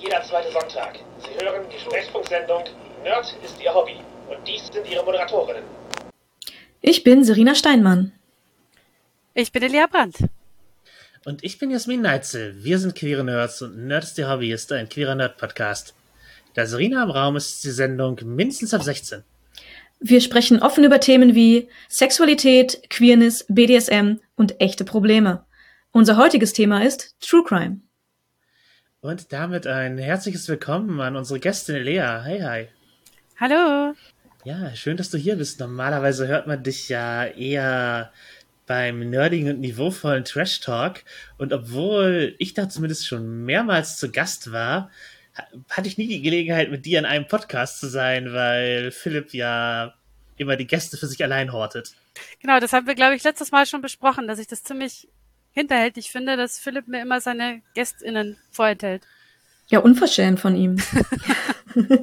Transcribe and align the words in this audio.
jeder 0.00 0.22
zweite 0.22 0.50
Sonntag. 0.50 0.98
Sie 1.18 1.44
hören 1.44 1.64
die 1.70 1.78
Sprechfunksendung 1.78 2.64
Nerd 3.02 3.34
ist 3.44 3.60
Ihr 3.62 3.72
Hobby. 3.72 3.96
Und 4.28 4.46
dies 4.46 4.68
sind 4.72 4.86
Ihre 4.88 5.04
Moderatorinnen. 5.04 5.64
Ich 6.80 7.02
bin 7.02 7.24
Serena 7.24 7.54
Steinmann. 7.54 8.12
Ich 9.34 9.52
bin 9.52 9.62
Elia 9.62 9.86
Brandt. 9.86 10.16
Und 11.24 11.44
ich 11.44 11.58
bin 11.58 11.70
Jasmin 11.70 12.02
Neitzel. 12.02 12.62
Wir 12.64 12.78
sind 12.78 12.94
queere 12.94 13.24
Nerds 13.24 13.60
und 13.62 13.86
Nerd 13.86 14.04
ist 14.04 14.18
Ihr 14.18 14.28
Hobby 14.28 14.52
ist 14.52 14.72
ein 14.72 14.88
queerer 14.88 15.14
Nerd-Podcast. 15.14 15.94
Da 16.54 16.66
Serena 16.66 17.02
im 17.02 17.10
Raum 17.10 17.36
ist 17.36 17.62
die 17.64 17.70
Sendung 17.70 18.18
mindestens 18.24 18.74
ab 18.74 18.82
16. 18.82 19.22
Wir 20.00 20.22
sprechen 20.22 20.62
offen 20.62 20.84
über 20.84 21.00
Themen 21.00 21.34
wie 21.34 21.68
Sexualität, 21.88 22.88
Queerness, 22.88 23.44
BDSM 23.48 24.16
und 24.34 24.60
echte 24.60 24.84
Probleme. 24.84 25.44
Unser 25.92 26.16
heutiges 26.16 26.54
Thema 26.54 26.82
ist 26.82 27.16
True 27.20 27.44
Crime. 27.44 27.80
Und 29.02 29.32
damit 29.32 29.66
ein 29.66 29.96
herzliches 29.96 30.46
Willkommen 30.46 31.00
an 31.00 31.16
unsere 31.16 31.40
Gästin 31.40 31.76
Lea. 31.76 32.00
Hi, 32.00 32.42
hi. 32.42 32.68
Hallo. 33.38 33.94
Ja, 34.44 34.76
schön, 34.76 34.98
dass 34.98 35.08
du 35.08 35.16
hier 35.16 35.36
bist. 35.36 35.58
Normalerweise 35.58 36.28
hört 36.28 36.46
man 36.46 36.62
dich 36.62 36.90
ja 36.90 37.24
eher 37.24 38.12
beim 38.66 39.08
nerdigen 39.08 39.48
und 39.48 39.60
niveauvollen 39.60 40.26
Trash 40.26 40.60
Talk. 40.60 41.02
Und 41.38 41.54
obwohl 41.54 42.34
ich 42.38 42.52
da 42.52 42.68
zumindest 42.68 43.08
schon 43.08 43.46
mehrmals 43.46 43.96
zu 43.96 44.12
Gast 44.12 44.52
war, 44.52 44.90
hatte 45.70 45.88
ich 45.88 45.96
nie 45.96 46.08
die 46.08 46.20
Gelegenheit, 46.20 46.70
mit 46.70 46.84
dir 46.84 46.98
in 46.98 47.06
einem 47.06 47.26
Podcast 47.26 47.80
zu 47.80 47.88
sein, 47.88 48.34
weil 48.34 48.90
Philipp 48.90 49.32
ja 49.32 49.94
immer 50.36 50.56
die 50.56 50.66
Gäste 50.66 50.98
für 50.98 51.06
sich 51.06 51.24
allein 51.24 51.54
hortet. 51.54 51.94
Genau, 52.40 52.60
das 52.60 52.74
haben 52.74 52.86
wir, 52.86 52.94
glaube 52.94 53.14
ich, 53.14 53.24
letztes 53.24 53.50
Mal 53.50 53.64
schon 53.64 53.80
besprochen, 53.80 54.28
dass 54.28 54.38
ich 54.38 54.46
das 54.46 54.62
ziemlich 54.62 55.08
hinterhältig 55.52 56.10
finde, 56.10 56.36
dass 56.36 56.58
Philipp 56.58 56.88
mir 56.88 57.02
immer 57.02 57.20
seine 57.20 57.62
GästInnen 57.74 58.36
vorenthält. 58.50 59.06
Ja, 59.68 59.80
unverschämt 59.80 60.40
von 60.40 60.56
ihm. 60.56 60.76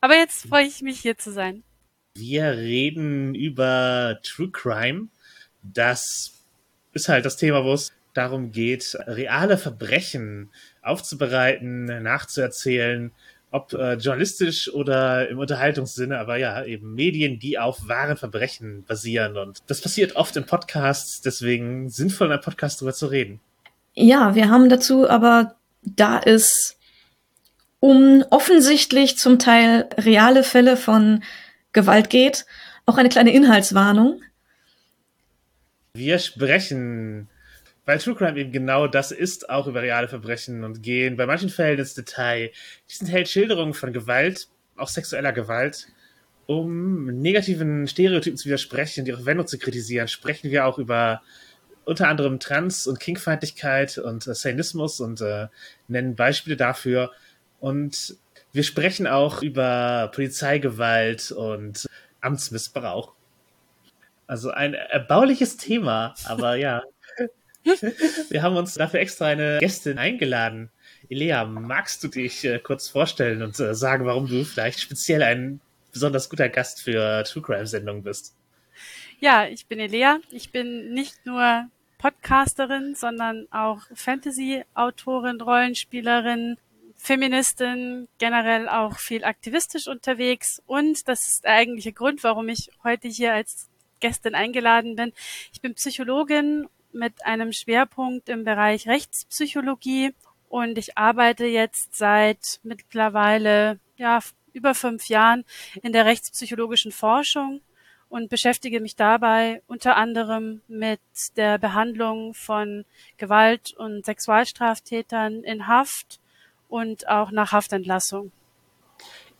Aber 0.00 0.16
jetzt 0.16 0.46
freue 0.46 0.66
ich 0.66 0.82
mich, 0.82 1.00
hier 1.00 1.18
zu 1.18 1.32
sein. 1.32 1.62
Wir 2.16 2.52
reden 2.52 3.34
über 3.34 4.18
True 4.22 4.50
Crime. 4.50 5.08
Das 5.62 6.32
ist 6.92 7.08
halt 7.08 7.24
das 7.24 7.36
Thema, 7.36 7.64
wo 7.64 7.72
es 7.72 7.92
darum 8.14 8.52
geht, 8.52 8.96
reale 9.06 9.58
Verbrechen 9.58 10.50
aufzubereiten, 10.82 11.86
nachzuerzählen, 12.02 13.12
ob 13.54 13.72
äh, 13.72 13.94
journalistisch 13.94 14.68
oder 14.72 15.28
im 15.28 15.38
Unterhaltungssinne, 15.38 16.18
aber 16.18 16.36
ja, 16.38 16.64
eben 16.64 16.94
Medien, 16.94 17.38
die 17.38 17.56
auf 17.56 17.86
wahren 17.86 18.16
Verbrechen 18.16 18.84
basieren. 18.84 19.36
Und 19.36 19.62
das 19.68 19.80
passiert 19.80 20.16
oft 20.16 20.36
in 20.36 20.44
Podcasts, 20.44 21.20
deswegen 21.20 21.88
sinnvoll 21.88 22.26
in 22.26 22.32
einem 22.32 22.42
Podcast 22.42 22.80
darüber 22.80 22.94
zu 22.94 23.06
reden. 23.06 23.40
Ja, 23.94 24.34
wir 24.34 24.50
haben 24.50 24.68
dazu 24.68 25.08
aber, 25.08 25.54
da 25.82 26.18
es 26.18 26.76
um 27.78 28.24
offensichtlich 28.30 29.18
zum 29.18 29.38
Teil 29.38 29.88
reale 29.98 30.42
Fälle 30.42 30.76
von 30.76 31.22
Gewalt 31.72 32.10
geht, 32.10 32.46
auch 32.86 32.96
eine 32.96 33.08
kleine 33.08 33.32
Inhaltswarnung. 33.32 34.20
Wir 35.92 36.18
sprechen 36.18 37.28
weil 37.86 37.98
True 37.98 38.14
Crime 38.14 38.38
eben 38.38 38.52
genau 38.52 38.86
das 38.86 39.12
ist, 39.12 39.50
auch 39.50 39.66
über 39.66 39.82
reale 39.82 40.08
Verbrechen 40.08 40.64
und 40.64 40.82
gehen 40.82 41.16
bei 41.16 41.26
manchen 41.26 41.50
Fällen 41.50 41.78
ins 41.78 41.94
Detail. 41.94 42.50
Dies 42.88 43.00
enthält 43.00 43.28
Schilderungen 43.28 43.74
von 43.74 43.92
Gewalt, 43.92 44.48
auch 44.76 44.88
sexueller 44.88 45.32
Gewalt. 45.32 45.88
Um 46.46 47.06
negativen 47.06 47.86
Stereotypen 47.88 48.36
zu 48.36 48.46
widersprechen 48.46 49.00
und 49.00 49.06
ihre 49.06 49.18
Verwendung 49.18 49.46
zu 49.46 49.58
kritisieren, 49.58 50.08
sprechen 50.08 50.50
wir 50.50 50.66
auch 50.66 50.78
über 50.78 51.22
unter 51.84 52.08
anderem 52.08 52.38
Trans- 52.38 52.86
und 52.86 53.00
Kingfeindlichkeit 53.00 53.98
und 53.98 54.26
äh, 54.26 54.34
Satanismus 54.34 55.00
und 55.00 55.20
äh, 55.20 55.48
nennen 55.88 56.16
Beispiele 56.16 56.56
dafür. 56.56 57.12
Und 57.60 58.16
wir 58.52 58.62
sprechen 58.62 59.06
auch 59.06 59.42
über 59.42 60.10
Polizeigewalt 60.14 61.32
und 61.32 61.86
Amtsmissbrauch. 62.20 63.12
Also 64.26 64.50
ein 64.50 64.74
erbauliches 64.74 65.56
Thema, 65.56 66.14
aber 66.24 66.54
ja, 66.56 66.82
wir 68.30 68.42
haben 68.42 68.56
uns 68.56 68.74
dafür 68.74 69.00
extra 69.00 69.26
eine 69.26 69.58
Gästin 69.58 69.98
eingeladen. 69.98 70.70
Elea, 71.08 71.44
magst 71.44 72.02
du 72.04 72.08
dich 72.08 72.44
äh, 72.44 72.58
kurz 72.58 72.88
vorstellen 72.88 73.42
und 73.42 73.58
äh, 73.60 73.74
sagen, 73.74 74.06
warum 74.06 74.26
du 74.26 74.44
vielleicht 74.44 74.80
speziell 74.80 75.22
ein 75.22 75.60
besonders 75.92 76.28
guter 76.28 76.48
Gast 76.48 76.82
für 76.82 77.24
True 77.24 77.42
Crime 77.42 77.66
Sendungen 77.66 78.02
bist? 78.02 78.34
Ja, 79.20 79.46
ich 79.46 79.66
bin 79.66 79.78
Elea. 79.78 80.18
Ich 80.30 80.50
bin 80.50 80.92
nicht 80.92 81.24
nur 81.24 81.68
Podcasterin, 81.98 82.94
sondern 82.94 83.46
auch 83.50 83.80
Fantasy-Autorin, 83.94 85.40
Rollenspielerin, 85.40 86.58
Feministin, 86.96 88.08
generell 88.18 88.68
auch 88.68 88.98
viel 88.98 89.24
aktivistisch 89.24 89.88
unterwegs. 89.88 90.62
Und 90.66 91.08
das 91.08 91.28
ist 91.28 91.44
der 91.44 91.52
eigentliche 91.52 91.92
Grund, 91.92 92.24
warum 92.24 92.48
ich 92.48 92.70
heute 92.82 93.08
hier 93.08 93.32
als 93.32 93.68
Gästin 94.00 94.34
eingeladen 94.34 94.96
bin. 94.96 95.12
Ich 95.52 95.60
bin 95.60 95.74
Psychologin 95.74 96.68
mit 96.94 97.26
einem 97.26 97.52
Schwerpunkt 97.52 98.28
im 98.28 98.44
Bereich 98.44 98.86
Rechtspsychologie 98.88 100.14
und 100.48 100.78
ich 100.78 100.96
arbeite 100.96 101.46
jetzt 101.46 101.96
seit 101.96 102.60
mittlerweile 102.62 103.80
ja, 103.96 104.20
über 104.52 104.74
fünf 104.74 105.08
Jahren 105.08 105.44
in 105.82 105.92
der 105.92 106.06
rechtspsychologischen 106.06 106.92
Forschung 106.92 107.60
und 108.08 108.30
beschäftige 108.30 108.80
mich 108.80 108.94
dabei 108.94 109.62
unter 109.66 109.96
anderem 109.96 110.60
mit 110.68 111.00
der 111.36 111.58
Behandlung 111.58 112.32
von 112.34 112.84
Gewalt- 113.16 113.74
und 113.76 114.06
Sexualstraftätern 114.06 115.42
in 115.42 115.66
Haft 115.66 116.20
und 116.68 117.08
auch 117.08 117.32
nach 117.32 117.50
Haftentlassung. 117.52 118.30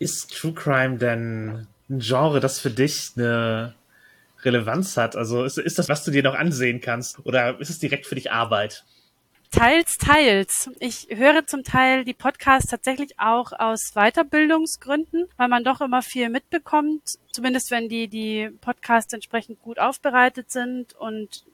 Ist 0.01 0.33
True 0.33 0.55
Crime 0.55 0.99
denn 0.99 1.69
ein 1.89 2.01
Genre, 2.01 2.41
das 2.41 2.59
für 2.59 2.71
dich 2.71 3.13
eine 3.17 3.75
Relevanz 4.45 4.97
hat? 4.97 5.17
Also 5.17 5.45
ist, 5.45 5.59
ist 5.59 5.79
das, 5.79 5.89
was 5.89 6.05
du 6.05 6.11
dir 6.11 6.23
noch 6.23 6.35
ansehen 6.35 6.81
kannst 6.81 7.25
oder 7.25 7.61
ist 7.61 7.71
es 7.71 7.79
direkt 7.79 8.07
für 8.07 8.15
dich 8.15 8.31
Arbeit? 8.33 8.85
Teils, 9.51 9.99
teils. 9.99 10.69
Ich 10.81 11.07
höre 11.11 11.47
zum 11.47 11.63
Teil 11.63 12.05
die 12.05 12.13
Podcasts 12.13 12.69
tatsächlich 12.69 13.21
auch 13.21 13.53
aus 13.53 13.93
Weiterbildungsgründen, 13.95 15.27
weil 15.37 15.49
man 15.49 15.63
doch 15.63 15.81
immer 15.81 16.03
viel 16.03 16.29
mitbekommt, 16.29 17.03
zumindest 17.31 17.71
wenn 17.71 17.89
die, 17.89 18.09
die 18.09 18.51
Podcasts 18.61 19.13
entsprechend 19.13 19.63
gut 19.63 19.79
aufbereitet 19.79 20.51
sind 20.51 20.95
und 20.95 21.45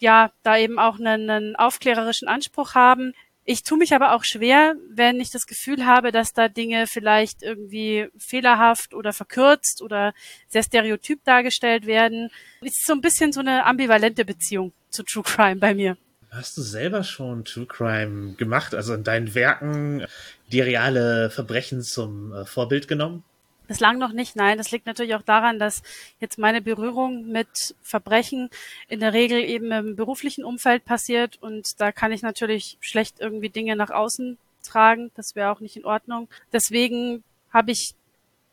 ja, 0.00 0.32
da 0.42 0.56
eben 0.56 0.80
auch 0.80 0.98
einen, 0.98 1.30
einen 1.30 1.56
aufklärerischen 1.56 2.26
Anspruch 2.26 2.74
haben. 2.74 3.14
Ich 3.52 3.64
tue 3.64 3.78
mich 3.78 3.92
aber 3.92 4.14
auch 4.14 4.22
schwer, 4.22 4.76
wenn 4.88 5.18
ich 5.18 5.32
das 5.32 5.48
Gefühl 5.48 5.84
habe, 5.84 6.12
dass 6.12 6.32
da 6.32 6.46
Dinge 6.46 6.86
vielleicht 6.86 7.42
irgendwie 7.42 8.06
fehlerhaft 8.16 8.94
oder 8.94 9.12
verkürzt 9.12 9.82
oder 9.82 10.14
sehr 10.46 10.62
stereotyp 10.62 11.24
dargestellt 11.24 11.84
werden. 11.84 12.30
Es 12.60 12.78
ist 12.78 12.86
so 12.86 12.92
ein 12.92 13.00
bisschen 13.00 13.32
so 13.32 13.40
eine 13.40 13.66
ambivalente 13.66 14.24
Beziehung 14.24 14.72
zu 14.90 15.02
True 15.02 15.24
Crime 15.24 15.56
bei 15.56 15.74
mir. 15.74 15.96
Hast 16.30 16.58
du 16.58 16.62
selber 16.62 17.02
schon 17.02 17.44
True 17.44 17.66
Crime 17.66 18.34
gemacht, 18.34 18.72
also 18.72 18.94
in 18.94 19.02
deinen 19.02 19.34
Werken 19.34 20.06
die 20.52 20.60
reale 20.60 21.28
Verbrechen 21.28 21.82
zum 21.82 22.32
äh, 22.32 22.44
Vorbild 22.44 22.86
genommen? 22.86 23.24
Bislang 23.70 23.98
noch 23.98 24.10
nicht, 24.10 24.34
nein. 24.34 24.58
Das 24.58 24.72
liegt 24.72 24.86
natürlich 24.86 25.14
auch 25.14 25.22
daran, 25.22 25.60
dass 25.60 25.84
jetzt 26.18 26.38
meine 26.38 26.60
Berührung 26.60 27.28
mit 27.28 27.46
Verbrechen 27.82 28.50
in 28.88 28.98
der 28.98 29.12
Regel 29.12 29.38
eben 29.44 29.70
im 29.70 29.94
beruflichen 29.94 30.42
Umfeld 30.42 30.84
passiert 30.84 31.40
und 31.40 31.80
da 31.80 31.92
kann 31.92 32.10
ich 32.10 32.22
natürlich 32.22 32.78
schlecht 32.80 33.20
irgendwie 33.20 33.48
Dinge 33.48 33.76
nach 33.76 33.90
außen 33.90 34.38
tragen. 34.64 35.12
Das 35.14 35.36
wäre 35.36 35.52
auch 35.52 35.60
nicht 35.60 35.76
in 35.76 35.84
Ordnung. 35.84 36.26
Deswegen 36.52 37.22
habe 37.52 37.70
ich 37.70 37.94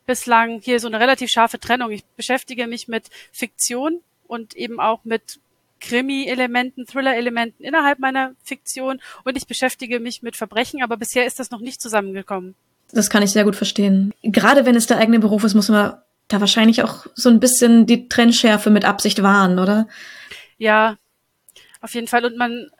bislang 0.06 0.60
hier 0.60 0.78
so 0.78 0.86
eine 0.86 1.00
relativ 1.00 1.30
scharfe 1.30 1.58
Trennung. 1.58 1.90
Ich 1.90 2.04
beschäftige 2.16 2.68
mich 2.68 2.86
mit 2.86 3.10
Fiktion 3.32 4.00
und 4.28 4.54
eben 4.54 4.78
auch 4.78 5.00
mit 5.02 5.40
Krimi-Elementen, 5.80 6.86
Thriller-Elementen 6.86 7.64
innerhalb 7.64 7.98
meiner 7.98 8.36
Fiktion 8.44 9.00
und 9.24 9.36
ich 9.36 9.48
beschäftige 9.48 9.98
mich 9.98 10.22
mit 10.22 10.36
Verbrechen, 10.36 10.80
aber 10.80 10.96
bisher 10.96 11.26
ist 11.26 11.40
das 11.40 11.50
noch 11.50 11.60
nicht 11.60 11.82
zusammengekommen. 11.82 12.54
Das 12.92 13.10
kann 13.10 13.22
ich 13.22 13.30
sehr 13.30 13.44
gut 13.44 13.56
verstehen. 13.56 14.14
Gerade 14.22 14.64
wenn 14.64 14.76
es 14.76 14.86
der 14.86 14.98
eigene 14.98 15.18
Beruf 15.18 15.44
ist, 15.44 15.54
muss 15.54 15.68
man 15.68 15.98
da 16.28 16.40
wahrscheinlich 16.40 16.82
auch 16.82 17.06
so 17.14 17.28
ein 17.28 17.40
bisschen 17.40 17.86
die 17.86 18.08
Trennschärfe 18.08 18.70
mit 18.70 18.84
Absicht 18.84 19.22
wahren, 19.22 19.58
oder? 19.58 19.88
Ja, 20.58 20.96
auf 21.80 21.94
jeden 21.94 22.06
Fall. 22.06 22.24
Und 22.24 22.36
man 22.36 22.70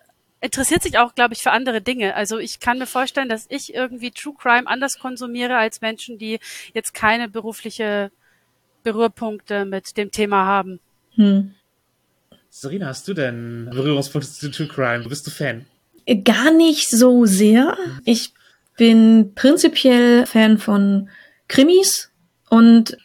interessiert 0.41 0.83
sich 0.83 0.99
auch, 0.99 1.15
glaube 1.15 1.35
ich, 1.35 1.43
für 1.43 1.51
andere 1.51 1.81
Dinge. 1.81 2.15
Also 2.15 2.39
ich 2.39 2.61
kann 2.61 2.79
mir 2.79 2.87
vorstellen, 2.87 3.29
dass 3.29 3.47
ich 3.49 3.75
irgendwie 3.75 4.11
True 4.11 4.35
Crime 4.39 4.67
anders 4.67 4.99
konsumiere 4.99 5.57
als 5.57 5.81
Menschen, 5.81 6.19
die 6.19 6.39
jetzt 6.75 6.95
keine 6.95 7.29
berufliche 7.29 8.11
Berührpunkte 8.83 9.65
mit 9.65 9.97
dem 9.97 10.11
Thema 10.11 10.45
haben. 10.47 10.81
Hm. 11.15 11.55
Serena, 12.51 12.87
hast 12.87 13.07
du 13.09 13.15
denn 13.15 13.69
Berührungspunkte 13.71 14.31
zu 14.31 14.51
True 14.51 14.69
Crime? 14.69 15.09
Bist 15.09 15.27
du 15.27 15.31
Fan? 15.31 15.67
Gar 16.25 16.53
nicht 16.53 16.89
so 16.89 17.27
sehr. 17.27 17.77
Ich 18.05 18.33
bin 18.79 19.35
prinzipiell 19.35 20.25
Fan 20.25 20.57
von 20.57 21.11
Krimis 21.49 22.11
und 22.49 22.97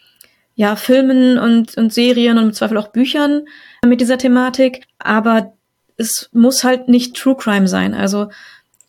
ja, 0.56 0.76
Filmen 0.78 1.38
und, 1.38 1.76
und 1.76 1.92
Serien 1.92 2.38
und 2.38 2.46
im 2.46 2.54
Zweifel 2.54 2.78
auch 2.78 2.90
Büchern 2.90 3.46
mit 3.86 4.00
dieser 4.00 4.18
Thematik. 4.18 4.86
Aber 5.00 5.54
es 5.98 6.30
muss 6.32 6.64
halt 6.64 6.88
nicht 6.88 7.16
True 7.18 7.36
Crime 7.36 7.68
sein. 7.68 7.94
Also 7.94 8.30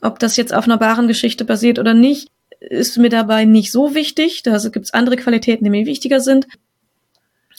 Ob 0.01 0.19
das 0.19 0.37
jetzt 0.37 0.53
auf 0.53 0.65
einer 0.65 0.81
wahren 0.81 1.09
Geschichte 1.09 1.45
basiert 1.47 1.79
oder 1.79 1.95
nicht, 1.95 2.29
ist 2.61 2.99
mir 2.99 3.09
dabei 3.09 3.47
nicht 3.47 3.73
so 3.73 3.95
wichtig. 3.95 4.43
Da 4.43 4.59
gibt 4.69 4.85
es 4.85 4.93
andere 4.95 5.17
Qualitäten, 5.17 5.65
die 5.65 5.71
mir 5.71 5.87
wichtiger 5.87 6.21
sind. 6.21 6.47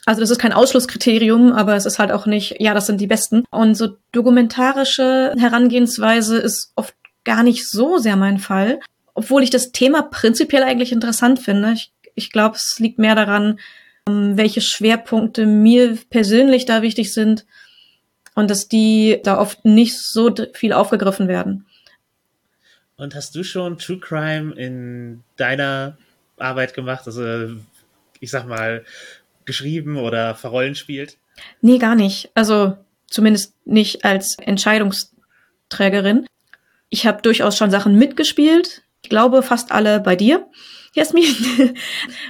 Also 0.05 0.21
das 0.21 0.29
ist 0.29 0.37
kein 0.37 0.53
Ausschlusskriterium, 0.53 1.51
aber 1.51 1.75
es 1.75 1.87
ist 1.87 1.97
halt 1.97 2.11
auch 2.11 2.27
nicht, 2.27 2.57
ja, 2.59 2.75
das 2.75 2.85
sind 2.85 3.01
die 3.01 3.07
besten. 3.07 3.43
Und 3.49 3.73
so 3.73 3.97
dokumentarische 4.11 5.33
Herangehensweise 5.35 6.37
ist 6.37 6.71
oft 6.75 6.93
gar 7.23 7.41
nicht 7.41 7.67
so 7.67 7.97
sehr 7.97 8.15
mein 8.15 8.37
Fall, 8.37 8.79
obwohl 9.15 9.41
ich 9.41 9.49
das 9.49 9.71
Thema 9.71 10.03
prinzipiell 10.03 10.63
eigentlich 10.63 10.91
interessant 10.91 11.39
finde. 11.39 11.71
Ich, 11.73 11.91
ich 12.13 12.31
glaube, 12.31 12.57
es 12.57 12.75
liegt 12.77 12.99
mehr 12.99 13.15
daran, 13.15 13.59
ähm, 14.07 14.37
welche 14.37 14.61
Schwerpunkte 14.61 15.47
mir 15.47 15.97
persönlich 16.09 16.65
da 16.65 16.81
wichtig 16.83 17.13
sind 17.13 17.45
und 18.35 18.51
dass 18.51 18.67
die 18.67 19.19
da 19.23 19.39
oft 19.39 19.65
nicht 19.65 19.97
so 19.97 20.33
viel 20.53 20.73
aufgegriffen 20.73 21.27
werden. 21.27 21.65
Und 22.97 23.15
hast 23.15 23.35
du 23.35 23.43
schon 23.43 23.77
True 23.77 23.99
Crime 23.99 24.53
in 24.53 25.23
deiner 25.35 25.97
Arbeit 26.37 26.73
gemacht? 26.73 27.07
Also, 27.07 27.55
ich 28.19 28.29
sag 28.31 28.47
mal, 28.47 28.85
geschrieben 29.45 29.97
oder 29.97 30.35
verrollenspielt? 30.35 31.17
Nee, 31.61 31.77
gar 31.77 31.95
nicht. 31.95 32.29
Also 32.33 32.77
zumindest 33.07 33.53
nicht 33.65 34.05
als 34.05 34.37
Entscheidungsträgerin. 34.39 36.25
Ich 36.89 37.05
habe 37.05 37.21
durchaus 37.21 37.57
schon 37.57 37.71
Sachen 37.71 37.97
mitgespielt. 37.97 38.83
Ich 39.05 39.09
glaube 39.09 39.43
fast 39.43 39.71
alle 39.71 39.99
bei 39.99 40.15
dir, 40.15 40.47
Jasmin, 40.93 41.25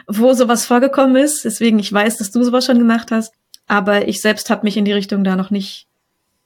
wo 0.07 0.33
sowas 0.33 0.66
vorgekommen 0.66 1.16
ist. 1.16 1.45
Deswegen, 1.45 1.80
ich 1.80 1.94
weiß, 1.94 2.18
dass 2.18 2.31
du 2.31 2.44
sowas 2.44 2.66
schon 2.66 2.80
gemacht 2.80 3.12
hast. 3.12 3.33
Aber 3.66 4.10
ich 4.10 4.19
selbst 4.19 4.50
habe 4.50 4.66
mich 4.66 4.75
in 4.75 4.83
die 4.83 4.92
Richtung 4.92 5.24
da 5.24 5.38
noch 5.38 5.51
nicht 5.51 5.88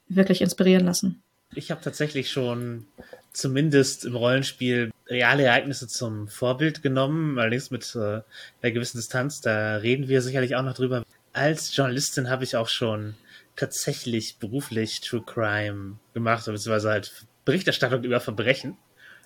wirklich 0.07 0.41
inspirieren 0.41 0.85
lassen. 0.85 1.23
Ich 1.55 1.71
habe 1.71 1.81
tatsächlich 1.81 2.29
schon 2.29 2.85
zumindest 3.33 4.05
im 4.05 4.15
Rollenspiel 4.15 4.91
reale 5.07 5.45
Ereignisse 5.45 5.87
zum 5.87 6.27
Vorbild 6.27 6.83
genommen, 6.83 7.39
allerdings 7.39 7.71
mit 7.71 7.95
äh, 7.95 8.21
einer 8.61 8.71
gewissen 8.71 8.97
Distanz. 8.97 9.41
Da 9.41 9.77
reden 9.77 10.09
wir 10.09 10.21
sicherlich 10.21 10.55
auch 10.55 10.61
noch 10.61 10.75
drüber. 10.75 11.03
Als 11.33 11.75
Journalistin 11.75 12.29
habe 12.29 12.43
ich 12.43 12.55
auch 12.55 12.69
schon 12.69 13.15
tatsächlich 13.55 14.37
beruflich 14.37 15.01
True 15.01 15.23
Crime 15.25 15.95
gemacht, 16.13 16.45
beziehungsweise 16.45 16.91
halt 16.91 17.25
Berichterstattung 17.45 18.03
über 18.03 18.19
Verbrechen. 18.19 18.77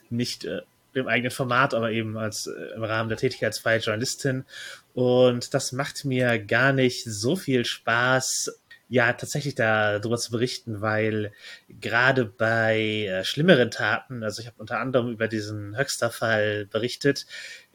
Nicht 0.10 0.46
äh, 0.46 0.62
im 0.94 1.08
eigenen 1.08 1.32
Format, 1.32 1.74
aber 1.74 1.92
eben 1.92 2.18
als 2.18 2.48
äh, 2.48 2.76
im 2.76 2.84
Rahmen 2.84 3.10
der 3.10 3.18
Tätigkeit 3.18 3.48
als 3.48 3.60
freie 3.60 3.80
Journalistin. 3.80 4.46
Und 4.94 5.54
das 5.54 5.72
macht 5.72 6.06
mir 6.06 6.40
gar 6.40 6.74
nicht 6.74 7.04
so 7.06 7.36
viel 7.36 7.66
Spaß, 7.66 8.60
ja, 8.90 9.14
tatsächlich 9.14 9.56
darüber 9.56 10.18
zu 10.18 10.32
berichten, 10.32 10.82
weil 10.82 11.32
gerade 11.68 12.26
bei 12.26 13.08
äh, 13.08 13.24
schlimmeren 13.24 13.72
Taten, 13.72 14.24
also 14.24 14.42
ich 14.42 14.48
habe 14.48 14.60
unter 14.60 14.80
anderem 14.80 15.10
über 15.12 15.28
diesen 15.28 15.78
Höxter-Fall 15.78 16.68
berichtet, 16.68 17.26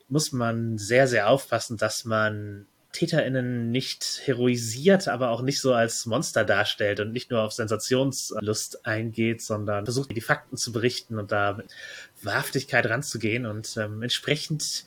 muss 0.09 0.32
man 0.32 0.79
sehr, 0.79 1.09
sehr 1.09 1.29
aufpassen, 1.29 1.76
dass 1.76 2.05
man 2.05 2.67
TäterInnen 2.93 3.70
nicht 3.70 4.23
heroisiert, 4.25 5.09
aber 5.09 5.31
auch 5.31 5.43
nicht 5.43 5.61
so 5.61 5.75
als 5.75 6.06
Monster 6.06 6.44
darstellt 6.44 7.00
und 7.00 7.12
nicht 7.12 7.31
nur 7.31 7.43
auf 7.43 7.53
Sensationslust 7.53 8.87
eingeht, 8.87 9.43
sondern 9.43 9.85
versucht, 9.85 10.17
die 10.17 10.20
Fakten 10.20 10.56
zu 10.56 10.73
berichten 10.73 11.19
und 11.19 11.31
da 11.31 11.59
Wahrhaftigkeit 12.23 12.87
ranzugehen. 12.87 13.47
Und 13.47 13.76
ähm, 13.76 14.03
entsprechend 14.03 14.85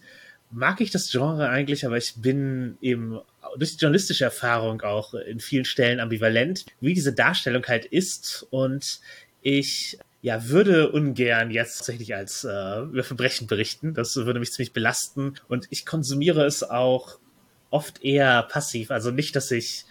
mag 0.51 0.81
ich 0.81 0.91
das 0.91 1.11
Genre 1.11 1.49
eigentlich, 1.49 1.85
aber 1.85 1.97
ich 1.97 2.15
bin 2.17 2.77
eben 2.81 3.19
durch 3.57 3.71
die 3.71 3.81
journalistische 3.81 4.25
Erfahrung 4.25 4.81
auch 4.81 5.13
in 5.13 5.39
vielen 5.39 5.65
Stellen 5.65 5.99
ambivalent, 5.99 6.65
wie 6.79 6.93
diese 6.93 7.13
Darstellung 7.13 7.65
halt 7.67 7.85
ist. 7.85 8.45
Und 8.49 8.99
ich 9.41 9.97
ja, 10.21 10.47
würde 10.49 10.91
ungern 10.91 11.49
jetzt 11.49 11.77
tatsächlich 11.77 12.13
als 12.13 12.43
äh, 12.43 12.81
über 12.81 13.03
Verbrechen 13.03 13.47
berichten. 13.47 13.93
Das 13.93 14.15
würde 14.15 14.39
mich 14.39 14.51
ziemlich 14.51 14.73
belasten. 14.73 15.35
Und 15.47 15.67
ich 15.71 15.85
konsumiere 15.85 16.45
es 16.45 16.63
auch 16.63 17.17
oft 17.71 18.03
eher 18.03 18.43
passiv. 18.43 18.91
Also 18.91 19.09
nicht, 19.11 19.35
dass 19.35 19.49
ich 19.49 19.85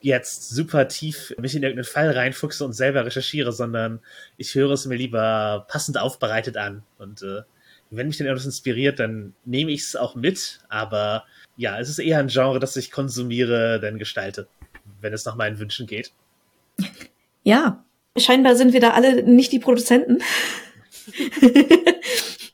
jetzt 0.00 0.50
super 0.50 0.88
tief 0.88 1.34
mich 1.38 1.54
in 1.54 1.62
irgendeinen 1.62 1.90
Fall 1.90 2.10
reinfuchse 2.10 2.64
und 2.64 2.72
selber 2.72 3.04
recherchiere, 3.04 3.52
sondern 3.52 4.00
ich 4.36 4.54
höre 4.54 4.72
es 4.72 4.86
mir 4.86 4.96
lieber 4.96 5.66
passend 5.68 5.98
aufbereitet 5.98 6.56
an. 6.56 6.82
Und 6.98 7.22
äh, 7.22 7.42
wenn 7.90 8.08
mich 8.08 8.18
dann 8.18 8.26
etwas 8.26 8.44
inspiriert, 8.44 8.98
dann 8.98 9.34
nehme 9.44 9.72
ich 9.72 9.80
es 9.80 9.96
auch 9.96 10.14
mit. 10.14 10.60
Aber 10.68 11.24
ja, 11.56 11.78
es 11.80 11.88
ist 11.88 11.98
eher 11.98 12.18
ein 12.18 12.28
Genre, 12.28 12.60
das 12.60 12.76
ich 12.76 12.90
konsumiere, 12.90 13.80
denn 13.80 13.98
gestalte, 13.98 14.48
wenn 15.00 15.12
es 15.12 15.24
nach 15.24 15.36
meinen 15.36 15.58
Wünschen 15.58 15.86
geht. 15.86 16.12
Ja, 17.42 17.84
scheinbar 18.16 18.56
sind 18.56 18.72
wir 18.72 18.80
da 18.80 18.90
alle 18.90 19.22
nicht 19.24 19.52
die 19.52 19.58
Produzenten. 19.58 20.18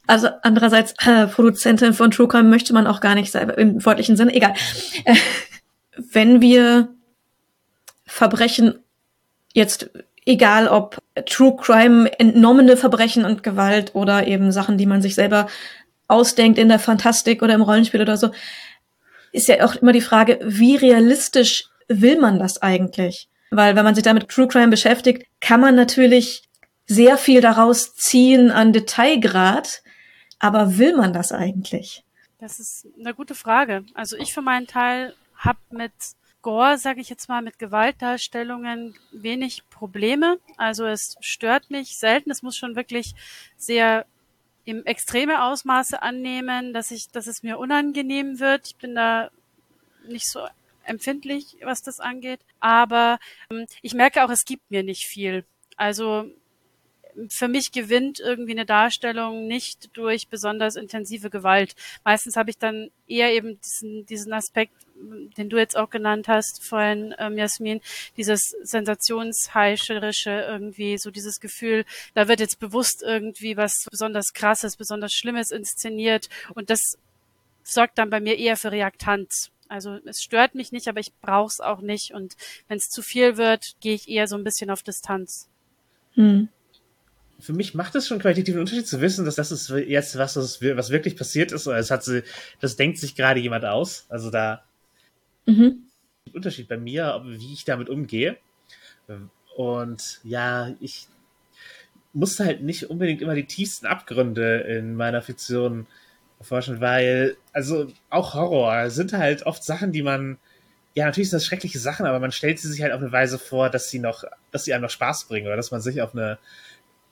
also 0.06 0.28
andererseits, 0.42 0.94
äh, 1.04 1.26
Produzentin 1.26 1.92
von 1.92 2.10
True 2.10 2.28
Crime 2.28 2.48
möchte 2.48 2.72
man 2.72 2.86
auch 2.86 3.00
gar 3.00 3.14
nicht 3.14 3.32
sein, 3.32 3.50
im 3.50 3.84
wörtlichen 3.84 4.16
Sinne, 4.16 4.34
egal. 4.34 4.54
Äh, 5.04 5.16
wenn 6.12 6.40
wir 6.40 6.94
Verbrechen 8.14 8.78
jetzt, 9.54 9.90
egal 10.24 10.68
ob 10.68 11.02
True 11.26 11.56
Crime, 11.56 12.08
entnommene 12.20 12.76
Verbrechen 12.76 13.24
und 13.24 13.42
Gewalt 13.42 13.96
oder 13.96 14.28
eben 14.28 14.52
Sachen, 14.52 14.78
die 14.78 14.86
man 14.86 15.02
sich 15.02 15.16
selber 15.16 15.48
ausdenkt 16.06 16.56
in 16.56 16.68
der 16.68 16.78
Fantastik 16.78 17.42
oder 17.42 17.54
im 17.54 17.62
Rollenspiel 17.62 18.00
oder 18.00 18.16
so, 18.16 18.30
ist 19.32 19.48
ja 19.48 19.64
auch 19.64 19.74
immer 19.74 19.90
die 19.90 20.00
Frage, 20.00 20.38
wie 20.44 20.76
realistisch 20.76 21.64
will 21.88 22.20
man 22.20 22.38
das 22.38 22.62
eigentlich? 22.62 23.28
Weil 23.50 23.74
wenn 23.74 23.84
man 23.84 23.96
sich 23.96 24.04
damit 24.04 24.28
True 24.28 24.46
Crime 24.46 24.68
beschäftigt, 24.68 25.26
kann 25.40 25.60
man 25.60 25.74
natürlich 25.74 26.44
sehr 26.86 27.18
viel 27.18 27.40
daraus 27.40 27.96
ziehen 27.96 28.52
an 28.52 28.72
Detailgrad, 28.72 29.82
aber 30.38 30.78
will 30.78 30.94
man 30.96 31.12
das 31.12 31.32
eigentlich? 31.32 32.04
Das 32.38 32.60
ist 32.60 32.86
eine 32.96 33.12
gute 33.12 33.34
Frage. 33.34 33.84
Also 33.94 34.16
ich 34.16 34.32
für 34.32 34.42
meinen 34.42 34.68
Teil 34.68 35.14
habe 35.36 35.58
mit 35.70 35.92
Gore, 36.44 36.76
sage 36.76 37.00
ich 37.00 37.08
jetzt 37.08 37.30
mal, 37.30 37.40
mit 37.40 37.58
Gewaltdarstellungen 37.58 38.94
wenig 39.12 39.62
Probleme. 39.70 40.38
Also 40.58 40.84
es 40.84 41.16
stört 41.20 41.70
mich 41.70 41.96
selten. 41.96 42.30
Es 42.30 42.42
muss 42.42 42.54
schon 42.54 42.76
wirklich 42.76 43.14
sehr 43.56 44.04
im 44.66 44.84
extreme 44.84 45.42
Ausmaße 45.42 46.02
annehmen, 46.02 46.74
dass 46.74 46.90
ich, 46.90 47.08
dass 47.08 47.28
es 47.28 47.42
mir 47.42 47.58
unangenehm 47.58 48.40
wird. 48.40 48.66
Ich 48.66 48.76
bin 48.76 48.94
da 48.94 49.30
nicht 50.06 50.28
so 50.28 50.46
empfindlich, 50.84 51.56
was 51.62 51.80
das 51.80 51.98
angeht. 51.98 52.40
Aber 52.60 53.18
ähm, 53.50 53.64
ich 53.80 53.94
merke 53.94 54.22
auch, 54.22 54.30
es 54.30 54.44
gibt 54.44 54.70
mir 54.70 54.82
nicht 54.82 55.06
viel. 55.06 55.46
Also 55.78 56.26
für 57.30 57.48
mich 57.48 57.72
gewinnt 57.72 58.20
irgendwie 58.20 58.52
eine 58.52 58.66
Darstellung 58.66 59.46
nicht 59.46 59.96
durch 59.96 60.28
besonders 60.28 60.76
intensive 60.76 61.30
Gewalt. 61.30 61.74
Meistens 62.04 62.36
habe 62.36 62.50
ich 62.50 62.58
dann 62.58 62.90
eher 63.06 63.32
eben 63.32 63.58
diesen, 63.62 64.04
diesen 64.04 64.34
Aspekt, 64.34 64.74
den 64.94 65.48
du 65.48 65.58
jetzt 65.58 65.76
auch 65.76 65.90
genannt 65.90 66.28
hast 66.28 66.62
vorhin, 66.64 67.14
ähm, 67.18 67.36
Jasmin, 67.36 67.80
dieses 68.16 68.54
sensationsheischerische 68.62 70.30
irgendwie, 70.30 70.98
so 70.98 71.10
dieses 71.10 71.40
Gefühl, 71.40 71.84
da 72.14 72.28
wird 72.28 72.40
jetzt 72.40 72.58
bewusst 72.58 73.02
irgendwie 73.02 73.56
was 73.56 73.86
besonders 73.90 74.32
krasses, 74.32 74.76
besonders 74.76 75.12
Schlimmes 75.12 75.50
inszeniert 75.50 76.28
und 76.54 76.70
das 76.70 76.98
sorgt 77.62 77.98
dann 77.98 78.10
bei 78.10 78.20
mir 78.20 78.38
eher 78.38 78.56
für 78.56 78.72
Reaktanz. 78.72 79.50
Also 79.68 79.98
es 80.04 80.22
stört 80.22 80.54
mich 80.54 80.72
nicht, 80.72 80.88
aber 80.88 81.00
ich 81.00 81.12
brauche 81.20 81.48
es 81.48 81.60
auch 81.60 81.80
nicht 81.80 82.12
und 82.12 82.34
wenn 82.68 82.76
es 82.76 82.88
zu 82.88 83.02
viel 83.02 83.36
wird, 83.36 83.74
gehe 83.80 83.94
ich 83.94 84.08
eher 84.08 84.28
so 84.28 84.36
ein 84.36 84.44
bisschen 84.44 84.70
auf 84.70 84.82
Distanz. 84.82 85.48
Hm 86.14 86.48
für 87.40 87.52
mich 87.52 87.74
macht 87.74 87.94
es 87.94 88.06
schon 88.06 88.18
qualitativen 88.18 88.60
Unterschied 88.60 88.86
zu 88.86 89.00
wissen, 89.00 89.24
dass 89.24 89.34
das 89.34 89.52
ist 89.52 89.68
jetzt 89.68 90.16
was, 90.16 90.36
was 90.36 90.90
wirklich 90.90 91.16
passiert 91.16 91.52
ist. 91.52 91.66
Oder 91.66 91.78
es 91.78 91.90
hat 91.90 92.02
sie, 92.02 92.22
das 92.60 92.76
denkt 92.76 92.98
sich 92.98 93.14
gerade 93.14 93.40
jemand 93.40 93.64
aus. 93.64 94.06
Also 94.08 94.30
da 94.30 94.64
mhm. 95.46 95.84
Unterschied 96.32 96.68
bei 96.68 96.76
mir, 96.76 97.22
wie 97.24 97.52
ich 97.52 97.64
damit 97.64 97.88
umgehe. 97.88 98.36
Und 99.56 100.20
ja, 100.24 100.74
ich 100.80 101.06
musste 102.12 102.44
halt 102.44 102.62
nicht 102.62 102.90
unbedingt 102.90 103.22
immer 103.22 103.34
die 103.34 103.46
tiefsten 103.46 103.86
Abgründe 103.86 104.60
in 104.60 104.94
meiner 104.94 105.22
Fiktion 105.22 105.86
erforschen, 106.38 106.80
weil, 106.80 107.36
also 107.52 107.92
auch 108.10 108.34
Horror 108.34 108.90
sind 108.90 109.12
halt 109.12 109.44
oft 109.46 109.64
Sachen, 109.64 109.92
die 109.92 110.02
man, 110.02 110.38
ja, 110.94 111.06
natürlich 111.06 111.30
sind 111.30 111.38
das 111.38 111.46
schreckliche 111.46 111.78
Sachen, 111.78 112.06
aber 112.06 112.20
man 112.20 112.32
stellt 112.32 112.58
sie 112.58 112.68
sich 112.68 112.82
halt 112.82 112.92
auf 112.92 113.00
eine 113.00 113.12
Weise 113.12 113.38
vor, 113.38 113.70
dass 113.70 113.90
sie 113.90 113.98
noch, 113.98 114.24
dass 114.50 114.64
sie 114.64 114.72
einem 114.72 114.82
noch 114.82 114.90
Spaß 114.90 115.26
bringen 115.26 115.46
oder 115.46 115.56
dass 115.56 115.70
man 115.70 115.80
sich 115.80 116.02
auf 116.02 116.14
eine 116.14 116.38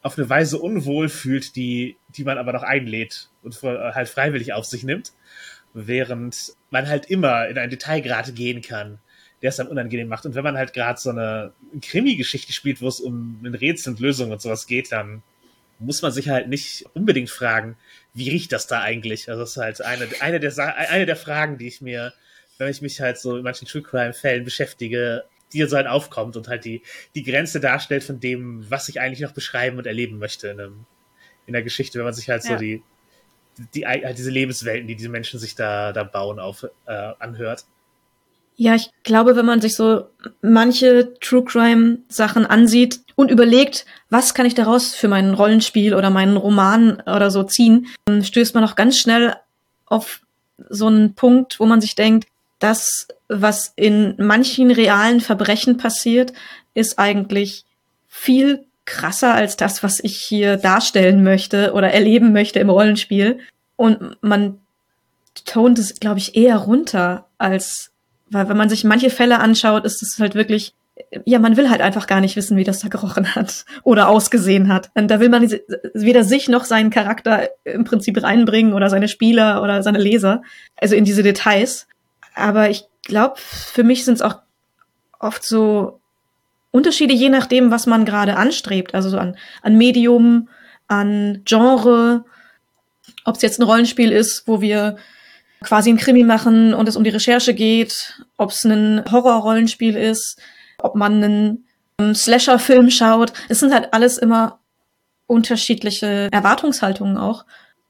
auf 0.03 0.19
eine 0.19 0.29
Weise 0.29 0.59
unwohl 0.59 1.09
fühlt, 1.09 1.55
die, 1.55 1.97
die 2.09 2.25
man 2.25 2.37
aber 2.37 2.53
noch 2.53 2.65
einlädt 2.65 3.29
und 3.43 3.63
halt 3.63 4.09
freiwillig 4.09 4.53
auf 4.53 4.65
sich 4.65 4.83
nimmt. 4.83 5.13
Während 5.75 6.55
man 6.71 6.89
halt 6.89 7.07
immer 7.07 7.49
in 7.49 7.59
ein 7.59 7.71
Detailgrad 7.71 8.35
gehen 8.35 8.61
kann, 8.63 8.99
der 9.43 9.49
es 9.49 9.57
dann 9.57 9.69
unangenehm 9.69 10.09
macht. 10.09 10.25
Und 10.25 10.35
wenn 10.35 10.45
man 10.45 10.57
halt 10.57 10.73
gerade 10.73 11.01
so 11.01 11.11
eine 11.11 11.53
Krimi-Geschichte 11.81 12.53
spielt, 12.53 12.81
wo 12.81 12.89
es 12.89 13.01
um 13.01 13.41
ein 13.45 13.55
Rätsel 13.55 13.93
und 13.93 14.01
Lösungen 14.01 14.33
und 14.33 14.41
sowas 14.41 14.67
geht, 14.67 14.93
dann 14.93 15.23
muss 15.79 16.01
man 16.01 16.13
sich 16.13 16.29
halt 16.29 16.49
nicht 16.49 16.87
unbedingt 16.95 17.31
fragen, 17.31 17.77
wie 18.15 18.31
riecht 18.31 18.53
das 18.53 18.69
da 18.69 18.81
eigentlich? 18.81 19.29
Also 19.29 19.41
das 19.41 19.51
ist 19.51 19.57
halt 19.57 19.83
eine, 19.83 20.09
eine, 20.21 20.39
der, 20.39 20.77
eine 20.77 21.07
der 21.07 21.17
Fragen, 21.17 21.59
die 21.59 21.67
ich 21.67 21.81
mir, 21.81 22.13
wenn 22.59 22.69
ich 22.69 22.83
mich 22.83 23.01
halt 23.01 23.19
so 23.19 23.37
in 23.37 23.43
manchen 23.43 23.67
True 23.67 23.83
Crime-Fällen 23.83 24.45
beschäftige, 24.45 25.25
die 25.53 25.63
so 25.65 25.77
halt 25.77 25.89
aufkommt 25.89 26.37
und 26.37 26.49
halt 26.49 26.65
die, 26.65 26.83
die 27.15 27.25
Grenze 27.25 27.59
darstellt 27.59 28.05
von 28.05 28.21
dem, 28.21 28.65
was 28.71 28.89
ich 28.89 29.01
eigentlich 29.01 29.21
noch 29.21 29.33
beschreiben 29.33 29.77
und 29.77 29.87
erleben 29.87 30.19
möchte 30.19 30.49
in 30.49 30.61
einem, 30.61 30.87
in 31.47 31.53
der 31.53 31.63
Geschichte, 31.63 31.99
wenn 31.99 32.05
man 32.05 32.15
sich 32.15 32.31
halt 32.31 32.45
ja. 32.45 32.51
so 32.51 32.57
die, 32.57 32.83
die, 33.75 33.87
halt 33.87 34.19
diese 34.19 34.31
Lebenswelten, 34.31 34.87
die 34.89 34.97
diese 34.97 35.09
Menschen 35.09 35.39
sich 35.39 35.55
da, 35.55 35.93
da 35.93 36.05
bauen, 36.05 36.39
auf, 36.39 36.65
äh, 36.87 37.13
anhört. 37.19 37.65
Ja, 38.57 38.75
ich 38.75 38.91
glaube, 39.03 39.35
wenn 39.35 39.47
man 39.47 39.61
sich 39.61 39.75
so 39.75 40.07
manche 40.43 41.15
True 41.21 41.45
Crime 41.45 41.99
Sachen 42.09 42.45
ansieht 42.47 43.01
und 43.17 43.31
überlegt, 43.31 43.87
was 44.11 44.35
kann 44.35 44.47
ich 44.47 44.55
daraus 44.55 44.95
für 44.95 45.09
mein 45.09 45.35
Rollenspiel 45.35 45.95
oder 45.95 46.11
meinen 46.11 46.37
Roman 46.37 47.01
oder 47.01 47.31
so 47.31 47.43
ziehen, 47.43 47.87
dann 48.05 48.23
stößt 48.23 48.55
man 48.55 48.65
auch 48.65 48.77
ganz 48.77 48.99
schnell 48.99 49.35
auf 49.87 50.21
so 50.69 50.87
einen 50.87 51.15
Punkt, 51.15 51.59
wo 51.61 51.67
man 51.67 51.81
sich 51.81 51.95
denkt, 51.95 52.29
das, 52.59 53.09
was 53.29 53.73
in 53.75 54.15
manchen 54.19 54.71
realen 54.71 55.21
Verbrechen 55.21 55.77
passiert, 55.77 56.33
ist 56.75 56.99
eigentlich 56.99 57.65
viel 58.09 58.67
krasser 58.85 59.35
als 59.35 59.57
das, 59.57 59.83
was 59.83 60.01
ich 60.01 60.19
hier 60.19 60.57
darstellen 60.57 61.23
möchte 61.23 61.73
oder 61.73 61.91
erleben 61.91 62.33
möchte 62.33 62.59
im 62.59 62.71
Rollenspiel. 62.71 63.39
Und 63.77 64.17
man 64.23 64.59
tont 65.45 65.79
es, 65.79 65.99
glaube 66.01 66.19
ich, 66.19 66.37
eher 66.37 66.57
runter 66.57 67.27
als, 67.39 67.93
weil 68.31 68.49
wenn 68.49 68.57
man 68.57 68.69
sich 68.69 68.85
manche 68.85 69.11
Fälle 69.11 69.39
anschaut, 69.41 69.85
ist 69.85 70.03
es 70.03 70.19
halt 70.19 70.35
wirklich, 70.35 70.75
ja, 71.25 71.39
man 71.39 71.57
will 71.57 71.71
halt 71.71 71.81
einfach 71.81 72.07
gar 72.07 72.21
nicht 72.21 72.37
wissen, 72.37 72.57
wie 72.57 72.65
das 72.65 72.81
da 72.81 72.89
gerochen 72.89 73.35
hat 73.35 73.65
oder 73.83 74.09
ausgesehen 74.09 74.69
hat. 74.69 74.91
Und 74.95 75.11
da 75.11 75.21
will 75.21 75.29
man 75.29 75.49
weder 75.95 76.25
sich 76.25 76.49
noch 76.49 76.65
seinen 76.65 76.91
Charakter 76.91 77.51
im 77.65 77.85
Prinzip 77.85 78.23
reinbringen 78.23 78.75
oder 78.75 78.91
seine 78.91 79.09
Spieler 79.09 79.63
oder 79.63 79.83
seine 79.83 79.99
Leser, 79.99 80.43
also 80.77 80.95
in 80.95 81.05
diese 81.05 81.23
Details. 81.23 81.87
Aber 82.35 82.71
ich 82.71 82.85
glaube, 83.05 83.35
für 83.37 83.85
mich 83.85 84.05
sind 84.05 84.15
es 84.15 84.23
auch 84.23 84.37
oft 85.19 85.45
so 85.45 86.01
Unterschiede 86.73 87.15
je 87.15 87.29
nachdem, 87.29 87.71
was 87.71 87.87
man 87.87 88.05
gerade 88.05 88.37
anstrebt. 88.37 88.95
Also 88.95 89.11
so 89.11 89.19
an, 89.19 89.37
an 89.61 89.77
Medium, 89.77 90.49
an 90.89 91.43
Genre, 91.45 92.25
ob 93.25 93.37
es 93.37 93.43
jetzt 93.43 93.61
ein 93.61 93.65
Rollenspiel 93.65 94.11
ist, 94.11 94.45
wo 94.47 94.61
wir 94.61 94.97
quasi 95.63 95.91
ein 95.91 95.99
Krimi 95.99 96.25
machen 96.25 96.75
und 96.75 96.89
es 96.89 96.97
um 96.97 97.05
die 97.05 97.11
Recherche 97.11 97.55
geht, 97.55 98.21
ob 98.37 98.51
es 98.51 98.65
ein 98.65 99.05
Horror-Rollenspiel 99.11 99.97
ist, 99.97 100.41
ob 100.79 100.97
man 100.97 101.23
einen, 101.23 101.65
einen 101.99 102.15
Slasher-Film 102.15 102.91
schaut. 102.91 103.33
Es 103.49 103.61
sind 103.61 103.73
halt 103.73 103.93
alles 103.93 104.19
immer 104.19 104.59
unterschiedliche 105.27 106.29
Erwartungshaltungen 106.33 107.17
auch 107.17 107.45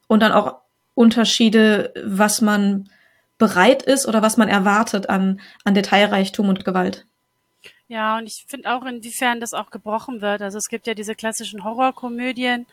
und 0.07 0.21
dann 0.21 0.33
auch 0.33 0.57
Unterschiede, 0.95 1.95
was 2.05 2.43
man 2.43 2.91
bereit 3.39 3.83
ist 3.83 4.07
oder 4.07 4.23
was 4.23 4.37
man 4.37 4.49
erwartet 4.49 5.09
an, 5.09 5.41
an 5.65 5.75
Detailreichtum 5.75 6.49
und 6.49 6.65
Gewalt. 6.65 7.07
Ja, 7.89 8.19
und 8.19 8.27
ich 8.27 8.45
finde 8.49 8.73
auch, 8.73 8.85
inwiefern 8.85 9.41
das 9.41 9.53
auch 9.53 9.71
gebrochen 9.71 10.21
wird. 10.21 10.41
Also 10.43 10.59
es 10.59 10.69
gibt 10.69 10.87
ja 10.87 10.95
diese 10.95 11.15
klassischen 11.15 11.65
Horrorkomödien 11.65 12.67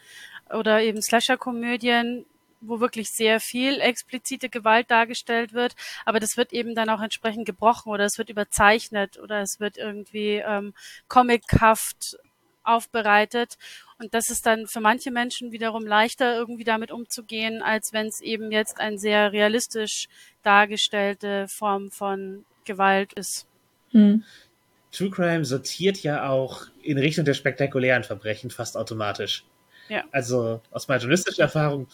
oder 0.50 0.82
eben 0.82 1.02
Slasher-Komödien, 1.02 2.26
wo 2.62 2.80
wirklich 2.80 3.10
sehr 3.10 3.40
viel 3.40 3.80
explizite 3.80 4.50
Gewalt 4.50 4.92
dargestellt 4.92 5.54
wird, 5.54 5.76
aber 6.06 6.20
das 6.20 6.36
wird 6.36 6.52
eben 6.52 6.76
dann 6.76 6.90
auch 6.90 7.02
entsprechend 7.02 7.46
gebrochen 7.46 7.90
oder 7.90 8.06
es 8.06 8.18
wird 8.18 8.30
überzeichnet 8.30 9.18
oder 9.20 9.42
es 9.42 9.60
wird 9.60 9.78
irgendwie 9.78 10.44
ähm, 10.46 10.74
comichaft 11.08 12.18
aufbereitet. 12.64 13.58
Und 13.98 14.14
das 14.14 14.30
ist 14.30 14.46
dann 14.46 14.68
für 14.68 14.82
manche 14.82 15.12
Menschen 15.12 15.52
wiederum 15.52 15.86
leichter, 15.86 16.36
irgendwie 16.36 16.64
damit 16.64 16.92
umzugehen, 16.92 17.62
als 17.62 17.94
wenn 17.94 18.08
es 18.08 18.22
eben 18.22 18.52
jetzt 18.52 18.80
eine 18.80 18.98
sehr 18.98 19.32
realistisch 19.32 20.08
dargestellte 20.44 21.48
Form 21.48 21.92
von 21.92 22.46
Gewalt 22.66 23.14
ist. 23.14 23.48
Hm. 23.92 24.24
True 24.92 25.10
Crime 25.10 25.46
sortiert 25.46 26.02
ja 26.04 26.28
auch 26.28 26.66
in 26.82 26.98
Richtung 26.98 27.26
der 27.26 27.34
spektakulären 27.36 28.04
Verbrechen 28.04 28.50
fast 28.50 28.76
automatisch. 28.76 29.46
Ja. 29.88 30.04
Also 30.12 30.62
aus 30.72 30.88
meiner 30.88 31.02
journalistischen 31.02 31.42
Erfahrung 31.42 31.88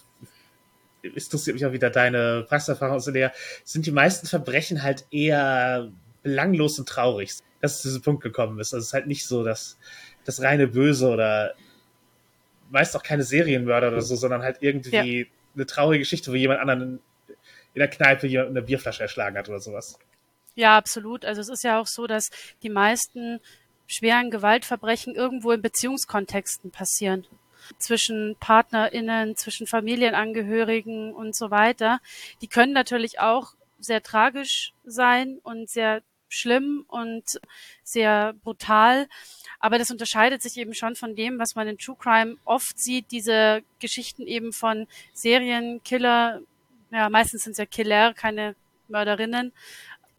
interessiert 1.01 1.55
mich 1.55 1.65
auch 1.65 1.71
wieder 1.71 1.89
deine 1.89 2.45
Praxiserfahrung 2.47 2.95
aus 2.95 3.05
der 3.05 3.33
sind 3.63 3.85
die 3.85 3.91
meisten 3.91 4.27
Verbrechen 4.27 4.81
halt 4.81 5.05
eher 5.11 5.91
belanglos 6.23 6.79
und 6.79 6.89
traurig, 6.89 7.33
dass 7.61 7.75
es 7.75 7.81
zu 7.81 7.87
diesem 7.89 8.01
Punkt 8.01 8.23
gekommen 8.23 8.59
ist. 8.59 8.73
Also 8.73 8.81
es 8.81 8.87
ist 8.87 8.93
halt 8.93 9.07
nicht 9.07 9.25
so, 9.25 9.43
dass 9.43 9.77
das 10.23 10.41
reine 10.41 10.67
Böse 10.67 11.09
oder 11.09 11.53
meist 12.71 12.95
auch 12.95 13.03
keine 13.03 13.23
Serienmörder 13.23 13.89
oder 13.89 14.01
so, 14.01 14.15
sondern 14.15 14.41
halt 14.41 14.57
irgendwie 14.61 15.19
ja. 15.19 15.25
eine 15.53 15.65
traurige 15.65 15.99
Geschichte, 15.99 16.31
wo 16.31 16.35
jemand 16.35 16.59
anderen 16.59 16.99
in 17.73 17.79
der 17.79 17.89
Kneipe 17.89 18.25
jemand 18.25 18.49
eine 18.51 18.61
Bierflasche 18.61 19.03
erschlagen 19.03 19.37
hat 19.37 19.49
oder 19.49 19.59
sowas. 19.59 19.99
Ja, 20.55 20.77
absolut. 20.77 21.25
Also 21.25 21.41
es 21.41 21.49
ist 21.49 21.63
ja 21.63 21.79
auch 21.79 21.87
so, 21.87 22.07
dass 22.07 22.29
die 22.63 22.69
meisten 22.69 23.39
schweren 23.87 24.31
Gewaltverbrechen 24.31 25.13
irgendwo 25.13 25.51
in 25.51 25.61
Beziehungskontexten 25.61 26.71
passieren. 26.71 27.27
Zwischen 27.77 28.35
PartnerInnen, 28.39 29.35
zwischen 29.35 29.67
Familienangehörigen 29.67 31.13
und 31.13 31.35
so 31.35 31.51
weiter. 31.51 31.99
Die 32.41 32.47
können 32.47 32.73
natürlich 32.73 33.19
auch 33.19 33.53
sehr 33.79 34.01
tragisch 34.01 34.73
sein 34.85 35.39
und 35.43 35.69
sehr 35.69 36.01
schlimm 36.29 36.85
und 36.87 37.23
sehr 37.83 38.33
brutal. 38.43 39.07
Aber 39.59 39.77
das 39.77 39.91
unterscheidet 39.91 40.41
sich 40.41 40.57
eben 40.57 40.73
schon 40.73 40.95
von 40.95 41.15
dem, 41.15 41.39
was 41.39 41.55
man 41.55 41.67
in 41.67 41.77
True 41.77 41.97
Crime 41.99 42.37
oft 42.45 42.79
sieht, 42.79 43.11
diese 43.11 43.61
Geschichten 43.79 44.23
eben 44.27 44.53
von 44.53 44.87
Serienkiller, 45.13 46.41
ja, 46.91 47.09
meistens 47.09 47.43
sind 47.43 47.53
es 47.53 47.57
ja 47.57 47.65
Killer, 47.65 48.13
keine 48.13 48.55
Mörderinnen, 48.87 49.53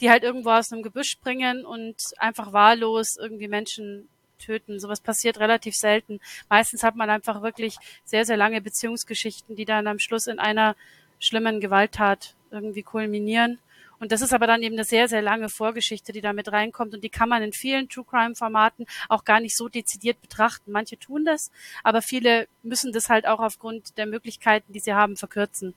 die 0.00 0.10
halt 0.10 0.22
irgendwo 0.22 0.50
aus 0.50 0.72
einem 0.72 0.82
Gebüsch 0.82 1.10
springen 1.10 1.64
und 1.64 1.96
einfach 2.18 2.52
wahllos 2.52 3.16
irgendwie 3.18 3.48
Menschen 3.48 4.08
töten. 4.38 4.78
Sowas 4.78 5.00
passiert 5.00 5.40
relativ 5.40 5.74
selten. 5.74 6.20
Meistens 6.48 6.82
hat 6.82 6.96
man 6.96 7.10
einfach 7.10 7.42
wirklich 7.42 7.76
sehr, 8.04 8.24
sehr 8.24 8.36
lange 8.36 8.60
Beziehungsgeschichten, 8.60 9.56
die 9.56 9.64
dann 9.64 9.86
am 9.86 9.98
Schluss 9.98 10.26
in 10.26 10.38
einer 10.38 10.76
schlimmen 11.18 11.60
Gewalttat 11.60 12.34
irgendwie 12.50 12.82
kulminieren. 12.82 13.58
Und 13.98 14.12
das 14.12 14.20
ist 14.20 14.34
aber 14.34 14.46
dann 14.46 14.62
eben 14.62 14.74
eine 14.74 14.84
sehr, 14.84 15.08
sehr 15.08 15.22
lange 15.22 15.48
Vorgeschichte, 15.48 16.12
die 16.12 16.20
da 16.20 16.34
mit 16.34 16.52
reinkommt. 16.52 16.94
Und 16.94 17.02
die 17.02 17.08
kann 17.08 17.30
man 17.30 17.42
in 17.42 17.52
vielen 17.52 17.88
True 17.88 18.04
Crime 18.04 18.34
Formaten 18.34 18.86
auch 19.08 19.24
gar 19.24 19.40
nicht 19.40 19.56
so 19.56 19.68
dezidiert 19.68 20.20
betrachten. 20.20 20.70
Manche 20.70 20.98
tun 20.98 21.24
das, 21.24 21.50
aber 21.82 22.02
viele 22.02 22.46
müssen 22.62 22.92
das 22.92 23.08
halt 23.08 23.26
auch 23.26 23.40
aufgrund 23.40 23.96
der 23.96 24.06
Möglichkeiten, 24.06 24.72
die 24.72 24.80
sie 24.80 24.92
haben, 24.92 25.16
verkürzen. 25.16 25.74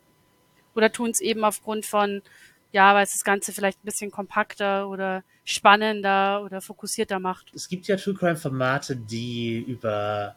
Oder 0.76 0.92
tun 0.92 1.12
es 1.12 1.22
eben 1.22 1.46
aufgrund 1.46 1.86
von 1.86 2.22
ja, 2.72 2.94
weil 2.94 3.04
es 3.04 3.14
das 3.14 3.24
Ganze 3.24 3.52
vielleicht 3.52 3.80
ein 3.80 3.86
bisschen 3.86 4.12
kompakter 4.12 4.90
oder 4.90 5.24
spannender 5.44 6.44
oder 6.44 6.62
fokussierter 6.62 7.20
macht. 7.20 7.52
Es 7.54 7.68
gibt 7.68 7.88
ja 7.88 7.96
True 7.96 8.14
Crime 8.14 8.36
Formate, 8.36 8.96
die 8.96 9.58
über 9.60 10.36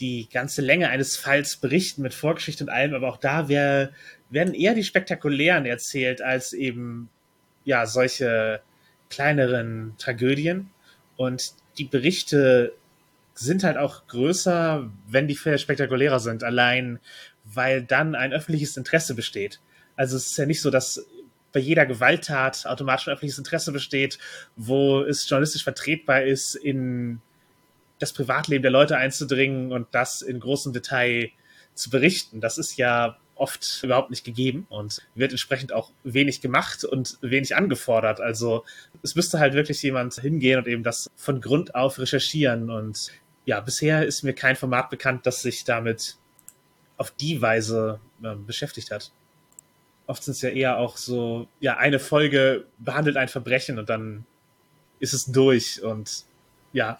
die 0.00 0.28
ganze 0.32 0.62
Länge 0.62 0.88
eines 0.88 1.16
Falls 1.16 1.56
berichten 1.56 2.02
mit 2.02 2.14
Vorgeschichte 2.14 2.64
und 2.64 2.70
allem, 2.70 2.94
aber 2.94 3.08
auch 3.08 3.16
da 3.16 3.48
wär, 3.48 3.90
werden 4.30 4.54
eher 4.54 4.74
die 4.74 4.84
spektakulären 4.84 5.66
erzählt 5.66 6.22
als 6.22 6.52
eben 6.52 7.08
ja 7.64 7.84
solche 7.86 8.60
kleineren 9.10 9.94
Tragödien 9.98 10.70
und 11.16 11.52
die 11.78 11.84
Berichte 11.84 12.74
sind 13.34 13.64
halt 13.64 13.76
auch 13.76 14.06
größer, 14.06 14.90
wenn 15.08 15.28
die 15.28 15.36
Fälle 15.36 15.58
spektakulärer 15.58 16.20
sind, 16.20 16.44
allein 16.44 16.98
weil 17.44 17.82
dann 17.82 18.14
ein 18.14 18.32
öffentliches 18.32 18.76
Interesse 18.76 19.14
besteht. 19.14 19.60
Also 19.96 20.16
es 20.16 20.26
ist 20.26 20.38
ja 20.38 20.46
nicht 20.46 20.60
so, 20.60 20.70
dass 20.70 21.06
bei 21.52 21.60
jeder 21.60 21.86
Gewalttat 21.86 22.66
automatisch 22.66 23.08
ein 23.08 23.12
öffentliches 23.12 23.38
Interesse 23.38 23.72
besteht, 23.72 24.18
wo 24.56 25.02
es 25.02 25.28
journalistisch 25.28 25.64
vertretbar 25.64 26.22
ist, 26.22 26.54
in 26.54 27.20
das 27.98 28.12
Privatleben 28.12 28.62
der 28.62 28.70
Leute 28.70 28.96
einzudringen 28.96 29.72
und 29.72 29.88
das 29.92 30.22
in 30.22 30.40
großem 30.40 30.72
Detail 30.72 31.30
zu 31.74 31.90
berichten. 31.90 32.40
Das 32.40 32.58
ist 32.58 32.76
ja 32.76 33.18
oft 33.34 33.80
überhaupt 33.82 34.10
nicht 34.10 34.24
gegeben 34.24 34.66
und 34.68 35.00
wird 35.14 35.30
entsprechend 35.30 35.72
auch 35.72 35.92
wenig 36.02 36.40
gemacht 36.40 36.84
und 36.84 37.18
wenig 37.20 37.56
angefordert. 37.56 38.20
Also 38.20 38.64
es 39.02 39.14
müsste 39.14 39.38
halt 39.38 39.54
wirklich 39.54 39.82
jemand 39.82 40.14
hingehen 40.14 40.58
und 40.58 40.66
eben 40.66 40.82
das 40.82 41.08
von 41.16 41.40
Grund 41.40 41.74
auf 41.74 41.98
recherchieren. 41.98 42.70
Und 42.70 43.12
ja, 43.44 43.60
bisher 43.60 44.04
ist 44.04 44.22
mir 44.22 44.34
kein 44.34 44.56
Format 44.56 44.90
bekannt, 44.90 45.24
das 45.24 45.42
sich 45.42 45.64
damit 45.64 46.16
auf 46.96 47.12
die 47.12 47.40
Weise 47.40 48.00
äh, 48.22 48.34
beschäftigt 48.34 48.90
hat 48.90 49.12
oft 50.08 50.24
sind 50.24 50.32
es 50.32 50.42
ja 50.42 50.48
eher 50.48 50.78
auch 50.78 50.96
so, 50.96 51.46
ja, 51.60 51.76
eine 51.76 51.98
Folge 52.00 52.64
behandelt 52.78 53.16
ein 53.16 53.28
Verbrechen 53.28 53.78
und 53.78 53.88
dann 53.88 54.24
ist 54.98 55.12
es 55.12 55.26
durch 55.26 55.82
und 55.82 56.24
ja, 56.72 56.98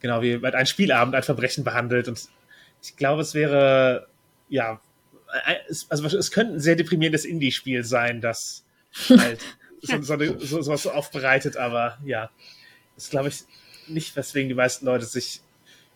genau 0.00 0.22
wie 0.22 0.42
ein 0.42 0.66
Spielabend 0.66 1.14
ein 1.14 1.24
Verbrechen 1.24 1.64
behandelt 1.64 2.08
und 2.08 2.28
ich 2.82 2.96
glaube, 2.96 3.22
es 3.22 3.34
wäre, 3.34 4.06
ja, 4.48 4.80
also 5.88 6.06
es 6.06 6.30
könnte 6.30 6.54
ein 6.54 6.60
sehr 6.60 6.76
deprimierendes 6.76 7.24
Indie-Spiel 7.24 7.82
sein, 7.82 8.20
das 8.20 8.64
halt 9.08 9.40
so, 9.82 10.00
so, 10.02 10.12
eine, 10.14 10.38
so, 10.38 10.62
sowas 10.62 10.84
so 10.84 10.92
aufbereitet, 10.92 11.56
aber 11.56 11.98
ja, 12.04 12.30
das 12.94 13.04
ist, 13.04 13.10
glaube 13.10 13.28
ich, 13.28 13.42
nicht, 13.88 14.14
weswegen 14.14 14.48
die 14.48 14.54
meisten 14.54 14.86
Leute 14.86 15.04
sich 15.04 15.40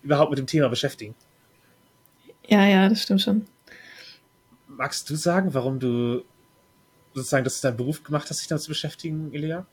überhaupt 0.02 0.30
mit 0.30 0.38
dem 0.38 0.46
Thema 0.48 0.68
beschäftigen. 0.68 1.14
Ja, 2.48 2.66
ja, 2.66 2.88
das 2.88 3.02
stimmt 3.02 3.22
schon. 3.22 3.46
Magst 4.66 5.08
du 5.10 5.14
sagen, 5.14 5.54
warum 5.54 5.78
du 5.78 6.24
sozusagen, 7.14 7.44
dass 7.44 7.60
du 7.60 7.68
deinen 7.68 7.76
Beruf 7.76 8.02
gemacht 8.02 8.28
hast, 8.30 8.38
sich 8.38 8.48
damit 8.48 8.62
zu 8.62 8.68
beschäftigen, 8.68 9.32
Elia? 9.32 9.66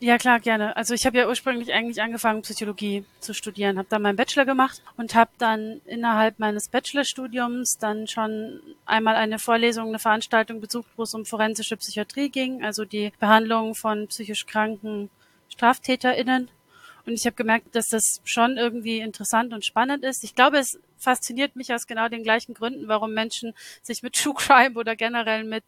Ja, 0.00 0.16
klar, 0.16 0.38
gerne. 0.38 0.76
Also 0.76 0.94
ich 0.94 1.06
habe 1.06 1.18
ja 1.18 1.26
ursprünglich 1.26 1.72
eigentlich 1.72 2.00
angefangen, 2.00 2.42
Psychologie 2.42 3.04
zu 3.18 3.34
studieren, 3.34 3.78
habe 3.78 3.88
dann 3.90 4.02
meinen 4.02 4.14
Bachelor 4.14 4.44
gemacht 4.44 4.80
und 4.96 5.16
habe 5.16 5.30
dann 5.38 5.80
innerhalb 5.86 6.38
meines 6.38 6.68
Bachelorstudiums 6.68 7.78
dann 7.78 8.06
schon 8.06 8.60
einmal 8.86 9.16
eine 9.16 9.40
Vorlesung, 9.40 9.88
eine 9.88 9.98
Veranstaltung 9.98 10.60
besucht, 10.60 10.86
wo 10.96 11.02
es 11.02 11.14
um 11.14 11.24
forensische 11.24 11.76
Psychiatrie 11.76 12.28
ging, 12.28 12.64
also 12.64 12.84
die 12.84 13.12
Behandlung 13.18 13.74
von 13.74 14.06
psychisch 14.06 14.46
kranken 14.46 15.10
StraftäterInnen. 15.48 16.48
Und 17.08 17.14
ich 17.14 17.24
habe 17.24 17.36
gemerkt, 17.36 17.74
dass 17.74 17.86
das 17.86 18.20
schon 18.24 18.58
irgendwie 18.58 18.98
interessant 18.98 19.54
und 19.54 19.64
spannend 19.64 20.04
ist. 20.04 20.24
Ich 20.24 20.34
glaube, 20.34 20.58
es 20.58 20.78
fasziniert 20.98 21.56
mich 21.56 21.72
aus 21.72 21.86
genau 21.86 22.10
den 22.10 22.22
gleichen 22.22 22.52
Gründen, 22.52 22.86
warum 22.86 23.14
Menschen 23.14 23.54
sich 23.80 24.02
mit 24.02 24.12
True 24.22 24.34
Crime 24.34 24.78
oder 24.78 24.94
generell 24.94 25.44
mit 25.44 25.64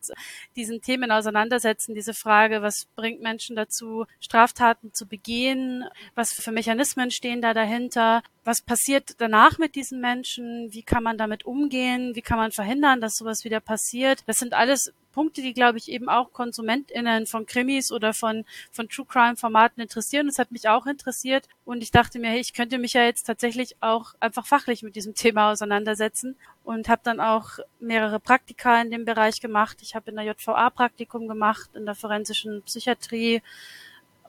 diesen 0.55 0.83
Themen 0.83 1.11
auseinandersetzen. 1.11 1.95
Diese 1.95 2.13
Frage, 2.13 2.61
was 2.61 2.89
bringt 2.95 3.23
Menschen 3.23 3.57
dazu, 3.57 4.05
Straftaten 4.21 4.93
zu 4.93 5.07
begehen? 5.07 5.87
Was 6.15 6.31
für 6.35 6.53
Mechanismen 6.53 7.11
stehen 7.11 7.41
da 7.41 7.55
dahinter? 7.55 8.23
Was 8.45 8.61
passiert 8.61 9.15
danach 9.17 9.57
mit 9.57 9.77
diesen 9.77 10.03
Menschen? 10.03 10.75
Wie 10.75 10.83
kann 10.83 11.03
man 11.03 11.17
damit 11.17 11.47
umgehen? 11.47 12.15
Wie 12.15 12.23
kann 12.23 12.37
man 12.37 12.53
verhindern, 12.53 13.01
dass 13.01 13.17
sowas 13.17 13.45
wieder 13.45 13.61
passiert? 13.61 14.25
Das 14.27 14.37
sind 14.37 14.53
alles 14.53 14.93
Punkte, 15.13 15.43
die, 15.43 15.55
glaube 15.55 15.79
ich, 15.79 15.91
eben 15.91 16.09
auch 16.09 16.33
KonsumentInnen 16.33 17.27
von 17.27 17.47
Krimis 17.47 17.93
oder 17.93 18.15
von, 18.15 18.45
von 18.71 18.89
True 18.89 19.07
Crime 19.07 19.37
Formaten 19.37 19.83
interessieren. 19.83 20.27
Das 20.27 20.39
hat 20.39 20.53
mich 20.53 20.69
auch 20.69 20.87
interessiert. 20.87 21.49
Und 21.65 21.83
ich 21.83 21.91
dachte 21.91 22.19
mir, 22.19 22.31
hey, 22.31 22.41
ich 22.41 22.53
könnte 22.53 22.79
mich 22.79 22.93
ja 22.93 23.03
jetzt 23.03 23.25
tatsächlich 23.25 23.77
auch 23.81 24.15
einfach 24.21 24.47
fachlich 24.47 24.83
mit 24.83 24.97
diesem 24.97 25.15
Thema 25.21 25.51
auseinandersetzen 25.53 26.37
und 26.65 26.89
habe 26.89 27.03
dann 27.05 27.21
auch 27.21 27.59
mehrere 27.79 28.21
Praktika 28.21 28.81
in 28.81 28.91
dem 28.91 29.05
Bereich 29.05 29.41
gemacht. 29.41 29.79
Ich 29.83 29.95
habe 29.95 30.11
in 30.11 30.17
der 30.17 30.27
JVA 30.27 30.71
Praktikum 30.71 31.29
gemacht, 31.29 31.71
in 31.75 31.87
der 31.87 31.95
forensischen 31.95 32.63
Psychiatrie 32.63 33.43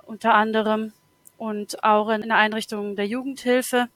unter 0.05 0.33
anderem 0.33 0.93
und 1.37 1.83
auch 1.83 2.09
in 2.09 2.21
der 2.21 2.37
Einrichtung 2.37 2.95
der 2.95 3.07
Jugendhilfe 3.07 3.87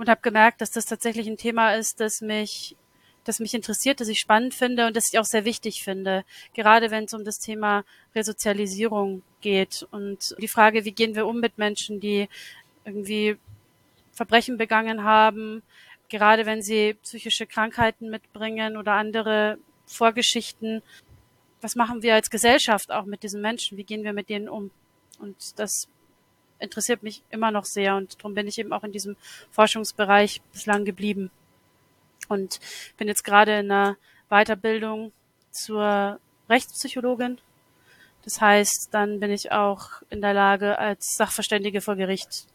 und 0.00 0.08
habe 0.08 0.22
gemerkt, 0.22 0.62
dass 0.62 0.70
das 0.70 0.86
tatsächlich 0.86 1.26
ein 1.26 1.36
Thema 1.36 1.74
ist, 1.74 2.00
das 2.00 2.22
mich 2.22 2.74
das 3.24 3.40
mich 3.40 3.54
interessiert, 3.54 4.00
das 4.00 4.08
ich 4.08 4.20
spannend 4.20 4.54
finde 4.54 4.86
und 4.86 4.96
das 4.96 5.12
ich 5.12 5.18
auch 5.18 5.24
sehr 5.24 5.44
wichtig 5.44 5.82
finde, 5.82 6.24
gerade 6.54 6.90
wenn 6.90 7.04
es 7.04 7.14
um 7.14 7.24
das 7.24 7.38
Thema 7.38 7.84
Resozialisierung 8.14 9.22
geht 9.40 9.86
und 9.90 10.34
die 10.38 10.48
Frage, 10.48 10.84
wie 10.84 10.92
gehen 10.92 11.14
wir 11.14 11.26
um 11.26 11.40
mit 11.40 11.58
Menschen, 11.58 12.00
die 12.00 12.28
irgendwie 12.84 13.36
Verbrechen 14.12 14.56
begangen 14.56 15.04
haben, 15.04 15.62
gerade 16.08 16.46
wenn 16.46 16.62
sie 16.62 16.94
psychische 17.02 17.46
Krankheiten 17.46 18.10
mitbringen 18.10 18.76
oder 18.76 18.92
andere 18.92 19.58
Vorgeschichten. 19.86 20.82
Was 21.60 21.76
machen 21.76 22.02
wir 22.02 22.14
als 22.14 22.30
Gesellschaft 22.30 22.90
auch 22.90 23.04
mit 23.04 23.22
diesen 23.22 23.42
Menschen? 23.42 23.76
Wie 23.76 23.84
gehen 23.84 24.02
wir 24.02 24.12
mit 24.12 24.28
denen 24.28 24.48
um? 24.48 24.70
Und 25.18 25.58
das 25.58 25.88
interessiert 26.58 27.02
mich 27.02 27.22
immer 27.30 27.50
noch 27.50 27.64
sehr 27.64 27.96
und 27.96 28.18
darum 28.18 28.34
bin 28.34 28.46
ich 28.46 28.58
eben 28.58 28.72
auch 28.72 28.84
in 28.84 28.92
diesem 28.92 29.16
Forschungsbereich 29.50 30.42
bislang 30.52 30.84
geblieben 30.84 31.30
und 32.30 32.60
bin 32.96 33.08
jetzt 33.08 33.24
gerade 33.24 33.58
in 33.58 33.70
einer 33.70 33.96
Weiterbildung 34.28 35.12
zur 35.50 36.18
Rechtspsychologin. 36.48 37.38
Das 38.24 38.40
heißt, 38.40 38.88
dann 38.92 39.20
bin 39.20 39.30
ich 39.30 39.52
auch 39.52 40.02
in 40.10 40.20
der 40.20 40.34
Lage, 40.34 40.78
als 40.78 41.16
Sachverständige 41.16 41.80
vor 41.80 41.96
Gericht 41.96 42.46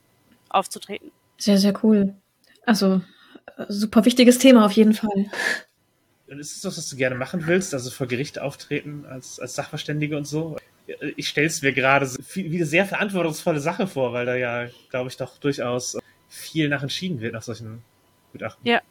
aufzutreten. 0.49 1.11
Sehr, 1.37 1.57
sehr 1.57 1.73
cool. 1.83 2.13
Also 2.65 3.01
super 3.67 4.05
wichtiges 4.05 4.37
Thema 4.37 4.65
auf 4.65 4.71
jeden 4.73 4.93
Fall. 4.93 5.29
Und 6.27 6.39
ist 6.39 6.55
es 6.55 6.61
das, 6.61 6.77
was 6.77 6.89
du 6.89 6.95
gerne 6.95 7.15
machen 7.15 7.45
willst, 7.45 7.73
also 7.73 7.91
vor 7.91 8.07
Gericht 8.07 8.39
auftreten 8.39 9.05
als, 9.05 9.39
als 9.39 9.55
Sachverständige 9.55 10.17
und 10.17 10.25
so? 10.25 10.57
Ich 11.15 11.29
stelle 11.29 11.47
es 11.47 11.61
mir 11.61 11.73
gerade 11.73 12.07
wie 12.33 12.55
eine 12.55 12.65
sehr 12.65 12.85
verantwortungsvolle 12.85 13.59
Sache 13.59 13.87
vor, 13.87 14.13
weil 14.13 14.25
da 14.25 14.35
ja, 14.35 14.67
glaube 14.89 15.09
ich, 15.09 15.17
doch 15.17 15.37
durchaus 15.37 15.97
viel 16.27 16.69
nach 16.69 16.83
entschieden 16.83 17.21
wird 17.21 17.33
nach 17.33 17.41
solchen 17.41 17.83
Gutachten. 18.31 18.67
Ja, 18.67 18.81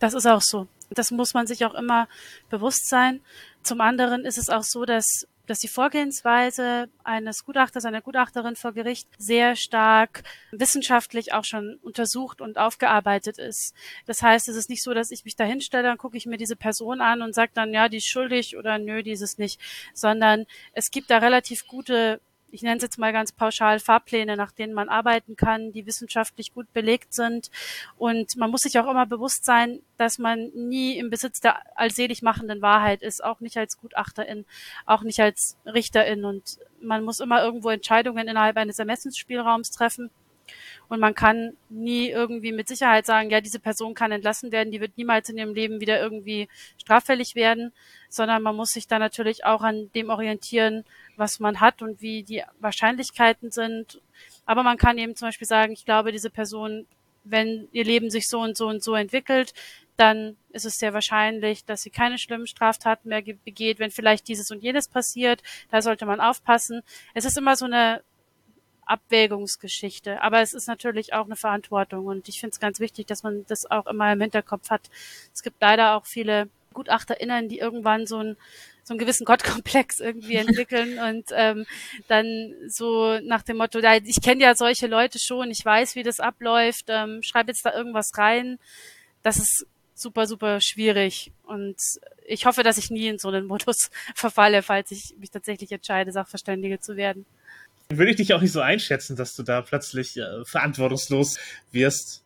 das 0.00 0.14
ist 0.14 0.26
auch 0.26 0.42
so. 0.42 0.66
Das 0.90 1.12
muss 1.12 1.34
man 1.34 1.46
sich 1.46 1.64
auch 1.64 1.74
immer 1.74 2.08
bewusst 2.48 2.88
sein. 2.88 3.20
Zum 3.62 3.80
anderen 3.80 4.24
ist 4.24 4.38
es 4.38 4.50
auch 4.50 4.64
so, 4.64 4.84
dass 4.84 5.26
dass 5.50 5.58
die 5.58 5.66
Vorgehensweise 5.66 6.88
eines 7.02 7.44
Gutachters, 7.44 7.84
einer 7.84 8.02
Gutachterin 8.02 8.54
vor 8.54 8.72
Gericht 8.72 9.08
sehr 9.18 9.56
stark 9.56 10.22
wissenschaftlich 10.52 11.32
auch 11.32 11.44
schon 11.44 11.80
untersucht 11.82 12.40
und 12.40 12.56
aufgearbeitet 12.56 13.36
ist. 13.38 13.74
Das 14.06 14.22
heißt, 14.22 14.48
es 14.48 14.54
ist 14.54 14.70
nicht 14.70 14.84
so, 14.84 14.94
dass 14.94 15.10
ich 15.10 15.24
mich 15.24 15.34
da 15.34 15.42
hinstelle, 15.42 15.82
dann 15.82 15.98
gucke 15.98 16.16
ich 16.16 16.26
mir 16.26 16.36
diese 16.36 16.54
Person 16.54 17.00
an 17.00 17.20
und 17.20 17.34
sage 17.34 17.50
dann, 17.52 17.74
ja, 17.74 17.88
die 17.88 17.96
ist 17.96 18.08
schuldig 18.08 18.56
oder 18.56 18.78
nö, 18.78 19.02
die 19.02 19.10
ist 19.10 19.22
es 19.22 19.38
nicht, 19.38 19.60
sondern 19.92 20.46
es 20.72 20.92
gibt 20.92 21.10
da 21.10 21.18
relativ 21.18 21.66
gute 21.66 22.20
ich 22.52 22.62
nenne 22.62 22.76
es 22.76 22.82
jetzt 22.82 22.98
mal 22.98 23.12
ganz 23.12 23.32
pauschal, 23.32 23.78
Fahrpläne, 23.78 24.36
nach 24.36 24.52
denen 24.52 24.72
man 24.72 24.88
arbeiten 24.88 25.36
kann, 25.36 25.72
die 25.72 25.86
wissenschaftlich 25.86 26.52
gut 26.52 26.72
belegt 26.72 27.14
sind. 27.14 27.50
Und 27.96 28.36
man 28.36 28.50
muss 28.50 28.62
sich 28.62 28.78
auch 28.78 28.90
immer 28.90 29.06
bewusst 29.06 29.44
sein, 29.44 29.80
dass 29.96 30.18
man 30.18 30.50
nie 30.54 30.98
im 30.98 31.10
Besitz 31.10 31.40
der 31.40 31.60
allselig 31.78 32.22
machenden 32.22 32.62
Wahrheit 32.62 33.02
ist, 33.02 33.22
auch 33.22 33.40
nicht 33.40 33.56
als 33.56 33.80
Gutachterin, 33.80 34.44
auch 34.86 35.02
nicht 35.02 35.20
als 35.20 35.56
Richterin. 35.66 36.24
Und 36.24 36.58
man 36.80 37.04
muss 37.04 37.20
immer 37.20 37.42
irgendwo 37.42 37.70
Entscheidungen 37.70 38.28
innerhalb 38.28 38.56
eines 38.56 38.78
Ermessensspielraums 38.78 39.70
treffen. 39.70 40.10
Und 40.88 41.00
man 41.00 41.14
kann 41.14 41.56
nie 41.68 42.08
irgendwie 42.08 42.52
mit 42.52 42.68
Sicherheit 42.68 43.06
sagen, 43.06 43.30
ja, 43.30 43.40
diese 43.40 43.60
Person 43.60 43.94
kann 43.94 44.12
entlassen 44.12 44.50
werden, 44.52 44.72
die 44.72 44.80
wird 44.80 44.96
niemals 44.96 45.28
in 45.28 45.38
ihrem 45.38 45.54
Leben 45.54 45.80
wieder 45.80 46.00
irgendwie 46.00 46.48
straffällig 46.78 47.34
werden, 47.34 47.72
sondern 48.08 48.42
man 48.42 48.56
muss 48.56 48.70
sich 48.70 48.88
da 48.88 48.98
natürlich 48.98 49.44
auch 49.44 49.62
an 49.62 49.90
dem 49.94 50.10
orientieren, 50.10 50.84
was 51.16 51.38
man 51.38 51.60
hat 51.60 51.82
und 51.82 52.00
wie 52.00 52.22
die 52.22 52.42
Wahrscheinlichkeiten 52.58 53.50
sind. 53.52 54.00
Aber 54.46 54.62
man 54.62 54.78
kann 54.78 54.98
eben 54.98 55.14
zum 55.14 55.28
Beispiel 55.28 55.46
sagen, 55.46 55.72
ich 55.72 55.84
glaube, 55.84 56.12
diese 56.12 56.30
Person, 56.30 56.86
wenn 57.24 57.68
ihr 57.72 57.84
Leben 57.84 58.10
sich 58.10 58.26
so 58.26 58.40
und 58.40 58.56
so 58.56 58.66
und 58.66 58.82
so 58.82 58.94
entwickelt, 58.94 59.52
dann 60.00 60.36
ist 60.48 60.64
es 60.64 60.76
sehr 60.76 60.94
wahrscheinlich, 60.94 61.66
dass 61.66 61.82
sie 61.82 61.90
keine 61.90 62.18
schlimmen 62.18 62.46
Straftaten 62.46 63.10
mehr 63.10 63.22
begeht. 63.22 63.78
Wenn 63.78 63.90
vielleicht 63.90 64.28
dieses 64.28 64.50
und 64.50 64.62
jenes 64.62 64.88
passiert, 64.88 65.42
da 65.70 65.82
sollte 65.82 66.06
man 66.06 66.20
aufpassen. 66.20 66.80
Es 67.12 67.26
ist 67.26 67.36
immer 67.36 67.54
so 67.54 67.66
eine 67.66 68.02
Abwägungsgeschichte. 68.90 70.20
Aber 70.22 70.40
es 70.42 70.52
ist 70.52 70.66
natürlich 70.66 71.14
auch 71.14 71.26
eine 71.26 71.36
Verantwortung 71.36 72.06
und 72.06 72.28
ich 72.28 72.40
finde 72.40 72.54
es 72.54 72.60
ganz 72.60 72.80
wichtig, 72.80 73.06
dass 73.06 73.22
man 73.22 73.44
das 73.46 73.70
auch 73.70 73.86
immer 73.86 74.12
im 74.12 74.20
Hinterkopf 74.20 74.70
hat. 74.70 74.90
Es 75.32 75.42
gibt 75.42 75.60
leider 75.60 75.96
auch 75.96 76.06
viele 76.06 76.48
GutachterInnen, 76.74 77.48
die 77.48 77.58
irgendwann 77.58 78.06
so 78.06 78.18
ein 78.18 78.36
so 78.82 78.94
einen 78.94 78.98
gewissen 78.98 79.24
Gottkomplex 79.24 80.00
irgendwie 80.00 80.34
entwickeln 80.46 80.98
und 80.98 81.26
ähm, 81.32 81.66
dann 82.08 82.54
so 82.66 83.20
nach 83.20 83.42
dem 83.42 83.58
Motto, 83.58 83.78
ich 83.78 84.20
kenne 84.20 84.42
ja 84.42 84.54
solche 84.56 84.88
Leute 84.88 85.18
schon, 85.20 85.50
ich 85.50 85.64
weiß, 85.64 85.94
wie 85.94 86.02
das 86.02 86.18
abläuft, 86.18 86.86
ähm, 86.88 87.22
schreibe 87.22 87.52
jetzt 87.52 87.64
da 87.64 87.72
irgendwas 87.72 88.10
rein. 88.16 88.58
Das 89.22 89.36
ist 89.36 89.66
super, 89.94 90.26
super 90.26 90.60
schwierig. 90.60 91.30
Und 91.44 91.76
ich 92.26 92.46
hoffe, 92.46 92.64
dass 92.64 92.78
ich 92.78 92.90
nie 92.90 93.06
in 93.06 93.18
so 93.18 93.28
einen 93.28 93.46
Modus 93.52 93.90
verfalle, 94.14 94.62
falls 94.62 94.90
ich 94.90 95.14
mich 95.18 95.30
tatsächlich 95.30 95.70
entscheide, 95.70 96.10
Sachverständige 96.10 96.80
zu 96.80 96.96
werden 96.96 97.26
würde 97.90 98.10
ich 98.12 98.16
dich 98.16 98.34
auch 98.34 98.40
nicht 98.40 98.52
so 98.52 98.60
einschätzen, 98.60 99.16
dass 99.16 99.34
du 99.34 99.42
da 99.42 99.62
plötzlich 99.62 100.16
äh, 100.16 100.44
verantwortungslos 100.44 101.38
wirst. 101.72 102.22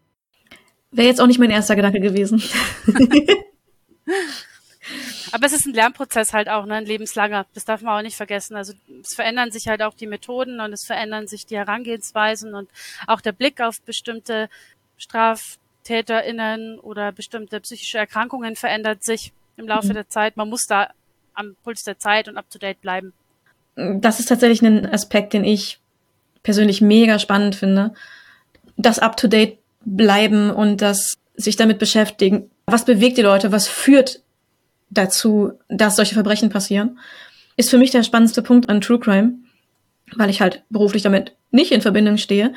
Wäre 0.91 1.09
jetzt 1.09 1.21
auch 1.21 1.27
nicht 1.27 1.41
mein 1.41 1.51
erster 1.51 1.75
Gedanke 1.75 2.01
gewesen. 2.01 2.43
Aber 5.33 5.47
es 5.47 5.53
ist 5.53 5.67
ein 5.67 5.75
Lernprozess 5.75 6.33
halt 6.33 6.49
auch, 6.49 6.67
ne, 6.67 6.75
ein 6.75 6.87
lebenslanger. 6.87 7.47
Das 7.55 7.65
darf 7.65 7.83
man 7.83 7.99
auch 7.99 8.03
nicht 8.03 8.17
vergessen. 8.17 8.55
Also 8.55 8.75
es 9.03 9.15
verändern 9.15 9.51
sich 9.51 9.67
halt 9.67 9.83
auch 9.83 9.95
die 9.95 10.07
Methoden 10.07 10.61
und 10.61 10.73
es 10.73 10.85
verändern 10.85 11.27
sich 11.27 11.47
die 11.47 11.57
Herangehensweisen 11.57 12.55
und 12.55 12.71
auch 13.09 13.21
der 13.21 13.33
Blick 13.33 13.61
auf 13.61 13.81
bestimmte 13.83 14.49
StraftäterInnen 14.97 16.79
oder 16.79 17.11
bestimmte 17.11 17.61
psychische 17.61 17.99
Erkrankungen 17.99 18.55
verändert 18.55 19.03
sich 19.03 19.33
im 19.57 19.67
Laufe 19.67 19.89
mhm. 19.89 19.95
der 19.95 20.09
Zeit. 20.09 20.37
Man 20.37 20.49
muss 20.49 20.67
da 20.69 20.91
am 21.33 21.57
Puls 21.65 21.83
der 21.83 21.99
Zeit 21.99 22.29
und 22.29 22.37
up 22.37 22.49
to 22.51 22.59
date 22.61 22.81
bleiben 22.81 23.13
das 23.77 24.21
ist 24.21 24.27
tatsächlich 24.27 24.63
ein 24.63 24.87
Aspekt, 24.87 25.33
den 25.33 25.45
ich 25.45 25.81
persönlich 26.43 26.81
mega 26.81 27.19
spannend 27.19 27.55
finde. 27.55 27.93
Das 28.77 28.99
up-to-date 28.99 29.59
bleiben 29.85 30.51
und 30.51 30.81
das 30.81 31.17
sich 31.37 31.57
damit 31.57 31.79
beschäftigen. 31.79 32.51
Was 32.67 32.85
bewegt 32.85 33.19
die 33.19 33.23
Leute? 33.23 33.53
Was 33.53 33.69
führt 33.69 34.23
dazu, 34.91 35.53
dass 35.69 35.97
solche 35.97 36.15
Verbrechen 36.15 36.51
passieren? 36.51 36.99
Ist 37.57 37.71
für 37.71 37.79
mich 37.79 37.91
der 37.91 38.03
spannendste 38.03 38.43
Punkt 38.43 38.69
an 38.69 38.81
True 38.81 38.99
Crime, 38.99 39.35
weil 40.17 40.31
ich 40.31 40.41
halt 40.41 40.63
beruflich 40.71 41.03
damit 41.03 41.35
nicht 41.51 41.73
in 41.73 41.81
Verbindung 41.81 42.17
stehe. 42.17 42.55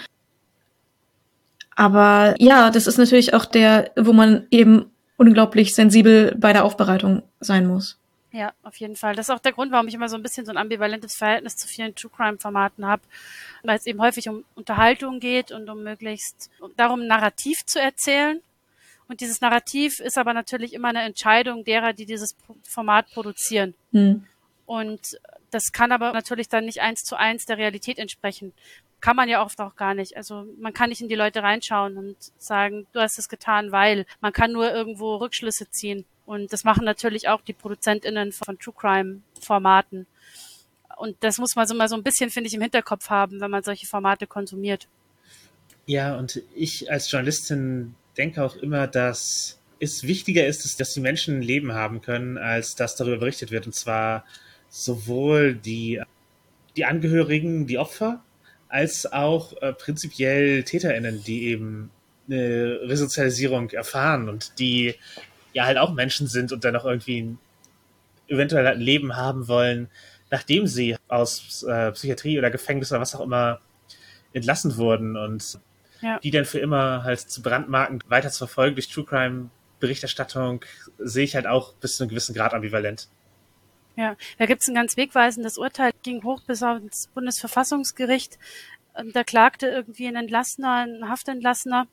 Aber 1.75 2.35
ja, 2.39 2.71
das 2.71 2.87
ist 2.87 2.97
natürlich 2.97 3.33
auch 3.33 3.45
der, 3.45 3.91
wo 3.95 4.13
man 4.13 4.47
eben 4.49 4.87
unglaublich 5.17 5.75
sensibel 5.75 6.35
bei 6.37 6.53
der 6.53 6.65
Aufbereitung 6.65 7.23
sein 7.39 7.67
muss. 7.67 7.99
Ja, 8.37 8.53
auf 8.61 8.75
jeden 8.75 8.95
Fall. 8.95 9.15
Das 9.15 9.29
ist 9.29 9.35
auch 9.35 9.39
der 9.39 9.51
Grund, 9.51 9.71
warum 9.71 9.87
ich 9.87 9.95
immer 9.95 10.09
so 10.09 10.15
ein 10.15 10.21
bisschen 10.21 10.45
so 10.45 10.51
ein 10.51 10.57
ambivalentes 10.57 11.15
Verhältnis 11.15 11.55
zu 11.55 11.67
vielen 11.67 11.95
True 11.95 12.11
Crime 12.15 12.37
Formaten 12.37 12.85
habe, 12.85 13.01
weil 13.63 13.77
es 13.77 13.87
eben 13.87 13.99
häufig 13.99 14.29
um 14.29 14.45
Unterhaltung 14.53 15.19
geht 15.19 15.51
und 15.51 15.67
um 15.71 15.81
möglichst 15.81 16.51
darum 16.75 17.07
Narrativ 17.07 17.65
zu 17.65 17.81
erzählen. 17.81 18.39
Und 19.07 19.21
dieses 19.21 19.41
Narrativ 19.41 19.99
ist 19.99 20.19
aber 20.19 20.35
natürlich 20.35 20.73
immer 20.73 20.89
eine 20.89 21.01
Entscheidung 21.01 21.63
derer, 21.63 21.93
die 21.93 22.05
dieses 22.05 22.35
Format 22.61 23.09
produzieren. 23.11 23.73
Mhm. 23.91 24.27
Und 24.67 25.17
Das 25.49 25.71
kann 25.71 25.91
aber 25.91 26.11
natürlich 26.11 26.49
dann 26.49 26.65
nicht 26.65 26.81
eins 26.81 27.03
zu 27.03 27.15
eins 27.15 27.45
der 27.45 27.57
Realität 27.57 27.97
entsprechen. 27.99 28.53
Kann 28.99 29.15
man 29.15 29.29
ja 29.29 29.43
oft 29.43 29.59
auch 29.61 29.75
gar 29.75 29.93
nicht. 29.93 30.17
Also 30.17 30.45
man 30.59 30.73
kann 30.73 30.89
nicht 30.89 31.01
in 31.01 31.07
die 31.07 31.15
Leute 31.15 31.41
reinschauen 31.41 31.97
und 31.97 32.17
sagen, 32.37 32.85
du 32.93 32.99
hast 32.99 33.17
es 33.17 33.29
getan, 33.29 33.71
weil. 33.71 34.05
Man 34.21 34.33
kann 34.33 34.51
nur 34.51 34.71
irgendwo 34.71 35.15
Rückschlüsse 35.15 35.69
ziehen. 35.71 36.05
Und 36.27 36.51
das 36.51 36.65
machen 36.65 36.83
natürlich 36.83 37.29
auch 37.29 37.39
die 37.39 37.53
ProduzentInnen 37.53 38.33
von 38.33 38.59
True 38.59 38.73
Crime 38.77 39.21
Formaten. 39.39 40.07
Und 40.97 41.15
das 41.21 41.37
muss 41.37 41.55
man 41.55 41.65
so 41.65 41.73
mal 41.73 41.87
so 41.87 41.95
ein 41.95 42.03
bisschen, 42.03 42.29
finde 42.29 42.49
ich, 42.49 42.53
im 42.53 42.61
Hinterkopf 42.61 43.09
haben, 43.09 43.39
wenn 43.39 43.49
man 43.49 43.63
solche 43.63 43.87
Formate 43.87 44.27
konsumiert. 44.27 44.89
Ja, 45.85 46.17
und 46.17 46.43
ich 46.53 46.91
als 46.91 47.09
Journalistin 47.09 47.95
denke 48.17 48.43
auch 48.43 48.57
immer, 48.57 48.87
dass 48.87 49.61
es 49.79 50.03
wichtiger 50.03 50.45
ist, 50.45 50.81
dass 50.81 50.93
die 50.93 50.99
Menschen 50.99 51.37
ein 51.37 51.43
Leben 51.43 51.71
haben 51.71 52.01
können, 52.01 52.37
als 52.37 52.75
dass 52.75 52.97
darüber 52.97 53.19
berichtet 53.19 53.51
wird. 53.51 53.65
Und 53.65 53.73
zwar 53.73 54.25
sowohl 54.67 55.55
die, 55.55 56.01
die 56.75 56.83
Angehörigen, 56.83 57.67
die 57.67 57.77
Opfer, 57.77 58.21
als 58.67 59.09
auch 59.09 59.53
äh, 59.61 59.71
prinzipiell 59.71 60.63
TäterInnen, 60.63 61.23
die 61.23 61.43
eben 61.45 61.89
eine 62.27 62.81
Resozialisierung 62.83 63.69
erfahren 63.69 64.27
und 64.27 64.59
die 64.59 64.95
ja 65.53 65.65
halt 65.65 65.77
auch 65.77 65.93
Menschen 65.93 66.27
sind 66.27 66.51
und 66.51 66.63
dann 66.63 66.75
auch 66.75 66.85
irgendwie 66.85 67.21
ein, 67.21 67.39
eventuell 68.27 68.67
ein 68.67 68.79
Leben 68.79 69.15
haben 69.15 69.47
wollen, 69.47 69.89
nachdem 70.29 70.67
sie 70.67 70.97
aus 71.07 71.63
äh, 71.63 71.91
Psychiatrie 71.91 72.37
oder 72.37 72.51
Gefängnis 72.51 72.91
oder 72.91 73.01
was 73.01 73.15
auch 73.15 73.21
immer 73.21 73.59
entlassen 74.33 74.77
wurden 74.77 75.15
und 75.17 75.59
ja. 76.01 76.19
die 76.19 76.31
dann 76.31 76.45
für 76.45 76.59
immer 76.59 77.03
halt 77.03 77.19
zu 77.19 77.41
Brandmarken 77.41 78.03
weiter 78.07 78.29
zu 78.29 78.39
verfolgen 78.39 78.75
durch 78.75 78.89
True 78.89 79.05
Crime 79.05 79.49
Berichterstattung 79.79 80.65
sehe 80.97 81.23
ich 81.23 81.35
halt 81.35 81.47
auch 81.47 81.73
bis 81.73 81.97
zu 81.97 82.03
einem 82.03 82.09
gewissen 82.09 82.33
Grad 82.33 82.53
ambivalent. 82.53 83.07
Ja, 83.95 84.15
da 84.37 84.45
gibt 84.45 84.61
es 84.61 84.67
ein 84.67 84.75
ganz 84.75 84.95
wegweisendes 84.97 85.57
Urteil, 85.57 85.91
ging 86.03 86.23
hoch 86.23 86.41
bis 86.41 86.61
aufs 86.61 87.07
Bundesverfassungsgericht. 87.07 88.37
Ähm, 88.95 89.11
da 89.11 89.23
klagte 89.23 89.67
irgendwie 89.67 90.07
ein 90.07 90.15
Entlassener, 90.15 90.85
ein 90.85 91.09
Haftentlassener, 91.09 91.87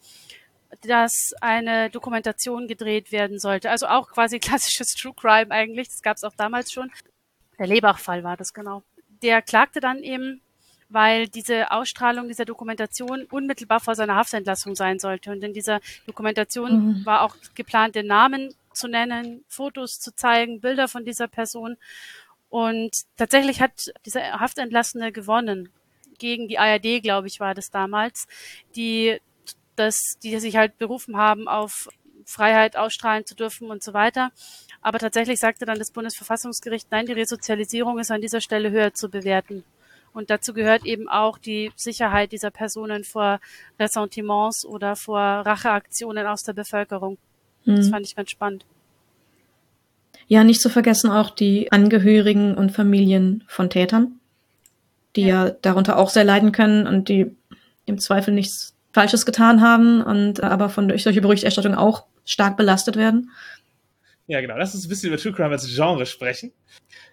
dass 0.82 1.34
eine 1.40 1.90
Dokumentation 1.90 2.68
gedreht 2.68 3.12
werden 3.12 3.38
sollte. 3.38 3.70
Also 3.70 3.86
auch 3.86 4.10
quasi 4.10 4.38
klassisches 4.40 4.94
True 4.94 5.14
Crime 5.14 5.50
eigentlich. 5.50 5.88
Das 5.88 6.02
gab 6.02 6.16
es 6.16 6.24
auch 6.24 6.34
damals 6.36 6.72
schon. 6.72 6.90
Der 7.58 7.66
Lebach-Fall 7.66 8.24
war 8.24 8.36
das 8.36 8.52
genau. 8.52 8.82
Der 9.22 9.42
klagte 9.42 9.80
dann 9.80 10.02
eben, 10.02 10.40
weil 10.88 11.28
diese 11.28 11.70
Ausstrahlung 11.70 12.28
dieser 12.28 12.44
Dokumentation 12.44 13.24
unmittelbar 13.30 13.80
vor 13.80 13.94
seiner 13.94 14.16
Haftentlassung 14.16 14.74
sein 14.74 14.98
sollte. 14.98 15.30
Und 15.30 15.42
in 15.42 15.52
dieser 15.52 15.80
Dokumentation 16.06 16.98
mhm. 16.98 17.06
war 17.06 17.22
auch 17.22 17.36
geplant, 17.54 17.94
den 17.94 18.06
Namen 18.06 18.54
zu 18.72 18.88
nennen, 18.88 19.44
Fotos 19.48 20.00
zu 20.00 20.14
zeigen, 20.14 20.60
Bilder 20.60 20.88
von 20.88 21.04
dieser 21.04 21.28
Person. 21.28 21.76
Und 22.48 22.92
tatsächlich 23.16 23.60
hat 23.60 23.92
dieser 24.04 24.40
Haftentlassene 24.40 25.12
gewonnen. 25.12 25.70
Gegen 26.18 26.46
die 26.46 26.58
ARD, 26.58 27.02
glaube 27.02 27.26
ich, 27.26 27.40
war 27.40 27.54
das 27.54 27.70
damals, 27.70 28.28
die 28.76 29.20
das, 29.76 30.16
die 30.22 30.38
sich 30.38 30.56
halt 30.56 30.78
berufen 30.78 31.16
haben, 31.16 31.48
auf 31.48 31.88
Freiheit 32.26 32.76
ausstrahlen 32.76 33.26
zu 33.26 33.34
dürfen 33.34 33.70
und 33.70 33.82
so 33.82 33.92
weiter. 33.92 34.30
Aber 34.80 34.98
tatsächlich 34.98 35.38
sagte 35.38 35.66
dann 35.66 35.78
das 35.78 35.90
Bundesverfassungsgericht, 35.90 36.88
nein, 36.90 37.06
die 37.06 37.12
Resozialisierung 37.12 37.98
ist 37.98 38.10
an 38.10 38.20
dieser 38.20 38.40
Stelle 38.40 38.70
höher 38.70 38.94
zu 38.94 39.08
bewerten. 39.08 39.64
Und 40.12 40.30
dazu 40.30 40.54
gehört 40.54 40.86
eben 40.86 41.08
auch 41.08 41.38
die 41.38 41.72
Sicherheit 41.74 42.32
dieser 42.32 42.50
Personen 42.50 43.02
vor 43.02 43.40
Ressentiments 43.80 44.64
oder 44.64 44.94
vor 44.94 45.20
Racheaktionen 45.20 46.26
aus 46.26 46.44
der 46.44 46.52
Bevölkerung. 46.52 47.18
Mhm. 47.64 47.76
Das 47.76 47.88
fand 47.88 48.06
ich 48.06 48.14
ganz 48.14 48.30
spannend. 48.30 48.64
Ja, 50.28 50.44
nicht 50.44 50.60
zu 50.60 50.70
vergessen 50.70 51.10
auch 51.10 51.30
die 51.30 51.72
Angehörigen 51.72 52.54
und 52.54 52.70
Familien 52.70 53.44
von 53.48 53.68
Tätern, 53.68 54.20
die 55.16 55.22
ja, 55.22 55.46
ja 55.46 55.50
darunter 55.50 55.98
auch 55.98 56.10
sehr 56.10 56.24
leiden 56.24 56.52
können 56.52 56.86
und 56.86 57.08
die 57.08 57.34
im 57.84 57.98
Zweifel 57.98 58.32
nichts 58.32 58.73
Falsches 58.94 59.26
getan 59.26 59.60
haben 59.60 60.02
und 60.02 60.42
aber 60.42 60.70
von 60.70 60.86
durch 60.86 61.02
solche 61.02 61.20
Berichterstattung 61.20 61.74
auch 61.74 62.04
stark 62.24 62.56
belastet 62.56 62.94
werden. 62.94 63.30
Ja, 64.28 64.40
genau. 64.40 64.56
Lass 64.56 64.74
uns 64.74 64.86
ein 64.86 64.88
bisschen 64.88 65.08
über 65.08 65.18
True 65.20 65.32
Crime 65.32 65.50
als 65.50 65.66
Genre 65.66 66.06
sprechen. 66.06 66.52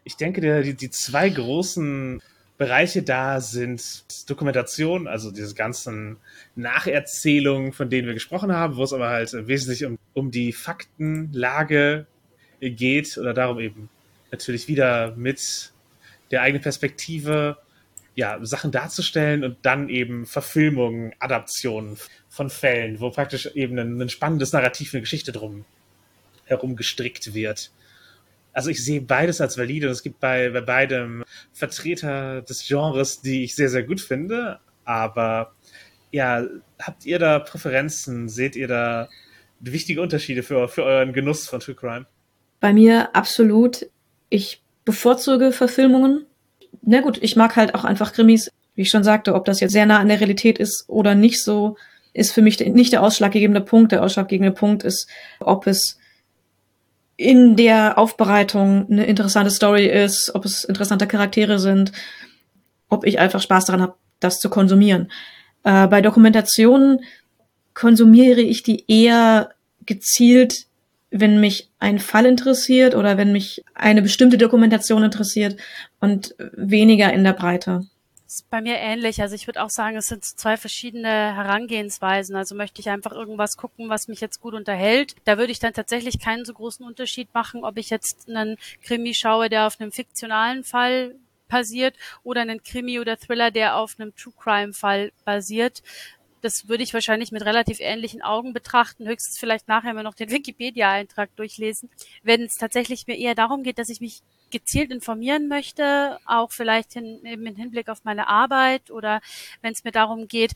Ich 0.03 0.15
denke, 0.15 0.61
die, 0.61 0.75
die 0.75 0.91
zwei 0.91 1.27
großen 1.27 2.21
Bereiche 2.59 3.01
da 3.01 3.41
sind 3.41 4.03
Dokumentation, 4.29 5.07
also 5.07 5.31
diese 5.31 5.55
ganzen 5.55 6.17
Nacherzählungen, 6.55 7.73
von 7.73 7.89
denen 7.89 8.05
wir 8.05 8.13
gesprochen 8.13 8.51
haben, 8.51 8.75
wo 8.75 8.83
es 8.83 8.93
aber 8.93 9.09
halt 9.09 9.33
wesentlich 9.47 9.83
um, 9.83 9.97
um 10.13 10.29
die 10.29 10.53
Faktenlage 10.53 12.05
geht 12.59 13.17
oder 13.17 13.33
darum 13.33 13.59
eben 13.59 13.89
natürlich 14.31 14.67
wieder 14.67 15.15
mit 15.15 15.73
der 16.29 16.43
eigenen 16.43 16.61
Perspektive 16.61 17.57
ja, 18.21 18.37
Sachen 18.45 18.71
darzustellen 18.71 19.43
und 19.43 19.57
dann 19.63 19.89
eben 19.89 20.25
Verfilmungen, 20.25 21.13
Adaptionen 21.19 21.97
von 22.29 22.49
Fällen, 22.49 22.99
wo 22.99 23.09
praktisch 23.09 23.47
eben 23.55 23.77
ein, 23.79 24.01
ein 24.01 24.09
spannendes 24.09 24.53
Narrativ, 24.53 24.93
eine 24.93 25.01
Geschichte 25.01 25.31
drum 25.31 25.65
herum 26.45 26.75
gestrickt 26.75 27.33
wird 27.33 27.71
also 28.53 28.69
ich 28.69 28.83
sehe 28.83 29.01
beides 29.01 29.41
als 29.41 29.57
valide 29.57 29.87
und 29.87 29.93
es 29.93 30.03
gibt 30.03 30.19
bei, 30.19 30.49
bei 30.49 30.61
beidem 30.61 31.23
Vertreter 31.53 32.41
des 32.41 32.67
Genres, 32.67 33.21
die 33.21 33.43
ich 33.43 33.55
sehr, 33.55 33.69
sehr 33.69 33.83
gut 33.83 34.01
finde. 34.01 34.59
Aber 34.83 35.53
ja, 36.11 36.45
habt 36.79 37.05
ihr 37.05 37.19
da 37.19 37.39
Präferenzen? 37.39 38.29
Seht 38.29 38.55
ihr 38.55 38.67
da 38.67 39.09
wichtige 39.59 40.01
Unterschiede 40.01 40.43
für, 40.43 40.67
für 40.67 40.83
euren 40.83 41.13
Genuss 41.13 41.47
von 41.47 41.59
True 41.59 41.75
Crime? 41.75 42.05
Bei 42.59 42.73
mir 42.73 43.15
absolut. 43.15 43.89
Ich 44.29 44.61
bevorzuge 44.85 45.51
Verfilmungen. 45.51 46.25
Na 46.81 47.01
gut, 47.01 47.19
ich 47.21 47.35
mag 47.35 47.55
halt 47.55 47.75
auch 47.75 47.83
einfach 47.83 48.13
Krimis. 48.13 48.51
Wie 48.75 48.83
ich 48.83 48.89
schon 48.89 49.03
sagte, 49.03 49.35
ob 49.35 49.45
das 49.45 49.59
jetzt 49.59 49.73
sehr 49.73 49.85
nah 49.85 49.99
an 49.99 50.07
der 50.07 50.19
Realität 50.19 50.57
ist 50.57 50.85
oder 50.87 51.13
nicht 51.15 51.43
so, 51.43 51.75
ist 52.13 52.31
für 52.31 52.41
mich 52.41 52.59
nicht 52.59 52.93
der 52.93 53.03
ausschlaggebende 53.03 53.61
Punkt. 53.61 53.91
Der 53.91 54.03
ausschlaggebende 54.03 54.51
Punkt 54.51 54.83
ist, 54.83 55.07
ob 55.39 55.67
es 55.67 55.97
in 57.17 57.55
der 57.55 57.97
Aufbereitung 57.97 58.87
eine 58.89 59.05
interessante 59.05 59.51
Story 59.51 59.85
ist, 59.85 60.31
ob 60.33 60.45
es 60.45 60.63
interessante 60.63 61.05
Charaktere 61.05 61.59
sind, 61.59 61.91
ob 62.89 63.05
ich 63.05 63.19
einfach 63.19 63.41
Spaß 63.41 63.65
daran 63.65 63.81
habe, 63.81 63.95
das 64.19 64.39
zu 64.39 64.49
konsumieren. 64.49 65.11
Äh, 65.63 65.87
bei 65.87 66.01
Dokumentationen 66.01 67.01
konsumiere 67.73 68.41
ich 68.41 68.63
die 68.63 68.85
eher 68.87 69.51
gezielt, 69.85 70.65
wenn 71.11 71.39
mich 71.39 71.69
ein 71.79 71.99
Fall 71.99 72.25
interessiert 72.25 72.95
oder 72.95 73.17
wenn 73.17 73.31
mich 73.31 73.63
eine 73.75 74.01
bestimmte 74.01 74.37
Dokumentation 74.37 75.03
interessiert 75.03 75.57
und 75.99 76.35
weniger 76.53 77.13
in 77.13 77.23
der 77.23 77.33
Breite 77.33 77.85
ist 78.31 78.49
bei 78.49 78.61
mir 78.61 78.77
ähnlich. 78.77 79.21
Also 79.21 79.35
ich 79.35 79.45
würde 79.45 79.61
auch 79.61 79.69
sagen, 79.69 79.97
es 79.97 80.05
sind 80.05 80.23
zwei 80.23 80.55
verschiedene 80.55 81.35
Herangehensweisen. 81.35 82.35
Also 82.35 82.55
möchte 82.55 82.79
ich 82.79 82.89
einfach 82.89 83.11
irgendwas 83.11 83.57
gucken, 83.57 83.89
was 83.89 84.07
mich 84.07 84.21
jetzt 84.21 84.39
gut 84.39 84.53
unterhält. 84.53 85.15
Da 85.25 85.37
würde 85.37 85.51
ich 85.51 85.59
dann 85.59 85.73
tatsächlich 85.73 86.19
keinen 86.19 86.45
so 86.45 86.53
großen 86.53 86.85
Unterschied 86.85 87.33
machen, 87.33 87.65
ob 87.65 87.77
ich 87.77 87.89
jetzt 87.89 88.29
einen 88.29 88.57
Krimi 88.83 89.13
schaue, 89.13 89.49
der 89.49 89.67
auf 89.67 89.79
einem 89.79 89.91
fiktionalen 89.91 90.63
Fall 90.63 91.15
basiert 91.49 91.95
oder 92.23 92.41
einen 92.41 92.63
Krimi 92.63 92.99
oder 92.99 93.17
Thriller, 93.17 93.51
der 93.51 93.75
auf 93.75 93.95
einem 93.99 94.15
True 94.15 94.33
Crime 94.39 94.71
Fall 94.71 95.11
basiert. 95.25 95.83
Das 96.41 96.67
würde 96.67 96.83
ich 96.83 96.93
wahrscheinlich 96.93 97.31
mit 97.31 97.45
relativ 97.45 97.79
ähnlichen 97.79 98.21
Augen 98.21 98.53
betrachten, 98.53 99.07
höchstens 99.07 99.37
vielleicht 99.37 99.67
nachher 99.67 99.93
mal 99.93 100.03
noch 100.03 100.15
den 100.15 100.31
Wikipedia-Eintrag 100.31 101.35
durchlesen. 101.35 101.89
Wenn 102.23 102.41
es 102.41 102.57
tatsächlich 102.57 103.05
mir 103.07 103.17
eher 103.17 103.35
darum 103.35 103.63
geht, 103.63 103.77
dass 103.77 103.89
ich 103.89 104.01
mich 104.01 104.21
gezielt 104.49 104.91
informieren 104.91 105.47
möchte, 105.47 106.17
auch 106.25 106.51
vielleicht 106.51 106.93
hin, 106.93 107.21
eben 107.25 107.45
im 107.45 107.55
Hinblick 107.55 107.89
auf 107.89 108.03
meine 108.03 108.27
Arbeit 108.27 108.91
oder 108.91 109.21
wenn 109.61 109.73
es 109.73 109.83
mir 109.83 109.91
darum 109.91 110.27
geht, 110.27 110.53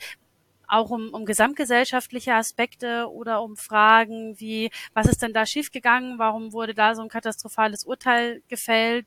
auch 0.68 0.90
um, 0.90 1.10
um 1.14 1.26
gesamtgesellschaftliche 1.26 2.34
Aspekte 2.34 3.10
oder 3.12 3.42
um 3.42 3.56
Fragen 3.56 4.40
wie, 4.40 4.72
was 4.94 5.08
ist 5.08 5.22
denn 5.22 5.34
da 5.34 5.46
schiefgegangen, 5.46 6.18
warum 6.18 6.54
wurde 6.54 6.74
da 6.74 6.96
so 6.96 7.02
ein 7.02 7.10
katastrophales 7.10 7.84
Urteil 7.86 8.42
gefällt, 8.48 9.06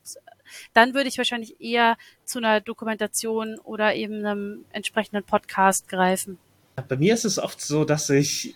dann 0.73 0.93
würde 0.93 1.09
ich 1.09 1.17
wahrscheinlich 1.17 1.59
eher 1.59 1.97
zu 2.23 2.39
einer 2.39 2.61
Dokumentation 2.61 3.59
oder 3.59 3.93
eben 3.95 4.25
einem 4.25 4.65
entsprechenden 4.71 5.23
Podcast 5.23 5.87
greifen. 5.87 6.39
Bei 6.87 6.97
mir 6.97 7.13
ist 7.13 7.25
es 7.25 7.39
oft 7.39 7.61
so, 7.61 7.85
dass 7.85 8.09
ich 8.09 8.55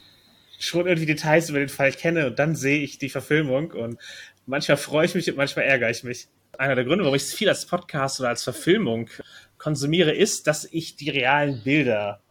schon 0.60 0.88
irgendwie 0.88 1.08
Details 1.08 1.50
über 1.50 1.60
den 1.60 1.70
Fall 1.70 1.92
kenne 1.92 2.28
und 2.28 2.40
dann 2.40 2.56
sehe 2.56 2.82
ich 2.82 2.98
die 2.98 3.10
Verfilmung 3.10 3.72
und 3.72 4.00
manchmal 4.46 4.78
freue 4.78 5.06
ich 5.06 5.16
mich 5.16 5.30
und 5.30 5.38
manchmal 5.38 5.66
ärgere 5.66 5.90
ich 5.90 6.04
mich. 6.04 6.28
Einer 6.58 6.76
der 6.76 6.86
Gründe, 6.86 7.04
warum 7.04 7.16
ich 7.16 7.24
es 7.24 7.34
viel 7.34 7.50
als 7.50 7.66
Podcast 7.66 8.20
oder 8.20 8.30
als 8.30 8.44
Verfilmung 8.44 9.10
konsumiere, 9.58 10.14
ist, 10.14 10.48
dass 10.48 10.66
ich 10.66 10.96
die 10.96 11.10
realen 11.10 11.64
Bilder 11.64 12.22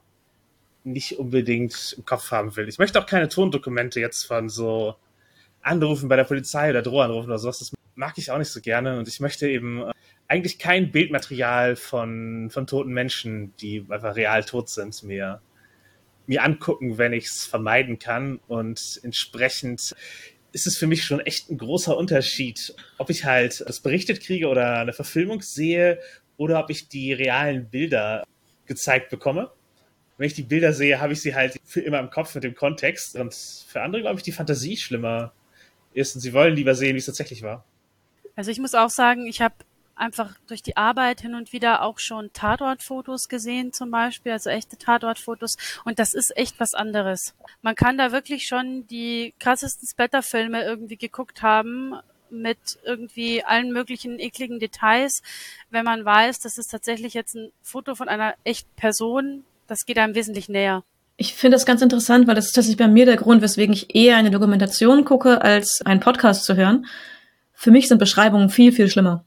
nicht 0.85 1.19
unbedingt 1.19 1.95
im 1.97 2.05
Kopf 2.05 2.31
haben 2.31 2.55
will. 2.57 2.69
Ich 2.69 2.79
möchte 2.79 3.01
auch 3.01 3.07
keine 3.07 3.29
Tondokumente 3.29 4.01
jetzt 4.01 4.25
von 4.25 4.49
so 4.49 4.97
Anrufen 5.61 6.09
bei 6.09 6.17
der 6.17 6.25
Polizei 6.25 6.71
oder 6.71 6.83
Drohanrufen 6.83 7.31
oder 7.31 7.39
sowas. 7.39 7.59
Das 7.61 7.73
mag 7.95 8.15
ich 8.17 8.31
auch 8.31 8.39
nicht 8.39 8.51
so 8.51 8.61
gerne. 8.61 8.99
Und 8.99 9.09
ich 9.09 9.21
möchte 9.21 9.49
eben 9.49 9.83
äh, 9.83 9.93
eigentlich 10.29 10.59
kein 10.59 10.91
Bildmaterial 10.91 11.77
von, 11.77 12.51
von 12.51 12.67
toten 12.67 12.93
Menschen, 12.93 13.55
die 13.59 13.87
einfach 13.89 14.17
real 14.17 14.45
tot 14.45 14.69
sind, 14.69 15.03
mehr 15.03 15.41
mir 16.27 16.43
angucken, 16.43 16.99
wenn 16.99 17.13
ich 17.13 17.27
es 17.27 17.45
vermeiden 17.45 17.99
kann. 17.99 18.41
Und 18.49 19.01
entsprechend 19.03 19.95
ist 20.53 20.67
es 20.67 20.77
für 20.77 20.87
mich 20.87 21.05
schon 21.05 21.21
echt 21.21 21.51
ein 21.51 21.59
großer 21.59 21.97
Unterschied, 21.97 22.75
ob 22.99 23.11
ich 23.11 23.25
halt 23.25 23.65
das 23.67 23.81
berichtet 23.81 24.21
kriege 24.21 24.49
oder 24.49 24.79
eine 24.79 24.93
Verfilmung 24.93 25.43
sehe 25.43 25.99
oder 26.37 26.61
ob 26.61 26.71
ich 26.71 26.89
die 26.89 27.13
realen 27.13 27.69
Bilder 27.69 28.25
gezeigt 28.67 29.11
bekomme. 29.11 29.51
Wenn 30.19 30.27
ich 30.27 30.35
die 30.35 30.43
Bilder 30.43 30.73
sehe, 30.73 31.01
habe 31.01 31.15
ich 31.15 31.21
sie 31.21 31.35
halt 31.35 31.59
für 31.65 31.81
immer 31.81 31.99
im 31.99 32.11
Kopf 32.11 32.35
mit 32.35 32.45
dem 32.45 32.55
Kontext. 32.55 33.17
Und 33.17 33.35
für 33.35 33.81
andere, 33.81 34.03
glaube 34.03 34.19
ich, 34.19 34.23
die 34.23 34.33
Fantasie 34.33 34.77
schlimmer 34.77 35.33
ist 35.95 36.15
und 36.15 36.21
sie 36.21 36.33
wollen 36.33 36.55
lieber 36.55 36.75
sehen, 36.75 36.95
wie 36.95 36.99
es 36.99 37.07
tatsächlich 37.07 37.43
war. 37.43 37.65
Also 38.37 38.51
ich 38.51 38.59
muss 38.59 38.75
auch 38.75 38.91
sagen, 38.91 39.27
ich 39.27 39.41
habe 39.41 39.55
einfach 39.95 40.35
durch 40.47 40.63
die 40.63 40.77
Arbeit 40.77 41.21
hin 41.21 41.35
und 41.35 41.53
wieder 41.53 41.83
auch 41.83 41.99
schon 41.99 42.33
Tatortfotos 42.33 43.29
gesehen 43.29 43.73
zum 43.73 43.91
Beispiel, 43.91 44.33
also 44.33 44.51
echte 44.51 44.77
Tatortfotos. 44.77 45.57
Und 45.85 45.99
das 45.99 46.15
ist 46.15 46.37
echt 46.37 46.59
was 46.61 46.75
anderes. 46.75 47.35
Man 47.63 47.75
kann 47.75 47.99
da 47.99 48.13
wirklich 48.13 48.47
schon 48.47 48.87
die 48.87 49.35
krassesten 49.39 49.89
Splatterfilme 49.89 50.63
irgendwie 50.63 50.97
geguckt 50.97 51.43
haben 51.43 51.95
mit 52.31 52.79
irgendwie 52.85 53.45
allen 53.45 53.73
möglichen 53.73 54.19
ekligen 54.19 54.59
Details, 54.59 55.23
wenn 55.71 55.85
man 55.85 56.05
weiß, 56.05 56.41
das 56.41 56.59
ist 56.59 56.71
tatsächlich 56.71 57.15
jetzt 57.15 57.35
ein 57.35 57.53
Foto 57.63 57.95
von 57.95 58.09
einer 58.09 58.35
echten 58.43 58.75
Person. 58.75 59.45
Das 59.67 59.85
geht 59.85 59.99
einem 59.99 60.15
wesentlich 60.15 60.49
näher. 60.49 60.83
Ich 61.19 61.35
finde 61.35 61.57
das 61.57 61.67
ganz 61.67 61.83
interessant, 61.83 62.27
weil 62.27 62.35
das 62.35 62.47
ist 62.47 62.53
tatsächlich 62.53 62.79
bei 62.79 62.89
mir 62.89 63.07
der 63.07 63.17
Grund, 63.17 63.43
weswegen 63.43 63.75
ich 63.75 63.95
eher 63.95 64.17
eine 64.17 64.31
Dokumentation 64.31 65.05
gucke, 65.05 65.43
als 65.43 65.83
einen 65.85 66.01
Podcast 66.01 66.45
zu 66.45 66.57
hören. 66.57 66.87
Für 67.53 67.71
mich 67.71 67.87
sind 67.87 67.99
Beschreibungen 67.99 68.49
viel, 68.49 68.73
viel 68.73 68.89
schlimmer. 68.89 69.25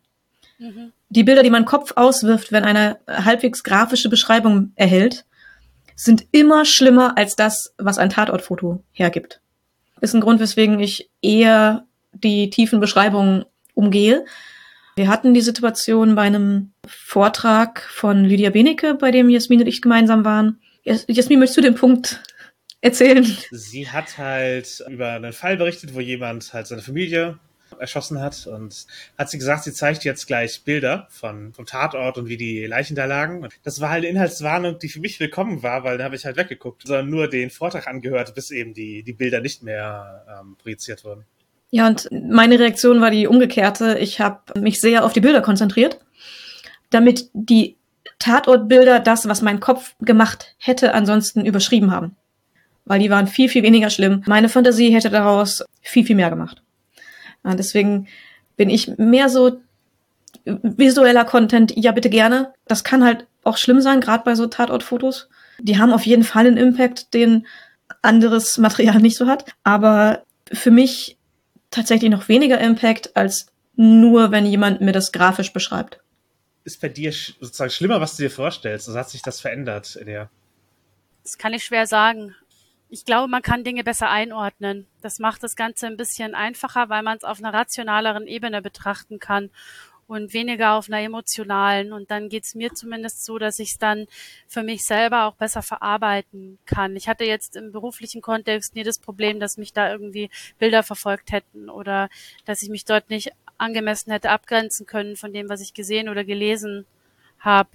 Mhm. 0.57 0.91
Die 1.09 1.23
Bilder, 1.23 1.43
die 1.43 1.49
mein 1.49 1.65
Kopf 1.65 1.93
auswirft, 1.95 2.51
wenn 2.51 2.63
eine 2.63 2.97
halbwegs 3.07 3.63
grafische 3.63 4.09
Beschreibung 4.09 4.71
erhält, 4.75 5.25
sind 5.95 6.25
immer 6.31 6.65
schlimmer 6.65 7.17
als 7.17 7.35
das, 7.35 7.73
was 7.77 7.97
ein 7.97 8.09
Tatortfoto 8.09 8.83
hergibt. 8.91 9.41
Ist 10.01 10.13
ein 10.13 10.21
Grund, 10.21 10.39
weswegen 10.39 10.79
ich 10.79 11.09
eher 11.21 11.85
die 12.11 12.49
tiefen 12.49 12.79
Beschreibungen 12.79 13.45
umgehe. 13.73 14.25
Wir 14.95 15.07
hatten 15.07 15.33
die 15.33 15.41
Situation 15.41 16.15
bei 16.15 16.23
einem 16.23 16.71
Vortrag 16.87 17.81
von 17.81 18.23
Lydia 18.23 18.49
Benecke, 18.49 18.95
bei 18.95 19.11
dem 19.11 19.29
Jasmin 19.29 19.61
und 19.61 19.67
ich 19.67 19.81
gemeinsam 19.81 20.23
waren. 20.23 20.59
Jasmin, 20.83 21.39
möchtest 21.39 21.57
du 21.57 21.61
den 21.61 21.75
Punkt 21.75 22.23
erzählen? 22.81 23.25
Sie 23.51 23.89
hat 23.89 24.17
halt 24.17 24.83
über 24.89 25.13
einen 25.13 25.33
Fall 25.33 25.57
berichtet, 25.57 25.95
wo 25.95 25.99
jemand 25.99 26.53
halt 26.53 26.67
seine 26.67 26.81
Familie 26.81 27.39
erschossen 27.79 28.21
hat 28.21 28.47
und 28.47 28.85
hat 29.17 29.29
sie 29.29 29.37
gesagt, 29.37 29.63
sie 29.63 29.73
zeigt 29.73 30.03
jetzt 30.03 30.27
gleich 30.27 30.63
Bilder 30.63 31.07
von, 31.09 31.53
vom 31.53 31.65
Tatort 31.65 32.17
und 32.17 32.27
wie 32.27 32.37
die 32.37 32.65
Leichen 32.65 32.95
da 32.95 33.05
lagen. 33.05 33.43
Und 33.43 33.53
das 33.63 33.81
war 33.81 33.89
halt 33.89 34.03
eine 34.03 34.11
Inhaltswarnung, 34.11 34.79
die 34.79 34.89
für 34.89 34.99
mich 34.99 35.19
willkommen 35.19 35.63
war, 35.63 35.83
weil 35.83 35.97
da 35.97 36.05
habe 36.05 36.15
ich 36.15 36.25
halt 36.25 36.37
weggeguckt, 36.37 36.83
sondern 36.85 37.09
nur 37.09 37.29
den 37.29 37.49
Vortrag 37.49 37.87
angehört, 37.87 38.35
bis 38.35 38.51
eben 38.51 38.73
die, 38.73 39.03
die 39.03 39.13
Bilder 39.13 39.41
nicht 39.41 39.63
mehr 39.63 40.25
ähm, 40.29 40.55
projiziert 40.61 41.03
wurden. 41.03 41.25
Ja, 41.71 41.87
und 41.87 42.07
meine 42.11 42.59
Reaktion 42.59 43.01
war 43.01 43.11
die 43.11 43.27
umgekehrte. 43.27 43.97
Ich 43.99 44.19
habe 44.21 44.59
mich 44.59 44.79
sehr 44.79 45.03
auf 45.03 45.13
die 45.13 45.19
Bilder 45.19 45.41
konzentriert, 45.41 45.99
damit 46.89 47.29
die 47.33 47.75
Tatortbilder 48.19 48.99
das, 48.99 49.27
was 49.27 49.41
mein 49.41 49.59
Kopf 49.59 49.95
gemacht 49.99 50.55
hätte, 50.57 50.93
ansonsten 50.93 51.45
überschrieben 51.45 51.91
haben. 51.91 52.15
Weil 52.85 52.99
die 52.99 53.09
waren 53.09 53.27
viel, 53.27 53.49
viel 53.49 53.63
weniger 53.63 53.89
schlimm. 53.89 54.23
Meine 54.27 54.47
Fantasie 54.47 54.93
hätte 54.93 55.09
daraus 55.09 55.65
viel, 55.81 56.05
viel 56.05 56.15
mehr 56.15 56.29
gemacht. 56.29 56.61
Ja, 57.45 57.55
deswegen 57.55 58.07
bin 58.57 58.69
ich 58.69 58.97
mehr 58.97 59.29
so 59.29 59.61
visueller 60.45 61.25
Content, 61.25 61.73
ja 61.75 61.91
bitte 61.91 62.09
gerne. 62.09 62.53
Das 62.67 62.83
kann 62.83 63.03
halt 63.03 63.27
auch 63.43 63.57
schlimm 63.57 63.81
sein, 63.81 64.01
gerade 64.01 64.23
bei 64.23 64.35
so 64.35 64.47
Tatortfotos. 64.47 65.29
Die 65.59 65.77
haben 65.77 65.93
auf 65.93 66.05
jeden 66.05 66.23
Fall 66.23 66.47
einen 66.47 66.57
Impact, 66.57 67.13
den 67.13 67.47
anderes 68.01 68.57
Material 68.57 68.99
nicht 68.99 69.17
so 69.17 69.27
hat. 69.27 69.45
Aber 69.63 70.23
für 70.51 70.71
mich 70.71 71.17
tatsächlich 71.71 72.11
noch 72.11 72.27
weniger 72.27 72.59
Impact 72.59 73.15
als 73.15 73.47
nur, 73.75 74.31
wenn 74.31 74.45
jemand 74.45 74.81
mir 74.81 74.91
das 74.91 75.11
grafisch 75.11 75.53
beschreibt. 75.53 75.99
Ist 76.63 76.81
bei 76.81 76.89
dir 76.89 77.11
sozusagen 77.11 77.71
schlimmer, 77.71 78.01
was 78.01 78.17
du 78.17 78.23
dir 78.23 78.31
vorstellst? 78.31 78.87
Also 78.87 78.99
hat 78.99 79.09
sich 79.09 79.21
das 79.21 79.39
verändert 79.39 79.95
in 79.95 80.07
dir? 80.07 80.29
Das 81.23 81.37
kann 81.37 81.53
ich 81.53 81.63
schwer 81.63 81.85
sagen 81.85 82.35
ich 82.89 83.05
glaube, 83.05 83.27
man 83.27 83.41
kann 83.41 83.63
Dinge 83.63 83.83
besser 83.83 84.09
einordnen. 84.09 84.87
Das 85.01 85.19
macht 85.19 85.43
das 85.43 85.55
Ganze 85.55 85.87
ein 85.87 85.97
bisschen 85.97 86.35
einfacher, 86.35 86.89
weil 86.89 87.03
man 87.03 87.17
es 87.17 87.23
auf 87.23 87.39
einer 87.39 87.53
rationaleren 87.53 88.27
Ebene 88.27 88.61
betrachten 88.61 89.19
kann 89.19 89.49
und 90.07 90.33
weniger 90.33 90.73
auf 90.73 90.87
einer 90.87 91.01
emotionalen. 91.01 91.93
Und 91.93 92.11
dann 92.11 92.29
geht 92.29 92.45
es 92.45 92.55
mir 92.55 92.73
zumindest 92.73 93.25
so, 93.25 93.37
dass 93.37 93.59
ich 93.59 93.71
es 93.71 93.77
dann 93.79 94.07
für 94.47 94.63
mich 94.63 94.83
selber 94.83 95.25
auch 95.25 95.35
besser 95.35 95.61
verarbeiten 95.61 96.59
kann. 96.65 96.95
Ich 96.95 97.07
hatte 97.07 97.25
jetzt 97.25 97.55
im 97.55 97.71
beruflichen 97.71 98.21
Kontext 98.21 98.75
nie 98.75 98.83
das 98.83 98.99
Problem, 98.99 99.39
dass 99.39 99.57
mich 99.57 99.73
da 99.73 99.91
irgendwie 99.91 100.29
Bilder 100.59 100.83
verfolgt 100.83 101.31
hätten 101.31 101.69
oder 101.69 102.09
dass 102.45 102.61
ich 102.61 102.69
mich 102.69 102.85
dort 102.85 103.09
nicht 103.09 103.31
angemessen 103.57 104.11
hätte 104.11 104.29
abgrenzen 104.29 104.85
können 104.85 105.15
von 105.15 105.33
dem, 105.33 105.49
was 105.49 105.61
ich 105.61 105.73
gesehen 105.73 106.09
oder 106.09 106.23
gelesen 106.23 106.85
habe. 107.39 107.69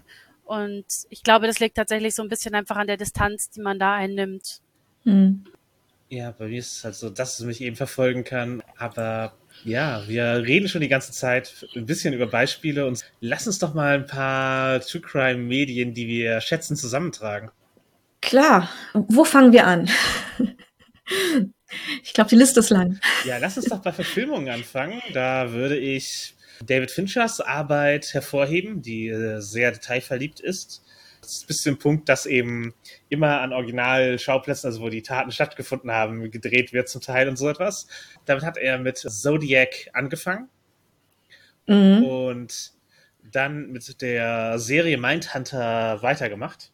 Und 0.45 0.85
ich 1.11 1.23
glaube, 1.23 1.47
das 1.47 1.61
liegt 1.61 1.77
tatsächlich 1.77 2.15
so 2.15 2.23
ein 2.23 2.29
bisschen 2.29 2.55
einfach 2.55 2.77
an 2.77 2.87
der 2.87 2.97
Distanz, 2.97 3.51
die 3.51 3.61
man 3.61 3.79
da 3.79 3.95
einnimmt. 3.95 4.61
Mhm. 5.05 5.45
Ja, 6.09 6.33
bei 6.33 6.49
mir 6.49 6.59
ist 6.59 6.79
es 6.79 6.85
halt 6.85 6.97
so, 6.97 7.09
dass 7.09 7.39
es 7.39 7.47
mich 7.47 7.61
eben 7.61 7.77
verfolgen 7.77 8.25
kann. 8.25 8.63
Aber 8.77 9.33
ja, 9.65 10.03
wir 10.09 10.43
reden 10.45 10.69
schon 10.69 10.81
die 10.81 10.89
ganze 10.89 11.13
Zeit 11.13 11.67
ein 11.77 11.87
bisschen 11.87 12.15
über 12.15 12.27
Beispiele 12.27 12.87
und 12.87 13.05
lass 13.21 13.47
uns 13.47 13.61
doch 13.61 13.75
mal 13.75 13.95
ein 13.95 14.07
paar 14.07 14.81
True 14.81 15.01
Crime 15.01 15.39
Medien, 15.45 15.95
die 15.95 16.09
wir 16.09 16.41
schätzen, 16.41 16.77
zusammentragen. 16.77 17.51
Klar. 18.21 18.69
Wo 18.93 19.25
fangen 19.25 19.53
wir 19.53 19.67
an? 19.67 19.89
ich 22.03 22.13
glaube, 22.13 22.31
die 22.31 22.37
Liste 22.37 22.61
ist 22.61 22.71
lang. 22.71 22.99
Ja, 23.25 23.39
lass 23.39 23.57
uns 23.57 23.67
doch 23.67 23.81
bei 23.81 23.93
Verfilmungen 23.93 24.49
anfangen. 24.49 25.01
Da 25.13 25.53
würde 25.53 25.79
ich 25.79 26.35
David 26.65 26.91
Finchers 26.91 27.41
Arbeit 27.41 28.13
hervorheben, 28.13 28.83
die 28.83 29.09
äh, 29.09 29.41
sehr 29.41 29.71
detailverliebt 29.71 30.41
ist 30.41 30.83
bis 31.21 31.59
zu 31.59 31.71
dem 31.71 31.79
Punkt, 31.79 32.09
dass 32.09 32.27
eben 32.27 32.75
immer 33.09 33.41
an 33.41 33.53
Originalschauplätzen, 33.53 34.69
also 34.69 34.81
wo 34.81 34.89
die 34.89 35.03
Taten 35.03 35.33
stattgefunden 35.33 35.91
haben, 35.91 36.31
gedreht 36.31 36.73
wird 36.73 36.89
zum 36.89 37.01
Teil 37.01 37.29
und 37.29 37.37
so 37.37 37.49
etwas. 37.49 37.87
Damit 38.25 38.45
hat 38.45 38.57
er 38.57 38.79
mit 38.79 38.99
Zodiac 38.99 39.91
angefangen 39.93 40.49
mhm. 41.67 42.05
und 42.05 42.73
dann 43.31 43.71
mit 43.71 44.01
der 44.01 44.59
Serie 44.59 44.99
Mindhunter 44.99 46.03
weitergemacht. 46.03 46.73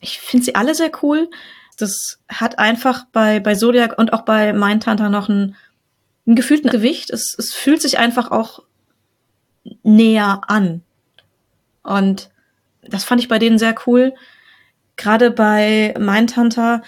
Ich 0.00 0.20
finde 0.20 0.44
sie 0.44 0.54
alle 0.54 0.74
sehr 0.74 0.90
cool. 1.02 1.30
Das 1.78 2.20
hat 2.28 2.58
einfach 2.58 3.06
bei, 3.12 3.40
bei 3.40 3.54
Zodiac 3.54 3.98
und 3.98 4.12
auch 4.12 4.22
bei 4.22 4.52
Mindhunter 4.52 5.08
noch 5.08 5.28
ein, 5.28 5.56
ein 6.26 6.34
gefühlten 6.34 6.70
Gewicht. 6.70 7.10
Es, 7.10 7.34
es 7.38 7.52
fühlt 7.52 7.80
sich 7.80 7.98
einfach 7.98 8.30
auch 8.30 8.62
näher 9.82 10.42
an. 10.48 10.82
Und 11.82 12.30
das 12.88 13.04
fand 13.04 13.20
ich 13.20 13.28
bei 13.28 13.38
denen 13.38 13.58
sehr 13.58 13.74
cool. 13.86 14.14
Gerade 14.96 15.30
bei 15.30 15.94
Mindhunter, 15.98 16.82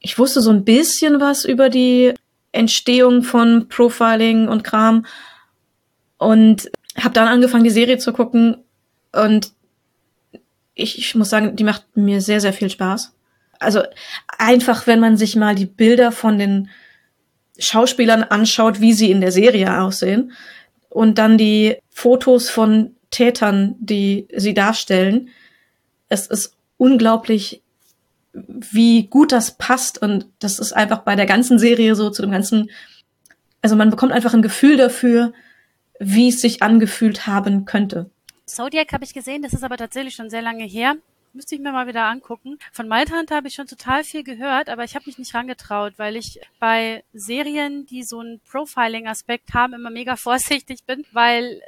ich 0.00 0.18
wusste 0.18 0.40
so 0.40 0.50
ein 0.50 0.64
bisschen 0.64 1.20
was 1.20 1.44
über 1.44 1.68
die 1.68 2.14
Entstehung 2.52 3.22
von 3.22 3.68
Profiling 3.68 4.48
und 4.48 4.64
Kram 4.64 5.04
und 6.18 6.70
habe 6.96 7.14
dann 7.14 7.28
angefangen, 7.28 7.64
die 7.64 7.70
Serie 7.70 7.98
zu 7.98 8.12
gucken 8.12 8.56
und 9.12 9.52
ich, 10.74 10.98
ich 10.98 11.14
muss 11.14 11.30
sagen, 11.30 11.56
die 11.56 11.64
macht 11.64 11.96
mir 11.96 12.20
sehr, 12.20 12.40
sehr 12.40 12.52
viel 12.52 12.70
Spaß. 12.70 13.14
Also 13.58 13.82
einfach, 14.38 14.86
wenn 14.86 15.00
man 15.00 15.16
sich 15.16 15.36
mal 15.36 15.54
die 15.54 15.66
Bilder 15.66 16.12
von 16.12 16.38
den 16.38 16.68
Schauspielern 17.58 18.22
anschaut, 18.22 18.80
wie 18.80 18.92
sie 18.92 19.10
in 19.10 19.22
der 19.22 19.32
Serie 19.32 19.80
aussehen 19.80 20.32
und 20.90 21.18
dann 21.18 21.38
die 21.38 21.76
Fotos 21.90 22.50
von 22.50 22.95
Tätern, 23.16 23.76
die 23.78 24.28
sie 24.36 24.52
darstellen. 24.52 25.30
Es 26.10 26.26
ist 26.26 26.54
unglaublich, 26.76 27.62
wie 28.34 29.06
gut 29.06 29.32
das 29.32 29.56
passt 29.56 30.02
und 30.02 30.26
das 30.38 30.58
ist 30.58 30.74
einfach 30.74 30.98
bei 30.98 31.16
der 31.16 31.24
ganzen 31.24 31.58
Serie 31.58 31.94
so 31.94 32.10
zu 32.10 32.20
dem 32.20 32.30
ganzen, 32.30 32.70
also 33.62 33.74
man 33.74 33.88
bekommt 33.88 34.12
einfach 34.12 34.34
ein 34.34 34.42
Gefühl 34.42 34.76
dafür, 34.76 35.32
wie 35.98 36.28
es 36.28 36.42
sich 36.42 36.62
angefühlt 36.62 37.26
haben 37.26 37.64
könnte. 37.64 38.10
Zodiac 38.44 38.92
habe 38.92 39.04
ich 39.04 39.14
gesehen, 39.14 39.40
das 39.40 39.54
ist 39.54 39.64
aber 39.64 39.78
tatsächlich 39.78 40.14
schon 40.14 40.28
sehr 40.28 40.42
lange 40.42 40.64
her. 40.64 40.96
Müsste 41.32 41.54
ich 41.54 41.60
mir 41.62 41.72
mal 41.72 41.86
wieder 41.86 42.04
angucken. 42.04 42.58
Von 42.70 42.86
Mindhunter 42.86 43.36
habe 43.36 43.48
ich 43.48 43.54
schon 43.54 43.66
total 43.66 44.04
viel 44.04 44.24
gehört, 44.24 44.68
aber 44.68 44.84
ich 44.84 44.94
habe 44.94 45.06
mich 45.06 45.16
nicht 45.16 45.34
rangetraut, 45.34 45.94
weil 45.96 46.16
ich 46.16 46.38
bei 46.60 47.02
Serien, 47.14 47.86
die 47.86 48.02
so 48.02 48.20
einen 48.20 48.40
Profiling-Aspekt 48.50 49.54
haben, 49.54 49.72
immer 49.72 49.90
mega 49.90 50.16
vorsichtig 50.16 50.84
bin, 50.84 51.06
weil 51.12 51.62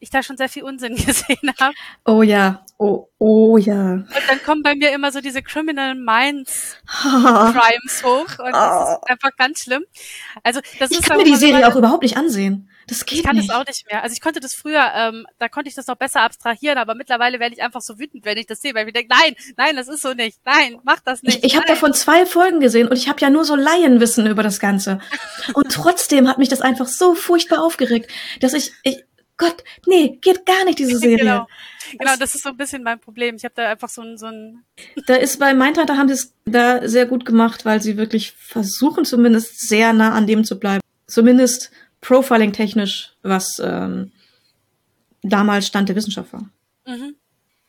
ich 0.00 0.10
da 0.10 0.22
schon 0.22 0.36
sehr 0.36 0.48
viel 0.48 0.62
Unsinn 0.62 0.94
gesehen 1.06 1.52
habe. 1.60 1.74
Oh 2.04 2.22
ja, 2.22 2.64
oh, 2.78 3.08
oh 3.18 3.56
ja. 3.56 3.92
Und 3.92 4.08
dann 4.28 4.42
kommen 4.44 4.62
bei 4.62 4.74
mir 4.74 4.92
immer 4.92 5.12
so 5.12 5.20
diese 5.20 5.42
Criminal 5.42 5.94
Minds 5.94 6.76
Crimes 6.86 8.02
hoch 8.04 8.38
und 8.38 8.52
das 8.52 8.90
ist 8.90 9.10
einfach 9.10 9.30
ganz 9.36 9.60
schlimm. 9.60 9.84
Also 10.42 10.60
das 10.78 10.90
ich 10.90 10.98
ist 10.98 11.08
kann 11.08 11.18
mir 11.18 11.24
die 11.24 11.36
Serie 11.36 11.66
auch 11.66 11.76
überhaupt 11.76 12.02
nicht 12.02 12.16
ansehen. 12.16 12.68
Das 12.88 13.04
geht 13.04 13.18
ich 13.18 13.24
kann 13.24 13.36
nicht. 13.36 13.50
das 13.50 13.56
auch 13.56 13.66
nicht 13.66 13.84
mehr. 13.90 14.02
Also 14.02 14.14
ich 14.14 14.22
konnte 14.22 14.40
das 14.40 14.54
früher, 14.54 14.82
ähm, 14.94 15.26
da 15.38 15.48
konnte 15.48 15.68
ich 15.68 15.74
das 15.74 15.86
noch 15.86 15.96
besser 15.96 16.22
abstrahieren, 16.22 16.78
aber 16.78 16.94
mittlerweile 16.94 17.38
werde 17.38 17.54
ich 17.54 17.62
einfach 17.62 17.82
so 17.82 17.98
wütend, 17.98 18.24
wenn 18.24 18.38
ich 18.38 18.46
das 18.46 18.62
sehe, 18.62 18.74
weil 18.74 18.86
ich 18.86 18.94
denke, 18.94 19.14
nein, 19.14 19.34
nein, 19.58 19.76
das 19.76 19.88
ist 19.88 20.00
so 20.00 20.14
nicht, 20.14 20.38
nein, 20.46 20.78
mach 20.84 21.00
das 21.00 21.22
nicht. 21.22 21.38
Ich, 21.38 21.44
ich 21.44 21.56
habe 21.56 21.66
davon 21.66 21.92
zwei 21.92 22.24
Folgen 22.24 22.60
gesehen 22.60 22.88
und 22.88 22.96
ich 22.96 23.08
habe 23.08 23.20
ja 23.20 23.28
nur 23.28 23.44
so 23.44 23.56
Laienwissen 23.56 24.26
über 24.26 24.42
das 24.42 24.58
Ganze. 24.58 25.00
Und 25.54 25.70
trotzdem 25.72 26.28
hat 26.28 26.38
mich 26.38 26.48
das 26.48 26.60
einfach 26.60 26.86
so 26.86 27.14
furchtbar 27.14 27.62
aufgeregt, 27.62 28.10
dass 28.40 28.54
ich, 28.54 28.72
ich 28.82 29.04
Gott, 29.38 29.64
nee, 29.86 30.18
geht 30.20 30.44
gar 30.44 30.64
nicht, 30.64 30.78
diese 30.78 30.98
Serie. 30.98 31.18
Genau. 31.18 31.46
Genau, 31.98 32.16
das 32.18 32.34
ist 32.34 32.42
so 32.42 32.50
ein 32.50 32.56
bisschen 32.56 32.82
mein 32.82 33.00
Problem. 33.00 33.36
Ich 33.36 33.44
habe 33.44 33.54
da 33.56 33.70
einfach 33.70 33.88
so 33.88 34.02
ein, 34.02 34.18
so 34.18 34.26
ein 34.26 34.64
Da 35.06 35.14
ist 35.14 35.38
bei 35.38 35.54
Mindhunter 35.54 35.96
haben 35.96 36.08
sie 36.08 36.14
es 36.14 36.34
da 36.44 36.86
sehr 36.86 37.06
gut 37.06 37.24
gemacht, 37.24 37.64
weil 37.64 37.80
sie 37.80 37.96
wirklich 37.96 38.32
versuchen, 38.32 39.04
zumindest 39.04 39.68
sehr 39.68 39.92
nah 39.94 40.12
an 40.12 40.26
dem 40.26 40.44
zu 40.44 40.58
bleiben. 40.58 40.82
Zumindest 41.06 41.70
Profiling-technisch, 42.00 43.14
was 43.22 43.58
ähm, 43.64 44.12
damals 45.22 45.66
Stand 45.66 45.88
der 45.88 45.96
Wissenschaft 45.96 46.32
war. 46.32 46.48
mhm. 46.86 47.14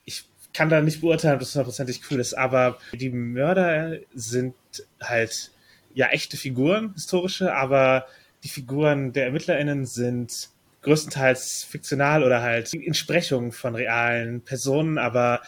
ich 0.06 0.26
kann 0.54 0.70
da 0.70 0.82
nicht 0.82 1.02
beurteilen, 1.02 1.36
ob 1.36 1.40
das 1.40 1.54
hundertprozentig 1.54 2.02
cool 2.10 2.20
ist, 2.20 2.34
aber 2.34 2.80
die 2.94 3.10
Mörder 3.10 3.98
sind 4.14 4.56
halt 5.02 5.52
ja 5.94 6.08
echte 6.08 6.38
Figuren, 6.38 6.94
historische, 6.94 7.54
aber 7.54 8.06
die 8.44 8.50
Figuren 8.50 9.14
der 9.14 9.26
ErmittlerInnen 9.26 9.86
sind 9.86 10.50
größtenteils 10.82 11.66
fiktional 11.70 12.24
oder 12.24 12.42
halt 12.42 12.74
Entsprechungen 12.74 13.52
von 13.52 13.76
realen 13.76 14.42
Personen, 14.42 14.98
aber 14.98 15.42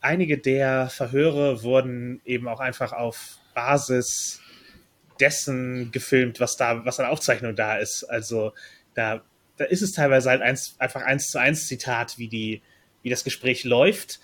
einige 0.00 0.38
der 0.38 0.88
Verhöre 0.88 1.62
wurden 1.62 2.22
eben 2.24 2.48
auch 2.48 2.60
einfach 2.60 2.92
auf 2.92 3.38
Basis 3.54 4.40
dessen 5.20 5.90
gefilmt, 5.92 6.40
was 6.40 6.56
da, 6.56 6.84
was 6.84 7.00
an 7.00 7.06
Aufzeichnung 7.06 7.54
da 7.54 7.76
ist. 7.76 8.04
Also 8.04 8.52
da, 8.94 9.22
da 9.56 9.64
ist 9.64 9.82
es 9.82 9.92
teilweise 9.92 10.30
halt 10.30 10.42
eins, 10.42 10.76
einfach 10.78 11.02
eins 11.02 11.28
zu 11.28 11.38
eins 11.38 11.66
Zitat, 11.66 12.18
wie 12.18 12.28
die, 12.28 12.62
wie 13.02 13.10
das 13.10 13.24
Gespräch 13.24 13.64
läuft. 13.64 14.20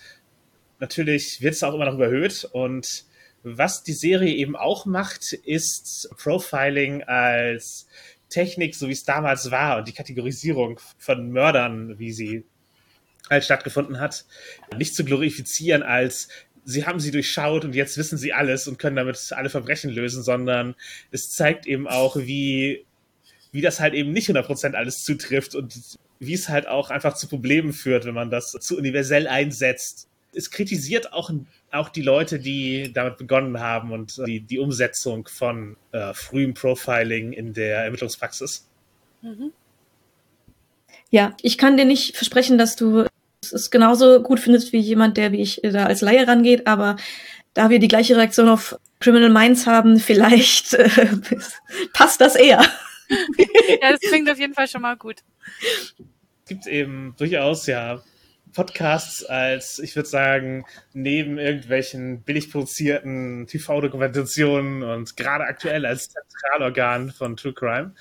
Natürlich 0.79 1.41
wird 1.41 1.53
es 1.53 1.63
auch 1.63 1.73
immer 1.73 1.85
noch 1.85 1.95
überhöht 1.95 2.47
und 2.51 3.05
was 3.47 3.83
die 3.83 3.93
Serie 3.93 4.33
eben 4.33 4.55
auch 4.55 4.87
macht, 4.87 5.31
ist 5.31 6.09
Profiling 6.17 7.03
als 7.03 7.87
Technik, 8.29 8.75
so 8.75 8.87
wie 8.87 8.93
es 8.93 9.03
damals 9.03 9.51
war 9.51 9.77
und 9.77 9.87
die 9.87 9.93
Kategorisierung 9.93 10.79
von 10.97 11.31
Mördern, 11.31 11.99
wie 11.99 12.11
sie 12.11 12.43
halt 13.29 13.43
stattgefunden 13.43 13.99
hat, 13.99 14.25
nicht 14.77 14.95
zu 14.95 15.03
glorifizieren 15.03 15.83
als 15.83 16.29
sie 16.65 16.85
haben 16.85 16.99
sie 16.99 17.11
durchschaut 17.11 17.63
und 17.63 17.75
jetzt 17.75 17.97
wissen 17.97 18.17
sie 18.17 18.33
alles 18.33 18.67
und 18.67 18.79
können 18.79 18.95
damit 18.95 19.31
alle 19.31 19.49
Verbrechen 19.49 19.91
lösen, 19.91 20.23
sondern 20.23 20.75
es 21.11 21.31
zeigt 21.31 21.67
eben 21.67 21.87
auch, 21.87 22.17
wie, 22.17 22.85
wie 23.51 23.61
das 23.61 23.79
halt 23.79 23.93
eben 23.93 24.11
nicht 24.11 24.29
100% 24.29 24.73
alles 24.73 25.03
zutrifft 25.03 25.55
und 25.55 25.97
wie 26.19 26.33
es 26.33 26.49
halt 26.49 26.67
auch 26.67 26.89
einfach 26.89 27.13
zu 27.13 27.27
Problemen 27.27 27.71
führt, 27.71 28.05
wenn 28.05 28.15
man 28.15 28.31
das 28.31 28.51
zu 28.51 28.77
universell 28.77 29.27
einsetzt. 29.27 30.09
Es 30.33 30.49
kritisiert 30.49 31.13
auch, 31.13 31.31
auch 31.75 31.89
die 31.89 32.01
Leute, 32.01 32.39
die 32.39 32.91
damit 32.93 33.17
begonnen 33.17 33.59
haben 33.59 33.91
und 33.91 34.17
die, 34.25 34.39
die 34.39 34.59
Umsetzung 34.59 35.27
von 35.27 35.77
äh, 35.91 36.13
frühem 36.13 36.53
Profiling 36.53 37.33
in 37.33 37.53
der 37.53 37.83
Ermittlungspraxis. 37.85 38.67
Mhm. 39.21 39.51
Ja, 41.09 41.35
ich 41.41 41.57
kann 41.57 41.77
dir 41.77 41.85
nicht 41.85 42.15
versprechen, 42.15 42.57
dass 42.57 42.75
du 42.75 43.05
es 43.41 43.69
genauso 43.69 44.21
gut 44.21 44.39
findest 44.39 44.73
wie 44.73 44.79
jemand, 44.79 45.17
der 45.17 45.31
wie 45.31 45.41
ich 45.41 45.61
da 45.63 45.85
als 45.85 46.01
Laie 46.01 46.27
rangeht, 46.27 46.67
aber 46.67 46.95
da 47.53 47.69
wir 47.69 47.79
die 47.79 47.87
gleiche 47.87 48.17
Reaktion 48.17 48.49
auf 48.49 48.77
Criminal 48.99 49.29
Minds 49.29 49.67
haben, 49.67 49.99
vielleicht 49.99 50.73
äh, 50.73 50.89
passt 51.93 52.21
das 52.21 52.35
eher. 52.35 52.63
Ja, 53.81 53.91
das 53.91 53.99
klingt 53.99 54.27
auf 54.31 54.39
jeden 54.39 54.55
Fall 54.55 54.67
schon 54.67 54.81
mal 54.81 54.97
gut. 54.97 55.17
Es 55.59 55.93
gibt 56.47 56.65
eben 56.65 57.13
durchaus 57.19 57.67
ja 57.67 58.01
Podcasts 58.55 59.23
als, 59.23 59.79
ich 59.79 59.95
würde 59.95 60.07
sagen, 60.07 60.65
neben 60.93 61.37
irgendwelchen 61.37 62.21
billig 62.21 62.51
produzierten 62.51 63.45
TV-Dokumentationen 63.47 64.81
und 64.81 65.17
gerade 65.17 65.43
aktuell 65.43 65.85
als 65.85 66.09
Zentralorgan 66.09 67.11
von 67.11 67.35
True 67.35 67.53
Crime. 67.53 67.93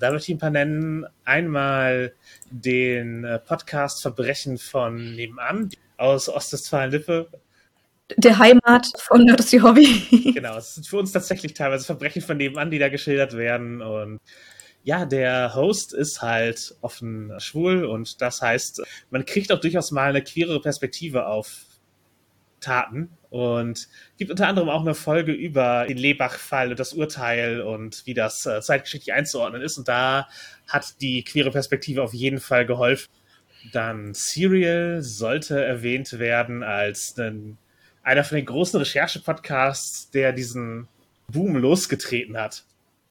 Da 0.00 0.12
möchte 0.12 0.30
ich 0.30 0.36
ein 0.36 0.40
paar 0.40 0.50
nennen. 0.50 1.06
Einmal 1.24 2.14
den 2.50 3.24
äh, 3.24 3.38
Podcast 3.40 4.00
Verbrechen 4.00 4.58
von 4.58 5.14
nebenan 5.14 5.70
aus 5.96 6.28
Ostwestfalen-Lippe. 6.28 7.28
Der 8.16 8.38
Heimat 8.38 8.86
von 8.98 9.24
Nerdy 9.24 9.58
Hobby. 9.58 10.32
Genau, 10.32 10.58
es 10.58 10.76
sind 10.76 10.86
für 10.86 10.98
uns 10.98 11.10
tatsächlich 11.10 11.54
teilweise 11.54 11.84
Verbrechen 11.84 12.22
von 12.22 12.36
nebenan, 12.36 12.70
die 12.70 12.78
da 12.78 12.88
geschildert 12.88 13.36
werden. 13.36 13.82
Und 13.82 14.20
ja, 14.86 15.04
der 15.04 15.56
Host 15.56 15.92
ist 15.92 16.22
halt 16.22 16.76
offen 16.80 17.32
schwul 17.38 17.84
und 17.84 18.22
das 18.22 18.40
heißt, 18.40 18.82
man 19.10 19.26
kriegt 19.26 19.50
auch 19.50 19.58
durchaus 19.58 19.90
mal 19.90 20.10
eine 20.10 20.22
queere 20.22 20.60
Perspektive 20.60 21.26
auf 21.26 21.64
Taten 22.60 23.10
und 23.28 23.88
gibt 24.16 24.30
unter 24.30 24.46
anderem 24.46 24.68
auch 24.68 24.82
eine 24.82 24.94
Folge 24.94 25.32
über 25.32 25.86
den 25.88 25.98
Lebach-Fall 25.98 26.70
und 26.70 26.78
das 26.78 26.92
Urteil 26.92 27.62
und 27.62 28.06
wie 28.06 28.14
das 28.14 28.46
äh, 28.46 28.60
zeitgeschichtlich 28.60 29.12
einzuordnen 29.12 29.60
ist. 29.60 29.76
Und 29.76 29.88
da 29.88 30.28
hat 30.68 31.00
die 31.00 31.24
queere 31.24 31.50
Perspektive 31.50 32.04
auf 32.04 32.14
jeden 32.14 32.38
Fall 32.38 32.64
geholfen. 32.64 33.08
Dann 33.72 34.14
Serial 34.14 35.02
sollte 35.02 35.64
erwähnt 35.64 36.20
werden 36.20 36.62
als 36.62 37.18
ein, 37.18 37.58
einer 38.04 38.22
von 38.22 38.36
den 38.36 38.46
großen 38.46 38.78
Recherche-Podcasts, 38.78 40.12
der 40.12 40.32
diesen 40.32 40.86
Boom 41.26 41.56
losgetreten 41.56 42.38
hat. 42.38 42.62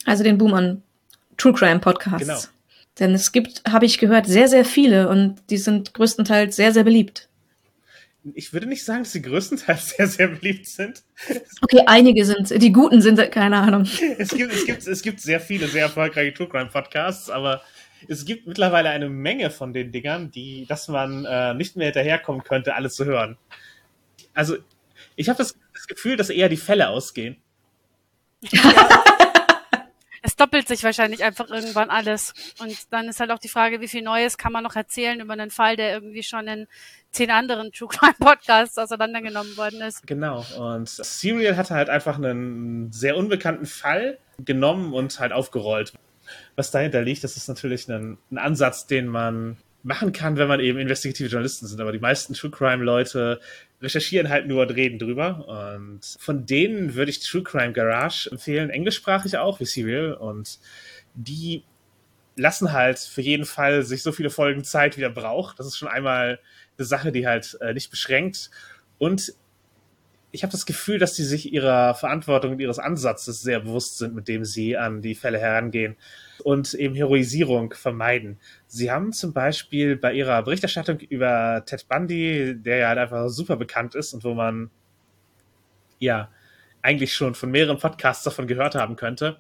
Also 0.05 0.23
den 0.23 0.38
Boom 0.38 0.53
an 0.53 0.83
True 1.38 1.54
Crime 1.54 1.80
Podcasts. 1.80 2.28
Genau. 2.28 2.39
Denn 3.00 3.13
es 3.13 3.32
gibt, 3.32 3.62
habe 3.69 3.86
ich 3.86 3.98
gehört, 3.98 4.26
sehr, 4.26 4.48
sehr 4.48 4.63
viele 4.63 5.10
und 5.10 5.38
die 5.50 5.58
sind 5.58 5.93
größtenteils 5.93 6.56
sehr, 6.56 6.71
sehr 6.71 6.84
beliebt. 6.84 7.28
Ich 8.34 8.54
würde 8.54 8.65
nicht 8.65 8.84
sagen, 8.84 9.04
dass 9.04 9.12
sie 9.12 9.21
größtenteils 9.21 9.89
sehr, 9.98 10.08
sehr 10.08 10.28
beliebt 10.30 10.65
sind. 10.65 11.04
Okay, 11.62 11.82
einige 11.86 12.26
sind, 12.26 12.50
die 12.62 12.71
guten 12.71 13.02
sind, 13.02 13.19
keine 13.32 13.58
Ahnung. 13.58 13.88
Es 14.17 14.30
gibt, 14.30 14.54
es 14.54 14.65
gibt, 14.65 14.88
es 14.88 15.02
gibt 15.02 15.19
sehr 15.19 15.39
viele 15.39 15.67
sehr 15.67 15.84
erfolgreiche 15.84 16.34
True 16.34 16.48
Crime 16.48 16.69
Podcasts, 16.71 17.30
aber 17.30 17.62
es 18.08 18.26
gibt 18.26 18.48
mittlerweile 18.48 18.89
eine 18.89 19.10
Menge 19.10 19.50
von 19.52 19.74
den 19.74 19.91
Dingern, 19.91 20.32
die, 20.32 20.65
dass 20.67 20.88
man 20.88 21.26
äh, 21.26 21.54
nicht 21.54 21.76
mehr 21.76 21.88
hinterherkommen 21.88 22.43
könnte, 22.43 22.76
alle 22.76 22.89
zu 22.89 23.06
hören. 23.06 23.38
Also, 24.34 24.58
ich 25.15 25.30
habe 25.30 25.38
das, 25.38 25.56
das 25.74 25.88
Gefühl, 25.88 26.17
dass 26.17 26.30
eher 26.30 26.50
die 26.50 26.58
Fälle 26.58 26.89
ausgehen. 26.89 27.38
Es 30.25 30.35
doppelt 30.35 30.67
sich 30.67 30.83
wahrscheinlich 30.83 31.23
einfach 31.23 31.49
irgendwann 31.51 31.91
alles. 31.91 32.33
Und 32.59 32.91
dann 32.91 33.07
ist 33.07 33.19
halt 33.19 33.29
auch 33.29 33.38
die 33.38 33.47
Frage, 33.47 33.79
wie 33.79 33.88
viel 33.88 34.01
Neues 34.01 34.39
kann 34.39 34.51
man 34.51 34.63
noch 34.63 34.75
erzählen 34.75 35.19
über 35.19 35.33
einen 35.33 35.51
Fall, 35.51 35.75
der 35.75 35.93
irgendwie 35.93 36.23
schon 36.23 36.47
in 36.47 36.67
zehn 37.11 37.29
anderen 37.29 37.71
True 37.71 37.88
Crime 37.88 38.15
Podcasts 38.19 38.79
auseinandergenommen 38.79 39.55
worden 39.55 39.81
ist. 39.81 40.05
Genau. 40.07 40.43
Und 40.57 40.89
Serial 40.89 41.57
hatte 41.57 41.75
halt 41.75 41.89
einfach 41.89 42.17
einen 42.17 42.91
sehr 42.91 43.17
unbekannten 43.17 43.67
Fall 43.67 44.17
genommen 44.43 44.93
und 44.93 45.19
halt 45.19 45.31
aufgerollt. 45.31 45.93
Was 46.55 46.71
dahinter 46.71 47.03
liegt, 47.03 47.23
das 47.23 47.38
ist 47.38 47.47
natürlich 47.47 47.88
ein, 47.88 48.17
ein 48.31 48.39
Ansatz, 48.39 48.88
den 48.88 49.05
man 49.07 49.57
machen 49.86 50.13
kann, 50.13 50.36
wenn 50.38 50.48
man 50.48 50.60
eben 50.60 50.80
investigative 50.80 51.30
Journalisten 51.30 51.67
sind. 51.67 51.80
Aber 51.80 51.91
die 51.91 52.00
meisten 52.00 52.34
True 52.34 52.50
Crime 52.50 52.84
Leute 52.84 53.39
recherchieren 53.82 54.30
halt 54.30 54.48
nur 54.48 54.63
und 54.63 54.71
reden 54.71 54.98
drüber. 54.98 55.48
Und 55.48 56.02
von 56.19 56.48
denen 56.48 56.95
würde 56.95 57.12
ich 57.12 57.19
True 57.19 57.43
Crime 57.43 57.71
Garage 57.71 58.30
empfehlen, 58.32 58.71
englischsprachig 58.71 59.38
auch, 59.38 59.60
wie 59.60 59.65
Serial. 59.65 60.15
Und 60.15 60.60
die 61.13 61.63
lassen 62.36 62.74
halt 62.74 62.98
für 62.98 63.21
jeden 63.21 63.45
Fall 63.45 63.84
sich 63.84 64.02
so 64.02 64.12
viele 64.12 64.32
Folgen 64.32 64.63
Zeit, 64.63 64.98
wie 64.98 65.04
er 65.04 65.12
braucht. 65.12 65.60
Das 65.60 65.67
ist 65.67 65.78
schon 65.78 65.88
einmal 65.88 66.39
eine 66.78 66.86
Sache, 66.86 67.12
die 67.12 67.28
halt 67.28 67.56
äh, 67.62 67.74
nicht 67.74 67.91
beschränkt. 67.91 68.50
Und 68.98 69.34
ich 70.36 70.43
habe 70.43 70.52
das 70.52 70.65
Gefühl, 70.65 71.00
dass 71.00 71.13
die 71.13 71.24
sich 71.24 71.54
ihrer 71.54 71.95
Verantwortung 71.95 72.52
und 72.52 72.60
ihres 72.60 72.78
Ansatzes 72.78 73.41
sehr 73.41 73.62
bewusst 73.62 73.98
sind, 73.98 74.13
mit 74.13 74.28
dem 74.28 74.43
sie 74.43 74.76
an 74.76 75.02
die 75.02 75.15
Fälle 75.15 75.39
herangehen 75.39 75.95
und 76.43 76.74
eben 76.74 76.93
Heroisierung 76.93 77.74
vermeiden. 77.74 78.38
Sie 78.67 78.91
haben 78.91 79.13
zum 79.13 79.32
Beispiel 79.32 79.95
bei 79.95 80.13
ihrer 80.13 80.43
Berichterstattung 80.43 81.00
über 81.00 81.63
Ted 81.65 81.88
Bundy, 81.88 82.54
der 82.62 82.78
ja 82.78 82.88
halt 82.89 83.00
einfach 83.00 83.30
super 83.30 83.56
bekannt 83.56 83.95
ist 83.95 84.13
und 84.13 84.26
wo 84.26 84.34
man 84.34 84.69
ja 86.00 86.30
eigentlich 86.82 87.15
schon 87.15 87.34
von 87.34 87.50
mehreren 87.50 87.80
Podcasts 87.80 88.26
davon 88.26 88.45
gehört 88.45 88.76
haben 88.76 88.98
könnte, 88.98 89.38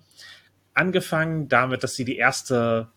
angefangen 0.73 1.49
damit, 1.49 1.83
dass 1.83 1.95
sie 1.95 2.05
die 2.05 2.17
erste 2.17 2.87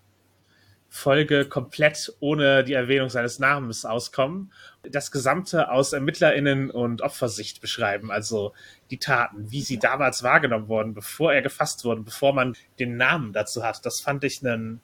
Folge 0.88 1.44
komplett 1.46 2.14
ohne 2.20 2.62
die 2.62 2.72
Erwähnung 2.72 3.10
seines 3.10 3.40
Namens 3.40 3.84
auskommen, 3.84 4.52
das 4.90 5.10
Gesamte 5.10 5.70
aus 5.70 5.92
ErmittlerInnen 5.92 6.70
und 6.70 7.02
Opfersicht 7.02 7.60
beschreiben, 7.60 8.10
also 8.10 8.52
die 8.90 8.98
Taten, 8.98 9.50
wie 9.50 9.62
sie 9.62 9.78
damals 9.78 10.22
wahrgenommen 10.22 10.68
wurden, 10.68 10.94
bevor 10.94 11.32
er 11.32 11.42
gefasst 11.42 11.84
wurde, 11.84 12.02
bevor 12.02 12.32
man 12.32 12.56
den 12.78 12.96
Namen 12.96 13.32
dazu 13.32 13.62
hat. 13.62 13.84
Das 13.84 14.00
fand 14.00 14.24
ich 14.24 14.44
einen 14.44 14.80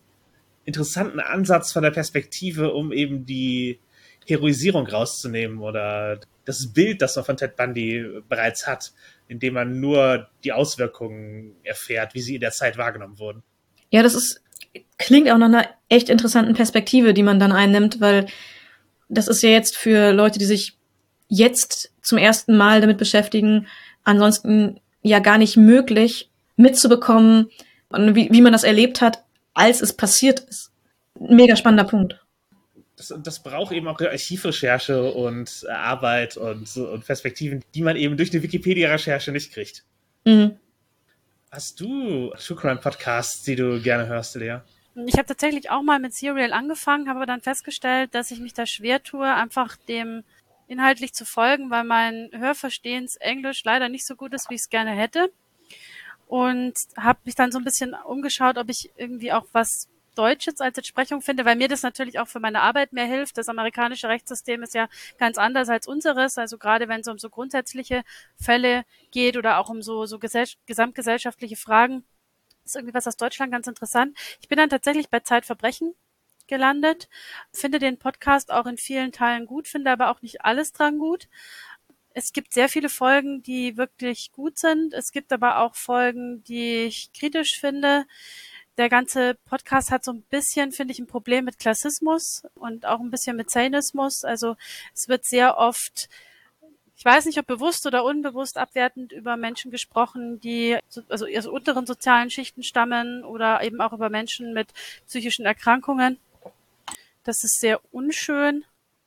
interessanten 0.64 1.20
Ansatz 1.20 1.72
von 1.72 1.82
der 1.82 1.90
Perspektive, 1.90 2.72
um 2.72 2.92
eben 2.92 3.26
die 3.26 3.78
Heroisierung 4.26 4.86
rauszunehmen 4.86 5.58
oder 5.58 6.20
das 6.44 6.72
Bild, 6.72 7.02
das 7.02 7.16
man 7.16 7.24
von 7.24 7.36
Ted 7.36 7.56
Bundy 7.56 8.22
bereits 8.28 8.66
hat, 8.66 8.92
indem 9.28 9.54
man 9.54 9.80
nur 9.80 10.28
die 10.44 10.52
Auswirkungen 10.52 11.56
erfährt, 11.62 12.14
wie 12.14 12.20
sie 12.20 12.34
in 12.36 12.40
der 12.40 12.52
Zeit 12.52 12.76
wahrgenommen 12.76 13.18
wurden. 13.18 13.42
Ja, 13.90 14.02
das 14.02 14.14
ist, 14.14 14.42
klingt 14.98 15.30
auch 15.30 15.38
nach 15.38 15.46
einer 15.46 15.68
echt 15.88 16.08
interessanten 16.08 16.54
Perspektive, 16.54 17.14
die 17.14 17.22
man 17.22 17.38
dann 17.38 17.52
einnimmt, 17.52 18.00
weil 18.00 18.26
das 19.08 19.28
ist 19.28 19.42
ja 19.42 19.50
jetzt 19.50 19.76
für 19.76 20.12
Leute, 20.12 20.38
die 20.38 20.44
sich 20.44 20.76
jetzt 21.28 21.92
zum 22.02 22.18
ersten 22.18 22.56
Mal 22.56 22.80
damit 22.80 22.98
beschäftigen, 22.98 23.66
ansonsten 24.02 24.80
ja 25.02 25.18
gar 25.18 25.38
nicht 25.38 25.56
möglich 25.56 26.30
mitzubekommen, 26.56 27.50
wie, 27.90 28.28
wie 28.30 28.40
man 28.40 28.52
das 28.52 28.64
erlebt 28.64 29.00
hat, 29.00 29.22
als 29.54 29.80
es 29.80 29.92
passiert 29.92 30.40
ist. 30.40 30.70
Mega 31.18 31.56
spannender 31.56 31.84
Punkt. 31.84 32.20
Das, 32.96 33.12
das 33.22 33.42
braucht 33.42 33.72
eben 33.72 33.88
auch 33.88 34.00
Archivrecherche 34.00 35.12
und 35.12 35.66
Arbeit 35.68 36.36
und, 36.36 36.76
und 36.76 37.04
Perspektiven, 37.04 37.62
die 37.74 37.82
man 37.82 37.96
eben 37.96 38.16
durch 38.16 38.32
eine 38.32 38.42
Wikipedia-Recherche 38.42 39.32
nicht 39.32 39.52
kriegt. 39.52 39.84
Mhm. 40.24 40.56
Hast 41.50 41.80
du 41.80 42.32
True 42.36 42.56
Crime 42.56 42.80
Podcasts, 42.80 43.42
die 43.42 43.56
du 43.56 43.80
gerne 43.80 44.06
hörst, 44.06 44.34
Lea? 44.36 44.58
Ich 44.94 45.14
habe 45.14 45.26
tatsächlich 45.26 45.70
auch 45.70 45.82
mal 45.82 45.98
mit 45.98 46.14
Serial 46.14 46.52
angefangen, 46.52 47.08
habe 47.08 47.26
dann 47.26 47.40
festgestellt, 47.40 48.14
dass 48.14 48.30
ich 48.30 48.38
mich 48.38 48.54
da 48.54 48.64
schwer 48.64 49.02
tue, 49.02 49.26
einfach 49.26 49.76
dem 49.76 50.22
inhaltlich 50.68 51.12
zu 51.12 51.24
folgen, 51.24 51.70
weil 51.70 51.84
mein 51.84 52.30
Hörverstehens 52.32 53.16
Englisch 53.16 53.64
leider 53.64 53.88
nicht 53.88 54.06
so 54.06 54.14
gut 54.14 54.32
ist, 54.32 54.50
wie 54.50 54.54
ich 54.54 54.62
es 54.62 54.70
gerne 54.70 54.92
hätte. 54.92 55.32
Und 56.26 56.74
habe 56.96 57.18
mich 57.24 57.34
dann 57.34 57.52
so 57.52 57.58
ein 57.58 57.64
bisschen 57.64 57.94
umgeschaut, 57.94 58.56
ob 58.56 58.70
ich 58.70 58.90
irgendwie 58.96 59.32
auch 59.32 59.46
was 59.52 59.88
Deutsches 60.14 60.60
als 60.60 60.78
Entsprechung 60.78 61.20
finde, 61.22 61.44
weil 61.44 61.56
mir 61.56 61.68
das 61.68 61.82
natürlich 61.82 62.20
auch 62.20 62.28
für 62.28 62.40
meine 62.40 62.62
Arbeit 62.62 62.92
mehr 62.92 63.06
hilft. 63.06 63.36
Das 63.36 63.48
amerikanische 63.48 64.08
Rechtssystem 64.08 64.62
ist 64.62 64.74
ja 64.74 64.88
ganz 65.18 65.38
anders 65.38 65.68
als 65.68 65.88
unseres. 65.88 66.38
Also 66.38 66.56
gerade 66.56 66.88
wenn 66.88 67.00
es 67.00 67.08
um 67.08 67.18
so 67.18 67.28
grundsätzliche 67.28 68.04
Fälle 68.40 68.84
geht 69.10 69.36
oder 69.36 69.58
auch 69.58 69.68
um 69.68 69.82
so, 69.82 70.06
so 70.06 70.18
gesamtgesellschaftliche 70.20 71.56
Fragen, 71.56 72.04
ist 72.64 72.76
irgendwie 72.76 72.94
was 72.94 73.06
aus 73.06 73.16
Deutschland 73.16 73.52
ganz 73.52 73.66
interessant. 73.66 74.16
Ich 74.40 74.48
bin 74.48 74.58
dann 74.58 74.70
tatsächlich 74.70 75.10
bei 75.10 75.20
Zeitverbrechen 75.20 75.94
gelandet, 76.46 77.08
finde 77.52 77.78
den 77.78 77.98
Podcast 77.98 78.50
auch 78.52 78.66
in 78.66 78.76
vielen 78.76 79.12
Teilen 79.12 79.46
gut, 79.46 79.68
finde 79.68 79.90
aber 79.90 80.10
auch 80.10 80.22
nicht 80.22 80.42
alles 80.42 80.72
dran 80.72 80.98
gut. 80.98 81.28
Es 82.10 82.32
gibt 82.32 82.52
sehr 82.54 82.68
viele 82.68 82.88
Folgen, 82.88 83.42
die 83.42 83.76
wirklich 83.76 84.30
gut 84.30 84.58
sind. 84.58 84.94
Es 84.94 85.10
gibt 85.10 85.32
aber 85.32 85.58
auch 85.58 85.74
Folgen, 85.74 86.44
die 86.44 86.84
ich 86.84 87.12
kritisch 87.12 87.58
finde. 87.58 88.06
Der 88.76 88.88
ganze 88.88 89.34
Podcast 89.46 89.90
hat 89.90 90.04
so 90.04 90.12
ein 90.12 90.22
bisschen, 90.22 90.72
finde 90.72 90.92
ich, 90.92 90.98
ein 90.98 91.06
Problem 91.06 91.44
mit 91.44 91.58
Klassismus 91.58 92.42
und 92.54 92.86
auch 92.86 93.00
ein 93.00 93.10
bisschen 93.10 93.36
mit 93.36 93.50
Zionismus. 93.50 94.24
Also 94.24 94.56
es 94.94 95.08
wird 95.08 95.24
sehr 95.24 95.58
oft 95.58 96.08
ich 96.96 97.04
weiß 97.04 97.26
nicht, 97.26 97.38
ob 97.38 97.46
bewusst 97.46 97.86
oder 97.86 98.04
unbewusst 98.04 98.56
abwertend 98.56 99.12
über 99.12 99.36
Menschen 99.36 99.70
gesprochen, 99.70 100.40
die 100.40 100.78
also 101.08 101.26
aus 101.26 101.46
unteren 101.46 101.86
sozialen 101.86 102.30
Schichten 102.30 102.62
stammen 102.62 103.24
oder 103.24 103.62
eben 103.62 103.80
auch 103.80 103.92
über 103.92 104.10
Menschen 104.10 104.52
mit 104.52 104.68
psychischen 105.06 105.44
Erkrankungen. 105.44 106.18
Das 107.24 107.42
ist 107.42 107.58
sehr 107.60 107.80
unschön. 107.92 108.64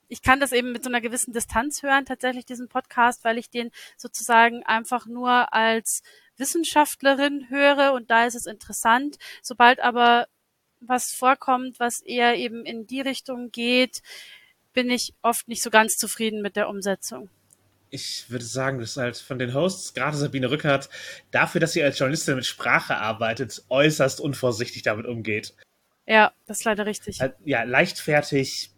Ich 0.09 0.21
kann 0.21 0.39
das 0.39 0.51
eben 0.51 0.71
mit 0.71 0.83
so 0.83 0.89
einer 0.89 1.01
gewissen 1.01 1.33
Distanz 1.33 1.83
hören, 1.83 2.05
tatsächlich 2.05 2.45
diesen 2.45 2.67
Podcast, 2.67 3.23
weil 3.23 3.37
ich 3.37 3.49
den 3.49 3.71
sozusagen 3.97 4.63
einfach 4.63 5.05
nur 5.05 5.53
als 5.53 6.01
Wissenschaftlerin 6.37 7.49
höre 7.49 7.93
und 7.93 8.09
da 8.09 8.25
ist 8.25 8.35
es 8.35 8.45
interessant. 8.45 9.17
Sobald 9.41 9.79
aber 9.79 10.27
was 10.79 11.11
vorkommt, 11.13 11.79
was 11.79 12.01
eher 12.01 12.35
eben 12.35 12.65
in 12.65 12.85
die 12.85 13.01
Richtung 13.01 13.51
geht, 13.51 14.01
bin 14.73 14.89
ich 14.89 15.13
oft 15.21 15.47
nicht 15.47 15.63
so 15.63 15.69
ganz 15.69 15.95
zufrieden 15.95 16.41
mit 16.41 16.55
der 16.55 16.69
Umsetzung. 16.69 17.29
Ich 17.89 18.29
würde 18.29 18.45
sagen, 18.45 18.79
dass 18.79 18.97
halt 18.97 19.17
von 19.17 19.39
den 19.39 19.53
Hosts, 19.53 19.93
gerade 19.93 20.17
Sabine 20.17 20.51
Rückert, 20.51 20.89
dafür, 21.31 21.61
dass 21.61 21.71
sie 21.71 21.83
als 21.83 21.97
Journalistin 21.97 22.35
mit 22.35 22.45
Sprache 22.45 22.97
arbeitet, 22.97 23.63
äußerst 23.69 24.19
unvorsichtig 24.19 24.81
damit 24.83 25.05
umgeht. 25.05 25.55
Ja, 26.05 26.33
das 26.45 26.59
ist 26.59 26.63
leider 26.65 26.85
richtig. 26.85 27.19
Ja, 27.43 27.63
leichtfertig 27.63 28.71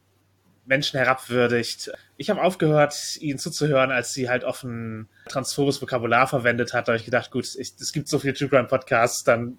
Menschen 0.65 0.99
herabwürdigt. 0.99 1.91
Ich 2.17 2.29
habe 2.29 2.41
aufgehört, 2.41 2.95
ihnen 3.19 3.39
zuzuhören, 3.39 3.91
als 3.91 4.13
sie 4.13 4.29
halt 4.29 4.43
offen 4.43 5.09
transphobes 5.27 5.81
Vokabular 5.81 6.27
verwendet 6.27 6.73
hat. 6.73 6.87
Da 6.87 6.91
habe 6.91 6.99
ich 6.99 7.05
gedacht, 7.05 7.31
gut, 7.31 7.45
ich, 7.57 7.73
es 7.79 7.91
gibt 7.91 8.07
so 8.07 8.19
viele 8.19 8.35
True 8.35 8.49
Crime 8.49 8.67
Podcasts, 8.67 9.23
dann 9.23 9.57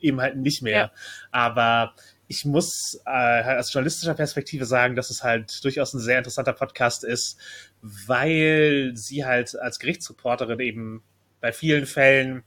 eben 0.00 0.20
halt 0.20 0.36
nicht 0.36 0.62
mehr. 0.62 0.78
Ja. 0.78 0.92
Aber 1.30 1.94
ich 2.26 2.44
muss 2.44 3.00
äh, 3.06 3.44
halt 3.44 3.58
aus 3.58 3.72
journalistischer 3.72 4.14
Perspektive 4.14 4.64
sagen, 4.64 4.94
dass 4.94 5.10
es 5.10 5.24
halt 5.24 5.64
durchaus 5.64 5.94
ein 5.94 6.00
sehr 6.00 6.18
interessanter 6.18 6.52
Podcast 6.52 7.04
ist, 7.04 7.38
weil 7.82 8.92
sie 8.94 9.24
halt 9.24 9.58
als 9.58 9.78
Gerichtsreporterin 9.78 10.60
eben 10.60 11.02
bei 11.40 11.52
vielen 11.52 11.86
Fällen 11.86 12.44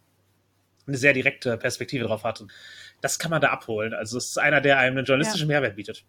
eine 0.85 0.97
sehr 0.97 1.13
direkte 1.13 1.57
Perspektive 1.57 2.05
drauf 2.05 2.23
hat. 2.23 2.41
Und 2.41 2.51
das 3.01 3.19
kann 3.19 3.31
man 3.31 3.41
da 3.41 3.49
abholen. 3.49 3.93
Also 3.93 4.17
es 4.17 4.29
ist 4.29 4.37
einer, 4.37 4.61
der 4.61 4.77
einem 4.77 4.97
einen 4.97 5.05
journalistischen 5.05 5.49
ja. 5.49 5.59
Mehrwert 5.59 5.75
bietet. 5.75 6.05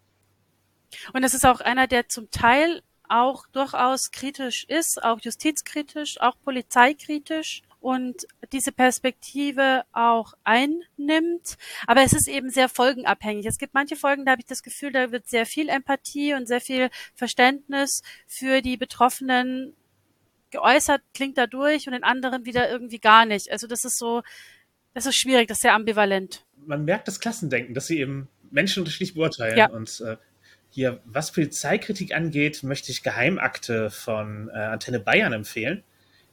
Und 1.13 1.23
es 1.23 1.33
ist 1.33 1.45
auch 1.45 1.61
einer, 1.61 1.87
der 1.87 2.07
zum 2.07 2.29
Teil 2.31 2.81
auch 3.07 3.45
durchaus 3.51 4.11
kritisch 4.11 4.65
ist, 4.65 5.03
auch 5.03 5.19
justizkritisch, 5.21 6.19
auch 6.21 6.35
polizeikritisch 6.43 7.61
und 7.85 8.25
diese 8.51 8.71
Perspektive 8.71 9.83
auch 9.93 10.33
einnimmt. 10.43 11.55
Aber 11.85 12.01
es 12.01 12.13
ist 12.13 12.27
eben 12.27 12.49
sehr 12.49 12.67
folgenabhängig. 12.67 13.45
Es 13.45 13.59
gibt 13.59 13.75
manche 13.75 13.95
Folgen, 13.95 14.25
da 14.25 14.31
habe 14.31 14.41
ich 14.41 14.47
das 14.47 14.63
Gefühl, 14.63 14.91
da 14.91 15.11
wird 15.11 15.27
sehr 15.27 15.45
viel 15.45 15.69
Empathie 15.69 16.33
und 16.33 16.47
sehr 16.47 16.61
viel 16.61 16.89
Verständnis 17.13 18.01
für 18.25 18.63
die 18.63 18.75
Betroffenen 18.75 19.75
geäußert, 20.49 21.03
klingt 21.13 21.37
dadurch 21.37 21.87
und 21.87 21.93
in 21.93 22.03
anderen 22.03 22.45
wieder 22.45 22.71
irgendwie 22.71 22.97
gar 22.97 23.27
nicht. 23.27 23.51
Also 23.51 23.67
das 23.67 23.85
ist 23.85 23.99
so, 23.99 24.23
das 24.95 25.05
ist 25.05 25.17
schwierig, 25.17 25.47
das 25.47 25.59
ist 25.59 25.61
sehr 25.61 25.75
ambivalent. 25.75 26.43
Man 26.65 26.85
merkt 26.85 27.07
das 27.07 27.19
Klassendenken, 27.19 27.75
dass 27.75 27.85
sie 27.85 27.99
eben 27.99 28.29
Menschen 28.49 28.79
unterschiedlich 28.79 29.13
beurteilen. 29.13 29.59
Ja. 29.59 29.69
Und 29.69 30.01
äh, 30.01 30.17
hier, 30.71 31.01
was 31.05 31.31
Polizeikritik 31.31 32.15
angeht, 32.15 32.63
möchte 32.63 32.91
ich 32.91 33.03
Geheimakte 33.03 33.91
von 33.91 34.49
äh, 34.49 34.57
Antenne 34.57 34.99
Bayern 34.99 35.33
empfehlen. 35.33 35.83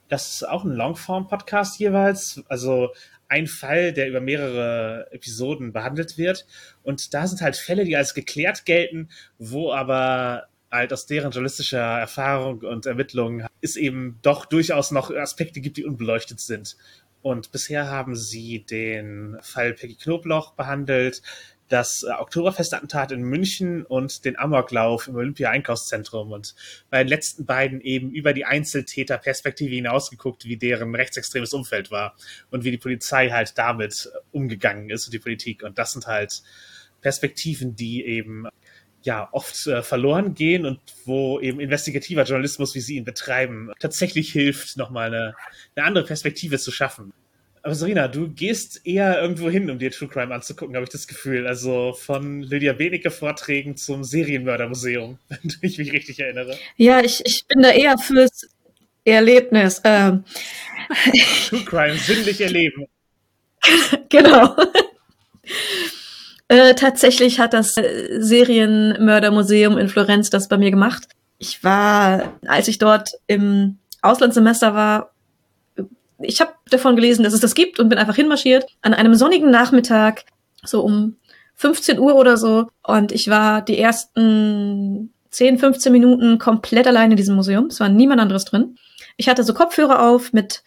Das 0.09 0.29
ist 0.29 0.47
auch 0.47 0.63
ein 0.63 0.71
Longform-Podcast 0.71 1.79
jeweils. 1.79 2.43
Also 2.47 2.89
ein 3.27 3.47
Fall, 3.47 3.93
der 3.93 4.07
über 4.09 4.21
mehrere 4.21 5.07
Episoden 5.11 5.73
behandelt 5.73 6.17
wird. 6.17 6.45
Und 6.83 7.13
da 7.13 7.25
sind 7.27 7.41
halt 7.41 7.55
Fälle, 7.55 7.85
die 7.85 7.97
als 7.97 8.13
geklärt 8.13 8.65
gelten, 8.65 9.09
wo 9.39 9.71
aber 9.73 10.47
halt 10.69 10.91
aus 10.91 11.05
deren 11.05 11.31
journalistischer 11.31 11.99
Erfahrung 11.99 12.61
und 12.61 12.85
Ermittlung 12.85 13.43
es 13.61 13.75
eben 13.75 14.19
doch 14.21 14.45
durchaus 14.45 14.91
noch 14.91 15.11
Aspekte 15.11 15.61
gibt, 15.61 15.77
die 15.77 15.85
unbeleuchtet 15.85 16.39
sind. 16.39 16.77
Und 17.21 17.51
bisher 17.51 17.89
haben 17.89 18.15
sie 18.15 18.65
den 18.65 19.37
Fall 19.41 19.73
Peggy 19.73 19.95
Knobloch 19.95 20.53
behandelt, 20.55 21.21
das 21.73 22.05
Oktoberfestattentat 22.05 23.11
in 23.11 23.23
München 23.23 23.83
und 23.83 24.25
den 24.25 24.37
Amoklauf 24.37 25.07
im 25.07 25.15
Olympia-Einkaufszentrum 25.15 26.31
und 26.31 26.53
bei 26.91 26.99
den 26.99 27.07
letzten 27.07 27.45
beiden 27.45 27.81
eben 27.81 28.11
über 28.11 28.33
die 28.33 28.45
Einzeltäterperspektive 28.45 29.73
hinausgeguckt, 29.73 30.45
wie 30.45 30.57
deren 30.57 30.93
rechtsextremes 30.93 31.51
Umfeld 31.51 31.89
war 31.89 32.15
und 32.51 32.63
wie 32.63 32.69
die 32.69 32.77
Polizei 32.77 33.31
halt 33.31 33.57
damit 33.57 34.07
umgegangen 34.31 34.91
ist 34.91 35.07
und 35.07 35.13
die 35.13 35.19
Politik. 35.19 35.63
Und 35.63 35.79
das 35.79 35.93
sind 35.93 36.05
halt 36.05 36.43
Perspektiven, 37.01 37.75
die 37.75 38.05
eben 38.05 38.47
ja 39.01 39.27
oft 39.31 39.65
äh, 39.65 39.81
verloren 39.81 40.35
gehen 40.35 40.67
und 40.67 40.79
wo 41.05 41.39
eben 41.39 41.59
investigativer 41.59 42.23
Journalismus, 42.23 42.75
wie 42.75 42.81
sie 42.81 42.97
ihn 42.97 43.03
betreiben, 43.03 43.71
tatsächlich 43.79 44.31
hilft, 44.31 44.77
nochmal 44.77 45.07
eine, 45.07 45.35
eine 45.75 45.87
andere 45.87 46.05
Perspektive 46.05 46.59
zu 46.59 46.71
schaffen. 46.71 47.13
Aber 47.65 47.75
Serena, 47.75 48.09
du 48.09 48.27
gehst 48.27 48.85
eher 48.85 49.21
irgendwo 49.21 49.49
hin, 49.49 49.69
um 49.69 49.79
dir 49.79 49.89
True 49.89 50.09
Crime 50.09 50.35
anzugucken, 50.35 50.75
habe 50.75 50.83
ich 50.83 50.89
das 50.89 51.07
Gefühl. 51.07 51.47
Also 51.47 51.93
von 51.93 52.41
Lydia 52.41 52.73
Benecke 52.73 53.09
Vorträgen 53.09 53.77
zum 53.77 54.03
Serienmördermuseum, 54.03 55.17
wenn 55.29 55.39
ich 55.61 55.77
mich 55.77 55.93
richtig 55.93 56.19
erinnere. 56.19 56.57
Ja, 56.75 56.99
ich, 56.99 57.25
ich 57.25 57.45
bin 57.47 57.61
da 57.61 57.69
eher 57.69 57.97
fürs 57.97 58.49
Erlebnis. 59.05 59.81
Ähm. 59.85 60.25
True 61.47 61.63
Crime, 61.63 61.95
sinnlich 61.97 62.41
erleben. 62.41 62.87
genau. 64.09 64.57
Äh, 66.49 66.75
tatsächlich 66.75 67.39
hat 67.39 67.53
das 67.53 67.77
äh, 67.77 68.19
Serienmördermuseum 68.19 69.77
in 69.77 69.87
Florenz 69.87 70.29
das 70.29 70.49
bei 70.49 70.57
mir 70.57 70.69
gemacht. 70.69 71.07
Ich 71.37 71.63
war, 71.63 72.37
als 72.45 72.67
ich 72.67 72.77
dort 72.77 73.11
im 73.27 73.77
Auslandssemester 74.01 74.73
war, 74.73 75.12
ich 76.19 76.41
habe 76.41 76.53
davon 76.69 76.95
gelesen, 76.95 77.23
dass 77.23 77.33
es 77.33 77.39
das 77.39 77.55
gibt 77.55 77.79
und 77.79 77.89
bin 77.89 77.97
einfach 77.97 78.15
hinmarschiert 78.15 78.65
an 78.81 78.93
einem 78.93 79.15
sonnigen 79.15 79.51
Nachmittag, 79.51 80.25
so 80.63 80.81
um 80.81 81.17
15 81.55 81.99
Uhr 81.99 82.15
oder 82.15 82.37
so. 82.37 82.67
Und 82.83 83.11
ich 83.11 83.29
war 83.29 83.61
die 83.61 83.77
ersten 83.77 85.13
10, 85.29 85.57
15 85.57 85.91
Minuten 85.91 86.39
komplett 86.39 86.87
allein 86.87 87.11
in 87.11 87.17
diesem 87.17 87.35
Museum. 87.35 87.67
Es 87.67 87.79
war 87.79 87.89
niemand 87.89 88.21
anderes 88.21 88.45
drin. 88.45 88.77
Ich 89.17 89.29
hatte 89.29 89.43
so 89.43 89.53
Kopfhörer 89.53 90.07
auf 90.07 90.33
mit 90.33 90.63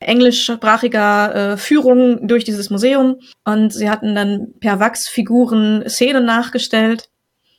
englischsprachiger 0.00 1.34
äh, 1.34 1.56
Führung 1.56 2.28
durch 2.28 2.44
dieses 2.44 2.70
Museum 2.70 3.16
und 3.44 3.72
sie 3.72 3.90
hatten 3.90 4.14
dann 4.14 4.54
per 4.60 4.78
Wachsfiguren 4.78 5.88
Szenen 5.88 6.24
nachgestellt 6.24 7.08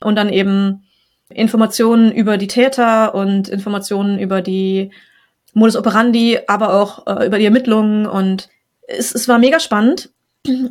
und 0.00 0.16
dann 0.16 0.30
eben 0.30 0.84
Informationen 1.28 2.10
über 2.10 2.38
die 2.38 2.46
Täter 2.46 3.14
und 3.14 3.48
Informationen 3.48 4.18
über 4.18 4.40
die 4.40 4.90
Modus 5.52 5.76
operandi, 5.76 6.38
aber 6.46 6.74
auch 6.74 7.06
äh, 7.06 7.26
über 7.26 7.38
die 7.38 7.44
Ermittlungen 7.44 8.06
und 8.06 8.48
es, 8.86 9.14
es 9.14 9.28
war 9.28 9.38
mega 9.38 9.60
spannend 9.60 10.10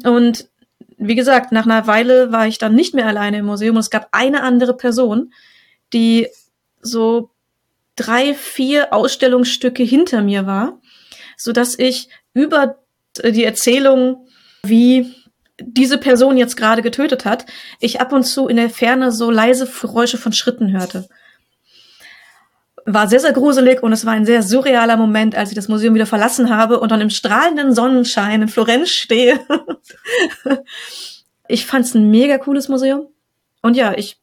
und 0.04 0.48
wie 0.98 1.16
gesagt, 1.16 1.52
nach 1.52 1.66
einer 1.66 1.88
Weile 1.88 2.32
war 2.32 2.48
ich 2.48 2.58
dann 2.58 2.76
nicht 2.76 2.94
mehr 2.94 3.08
alleine 3.08 3.38
im 3.38 3.46
Museum 3.46 3.76
und 3.76 3.82
es 3.82 3.90
gab 3.90 4.10
eine 4.12 4.44
andere 4.44 4.76
Person, 4.76 5.34
die 5.94 6.28
so 6.82 7.32
drei, 7.96 8.34
vier 8.34 8.94
Ausstellungsstücke 8.94 9.84
hinter 9.84 10.22
mir 10.22 10.46
war, 10.46 10.80
so 11.38 11.52
dass 11.52 11.78
ich 11.78 12.10
über 12.34 12.80
die 13.24 13.44
Erzählung, 13.44 14.28
wie 14.64 15.14
diese 15.62 15.98
Person 15.98 16.38
jetzt 16.38 16.58
gerade 16.58 16.82
getötet 16.82 17.26
hat, 17.26 17.46
ich 17.80 18.00
ab 18.00 18.14
und 18.14 18.24
zu 18.24 18.48
in 18.48 18.58
der 18.58 18.70
Ferne 18.70 19.12
so 19.12 19.32
leise 19.32 19.68
Geräusche 19.68 20.18
von 20.18 20.34
Schritten 20.34 20.72
hörte. 20.72 21.08
War 22.92 23.08
sehr, 23.08 23.20
sehr 23.20 23.34
gruselig 23.34 23.84
und 23.84 23.94
es 23.94 24.06
war 24.06 24.14
ein 24.14 24.26
sehr 24.26 24.42
surrealer 24.42 24.98
Moment, 24.98 25.36
als 25.36 25.50
ich 25.50 25.56
das 25.56 25.68
Museum 25.68 25.94
wieder 25.94 26.08
verlassen 26.08 26.50
habe 26.50 26.80
und 26.80 26.92
dann 26.92 27.02
im 27.02 27.12
strahlenden 27.12 27.74
Sonnenschein 27.76 28.42
in 28.42 28.48
Florenz 28.48 28.90
stehe. 28.90 29.40
ich 31.48 31.68
fand 31.68 31.86
es 31.86 31.94
ein 31.94 32.10
mega 32.10 32.40
cooles 32.40 32.68
Museum. 32.68 33.08
Und 33.62 33.76
ja, 33.76 33.94
ich 33.96 34.20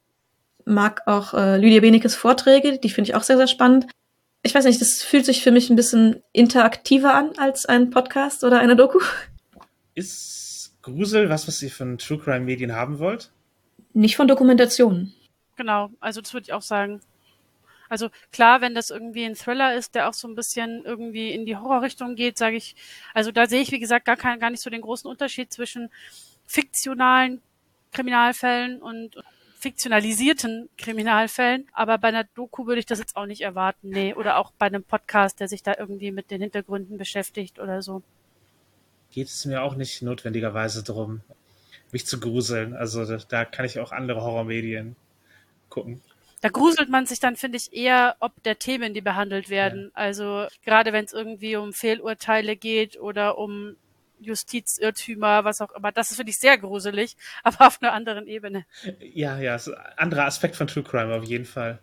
mag 0.65 1.07
auch 1.07 1.33
äh, 1.33 1.59
Lydia 1.59 1.81
Benekes 1.81 2.17
Vorträge, 2.17 2.79
die 2.79 2.91
finde 2.91 3.11
ich 3.11 3.15
auch 3.15 3.23
sehr, 3.23 3.37
sehr 3.37 3.47
spannend. 3.47 3.87
Ich 4.43 4.55
weiß 4.55 4.65
nicht, 4.65 4.81
das 4.81 5.03
fühlt 5.03 5.25
sich 5.25 5.43
für 5.43 5.53
mich 5.53 5.71
ein 5.71 5.77
bisschen 5.77 6.23
interaktiver 6.33 7.15
an 7.15 7.33
als 7.37 7.67
ein 7.67 7.91
Podcast 7.91 8.43
oder 8.43 8.59
eine 8.59 8.75
Doku. 8.75 8.99
Ist 9.95 10.77
Grusel 10.83 11.31
was, 11.31 11.47
was 11.47 11.63
ihr 11.63 11.71
von 11.71 11.99
True 11.99 12.19
Crime 12.19 12.45
Medien 12.45 12.75
haben 12.75 12.99
wollt? 12.99 13.31
Nicht 13.93 14.17
von 14.17 14.29
Dokumentationen. 14.29 15.15
Genau, 15.57 15.91
also 16.01 16.21
das 16.21 16.35
würde 16.35 16.45
ich 16.45 16.53
auch 16.53 16.63
sagen. 16.63 17.01
Also 17.89 18.09
klar, 18.33 18.61
wenn 18.61 18.75
das 18.75 18.91
irgendwie 18.91 19.25
ein 19.25 19.35
Thriller 19.35 19.75
ist, 19.75 19.95
der 19.95 20.09
auch 20.09 20.15
so 20.15 20.29
ein 20.29 20.35
bisschen 20.35 20.85
irgendwie 20.85 21.33
in 21.33 21.47
die 21.47 21.57
Horrorrichtung 21.57 22.17
geht, 22.17 22.39
sage 22.39 22.57
ich, 22.57 22.77
also 23.15 23.33
da 23.33 23.47
sehe 23.47 23.61
ich, 23.61 23.73
wie 23.73 23.81
gesagt, 23.81 24.05
gar, 24.05 24.17
kein, 24.17 24.41
gar 24.41 24.51
nicht 24.51 24.63
so 24.63 24.71
den 24.71 24.81
großen 24.81 25.11
Unterschied 25.11 25.53
zwischen 25.53 25.91
fiktionalen 26.47 27.41
Kriminalfällen 27.93 28.83
und 28.83 29.17
fiktionalisierten 29.59 30.69
Kriminalfällen, 30.77 31.67
aber 31.73 31.99
bei 31.99 32.09
einer 32.09 32.25
Doku 32.25 32.67
würde 32.67 32.79
ich 32.79 32.87
das 32.87 32.99
jetzt 32.99 33.17
auch 33.17 33.27
nicht 33.27 33.41
erwarten, 33.41 33.89
nee, 33.89 34.15
oder 34.15 34.37
auch 34.37 34.53
bei 34.59 34.67
einem 34.67 34.85
Podcast, 34.85 35.41
der 35.41 35.49
sich 35.49 35.63
da 35.63 35.75
irgendwie 35.79 36.13
mit 36.13 36.31
den 36.31 36.43
Hintergründen 36.43 36.99
beschäftigt 36.99 37.59
oder 37.59 37.83
so. 37.83 38.03
Geht 39.11 39.29
es 39.29 39.45
mir 39.47 39.63
auch 39.63 39.75
nicht 39.75 40.03
notwendigerweise 40.03 40.85
darum, 40.85 41.23
mich 41.91 42.07
zu 42.07 42.21
gruseln. 42.21 42.75
Also 42.75 43.05
da 43.29 43.45
kann 43.45 43.65
ich 43.65 43.79
auch 43.79 43.93
andere 43.93 44.21
Horrormedien 44.21 44.95
gucken. 45.71 46.03
Da 46.41 46.49
gruselt 46.51 46.91
man 46.91 47.07
sich 47.07 47.19
dann, 47.19 47.37
finde 47.37 47.57
ich, 47.57 47.73
eher 47.73 48.17
ob 48.21 48.43
der 48.43 48.59
Themen, 48.59 48.95
die 48.95 49.01
behandelt 49.01 49.49
werden. 49.49 49.85
Ja. 49.85 49.91
Also 49.95 50.47
gerade 50.65 50.93
wenn 50.93 51.05
es 51.05 51.13
irgendwie 51.13 51.57
um 51.57 51.73
Fehlurteile 51.73 52.57
geht 52.57 53.01
oder 53.01 53.39
um 53.39 53.77
Justizirrtümer, 54.21 55.45
was 55.45 55.61
auch 55.61 55.73
immer. 55.73 55.93
Das 55.93 56.11
ist, 56.11 56.17
finde 56.17 56.31
ich, 56.31 56.39
sehr 56.39 56.59
gruselig, 56.59 57.17
aber 57.43 57.67
auf 57.67 57.83
einer 57.83 57.93
anderen 57.93 58.27
Ebene. 58.27 58.67
Ja, 59.01 59.39
ja, 59.39 59.57
ist 59.57 59.69
ein 59.69 59.75
anderer 59.97 60.25
Aspekt 60.25 60.57
von 60.57 60.67
True 60.67 60.85
Crime 60.85 61.15
auf 61.15 61.25
jeden 61.25 61.45
Fall. 61.45 61.81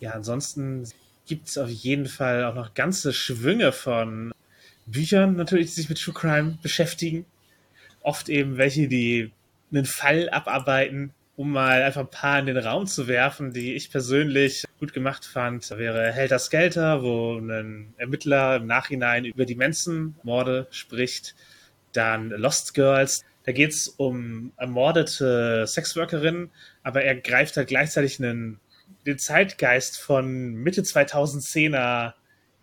Ja, 0.00 0.12
ansonsten 0.12 0.88
gibt 1.26 1.48
es 1.48 1.58
auf 1.58 1.68
jeden 1.68 2.06
Fall 2.06 2.44
auch 2.44 2.54
noch 2.54 2.74
ganze 2.74 3.12
Schwünge 3.12 3.72
von 3.72 4.32
Büchern 4.86 5.36
natürlich, 5.36 5.68
die 5.68 5.74
sich 5.74 5.88
mit 5.88 6.00
True 6.00 6.14
Crime 6.14 6.58
beschäftigen. 6.62 7.24
Oft 8.02 8.28
eben 8.28 8.56
welche, 8.56 8.88
die 8.88 9.30
einen 9.70 9.86
Fall 9.86 10.28
abarbeiten, 10.30 11.14
um 11.42 11.50
mal 11.50 11.82
einfach 11.82 12.02
ein 12.02 12.10
paar 12.10 12.38
in 12.38 12.46
den 12.46 12.56
Raum 12.56 12.86
zu 12.86 13.08
werfen, 13.08 13.52
die 13.52 13.74
ich 13.74 13.90
persönlich 13.90 14.64
gut 14.78 14.92
gemacht 14.92 15.24
fand, 15.24 15.68
wäre 15.70 16.12
Helter 16.12 16.38
Skelter, 16.38 17.02
wo 17.02 17.36
ein 17.36 17.94
Ermittler 17.96 18.54
im 18.58 18.68
Nachhinein 18.68 19.24
über 19.24 19.44
die 19.44 19.56
Manson-Morde 19.56 20.68
spricht. 20.70 21.34
Dann 21.90 22.30
Lost 22.30 22.74
Girls. 22.74 23.24
Da 23.42 23.50
geht 23.50 23.72
es 23.72 23.88
um 23.88 24.52
ermordete 24.56 25.66
Sexworkerinnen, 25.66 26.52
aber 26.84 27.02
er 27.02 27.16
greift 27.16 27.56
halt 27.56 27.66
gleichzeitig 27.66 28.20
einen, 28.20 28.60
den 29.04 29.18
Zeitgeist 29.18 29.98
von 29.98 30.54
Mitte 30.54 30.82
2010er 30.82 32.12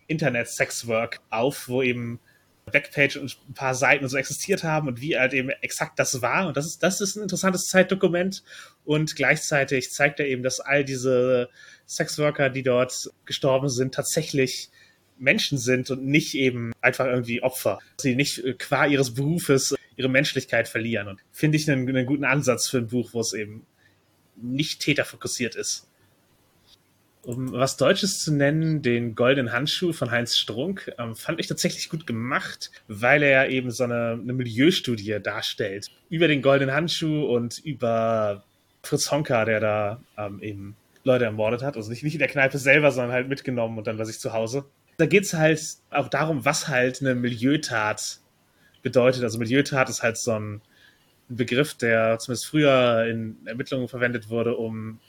Internet-Sexwork 0.08 1.20
auf, 1.30 1.68
wo 1.68 1.82
eben 1.82 2.22
Backpage 2.70 3.18
und 3.18 3.38
ein 3.50 3.54
paar 3.54 3.76
Seiten 3.76 4.04
und 4.04 4.10
so 4.10 4.18
existiert 4.18 4.64
haben 4.64 4.88
und 4.88 5.02
wie 5.02 5.18
halt 5.18 5.34
eben 5.34 5.50
exakt 5.50 6.00
das 6.00 6.22
war. 6.22 6.48
Und 6.48 6.58
das 6.58 6.66
ist, 6.66 6.84
das 6.84 7.02
ist 7.02 7.16
ein 7.16 7.24
interessantes 7.24 7.68
Zeitdokument. 7.68 8.44
Und 8.86 9.16
gleichzeitig 9.16 9.92
zeigt 9.92 10.20
er 10.20 10.28
eben, 10.28 10.44
dass 10.44 10.60
all 10.60 10.84
diese 10.84 11.50
Sexworker, 11.88 12.50
die 12.50 12.64
dort 12.64 13.10
gestorben 13.26 13.70
sind, 13.70 13.94
tatsächlich 13.94 14.70
Menschen 15.18 15.58
sind 15.58 15.92
und 15.92 16.06
nicht 16.06 16.36
eben 16.36 16.72
einfach 16.82 17.06
irgendwie 17.06 17.44
Opfer. 17.44 17.80
Dass 17.98 18.04
sie 18.04 18.16
nicht 18.16 18.44
äh, 18.44 18.54
qua 18.54 18.86
ihres 18.86 19.14
Berufes 19.14 19.76
ihre 19.96 20.10
Menschlichkeit 20.10 20.70
verlieren. 20.70 21.10
Und 21.10 21.20
finde 21.32 21.58
ich 21.58 21.70
einen, 21.70 21.88
einen 21.90 22.06
guten 22.06 22.24
Ansatz 22.24 22.70
für 22.70 22.78
ein 22.78 22.88
Buch, 22.88 23.10
wo 23.14 23.20
es 23.20 23.34
eben 23.34 23.66
nicht 24.38 24.82
täterfokussiert 24.82 25.56
ist. 25.56 25.89
Um 27.22 27.52
was 27.52 27.78
Deutsches 27.78 28.24
zu 28.24 28.34
nennen, 28.34 28.82
den 28.82 29.14
Goldenen 29.14 29.52
Handschuh 29.52 29.92
von 29.92 30.10
Heinz 30.10 30.38
Strunk, 30.38 30.92
ähm, 30.98 31.16
fand 31.16 31.40
ich 31.40 31.48
tatsächlich 31.48 31.90
gut 31.90 32.08
gemacht, 32.08 32.72
weil 32.88 33.24
er 33.24 33.50
eben 33.50 33.72
so 33.72 33.84
eine, 33.84 34.18
eine 34.22 34.34
Milieustudie 34.34 35.20
darstellt. 35.22 35.88
Über 36.10 36.28
den 36.28 36.42
Goldenen 36.42 36.74
Handschuh 36.74 37.26
und 37.26 37.60
über 37.60 38.44
Fritz 38.84 39.12
Honka, 39.12 39.46
der 39.46 39.60
da 39.60 40.02
ähm, 40.18 40.42
eben 40.42 40.76
Leute 41.04 41.26
ermordet 41.26 41.62
hat. 41.62 41.76
Also 41.76 41.90
nicht, 41.90 42.04
nicht 42.04 42.14
in 42.14 42.20
der 42.20 42.30
Kneipe 42.30 42.58
selber, 42.58 42.92
sondern 42.92 43.12
halt 43.12 43.28
mitgenommen 43.28 43.78
und 43.78 43.88
dann 43.88 43.98
war 43.98 44.06
sich 44.06 44.20
zu 44.20 44.32
Hause 44.32 44.66
da 45.00 45.06
geht 45.06 45.24
es 45.24 45.34
halt 45.34 45.62
auch 45.92 46.10
darum, 46.10 46.44
was 46.44 46.68
halt 46.68 47.02
eine 47.02 47.16
Milieutat 47.16 48.20
bedeutet. 48.82 49.24
Also 49.24 49.40
Milieutat 49.40 49.90
ist 49.90 50.04
halt 50.04 50.18
so 50.18 50.34
ein 50.34 50.62
Begriff, 51.30 51.74
der 51.74 52.20
zumindest 52.20 52.48
früher 52.48 53.06
in 53.10 53.38
Ermittlungen 53.46 53.88
verwendet 53.88 54.30
wurde, 54.30 54.58
um 54.58 55.00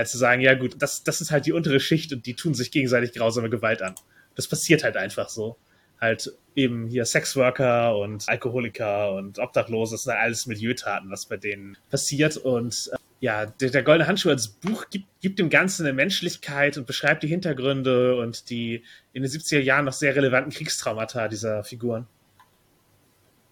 halt 0.00 0.08
zu 0.08 0.18
sagen, 0.18 0.40
ja 0.40 0.54
gut, 0.54 0.76
das, 0.78 1.04
das 1.04 1.20
ist 1.20 1.30
halt 1.30 1.46
die 1.46 1.52
untere 1.52 1.80
Schicht 1.80 2.12
und 2.12 2.26
die 2.26 2.34
tun 2.34 2.54
sich 2.54 2.70
gegenseitig 2.70 3.12
grausame 3.12 3.50
Gewalt 3.50 3.82
an. 3.82 3.94
Das 4.34 4.48
passiert 4.48 4.84
halt 4.84 4.96
einfach 4.96 5.28
so. 5.28 5.56
Halt 6.00 6.32
eben 6.54 6.86
hier 6.86 7.04
Sexworker 7.04 7.96
und 7.96 8.28
Alkoholiker 8.28 9.12
und 9.12 9.38
Obdachlose, 9.38 9.94
das 9.94 10.04
sind 10.04 10.14
halt 10.14 10.22
alles 10.22 10.46
Milieutaten, 10.46 11.10
was 11.10 11.26
bei 11.26 11.36
denen 11.36 11.76
passiert. 11.90 12.36
Und 12.38 12.90
äh, 12.92 12.96
ja, 13.20 13.46
der, 13.46 13.70
der 13.70 13.82
Goldene 13.82 14.08
Handschuh 14.08 14.30
als 14.30 14.48
Buch 14.48 14.86
gibt, 14.90 15.06
gibt 15.20 15.38
dem 15.38 15.50
Ganzen 15.50 15.84
eine 15.84 15.92
Menschlichkeit 15.92 16.78
und 16.78 16.86
beschreibt 16.86 17.22
die 17.22 17.28
Hintergründe 17.28 18.16
und 18.16 18.48
die 18.48 18.82
in 19.12 19.22
den 19.22 19.30
70er 19.30 19.60
Jahren 19.60 19.84
noch 19.84 19.92
sehr 19.92 20.16
relevanten 20.16 20.52
Kriegstraumata 20.52 21.28
dieser 21.28 21.62
Figuren. 21.64 22.06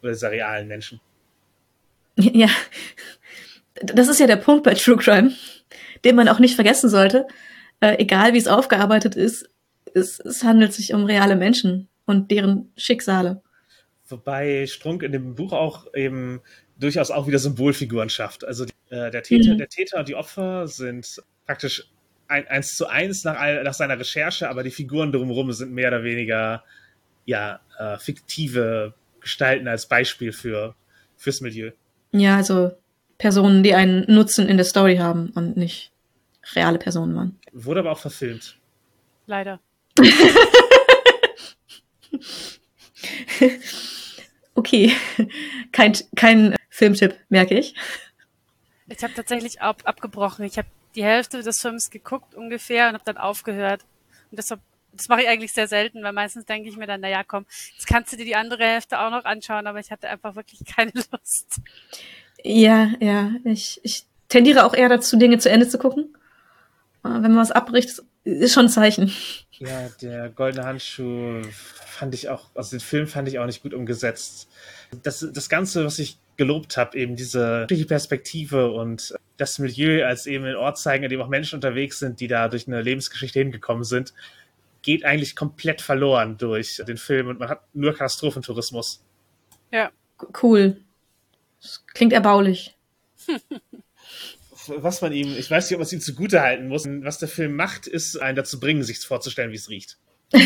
Oder 0.03 0.13
dieser 0.13 0.31
realen 0.31 0.69
Menschen. 0.69 1.01
Ja, 2.17 2.49
das 3.83 4.09
ist 4.09 4.21
ja 4.21 4.27
der 4.27 4.37
Punkt 4.37 4.65
bei 4.65 4.75
True 4.75 4.97
Crime, 4.97 5.33
den 6.05 6.17
man 6.17 6.29
auch 6.29 6.39
nicht 6.39 6.55
vergessen 6.55 6.89
sollte. 6.89 7.27
Äh, 7.81 7.97
egal 7.99 8.35
wie 8.35 8.39
es 8.39 8.49
aufgearbeitet 8.49 9.15
ist, 9.15 9.49
es, 9.95 10.21
es 10.21 10.45
handelt 10.45 10.73
sich 10.73 10.95
um 10.95 11.05
reale 11.05 11.37
Menschen 11.37 11.89
und 12.07 12.31
deren 12.31 12.73
Schicksale. 12.77 13.43
Wobei 14.09 14.67
Strunk 14.67 15.03
in 15.03 15.13
dem 15.13 15.35
Buch 15.35 15.53
auch 15.53 15.93
eben 15.95 16.41
durchaus 16.79 17.11
auch 17.11 17.27
wieder 17.27 17.39
Symbolfiguren 17.39 18.09
schafft. 18.09 18.45
Also 18.45 18.65
äh, 18.91 19.11
der, 19.11 19.23
Täter, 19.23 19.55
mhm. 19.55 19.59
der 19.59 19.69
Täter 19.69 19.99
und 19.99 20.09
die 20.09 20.15
Opfer 20.15 20.67
sind 20.67 21.23
praktisch 21.47 21.91
ein, 22.29 22.47
eins 22.49 22.75
zu 22.75 22.87
eins 22.87 23.25
nach, 23.25 23.37
nach 23.63 23.75
seiner 23.75 23.99
Recherche, 23.99 24.49
aber 24.49 24.63
die 24.63 24.71
Figuren 24.71 25.13
drumherum 25.13 25.53
sind 25.53 25.73
mehr 25.73 25.89
oder 25.89 26.05
weniger 26.05 26.65
ja 27.27 27.61
äh, 27.79 27.99
fiktive 27.99 28.95
Gestalten 29.21 29.69
als 29.69 29.87
Beispiel 29.87 30.33
für 30.33 30.75
fürs 31.17 31.41
Milieu. 31.41 31.73
Ja, 32.13 32.37
also 32.37 32.73
Personen, 33.19 33.63
die 33.63 33.75
einen 33.75 34.05
Nutzen 34.07 34.49
in 34.49 34.57
der 34.57 34.65
Story 34.65 34.97
haben 34.97 35.31
und 35.35 35.57
nicht 35.57 35.93
reale 36.55 36.79
Personen 36.79 37.15
waren. 37.17 37.39
Wurde 37.53 37.81
aber 37.81 37.93
auch 37.93 37.99
verfilmt. 37.99 38.57
Leider. 39.27 39.61
okay, 44.55 44.93
kein, 45.73 45.95
kein 46.17 46.57
Filmtipp, 46.71 47.17
merke 47.29 47.59
ich. 47.59 47.75
Ich 48.87 49.03
habe 49.03 49.13
tatsächlich 49.15 49.61
ab, 49.61 49.83
abgebrochen. 49.85 50.45
Ich 50.45 50.57
habe 50.57 50.69
die 50.95 51.05
Hälfte 51.05 51.43
des 51.43 51.61
Films 51.61 51.91
geguckt 51.91 52.35
ungefähr 52.35 52.89
und 52.89 52.95
habe 52.95 53.05
dann 53.05 53.19
aufgehört. 53.19 53.85
Und 54.31 54.39
deshalb, 54.39 54.61
das 54.93 55.09
mache 55.09 55.23
ich 55.23 55.29
eigentlich 55.29 55.53
sehr 55.53 55.69
selten, 55.69 56.03
weil 56.03 56.13
meistens 56.13 56.47
denke 56.47 56.69
ich 56.69 56.77
mir 56.77 56.87
dann, 56.87 57.01
naja, 57.01 57.23
komm, 57.25 57.45
jetzt 57.75 57.87
kannst 57.87 58.13
du 58.13 58.17
dir 58.17 58.25
die 58.25 58.37
andere 58.37 58.65
Hälfte 58.65 59.01
auch 59.01 59.11
noch 59.11 59.25
anschauen, 59.25 59.67
aber 59.67 59.81
ich 59.81 59.91
hatte 59.91 60.09
einfach 60.09 60.37
wirklich 60.37 60.65
keine 60.65 60.93
Lust. 61.13 61.61
Ja, 62.43 62.91
ja, 63.01 63.33
ich, 63.45 63.81
ich 63.83 64.05
tendiere 64.29 64.65
auch 64.65 64.75
eher 64.75 64.89
dazu, 64.89 65.17
Dinge 65.17 65.39
zu 65.39 65.51
Ende 65.51 65.69
zu 65.69 65.79
gucken. 65.79 66.15
Wenn 67.03 67.23
man 67.23 67.37
was 67.37 67.51
abbricht, 67.51 68.03
ist 68.25 68.53
schon 68.53 68.67
ein 68.67 68.71
Zeichen. 68.71 69.13
Ja, 69.53 69.89
der 70.03 70.29
goldene 70.29 70.65
Handschuh 70.65 71.43
fand 71.51 72.15
ich 72.15 72.29
auch, 72.29 72.47
also 72.55 72.71
den 72.77 72.81
Film 72.81 73.07
fand 73.07 73.29
ich 73.29 73.39
auch 73.39 73.47
nicht 73.47 73.63
gut 73.63 73.75
umgesetzt. 73.75 74.49
Das, 75.03 75.27
das 75.33 75.49
Ganze, 75.49 75.85
was 75.85 75.99
ich 75.99 76.19
gelobt 76.37 76.77
habe, 76.77 76.97
eben 76.97 77.17
diese 77.17 77.67
Perspektive 77.67 78.71
und 78.71 79.15
das 79.37 79.59
Milieu 79.59 80.05
als 80.07 80.27
eben 80.27 80.45
ein 80.45 80.55
Ort 80.55 80.79
zeigen, 80.79 81.05
in 81.05 81.11
dem 81.11 81.21
auch 81.21 81.29
Menschen 81.29 81.57
unterwegs 81.57 81.99
sind, 81.99 82.21
die 82.21 82.29
da 82.29 82.49
durch 82.49 82.69
eine 82.69 82.83
Lebensgeschichte 82.83 83.39
hingekommen 83.39 83.85
sind, 83.85 84.13
geht 84.83 85.05
eigentlich 85.05 85.35
komplett 85.35 85.81
verloren 85.81 86.37
durch 86.39 86.83
den 86.87 86.97
Film 86.97 87.29
und 87.29 87.41
man 87.41 87.49
hat 87.49 87.63
nur 87.75 87.93
Katastrophentourismus. 87.93 89.03
Ja. 89.73 89.91
Cool. 90.43 90.81
Das 91.61 91.85
klingt 91.95 92.13
erbaulich. 92.13 92.77
was 94.69 95.01
man 95.01 95.13
ihm, 95.13 95.37
ich 95.37 95.51
weiß 95.51 95.65
nicht, 95.65 95.75
ob 95.77 95.81
man 95.81 95.87
es 95.87 95.93
ihm 95.93 96.01
zugute 96.01 96.41
halten 96.41 96.69
muss. 96.69 96.87
Was 96.87 97.19
der 97.19 97.29
Film 97.29 97.55
macht, 97.57 97.87
ist, 97.87 98.17
einen 98.17 98.37
dazu 98.37 98.59
bringen, 98.61 98.83
sich 98.83 98.99
vorzustellen, 99.01 99.53
wie 99.53 99.57
es 99.57 99.69
riecht. 99.69 99.99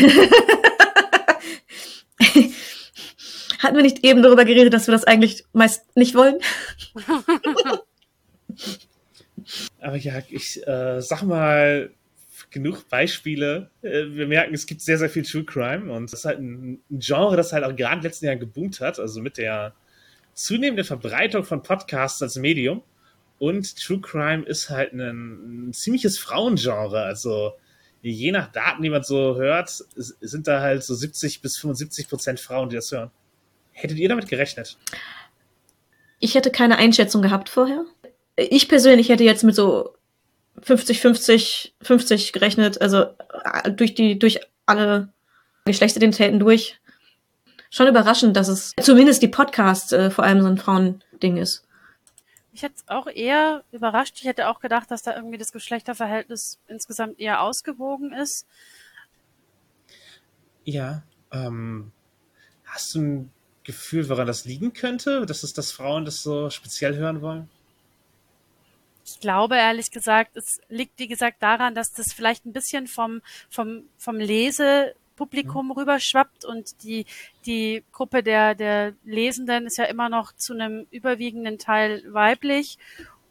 Hatten 3.59 3.75
wir 3.77 3.83
nicht 3.83 4.03
eben 4.03 4.21
darüber 4.21 4.43
geredet, 4.45 4.73
dass 4.73 4.87
wir 4.87 4.91
das 4.91 5.05
eigentlich 5.05 5.45
meist 5.53 5.95
nicht 5.95 6.15
wollen? 6.15 6.39
Aber 9.79 9.97
ja, 9.97 10.21
ich 10.29 10.65
äh, 10.67 11.01
sag 11.01 11.23
mal, 11.23 11.91
genug 12.51 12.87
Beispiele. 12.89 13.69
Äh, 13.81 14.05
wir 14.09 14.27
merken, 14.27 14.53
es 14.53 14.65
gibt 14.65 14.81
sehr, 14.81 14.97
sehr 14.97 15.09
viel 15.09 15.23
True 15.23 15.43
Crime 15.43 15.91
und 15.91 16.11
das 16.11 16.19
ist 16.19 16.25
halt 16.25 16.39
ein, 16.39 16.81
ein 16.89 16.99
Genre, 16.99 17.35
das 17.35 17.51
halt 17.53 17.63
auch 17.63 17.75
gerade 17.75 17.95
in 17.95 17.99
den 17.99 18.03
letzten 18.03 18.25
Jahren 18.25 18.39
geboomt 18.39 18.79
hat. 18.79 18.99
Also 18.99 19.21
mit 19.21 19.37
der 19.37 19.73
zunehmenden 20.33 20.85
Verbreitung 20.85 21.43
von 21.43 21.61
Podcasts 21.63 22.21
als 22.21 22.35
Medium 22.35 22.83
und 23.39 23.77
True 23.77 23.99
Crime 23.99 24.43
ist 24.43 24.69
halt 24.69 24.93
ein, 24.93 25.69
ein 25.69 25.73
ziemliches 25.73 26.17
Frauengenre. 26.17 27.03
Also 27.03 27.53
je 28.01 28.31
nach 28.31 28.51
Daten, 28.51 28.83
die 28.83 28.89
man 28.89 29.03
so 29.03 29.35
hört, 29.35 29.69
sind 29.69 30.47
da 30.47 30.61
halt 30.61 30.83
so 30.83 30.93
70 30.93 31.41
bis 31.41 31.57
75 31.57 32.09
Prozent 32.09 32.39
Frauen, 32.39 32.69
die 32.69 32.75
das 32.75 32.91
hören. 32.91 33.11
Hättet 33.71 33.97
ihr 33.97 34.09
damit 34.09 34.27
gerechnet? 34.27 34.77
Ich 36.19 36.35
hätte 36.35 36.51
keine 36.51 36.77
Einschätzung 36.77 37.21
gehabt 37.21 37.49
vorher. 37.49 37.85
Ich 38.35 38.67
persönlich 38.69 39.09
hätte 39.09 39.23
jetzt 39.23 39.43
mit 39.43 39.55
so 39.55 39.95
50, 40.61 41.01
50, 41.01 41.75
50 41.81 42.33
gerechnet, 42.33 42.81
also 42.81 43.03
äh, 43.03 43.71
durch 43.71 43.95
die, 43.95 44.19
durch 44.19 44.39
alle 44.65 45.11
Geschlechtsidentitäten 45.65 46.39
durch. 46.39 46.79
Schon 47.73 47.87
überraschend, 47.87 48.37
dass 48.37 48.49
es 48.49 48.75
zumindest 48.79 49.23
die 49.23 49.27
Podcasts 49.27 49.91
äh, 49.93 50.11
vor 50.11 50.23
allem 50.23 50.43
so 50.43 50.47
ein 50.47 50.59
Frauending 50.59 51.37
ist. 51.37 51.65
Mich 52.51 52.61
hätte 52.61 52.75
es 52.75 52.87
auch 52.87 53.07
eher 53.07 53.63
überrascht. 53.71 54.13
Ich 54.19 54.25
hätte 54.25 54.47
auch 54.47 54.59
gedacht, 54.59 54.91
dass 54.91 55.01
da 55.01 55.15
irgendwie 55.15 55.39
das 55.39 55.51
Geschlechterverhältnis 55.51 56.59
insgesamt 56.67 57.19
eher 57.19 57.41
ausgewogen 57.41 58.13
ist. 58.13 58.45
Ja, 60.65 61.01
ähm, 61.31 61.91
hast 62.63 62.93
du 62.93 63.01
ein 63.01 63.31
Gefühl, 63.63 64.07
woran 64.07 64.27
das 64.27 64.45
liegen 64.45 64.73
könnte, 64.73 65.25
dass 65.25 65.41
es, 65.41 65.53
dass 65.53 65.71
Frauen 65.71 66.05
das 66.05 66.21
so 66.21 66.51
speziell 66.51 66.95
hören 66.95 67.23
wollen? 67.23 67.49
Ich 69.03 69.19
glaube 69.19 69.55
ehrlich 69.55 69.89
gesagt, 69.89 70.37
es 70.37 70.61
liegt 70.69 70.99
wie 70.99 71.07
gesagt 71.07 71.41
daran, 71.41 71.73
dass 71.73 71.91
das 71.91 72.13
vielleicht 72.13 72.45
ein 72.45 72.53
bisschen 72.53 72.85
vom 72.85 73.23
vom 73.49 73.85
vom 73.97 74.17
Lese 74.17 74.93
Publikum 75.23 75.67
mhm. 75.67 75.71
rüberschwappt 75.71 76.43
und 76.43 76.83
die, 76.83 77.05
die 77.45 77.83
Gruppe 77.93 78.23
der, 78.23 78.55
der 78.55 78.93
Lesenden 79.05 79.67
ist 79.67 79.77
ja 79.77 79.85
immer 79.85 80.09
noch 80.09 80.33
zu 80.33 80.53
einem 80.53 80.85
überwiegenden 80.91 81.59
Teil 81.59 82.03
weiblich 82.11 82.77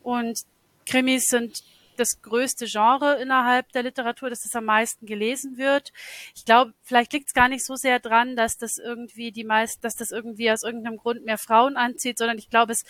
und 0.03 0.41
Krimis 0.87 1.27
sind 1.27 1.63
das 1.97 2.23
größte 2.23 2.65
Genre 2.67 3.21
innerhalb 3.21 3.71
der 3.73 3.83
Literatur, 3.83 4.31
dass 4.31 4.41
das 4.41 4.55
am 4.55 4.65
meisten 4.65 5.05
gelesen 5.05 5.59
wird. 5.59 5.93
Ich 6.35 6.47
glaube, 6.47 6.73
vielleicht 6.83 7.13
liegt 7.13 7.29
es 7.29 7.35
gar 7.35 7.49
nicht 7.49 7.67
so 7.67 7.75
sehr 7.77 8.01
dran, 8.01 8.35
dass 8.35 8.57
das 8.57 8.79
irgendwie 8.79 9.31
die 9.31 9.45
meist, 9.45 9.85
dass 9.85 9.95
das 9.95 10.11
irgendwie 10.11 10.51
aus 10.51 10.63
irgendeinem 10.63 10.97
Grund 10.97 11.27
mehr 11.27 11.37
Frauen 11.37 11.77
anzieht, 11.77 12.17
sondern 12.17 12.39
ich 12.39 12.49
glaube, 12.49 12.73
es 12.73 12.85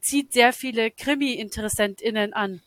zieht 0.00 0.32
sehr 0.32 0.52
viele 0.52 0.92
Krimi-InteressentInnen 0.92 2.32
an. 2.32 2.62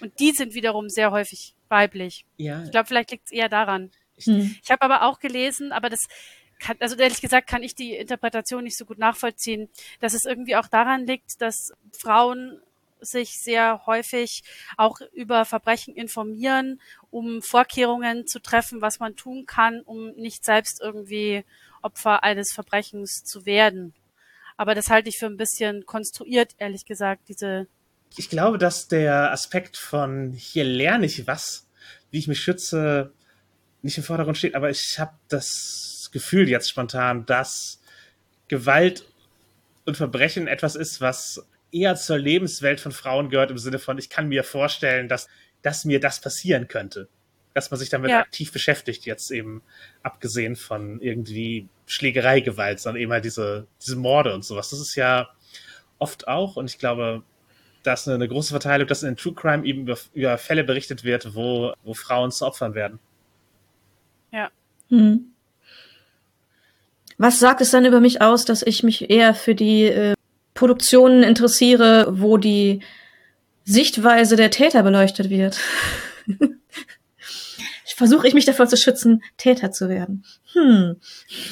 Und 0.00 0.18
die 0.20 0.30
sind 0.30 0.54
wiederum 0.54 0.88
sehr 0.88 1.10
häufig 1.10 1.54
weiblich. 1.68 2.24
Ja. 2.36 2.62
Ich 2.62 2.70
glaube, 2.70 2.86
vielleicht 2.86 3.10
liegt 3.10 3.26
es 3.26 3.32
eher 3.32 3.48
daran. 3.48 3.90
Ich, 4.16 4.26
hm. 4.26 4.56
ich 4.62 4.70
habe 4.70 4.82
aber 4.82 5.02
auch 5.02 5.18
gelesen, 5.18 5.72
aber 5.72 5.90
das 5.90 6.06
kann, 6.60 6.76
also 6.80 6.96
ehrlich 6.96 7.20
gesagt 7.20 7.48
kann 7.48 7.62
ich 7.62 7.74
die 7.74 7.94
Interpretation 7.94 8.64
nicht 8.64 8.76
so 8.76 8.84
gut 8.84 8.98
nachvollziehen, 8.98 9.68
dass 10.00 10.14
es 10.14 10.24
irgendwie 10.24 10.56
auch 10.56 10.68
daran 10.68 11.06
liegt, 11.06 11.40
dass 11.40 11.72
Frauen 11.92 12.60
sich 13.00 13.38
sehr 13.38 13.82
häufig 13.86 14.42
auch 14.76 15.00
über 15.12 15.44
Verbrechen 15.44 15.94
informieren, 15.94 16.80
um 17.10 17.42
Vorkehrungen 17.42 18.26
zu 18.26 18.40
treffen, 18.40 18.80
was 18.80 18.98
man 18.98 19.16
tun 19.16 19.46
kann, 19.46 19.80
um 19.82 20.12
nicht 20.12 20.44
selbst 20.44 20.80
irgendwie 20.80 21.44
Opfer 21.82 22.22
eines 22.24 22.52
Verbrechens 22.52 23.24
zu 23.24 23.44
werden. 23.46 23.94
Aber 24.56 24.74
das 24.74 24.88
halte 24.88 25.08
ich 25.08 25.18
für 25.18 25.26
ein 25.26 25.36
bisschen 25.36 25.84
konstruiert, 25.84 26.54
ehrlich 26.58 26.84
gesagt, 26.84 27.28
diese. 27.28 27.66
Ich 28.16 28.30
glaube, 28.30 28.58
dass 28.58 28.88
der 28.88 29.32
Aspekt 29.32 29.76
von 29.76 30.32
hier 30.32 30.64
lerne 30.64 31.06
ich 31.06 31.26
was, 31.26 31.66
wie 32.10 32.18
ich 32.18 32.28
mich 32.28 32.40
schütze, 32.40 33.12
nicht 33.84 33.98
im 33.98 34.04
Vordergrund 34.04 34.38
steht, 34.38 34.54
aber 34.54 34.70
ich 34.70 34.98
habe 34.98 35.12
das 35.28 36.08
Gefühl 36.10 36.48
jetzt 36.48 36.70
spontan, 36.70 37.26
dass 37.26 37.82
Gewalt 38.48 39.04
und 39.84 39.96
Verbrechen 39.96 40.48
etwas 40.48 40.74
ist, 40.74 41.00
was 41.00 41.46
eher 41.70 41.94
zur 41.94 42.18
Lebenswelt 42.18 42.80
von 42.80 42.92
Frauen 42.92 43.28
gehört, 43.28 43.50
im 43.50 43.58
Sinne 43.58 43.78
von, 43.78 43.98
ich 43.98 44.08
kann 44.08 44.28
mir 44.28 44.42
vorstellen, 44.42 45.08
dass, 45.08 45.28
dass 45.60 45.84
mir 45.84 46.00
das 46.00 46.20
passieren 46.20 46.66
könnte. 46.66 47.08
Dass 47.52 47.70
man 47.70 47.78
sich 47.78 47.90
damit 47.90 48.10
ja. 48.10 48.20
aktiv 48.20 48.52
beschäftigt, 48.52 49.04
jetzt 49.04 49.30
eben 49.30 49.62
abgesehen 50.02 50.56
von 50.56 51.00
irgendwie 51.00 51.68
Schlägereigewalt, 51.86 52.80
sondern 52.80 53.02
eben 53.02 53.12
halt 53.12 53.24
diese, 53.24 53.66
diese 53.82 53.96
Morde 53.96 54.34
und 54.34 54.44
sowas. 54.44 54.70
Das 54.70 54.80
ist 54.80 54.94
ja 54.94 55.28
oft 55.98 56.26
auch, 56.26 56.56
und 56.56 56.70
ich 56.70 56.78
glaube, 56.78 57.22
da 57.82 57.92
ist 57.92 58.08
eine, 58.08 58.14
eine 58.14 58.28
große 58.28 58.50
Verteilung, 58.50 58.88
dass 58.88 59.02
in 59.02 59.16
True 59.16 59.34
Crime 59.34 59.66
eben 59.66 59.82
über, 59.82 59.98
über 60.14 60.38
Fälle 60.38 60.64
berichtet 60.64 61.04
wird, 61.04 61.34
wo, 61.34 61.74
wo 61.82 61.92
Frauen 61.92 62.30
zu 62.30 62.46
Opfern 62.46 62.74
werden. 62.74 62.98
Ja. 64.34 64.50
Hm. 64.90 65.32
Was 67.18 67.38
sagt 67.38 67.60
es 67.60 67.70
dann 67.70 67.84
über 67.84 68.00
mich 68.00 68.20
aus, 68.20 68.44
dass 68.44 68.62
ich 68.62 68.82
mich 68.82 69.08
eher 69.08 69.34
für 69.34 69.54
die 69.54 69.84
äh, 69.84 70.14
Produktionen 70.54 71.22
interessiere, 71.22 72.06
wo 72.18 72.36
die 72.36 72.80
Sichtweise 73.64 74.34
der 74.34 74.50
Täter 74.50 74.82
beleuchtet 74.82 75.30
wird? 75.30 75.60
Versuche 77.96 78.26
ich 78.26 78.34
mich 78.34 78.44
davor 78.44 78.66
zu 78.66 78.76
schützen, 78.76 79.22
Täter 79.36 79.70
zu 79.70 79.88
werden. 79.88 80.24
Hm. 80.52 80.96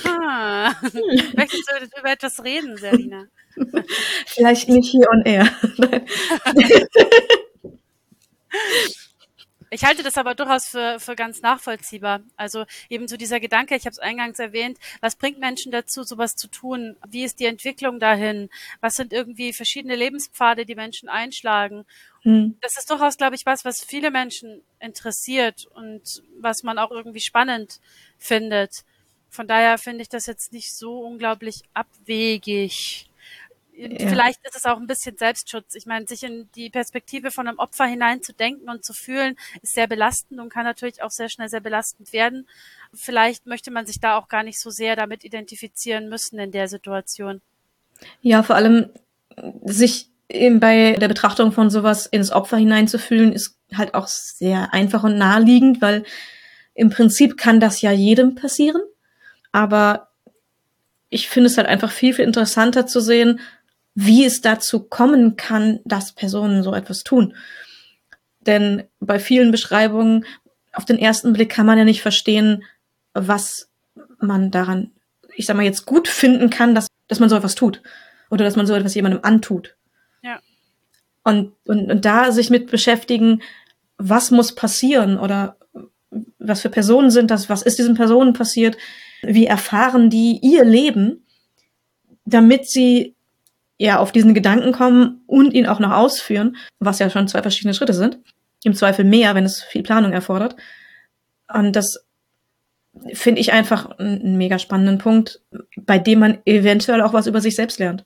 Ah. 0.04 0.74
hm. 0.80 0.90
Möchtest 1.36 1.70
du 1.70 2.00
über 2.00 2.10
etwas 2.10 2.42
reden, 2.42 2.76
Serena? 2.76 3.26
Vielleicht 4.26 4.68
nicht 4.68 4.90
hier 4.90 5.06
on 5.08 5.22
air. 5.24 5.48
Ich 9.72 9.84
halte 9.84 10.02
das 10.02 10.18
aber 10.18 10.34
durchaus 10.34 10.68
für, 10.68 11.00
für 11.00 11.16
ganz 11.16 11.40
nachvollziehbar. 11.40 12.20
Also 12.36 12.66
eben 12.90 13.08
so 13.08 13.16
dieser 13.16 13.40
Gedanke, 13.40 13.74
ich 13.74 13.86
habe 13.86 13.92
es 13.92 13.98
eingangs 13.98 14.38
erwähnt, 14.38 14.76
was 15.00 15.16
bringt 15.16 15.38
Menschen 15.38 15.72
dazu, 15.72 16.02
sowas 16.02 16.36
zu 16.36 16.48
tun? 16.48 16.94
Wie 17.08 17.24
ist 17.24 17.40
die 17.40 17.46
Entwicklung 17.46 17.98
dahin? 17.98 18.50
Was 18.82 18.96
sind 18.96 19.14
irgendwie 19.14 19.54
verschiedene 19.54 19.96
Lebenspfade, 19.96 20.66
die 20.66 20.74
Menschen 20.74 21.08
einschlagen? 21.08 21.86
Hm. 22.20 22.58
Das 22.60 22.76
ist 22.76 22.90
durchaus, 22.90 23.16
glaube 23.16 23.34
ich, 23.34 23.46
was, 23.46 23.64
was 23.64 23.82
viele 23.82 24.10
Menschen 24.10 24.62
interessiert 24.78 25.64
und 25.74 26.22
was 26.38 26.62
man 26.62 26.76
auch 26.76 26.90
irgendwie 26.90 27.20
spannend 27.20 27.80
findet. 28.18 28.84
Von 29.30 29.48
daher 29.48 29.78
finde 29.78 30.02
ich 30.02 30.10
das 30.10 30.26
jetzt 30.26 30.52
nicht 30.52 30.76
so 30.76 30.98
unglaublich 31.00 31.62
abwegig 31.72 33.08
ja. 33.90 34.08
vielleicht 34.08 34.44
ist 34.46 34.56
es 34.56 34.64
auch 34.64 34.78
ein 34.78 34.86
bisschen 34.86 35.16
Selbstschutz. 35.16 35.74
Ich 35.74 35.86
meine, 35.86 36.06
sich 36.06 36.22
in 36.22 36.48
die 36.54 36.70
Perspektive 36.70 37.30
von 37.30 37.48
einem 37.48 37.58
Opfer 37.58 37.84
hineinzudenken 37.84 38.68
und 38.68 38.84
zu 38.84 38.92
fühlen, 38.92 39.36
ist 39.62 39.74
sehr 39.74 39.86
belastend 39.86 40.40
und 40.40 40.50
kann 40.50 40.64
natürlich 40.64 41.02
auch 41.02 41.10
sehr 41.10 41.28
schnell 41.28 41.48
sehr 41.48 41.60
belastend 41.60 42.12
werden. 42.12 42.46
Vielleicht 42.94 43.46
möchte 43.46 43.70
man 43.70 43.86
sich 43.86 44.00
da 44.00 44.18
auch 44.18 44.28
gar 44.28 44.42
nicht 44.42 44.60
so 44.60 44.70
sehr 44.70 44.96
damit 44.96 45.24
identifizieren 45.24 46.08
müssen 46.08 46.38
in 46.38 46.52
der 46.52 46.68
Situation. 46.68 47.40
Ja, 48.20 48.42
vor 48.42 48.56
allem 48.56 48.90
sich 49.64 50.08
eben 50.28 50.60
bei 50.60 50.92
der 50.92 51.08
Betrachtung 51.08 51.52
von 51.52 51.70
sowas 51.70 52.06
ins 52.06 52.32
Opfer 52.32 52.56
hineinzufühlen, 52.56 53.32
ist 53.32 53.56
halt 53.74 53.94
auch 53.94 54.06
sehr 54.06 54.72
einfach 54.72 55.04
und 55.04 55.18
naheliegend, 55.18 55.80
weil 55.80 56.04
im 56.74 56.90
Prinzip 56.90 57.36
kann 57.36 57.60
das 57.60 57.82
ja 57.82 57.92
jedem 57.92 58.34
passieren. 58.34 58.80
Aber 59.52 60.08
ich 61.10 61.28
finde 61.28 61.48
es 61.48 61.58
halt 61.58 61.68
einfach 61.68 61.90
viel, 61.90 62.14
viel 62.14 62.24
interessanter 62.24 62.86
zu 62.86 63.00
sehen, 63.00 63.40
wie 63.94 64.24
es 64.24 64.40
dazu 64.40 64.80
kommen 64.80 65.36
kann, 65.36 65.80
dass 65.84 66.12
Personen 66.12 66.62
so 66.62 66.74
etwas 66.74 67.02
tun. 67.04 67.34
Denn 68.40 68.84
bei 69.00 69.18
vielen 69.18 69.50
Beschreibungen 69.50 70.24
auf 70.72 70.84
den 70.84 70.98
ersten 70.98 71.32
Blick 71.32 71.50
kann 71.50 71.66
man 71.66 71.78
ja 71.78 71.84
nicht 71.84 72.02
verstehen, 72.02 72.64
was 73.14 73.70
man 74.20 74.50
daran, 74.50 74.92
ich 75.36 75.46
sag 75.46 75.56
mal 75.56 75.64
jetzt 75.64 75.86
gut 75.86 76.08
finden 76.08 76.50
kann, 76.50 76.74
dass, 76.74 76.88
dass 77.08 77.20
man 77.20 77.28
so 77.28 77.36
etwas 77.36 77.54
tut. 77.54 77.82
Oder 78.30 78.44
dass 78.44 78.56
man 78.56 78.66
so 78.66 78.74
etwas 78.74 78.94
jemandem 78.94 79.20
antut. 79.22 79.76
Ja. 80.22 80.40
Und, 81.22 81.52
und, 81.64 81.90
und 81.90 82.04
da 82.04 82.32
sich 82.32 82.48
mit 82.48 82.70
beschäftigen, 82.70 83.42
was 83.98 84.30
muss 84.30 84.54
passieren 84.54 85.18
oder 85.18 85.56
was 86.38 86.62
für 86.62 86.70
Personen 86.70 87.10
sind 87.10 87.30
das, 87.30 87.48
was 87.48 87.62
ist 87.62 87.78
diesen 87.78 87.94
Personen 87.94 88.32
passiert, 88.32 88.76
wie 89.22 89.46
erfahren 89.46 90.10
die 90.10 90.40
ihr 90.42 90.64
Leben, 90.64 91.26
damit 92.24 92.68
sie 92.68 93.14
ja 93.82 93.98
auf 93.98 94.12
diesen 94.12 94.32
Gedanken 94.32 94.72
kommen 94.72 95.22
und 95.26 95.54
ihn 95.54 95.66
auch 95.66 95.80
noch 95.80 95.90
ausführen, 95.90 96.56
was 96.78 97.00
ja 97.00 97.10
schon 97.10 97.26
zwei 97.26 97.42
verschiedene 97.42 97.74
Schritte 97.74 97.94
sind. 97.94 98.18
Im 98.62 98.74
Zweifel 98.74 99.04
mehr, 99.04 99.34
wenn 99.34 99.44
es 99.44 99.62
viel 99.62 99.82
Planung 99.82 100.12
erfordert. 100.12 100.54
Und 101.52 101.74
das 101.74 102.06
finde 103.12 103.40
ich 103.40 103.52
einfach 103.52 103.98
einen 103.98 104.36
mega 104.36 104.60
spannenden 104.60 104.98
Punkt, 104.98 105.40
bei 105.76 105.98
dem 105.98 106.20
man 106.20 106.38
eventuell 106.44 107.02
auch 107.02 107.12
was 107.12 107.26
über 107.26 107.40
sich 107.40 107.56
selbst 107.56 107.80
lernt. 107.80 108.04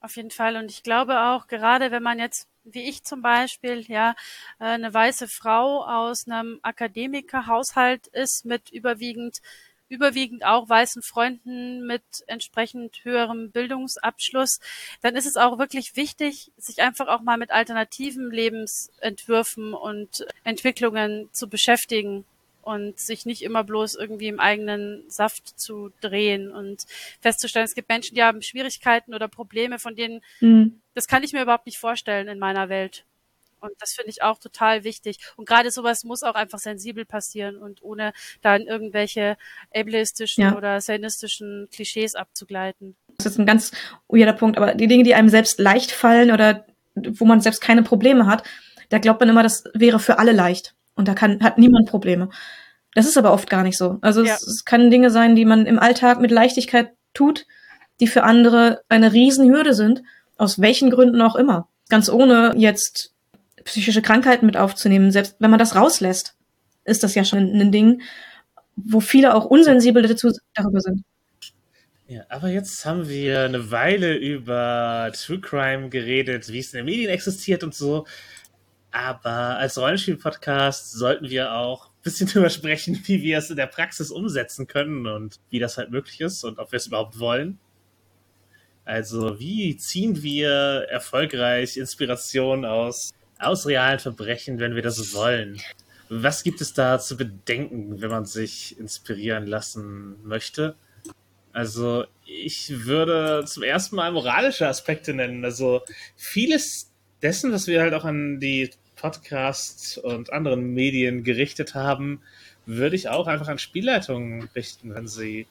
Auf 0.00 0.16
jeden 0.16 0.32
Fall. 0.32 0.56
Und 0.56 0.70
ich 0.70 0.82
glaube 0.82 1.20
auch, 1.20 1.46
gerade 1.46 1.92
wenn 1.92 2.02
man 2.02 2.18
jetzt, 2.18 2.48
wie 2.64 2.82
ich 2.82 3.04
zum 3.04 3.22
Beispiel, 3.22 3.80
ja, 3.86 4.14
äh, 4.58 4.64
eine 4.64 4.92
weiße 4.92 5.28
Frau 5.28 5.84
aus 5.84 6.26
einem 6.26 6.58
Akademikerhaushalt 6.62 8.08
ist 8.08 8.44
mit 8.44 8.70
überwiegend 8.70 9.38
überwiegend 9.88 10.44
auch 10.44 10.68
weißen 10.68 11.02
Freunden 11.02 11.86
mit 11.86 12.02
entsprechend 12.26 13.04
höherem 13.04 13.50
Bildungsabschluss, 13.50 14.60
dann 15.02 15.16
ist 15.16 15.26
es 15.26 15.36
auch 15.36 15.58
wirklich 15.58 15.96
wichtig, 15.96 16.50
sich 16.56 16.82
einfach 16.82 17.08
auch 17.08 17.20
mal 17.20 17.38
mit 17.38 17.50
alternativen 17.50 18.30
Lebensentwürfen 18.30 19.74
und 19.74 20.26
Entwicklungen 20.44 21.28
zu 21.32 21.48
beschäftigen 21.48 22.24
und 22.62 22.98
sich 22.98 23.26
nicht 23.26 23.42
immer 23.42 23.62
bloß 23.62 23.94
irgendwie 23.94 24.28
im 24.28 24.40
eigenen 24.40 25.04
Saft 25.08 25.58
zu 25.58 25.92
drehen 26.00 26.50
und 26.50 26.84
festzustellen, 27.20 27.66
es 27.66 27.74
gibt 27.74 27.88
Menschen, 27.88 28.14
die 28.14 28.22
haben 28.22 28.42
Schwierigkeiten 28.42 29.14
oder 29.14 29.28
Probleme, 29.28 29.78
von 29.78 29.94
denen, 29.94 30.22
mhm. 30.40 30.80
das 30.94 31.06
kann 31.06 31.22
ich 31.22 31.32
mir 31.32 31.42
überhaupt 31.42 31.66
nicht 31.66 31.78
vorstellen 31.78 32.28
in 32.28 32.38
meiner 32.38 32.68
Welt. 32.68 33.04
Und 33.64 33.72
das 33.80 33.92
finde 33.92 34.10
ich 34.10 34.22
auch 34.22 34.38
total 34.38 34.84
wichtig. 34.84 35.18
Und 35.36 35.48
gerade 35.48 35.70
sowas 35.70 36.04
muss 36.04 36.22
auch 36.22 36.34
einfach 36.34 36.58
sensibel 36.58 37.04
passieren 37.04 37.56
und 37.56 37.82
ohne 37.82 38.12
dann 38.42 38.62
irgendwelche 38.62 39.36
ableistischen 39.74 40.44
ja. 40.44 40.56
oder 40.56 40.80
sainistischen 40.80 41.68
Klischees 41.72 42.14
abzugleiten. 42.14 42.96
Das 43.18 43.26
ist 43.26 43.38
ein 43.38 43.46
ganz 43.46 43.72
weirder 44.08 44.32
Punkt, 44.32 44.56
aber 44.58 44.74
die 44.74 44.86
Dinge, 44.86 45.04
die 45.04 45.14
einem 45.14 45.28
selbst 45.28 45.58
leicht 45.58 45.90
fallen 45.90 46.30
oder 46.30 46.66
wo 46.94 47.24
man 47.24 47.40
selbst 47.40 47.60
keine 47.60 47.82
Probleme 47.82 48.26
hat, 48.26 48.44
da 48.88 48.98
glaubt 48.98 49.20
man 49.20 49.28
immer, 49.28 49.42
das 49.42 49.64
wäre 49.74 49.98
für 49.98 50.18
alle 50.18 50.32
leicht. 50.32 50.74
Und 50.94 51.08
da 51.08 51.14
kann, 51.14 51.42
hat 51.42 51.58
niemand 51.58 51.88
Probleme. 51.88 52.28
Das 52.94 53.06
ist 53.06 53.18
aber 53.18 53.32
oft 53.32 53.50
gar 53.50 53.64
nicht 53.64 53.76
so. 53.76 53.98
Also 54.00 54.22
ja. 54.22 54.34
es, 54.34 54.46
es 54.46 54.64
kann 54.64 54.90
Dinge 54.90 55.10
sein, 55.10 55.34
die 55.34 55.44
man 55.44 55.66
im 55.66 55.78
Alltag 55.78 56.20
mit 56.20 56.30
Leichtigkeit 56.30 56.92
tut, 57.12 57.46
die 58.00 58.06
für 58.06 58.22
andere 58.22 58.82
eine 58.88 59.12
Riesenhürde 59.12 59.74
sind, 59.74 60.02
aus 60.36 60.60
welchen 60.60 60.90
Gründen 60.90 61.20
auch 61.20 61.34
immer. 61.34 61.68
Ganz 61.88 62.08
ohne 62.08 62.54
jetzt 62.56 63.13
psychische 63.64 64.02
Krankheiten 64.02 64.46
mit 64.46 64.56
aufzunehmen, 64.56 65.10
selbst 65.10 65.36
wenn 65.38 65.50
man 65.50 65.58
das 65.58 65.74
rauslässt, 65.74 66.36
ist 66.84 67.02
das 67.02 67.14
ja 67.14 67.24
schon 67.24 67.38
ein 67.38 67.72
Ding, 67.72 68.02
wo 68.76 69.00
viele 69.00 69.34
auch 69.34 69.44
unsensibel 69.44 70.02
dazu 70.02 70.32
darüber 70.54 70.80
sind. 70.80 71.04
Ja, 72.06 72.22
aber 72.28 72.48
jetzt 72.48 72.84
haben 72.84 73.08
wir 73.08 73.40
eine 73.40 73.70
Weile 73.70 74.14
über 74.14 75.10
True 75.14 75.40
Crime 75.40 75.88
geredet, 75.88 76.52
wie 76.52 76.58
es 76.58 76.72
in 76.74 76.78
den 76.78 76.86
Medien 76.86 77.10
existiert 77.10 77.64
und 77.64 77.74
so. 77.74 78.06
Aber 78.90 79.56
als 79.58 79.78
Rollenspiel-Podcast 79.78 80.92
sollten 80.92 81.30
wir 81.30 81.54
auch 81.54 81.86
ein 81.86 82.02
bisschen 82.02 82.26
drüber 82.32 82.50
sprechen, 82.50 83.00
wie 83.06 83.22
wir 83.22 83.38
es 83.38 83.48
in 83.48 83.56
der 83.56 83.66
Praxis 83.66 84.10
umsetzen 84.10 84.66
können 84.66 85.06
und 85.06 85.40
wie 85.48 85.58
das 85.58 85.78
halt 85.78 85.90
möglich 85.90 86.20
ist 86.20 86.44
und 86.44 86.58
ob 86.58 86.72
wir 86.72 86.76
es 86.76 86.86
überhaupt 86.86 87.18
wollen. 87.18 87.58
Also, 88.84 89.40
wie 89.40 89.76
ziehen 89.78 90.22
wir 90.22 90.86
erfolgreich 90.90 91.78
Inspiration 91.78 92.66
aus 92.66 93.12
aus 93.44 93.66
realen 93.66 93.98
Verbrechen, 93.98 94.58
wenn 94.58 94.74
wir 94.74 94.82
das 94.82 95.14
wollen. 95.14 95.60
Was 96.08 96.42
gibt 96.42 96.60
es 96.60 96.74
da 96.74 96.98
zu 96.98 97.16
bedenken, 97.16 98.00
wenn 98.00 98.10
man 98.10 98.26
sich 98.26 98.78
inspirieren 98.78 99.46
lassen 99.46 100.16
möchte? 100.24 100.74
Also, 101.52 102.04
ich 102.26 102.84
würde 102.84 103.44
zum 103.46 103.62
ersten 103.62 103.96
Mal 103.96 104.10
moralische 104.12 104.66
Aspekte 104.66 105.14
nennen. 105.14 105.44
Also, 105.44 105.82
vieles 106.16 106.90
dessen, 107.22 107.52
was 107.52 107.66
wir 107.66 107.80
halt 107.80 107.94
auch 107.94 108.04
an 108.04 108.40
die 108.40 108.70
Podcasts 108.96 109.98
und 109.98 110.32
anderen 110.32 110.74
Medien 110.74 111.24
gerichtet 111.24 111.74
haben, 111.74 112.20
würde 112.66 112.96
ich 112.96 113.08
auch 113.08 113.26
einfach 113.26 113.48
an 113.48 113.58
Spielleitungen 113.58 114.48
richten, 114.54 114.94
wenn 114.94 115.06
sie 115.06 115.46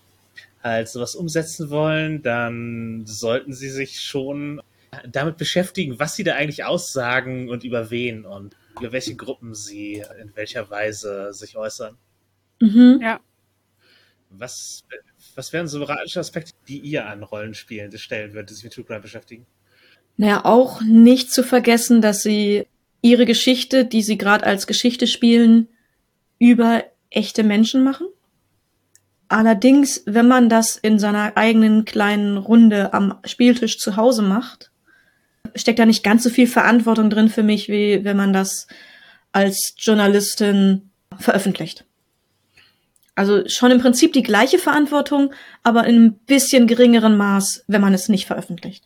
halt 0.63 0.89
sowas 0.89 1.15
umsetzen 1.15 1.69
wollen, 1.69 2.21
dann 2.21 3.05
sollten 3.05 3.53
sie 3.53 3.69
sich 3.69 4.01
schon 4.01 4.61
damit 5.07 5.37
beschäftigen, 5.37 5.99
was 5.99 6.15
sie 6.15 6.23
da 6.23 6.35
eigentlich 6.35 6.63
aussagen 6.63 7.49
und 7.49 7.63
über 7.63 7.91
wen 7.91 8.25
und 8.25 8.55
über 8.79 8.91
welche 8.91 9.15
Gruppen 9.15 9.55
sie 9.55 10.03
in 10.21 10.35
welcher 10.35 10.69
Weise 10.69 11.33
sich 11.33 11.57
äußern. 11.57 11.97
Mhm. 12.59 12.99
Ja. 13.01 13.19
Was, 14.29 14.83
was 15.35 15.53
wären 15.53 15.67
so 15.67 15.79
moralische 15.79 16.19
Aspekte, 16.19 16.53
die 16.67 16.79
ihr 16.79 17.05
an 17.05 17.23
Rollenspielen 17.23 17.95
stellen 17.97 18.33
würdet, 18.33 18.49
die 18.49 18.53
sich 18.55 18.63
mit 18.63 18.73
True 18.73 18.85
Crime 18.85 19.01
beschäftigen? 19.01 19.45
Naja, 20.17 20.45
auch 20.45 20.81
nicht 20.81 21.31
zu 21.31 21.43
vergessen, 21.43 22.01
dass 22.01 22.23
sie 22.23 22.67
ihre 23.01 23.25
Geschichte, 23.25 23.85
die 23.85 24.01
sie 24.01 24.17
gerade 24.17 24.45
als 24.45 24.65
Geschichte 24.65 25.07
spielen, 25.07 25.67
über 26.39 26.83
echte 27.09 27.43
Menschen 27.43 27.83
machen. 27.83 28.07
Allerdings, 29.27 30.03
wenn 30.05 30.27
man 30.27 30.49
das 30.49 30.77
in 30.77 30.99
seiner 30.99 31.37
eigenen 31.37 31.85
kleinen 31.85 32.37
Runde 32.37 32.93
am 32.93 33.19
Spieltisch 33.25 33.79
zu 33.79 33.95
Hause 33.95 34.21
macht, 34.21 34.71
steckt 35.55 35.79
da 35.79 35.85
nicht 35.85 36.03
ganz 36.03 36.23
so 36.23 36.29
viel 36.29 36.47
Verantwortung 36.47 37.09
drin 37.09 37.29
für 37.29 37.43
mich, 37.43 37.69
wie 37.69 38.03
wenn 38.03 38.17
man 38.17 38.33
das 38.33 38.67
als 39.31 39.73
Journalistin 39.77 40.89
veröffentlicht. 41.19 41.85
Also 43.15 43.47
schon 43.47 43.71
im 43.71 43.79
Prinzip 43.79 44.13
die 44.13 44.23
gleiche 44.23 44.57
Verantwortung, 44.57 45.33
aber 45.61 45.85
in 45.85 46.03
ein 46.03 46.13
bisschen 46.13 46.65
geringeren 46.65 47.15
Maß, 47.15 47.63
wenn 47.67 47.81
man 47.81 47.93
es 47.93 48.09
nicht 48.09 48.25
veröffentlicht. 48.25 48.85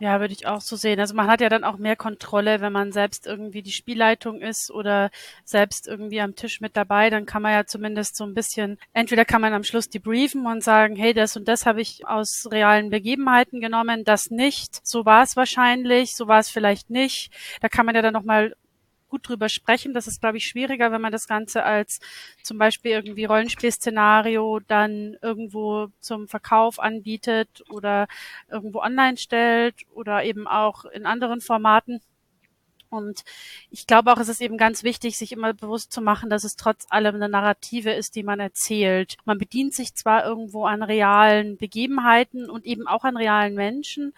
Ja, 0.00 0.20
würde 0.20 0.32
ich 0.32 0.46
auch 0.46 0.60
so 0.60 0.76
sehen. 0.76 1.00
Also 1.00 1.14
man 1.14 1.26
hat 1.26 1.40
ja 1.40 1.48
dann 1.48 1.64
auch 1.64 1.76
mehr 1.76 1.96
Kontrolle, 1.96 2.60
wenn 2.60 2.72
man 2.72 2.92
selbst 2.92 3.26
irgendwie 3.26 3.62
die 3.62 3.72
Spielleitung 3.72 4.40
ist 4.40 4.70
oder 4.70 5.10
selbst 5.44 5.88
irgendwie 5.88 6.20
am 6.20 6.36
Tisch 6.36 6.60
mit 6.60 6.76
dabei, 6.76 7.10
dann 7.10 7.26
kann 7.26 7.42
man 7.42 7.52
ja 7.52 7.66
zumindest 7.66 8.16
so 8.16 8.22
ein 8.24 8.32
bisschen, 8.32 8.78
entweder 8.92 9.24
kann 9.24 9.40
man 9.40 9.52
am 9.54 9.64
Schluss 9.64 9.88
debriefen 9.88 10.46
und 10.46 10.62
sagen, 10.62 10.94
hey, 10.94 11.14
das 11.14 11.36
und 11.36 11.48
das 11.48 11.66
habe 11.66 11.80
ich 11.80 12.06
aus 12.06 12.46
realen 12.50 12.90
Begebenheiten 12.90 13.60
genommen, 13.60 14.04
das 14.04 14.30
nicht. 14.30 14.86
So 14.86 15.04
war 15.04 15.24
es 15.24 15.34
wahrscheinlich, 15.34 16.14
so 16.14 16.28
war 16.28 16.38
es 16.38 16.48
vielleicht 16.48 16.90
nicht. 16.90 17.32
Da 17.60 17.68
kann 17.68 17.84
man 17.84 17.96
ja 17.96 18.02
dann 18.02 18.14
nochmal 18.14 18.54
gut 19.08 19.28
drüber 19.28 19.48
sprechen. 19.48 19.94
Das 19.94 20.06
ist, 20.06 20.20
glaube 20.20 20.38
ich, 20.38 20.46
schwieriger, 20.46 20.92
wenn 20.92 21.00
man 21.00 21.12
das 21.12 21.26
Ganze 21.26 21.64
als 21.64 22.00
zum 22.42 22.58
Beispiel 22.58 22.92
irgendwie 22.92 23.24
Rollenspielszenario 23.24 24.60
dann 24.66 25.16
irgendwo 25.22 25.88
zum 26.00 26.28
Verkauf 26.28 26.78
anbietet 26.78 27.64
oder 27.70 28.08
irgendwo 28.48 28.80
online 28.80 29.16
stellt 29.16 29.74
oder 29.92 30.24
eben 30.24 30.46
auch 30.46 30.84
in 30.84 31.06
anderen 31.06 31.40
Formaten. 31.40 32.00
Und 32.90 33.24
ich 33.70 33.86
glaube 33.86 34.12
auch, 34.12 34.18
es 34.18 34.28
ist 34.28 34.40
eben 34.40 34.56
ganz 34.56 34.82
wichtig, 34.82 35.18
sich 35.18 35.32
immer 35.32 35.52
bewusst 35.52 35.92
zu 35.92 36.00
machen, 36.00 36.30
dass 36.30 36.44
es 36.44 36.56
trotz 36.56 36.86
allem 36.88 37.16
eine 37.16 37.28
Narrative 37.28 37.92
ist, 37.92 38.14
die 38.14 38.22
man 38.22 38.40
erzählt. 38.40 39.16
Man 39.24 39.38
bedient 39.38 39.74
sich 39.74 39.94
zwar 39.94 40.24
irgendwo 40.24 40.64
an 40.64 40.82
realen 40.82 41.58
Begebenheiten 41.58 42.48
und 42.48 42.64
eben 42.64 42.86
auch 42.86 43.04
an 43.04 43.16
realen 43.16 43.54
Menschen, 43.54 44.14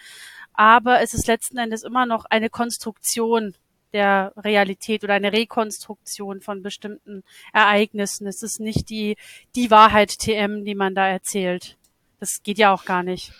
aber 0.53 1.01
es 1.01 1.14
ist 1.14 1.26
letzten 1.26 1.59
Endes 1.59 1.82
immer 1.82 2.07
noch 2.07 2.26
eine 2.26 2.51
Konstruktion, 2.51 3.55
der 3.93 4.32
Realität 4.36 5.05
oder 5.05 5.14
eine 5.14 5.32
Rekonstruktion 5.32 6.41
von 6.41 6.62
bestimmten 6.62 7.22
Ereignissen. 7.53 8.26
Es 8.26 8.43
ist 8.43 8.61
nicht 8.61 8.91
die, 8.91 9.16
die 9.55 9.70
Wahrheit 9.70 10.18
TM, 10.18 10.64
die 10.64 10.74
man 10.74 10.95
da 10.95 11.09
erzählt. 11.09 11.76
Das 12.18 12.43
geht 12.43 12.59
ja 12.59 12.72
auch 12.72 12.84
gar 12.84 13.03
nicht. 13.03 13.32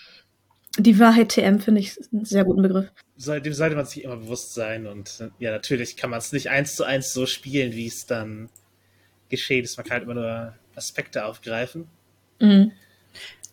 Die 0.79 0.99
Wahrheit 0.99 1.31
TM 1.31 1.59
finde 1.59 1.81
ich 1.81 1.99
einen 2.13 2.25
sehr 2.25 2.45
guten 2.45 2.63
Begriff. 2.63 2.91
Dem 3.17 3.53
sollte 3.53 3.77
man 3.77 3.85
sich 3.85 4.05
immer 4.05 4.17
bewusst 4.17 4.55
sein 4.55 4.87
und 4.87 5.31
ja, 5.39 5.51
natürlich 5.51 5.97
kann 5.97 6.11
man 6.11 6.21
es 6.21 6.33
nicht 6.33 6.49
eins 6.49 6.77
zu 6.77 6.85
eins 6.85 7.13
so 7.13 7.27
spielen, 7.27 7.73
wie 7.73 7.87
es 7.87 8.07
dann 8.07 8.49
geschehen 9.29 9.65
ist. 9.65 9.77
Man 9.77 9.85
kann 9.85 9.95
halt 9.95 10.05
immer 10.05 10.15
nur 10.15 10.55
Aspekte 10.75 11.25
aufgreifen. 11.25 11.89
Mhm. 12.41 12.73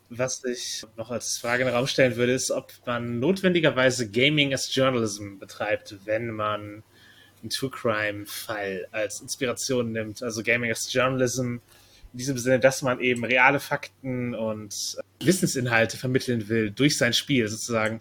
Was 0.10 0.44
ich 0.46 0.86
noch 0.96 1.12
als 1.12 1.38
Frage 1.38 1.64
in 1.64 1.68
den 1.68 1.76
Raum 1.76 1.88
stellen 1.88 2.16
würde, 2.16 2.34
ist, 2.34 2.52
ob 2.52 2.72
man 2.86 3.20
notwendigerweise 3.20 4.10
Gaming 4.10 4.54
as 4.54 4.74
Journalism 4.74 5.38
betreibt, 5.38 5.98
wenn 6.06 6.32
man 6.32 6.84
einen 7.42 7.50
True 7.50 7.70
Crime-Fall 7.70 8.88
als 8.92 9.20
Inspiration 9.22 9.92
nimmt. 9.92 10.24
Also 10.24 10.44
Gaming 10.44 10.72
as 10.72 10.92
Journalism 10.92 11.58
in 12.14 12.20
diesem 12.20 12.38
Sinne, 12.38 12.60
dass 12.60 12.82
man 12.82 13.00
eben 13.02 13.26
reale 13.26 13.60
Fakten 13.60 14.34
und 14.34 14.98
Wissensinhalte 15.20 15.98
vermitteln 15.98 16.48
will 16.48 16.72
durch 16.72 16.98
sein 16.98 17.14
Spiel 17.14 17.48
sozusagen. 17.48 18.00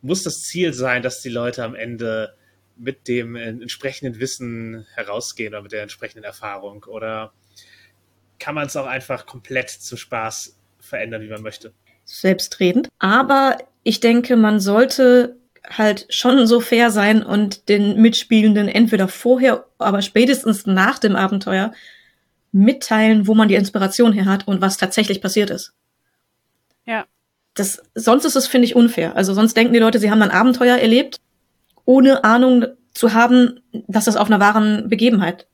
Muss 0.00 0.22
das 0.22 0.44
Ziel 0.44 0.72
sein, 0.72 1.02
dass 1.02 1.22
die 1.22 1.28
Leute 1.28 1.64
am 1.64 1.74
Ende 1.74 2.34
mit 2.76 3.08
dem 3.08 3.34
entsprechenden 3.34 4.20
Wissen 4.20 4.86
herausgehen 4.94 5.54
oder 5.54 5.62
mit 5.62 5.72
der 5.72 5.82
entsprechenden 5.82 6.24
Erfahrung? 6.24 6.84
Oder 6.84 7.32
kann 8.38 8.54
man 8.54 8.66
es 8.68 8.76
auch 8.76 8.86
einfach 8.86 9.26
komplett 9.26 9.70
zum 9.70 9.98
Spaß 9.98 10.57
verändern, 10.88 11.22
wie 11.22 11.28
man 11.28 11.42
möchte. 11.42 11.72
Selbstredend. 12.04 12.88
Aber 12.98 13.58
ich 13.82 14.00
denke, 14.00 14.36
man 14.36 14.60
sollte 14.60 15.36
halt 15.68 16.06
schon 16.08 16.46
so 16.46 16.60
fair 16.60 16.90
sein 16.90 17.22
und 17.22 17.68
den 17.68 18.00
Mitspielenden 18.00 18.68
entweder 18.68 19.08
vorher, 19.08 19.66
aber 19.78 20.02
spätestens 20.02 20.66
nach 20.66 20.98
dem 20.98 21.16
Abenteuer 21.16 21.72
mitteilen, 22.52 23.26
wo 23.26 23.34
man 23.34 23.48
die 23.48 23.54
Inspiration 23.54 24.12
her 24.12 24.24
hat 24.24 24.48
und 24.48 24.60
was 24.60 24.78
tatsächlich 24.78 25.20
passiert 25.20 25.50
ist. 25.50 25.74
Ja. 26.86 27.06
Das, 27.54 27.82
sonst 27.94 28.24
ist 28.24 28.36
es, 28.36 28.46
finde 28.46 28.66
ich, 28.66 28.76
unfair. 28.76 29.16
Also 29.16 29.34
sonst 29.34 29.56
denken 29.56 29.74
die 29.74 29.78
Leute, 29.78 29.98
sie 29.98 30.10
haben 30.10 30.22
ein 30.22 30.30
Abenteuer 30.30 30.76
erlebt, 30.76 31.20
ohne 31.84 32.24
Ahnung 32.24 32.66
zu 32.94 33.12
haben, 33.12 33.60
dass 33.86 34.06
das 34.06 34.16
auf 34.16 34.28
einer 34.28 34.40
wahren 34.40 34.88
Begebenheit 34.88 35.46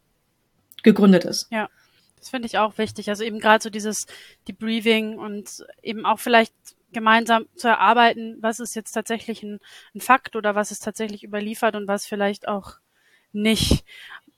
gegründet 0.82 1.24
ist. 1.24 1.48
Ja. 1.50 1.68
Das 2.24 2.30
finde 2.30 2.46
ich 2.46 2.56
auch 2.56 2.78
wichtig. 2.78 3.10
Also 3.10 3.22
eben 3.22 3.38
gerade 3.38 3.62
so 3.62 3.68
dieses 3.68 4.06
Debriefing 4.48 5.18
und 5.18 5.66
eben 5.82 6.06
auch 6.06 6.18
vielleicht 6.18 6.54
gemeinsam 6.90 7.44
zu 7.54 7.68
erarbeiten, 7.68 8.38
was 8.40 8.60
ist 8.60 8.74
jetzt 8.74 8.92
tatsächlich 8.92 9.42
ein, 9.42 9.60
ein 9.94 10.00
Fakt 10.00 10.34
oder 10.34 10.54
was 10.54 10.70
ist 10.70 10.82
tatsächlich 10.82 11.22
überliefert 11.22 11.76
und 11.76 11.86
was 11.86 12.06
vielleicht 12.06 12.48
auch 12.48 12.78
nicht 13.32 13.84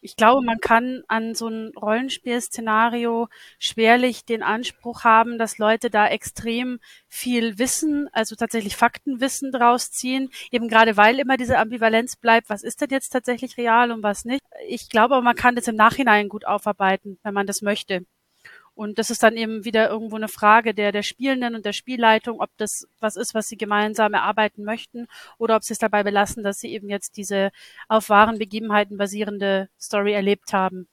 ich 0.06 0.14
glaube, 0.14 0.40
man 0.40 0.60
kann 0.60 1.02
an 1.08 1.34
so 1.34 1.48
ein 1.48 1.72
Rollenspielszenario 1.76 3.26
schwerlich 3.58 4.24
den 4.24 4.44
Anspruch 4.44 5.02
haben, 5.02 5.36
dass 5.36 5.58
Leute 5.58 5.90
da 5.90 6.06
extrem 6.06 6.78
viel 7.08 7.58
Wissen, 7.58 8.08
also 8.12 8.36
tatsächlich 8.36 8.76
Faktenwissen 8.76 9.50
draus 9.50 9.90
ziehen, 9.90 10.30
eben 10.52 10.68
gerade 10.68 10.96
weil 10.96 11.18
immer 11.18 11.36
diese 11.36 11.58
Ambivalenz 11.58 12.14
bleibt, 12.14 12.48
was 12.48 12.62
ist 12.62 12.80
denn 12.80 12.90
jetzt 12.90 13.08
tatsächlich 13.10 13.56
real 13.56 13.90
und 13.90 14.04
was 14.04 14.24
nicht. 14.24 14.42
Ich 14.68 14.88
glaube, 14.88 15.20
man 15.22 15.34
kann 15.34 15.56
das 15.56 15.66
im 15.66 15.74
Nachhinein 15.74 16.28
gut 16.28 16.46
aufarbeiten, 16.46 17.18
wenn 17.24 17.34
man 17.34 17.48
das 17.48 17.60
möchte. 17.60 18.06
Und 18.76 18.98
das 18.98 19.08
ist 19.08 19.22
dann 19.22 19.38
eben 19.38 19.64
wieder 19.64 19.88
irgendwo 19.88 20.16
eine 20.16 20.28
Frage 20.28 20.74
der, 20.74 20.92
der 20.92 21.02
Spielenden 21.02 21.54
und 21.54 21.64
der 21.64 21.72
Spielleitung, 21.72 22.40
ob 22.40 22.50
das 22.58 22.86
was 23.00 23.16
ist, 23.16 23.32
was 23.32 23.48
sie 23.48 23.56
gemeinsam 23.56 24.12
erarbeiten 24.12 24.64
möchten 24.64 25.06
oder 25.38 25.56
ob 25.56 25.64
sie 25.64 25.72
es 25.72 25.78
dabei 25.78 26.02
belassen, 26.02 26.44
dass 26.44 26.60
sie 26.60 26.68
eben 26.68 26.90
jetzt 26.90 27.16
diese 27.16 27.52
auf 27.88 28.10
wahren 28.10 28.38
Begebenheiten 28.38 28.98
basierende 28.98 29.70
Story 29.80 30.12
erlebt 30.12 30.52
haben. 30.52 30.88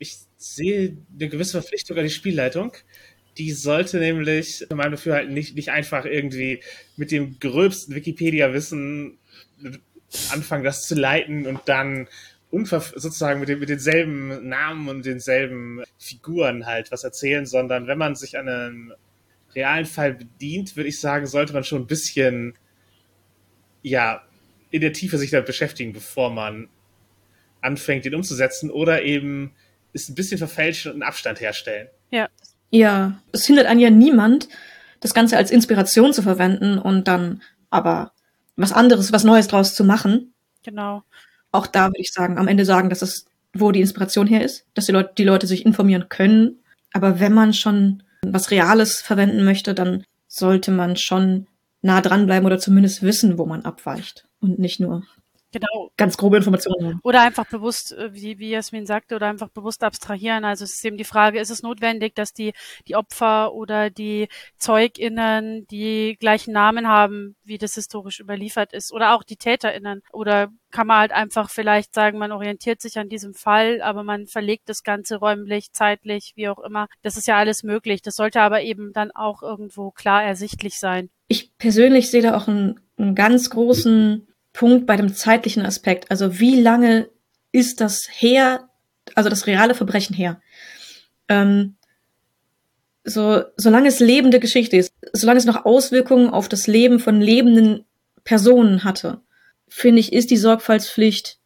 Ich 0.00 0.16
sehe 0.36 0.98
eine 1.14 1.28
gewisse 1.28 1.60
Verpflichtung 1.60 1.96
an 1.96 2.02
die 2.02 2.10
Spielleitung. 2.10 2.72
Die 3.38 3.52
sollte 3.52 3.98
nämlich, 3.98 4.68
in 4.68 4.76
meinem 4.76 4.90
Dafürhalten, 4.90 5.32
nicht, 5.32 5.54
nicht 5.54 5.70
einfach 5.70 6.06
irgendwie 6.06 6.60
mit 6.96 7.12
dem 7.12 7.38
gröbsten 7.38 7.94
Wikipedia-Wissen 7.94 9.16
anfangen, 10.32 10.64
das 10.64 10.88
zu 10.88 10.96
leiten 10.96 11.46
und 11.46 11.60
dann 11.66 12.08
sozusagen 12.50 13.40
mit, 13.40 13.48
den, 13.48 13.58
mit 13.58 13.68
denselben 13.68 14.48
Namen 14.48 14.88
und 14.88 15.04
denselben 15.04 15.82
Figuren 15.98 16.66
halt 16.66 16.90
was 16.90 17.04
erzählen, 17.04 17.46
sondern 17.46 17.86
wenn 17.86 17.98
man 17.98 18.14
sich 18.14 18.38
an 18.38 18.48
einen 18.48 18.92
realen 19.54 19.86
Fall 19.86 20.14
bedient, 20.14 20.76
würde 20.76 20.88
ich 20.88 21.00
sagen, 21.00 21.26
sollte 21.26 21.52
man 21.52 21.64
schon 21.64 21.82
ein 21.82 21.86
bisschen, 21.86 22.54
ja, 23.82 24.22
in 24.70 24.80
der 24.80 24.92
Tiefe 24.92 25.18
sich 25.18 25.30
damit 25.30 25.46
beschäftigen, 25.46 25.92
bevor 25.92 26.30
man 26.30 26.68
anfängt, 27.60 28.04
den 28.04 28.14
umzusetzen 28.14 28.70
oder 28.70 29.02
eben 29.02 29.52
ist 29.92 30.08
ein 30.08 30.14
bisschen 30.14 30.38
verfälschen 30.38 30.92
und 30.92 31.02
einen 31.02 31.08
Abstand 31.08 31.40
herstellen. 31.40 31.88
Ja. 32.10 32.28
Ja, 32.70 33.22
es 33.32 33.46
hindert 33.46 33.66
einen 33.66 33.80
ja 33.80 33.88
niemand, 33.88 34.48
das 35.00 35.14
Ganze 35.14 35.38
als 35.38 35.50
Inspiration 35.50 36.12
zu 36.12 36.22
verwenden 36.22 36.78
und 36.78 37.08
dann 37.08 37.42
aber 37.70 38.12
was 38.56 38.72
anderes, 38.72 39.10
was 39.10 39.24
Neues 39.24 39.48
draus 39.48 39.74
zu 39.74 39.84
machen. 39.84 40.34
Genau 40.64 41.02
auch 41.52 41.66
da 41.66 41.86
würde 41.88 42.00
ich 42.00 42.12
sagen, 42.12 42.38
am 42.38 42.48
Ende 42.48 42.64
sagen, 42.64 42.90
dass 42.90 43.02
es, 43.02 43.26
wo 43.54 43.72
die 43.72 43.80
Inspiration 43.80 44.26
her 44.26 44.44
ist, 44.44 44.66
dass 44.74 44.86
die 44.86 44.92
Leute, 44.92 45.12
die 45.16 45.24
Leute 45.24 45.46
sich 45.46 45.64
informieren 45.64 46.08
können. 46.08 46.58
Aber 46.92 47.20
wenn 47.20 47.32
man 47.32 47.52
schon 47.54 48.02
was 48.22 48.50
Reales 48.50 49.00
verwenden 49.00 49.44
möchte, 49.44 49.74
dann 49.74 50.04
sollte 50.26 50.70
man 50.70 50.96
schon 50.96 51.46
nah 51.82 52.00
dranbleiben 52.00 52.46
oder 52.46 52.58
zumindest 52.58 53.02
wissen, 53.02 53.38
wo 53.38 53.46
man 53.46 53.62
abweicht 53.62 54.26
und 54.40 54.58
nicht 54.58 54.80
nur 54.80 55.04
Genau. 55.52 55.90
Ganz 55.96 56.16
grobe 56.16 56.36
Informationen. 56.36 57.00
Oder 57.02 57.22
einfach 57.22 57.46
bewusst, 57.46 57.92
äh, 57.92 58.12
wie, 58.12 58.38
wie 58.38 58.50
Jasmin 58.50 58.84
sagte, 58.84 59.16
oder 59.16 59.28
einfach 59.28 59.48
bewusst 59.48 59.82
abstrahieren. 59.82 60.44
Also 60.44 60.64
es 60.64 60.74
ist 60.74 60.84
eben 60.84 60.98
die 60.98 61.04
Frage, 61.04 61.40
ist 61.40 61.50
es 61.50 61.62
notwendig, 61.62 62.14
dass 62.14 62.34
die, 62.34 62.52
die 62.86 62.96
Opfer 62.96 63.54
oder 63.54 63.88
die 63.88 64.28
ZeugInnen 64.58 65.66
die 65.70 66.16
gleichen 66.20 66.52
Namen 66.52 66.86
haben, 66.86 67.34
wie 67.44 67.56
das 67.56 67.74
historisch 67.74 68.20
überliefert 68.20 68.74
ist? 68.74 68.92
Oder 68.92 69.14
auch 69.14 69.22
die 69.22 69.36
TäterInnen? 69.36 70.02
Oder 70.12 70.50
kann 70.70 70.86
man 70.86 70.98
halt 70.98 71.12
einfach 71.12 71.48
vielleicht 71.48 71.94
sagen, 71.94 72.18
man 72.18 72.32
orientiert 72.32 72.82
sich 72.82 72.98
an 72.98 73.08
diesem 73.08 73.32
Fall, 73.32 73.80
aber 73.80 74.02
man 74.02 74.26
verlegt 74.26 74.68
das 74.68 74.82
Ganze 74.82 75.16
räumlich, 75.16 75.72
zeitlich, 75.72 76.32
wie 76.34 76.48
auch 76.48 76.58
immer. 76.58 76.88
Das 77.02 77.16
ist 77.16 77.26
ja 77.26 77.38
alles 77.38 77.62
möglich. 77.62 78.02
Das 78.02 78.16
sollte 78.16 78.42
aber 78.42 78.60
eben 78.60 78.92
dann 78.92 79.10
auch 79.12 79.42
irgendwo 79.42 79.90
klar 79.92 80.22
ersichtlich 80.22 80.78
sein. 80.78 81.08
Ich 81.28 81.56
persönlich 81.56 82.10
sehe 82.10 82.22
da 82.22 82.36
auch 82.36 82.48
einen, 82.48 82.80
einen 82.98 83.14
ganz 83.14 83.48
großen 83.48 84.27
Punkt 84.52 84.86
bei 84.86 84.96
dem 84.96 85.14
zeitlichen 85.14 85.64
Aspekt. 85.64 86.10
Also 86.10 86.38
wie 86.40 86.60
lange 86.60 87.08
ist 87.52 87.80
das 87.80 88.08
her, 88.10 88.68
also 89.14 89.30
das 89.30 89.46
reale 89.46 89.74
Verbrechen 89.74 90.14
her? 90.14 90.40
Ähm, 91.28 91.76
so, 93.04 93.42
solange 93.56 93.88
es 93.88 94.00
lebende 94.00 94.40
Geschichte 94.40 94.76
ist, 94.76 94.92
solange 95.12 95.38
es 95.38 95.44
noch 95.44 95.64
Auswirkungen 95.64 96.30
auf 96.30 96.48
das 96.48 96.66
Leben 96.66 96.98
von 97.00 97.20
lebenden 97.20 97.84
Personen 98.24 98.84
hatte, 98.84 99.20
finde 99.68 100.00
ich, 100.00 100.12
ist 100.12 100.30
die 100.30 100.36
Sorgfaltspflicht 100.36 101.38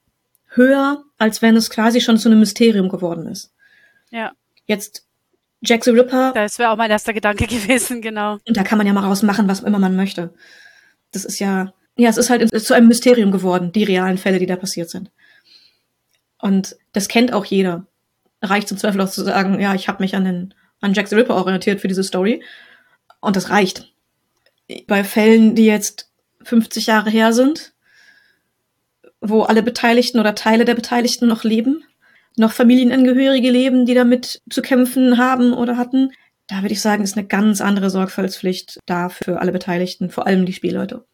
höher, 0.48 1.04
als 1.18 1.42
wenn 1.42 1.56
es 1.56 1.70
quasi 1.70 2.00
schon 2.00 2.18
zu 2.18 2.28
einem 2.28 2.40
Mysterium 2.40 2.88
geworden 2.88 3.26
ist. 3.26 3.52
Ja. 4.10 4.32
Jetzt 4.66 5.06
Jack 5.62 5.84
the 5.84 5.90
Ripper. 5.90 6.32
Das 6.34 6.58
wäre 6.58 6.70
auch 6.70 6.76
mein 6.76 6.90
erster 6.90 7.12
Gedanke 7.12 7.46
gewesen, 7.48 8.02
genau. 8.02 8.38
Und 8.46 8.56
da 8.56 8.62
kann 8.64 8.78
man 8.78 8.86
ja 8.86 8.92
mal 8.92 9.04
rausmachen, 9.04 9.48
was 9.48 9.60
immer 9.60 9.78
man 9.78 9.96
möchte. 9.96 10.34
Das 11.12 11.24
ist 11.24 11.38
ja, 11.38 11.72
ja, 11.96 12.08
es 12.08 12.16
ist 12.16 12.30
halt 12.30 12.48
zu 12.62 12.74
einem 12.74 12.88
Mysterium 12.88 13.30
geworden, 13.30 13.72
die 13.72 13.84
realen 13.84 14.18
Fälle, 14.18 14.38
die 14.38 14.46
da 14.46 14.56
passiert 14.56 14.90
sind. 14.90 15.10
Und 16.40 16.76
das 16.92 17.08
kennt 17.08 17.32
auch 17.32 17.44
jeder. 17.44 17.86
Reicht 18.40 18.68
zum 18.68 18.78
Zweifel 18.78 19.00
auch 19.00 19.10
zu 19.10 19.22
sagen, 19.22 19.60
ja, 19.60 19.74
ich 19.74 19.88
habe 19.88 20.02
mich 20.02 20.16
an 20.16 20.24
den 20.24 20.54
an 20.82 20.94
Jack 20.94 21.08
the 21.08 21.14
Ripper 21.14 21.36
orientiert 21.36 21.80
für 21.80 21.88
diese 21.88 22.02
Story. 22.02 22.42
Und 23.20 23.36
das 23.36 23.50
reicht. 23.50 23.92
Bei 24.86 25.04
Fällen, 25.04 25.54
die 25.54 25.66
jetzt 25.66 26.10
50 26.42 26.86
Jahre 26.86 27.08
her 27.08 27.32
sind, 27.32 27.72
wo 29.20 29.42
alle 29.42 29.62
Beteiligten 29.62 30.18
oder 30.18 30.34
Teile 30.34 30.64
der 30.64 30.74
Beteiligten 30.74 31.28
noch 31.28 31.44
leben, 31.44 31.84
noch 32.36 32.52
Familienangehörige 32.52 33.50
leben, 33.50 33.86
die 33.86 33.94
damit 33.94 34.42
zu 34.50 34.60
kämpfen 34.60 35.18
haben 35.18 35.52
oder 35.52 35.76
hatten, 35.76 36.10
da 36.48 36.62
würde 36.62 36.72
ich 36.72 36.80
sagen, 36.80 37.04
ist 37.04 37.16
eine 37.16 37.26
ganz 37.26 37.60
andere 37.60 37.88
Sorgfaltspflicht 37.90 38.80
da 38.86 39.08
für 39.08 39.40
alle 39.40 39.52
Beteiligten, 39.52 40.10
vor 40.10 40.26
allem 40.26 40.44
die 40.44 40.52
Spielleute. 40.52 41.04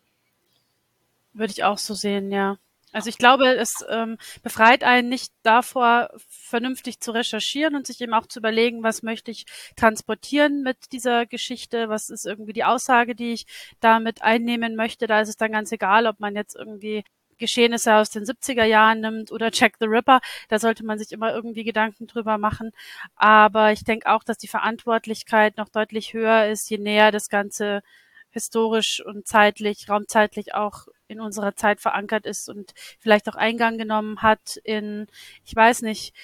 Würde 1.38 1.52
ich 1.52 1.64
auch 1.64 1.78
so 1.78 1.94
sehen, 1.94 2.32
ja. 2.32 2.58
Also 2.92 3.10
ich 3.10 3.18
glaube, 3.18 3.46
es 3.54 3.84
ähm, 3.90 4.16
befreit 4.42 4.82
einen 4.82 5.08
nicht 5.08 5.32
davor, 5.42 6.10
vernünftig 6.28 7.00
zu 7.00 7.12
recherchieren 7.12 7.76
und 7.76 7.86
sich 7.86 8.00
eben 8.00 8.14
auch 8.14 8.26
zu 8.26 8.38
überlegen, 8.38 8.82
was 8.82 9.02
möchte 9.02 9.30
ich 9.30 9.44
transportieren 9.76 10.62
mit 10.62 10.78
dieser 10.92 11.26
Geschichte, 11.26 11.90
was 11.90 12.08
ist 12.08 12.26
irgendwie 12.26 12.54
die 12.54 12.64
Aussage, 12.64 13.14
die 13.14 13.34
ich 13.34 13.46
damit 13.80 14.22
einnehmen 14.22 14.74
möchte. 14.74 15.06
Da 15.06 15.20
ist 15.20 15.28
es 15.28 15.36
dann 15.36 15.52
ganz 15.52 15.70
egal, 15.70 16.06
ob 16.06 16.18
man 16.18 16.34
jetzt 16.34 16.56
irgendwie 16.56 17.04
Geschehnisse 17.36 17.94
aus 17.94 18.10
den 18.10 18.24
70er 18.24 18.64
Jahren 18.64 19.00
nimmt 19.00 19.32
oder 19.32 19.50
Jack 19.52 19.76
the 19.78 19.86
Ripper. 19.86 20.20
Da 20.48 20.58
sollte 20.58 20.84
man 20.84 20.98
sich 20.98 21.12
immer 21.12 21.32
irgendwie 21.32 21.64
Gedanken 21.64 22.06
drüber 22.06 22.38
machen. 22.38 22.72
Aber 23.16 23.70
ich 23.72 23.84
denke 23.84 24.10
auch, 24.10 24.24
dass 24.24 24.38
die 24.38 24.48
Verantwortlichkeit 24.48 25.56
noch 25.56 25.68
deutlich 25.68 26.14
höher 26.14 26.46
ist, 26.46 26.68
je 26.70 26.78
näher 26.78 27.12
das 27.12 27.28
Ganze 27.28 27.82
historisch 28.30 29.02
und 29.04 29.26
zeitlich, 29.26 29.88
raumzeitlich 29.88 30.54
auch 30.54 30.88
in 31.06 31.20
unserer 31.20 31.56
Zeit 31.56 31.80
verankert 31.80 32.26
ist 32.26 32.48
und 32.48 32.74
vielleicht 32.98 33.28
auch 33.28 33.34
Eingang 33.34 33.78
genommen 33.78 34.22
hat 34.22 34.58
in, 34.62 35.06
ich 35.44 35.56
weiß 35.56 35.82
nicht, 35.82 36.14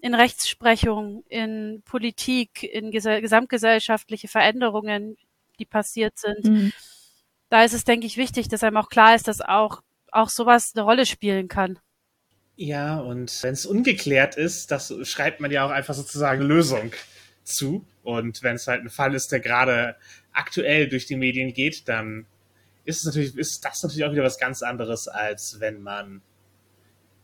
in 0.00 0.14
Rechtsprechung, 0.14 1.24
in 1.28 1.82
Politik, 1.84 2.62
in 2.62 2.90
gesamtgesellschaftliche 2.90 4.28
Veränderungen, 4.28 5.16
die 5.58 5.64
passiert 5.64 6.18
sind. 6.18 6.44
Mhm. 6.44 6.72
Da 7.48 7.64
ist 7.64 7.72
es, 7.72 7.84
denke 7.84 8.06
ich, 8.06 8.16
wichtig, 8.16 8.48
dass 8.48 8.62
einem 8.62 8.76
auch 8.76 8.88
klar 8.88 9.14
ist, 9.14 9.26
dass 9.26 9.40
auch, 9.40 9.82
auch 10.12 10.28
sowas 10.28 10.72
eine 10.74 10.84
Rolle 10.84 11.06
spielen 11.06 11.48
kann. 11.48 11.78
Ja, 12.56 12.98
und 12.98 13.42
wenn 13.42 13.52
es 13.52 13.66
ungeklärt 13.66 14.36
ist, 14.36 14.70
das 14.70 14.92
schreibt 15.02 15.40
man 15.40 15.50
ja 15.50 15.64
auch 15.66 15.70
einfach 15.70 15.94
sozusagen 15.94 16.42
Lösung 16.42 16.92
zu. 17.44 17.86
Und 18.02 18.42
wenn 18.42 18.56
es 18.56 18.66
halt 18.66 18.82
ein 18.82 18.90
Fall 18.90 19.14
ist, 19.14 19.32
der 19.32 19.40
gerade 19.40 19.96
aktuell 20.36 20.88
durch 20.88 21.06
die 21.06 21.16
Medien 21.16 21.52
geht, 21.52 21.88
dann 21.88 22.26
ist 22.84 22.98
es 22.98 23.04
natürlich, 23.04 23.36
ist 23.36 23.64
das 23.64 23.82
natürlich 23.82 24.04
auch 24.04 24.12
wieder 24.12 24.22
was 24.22 24.38
ganz 24.38 24.62
anderes, 24.62 25.08
als 25.08 25.60
wenn 25.60 25.82
man 25.82 26.22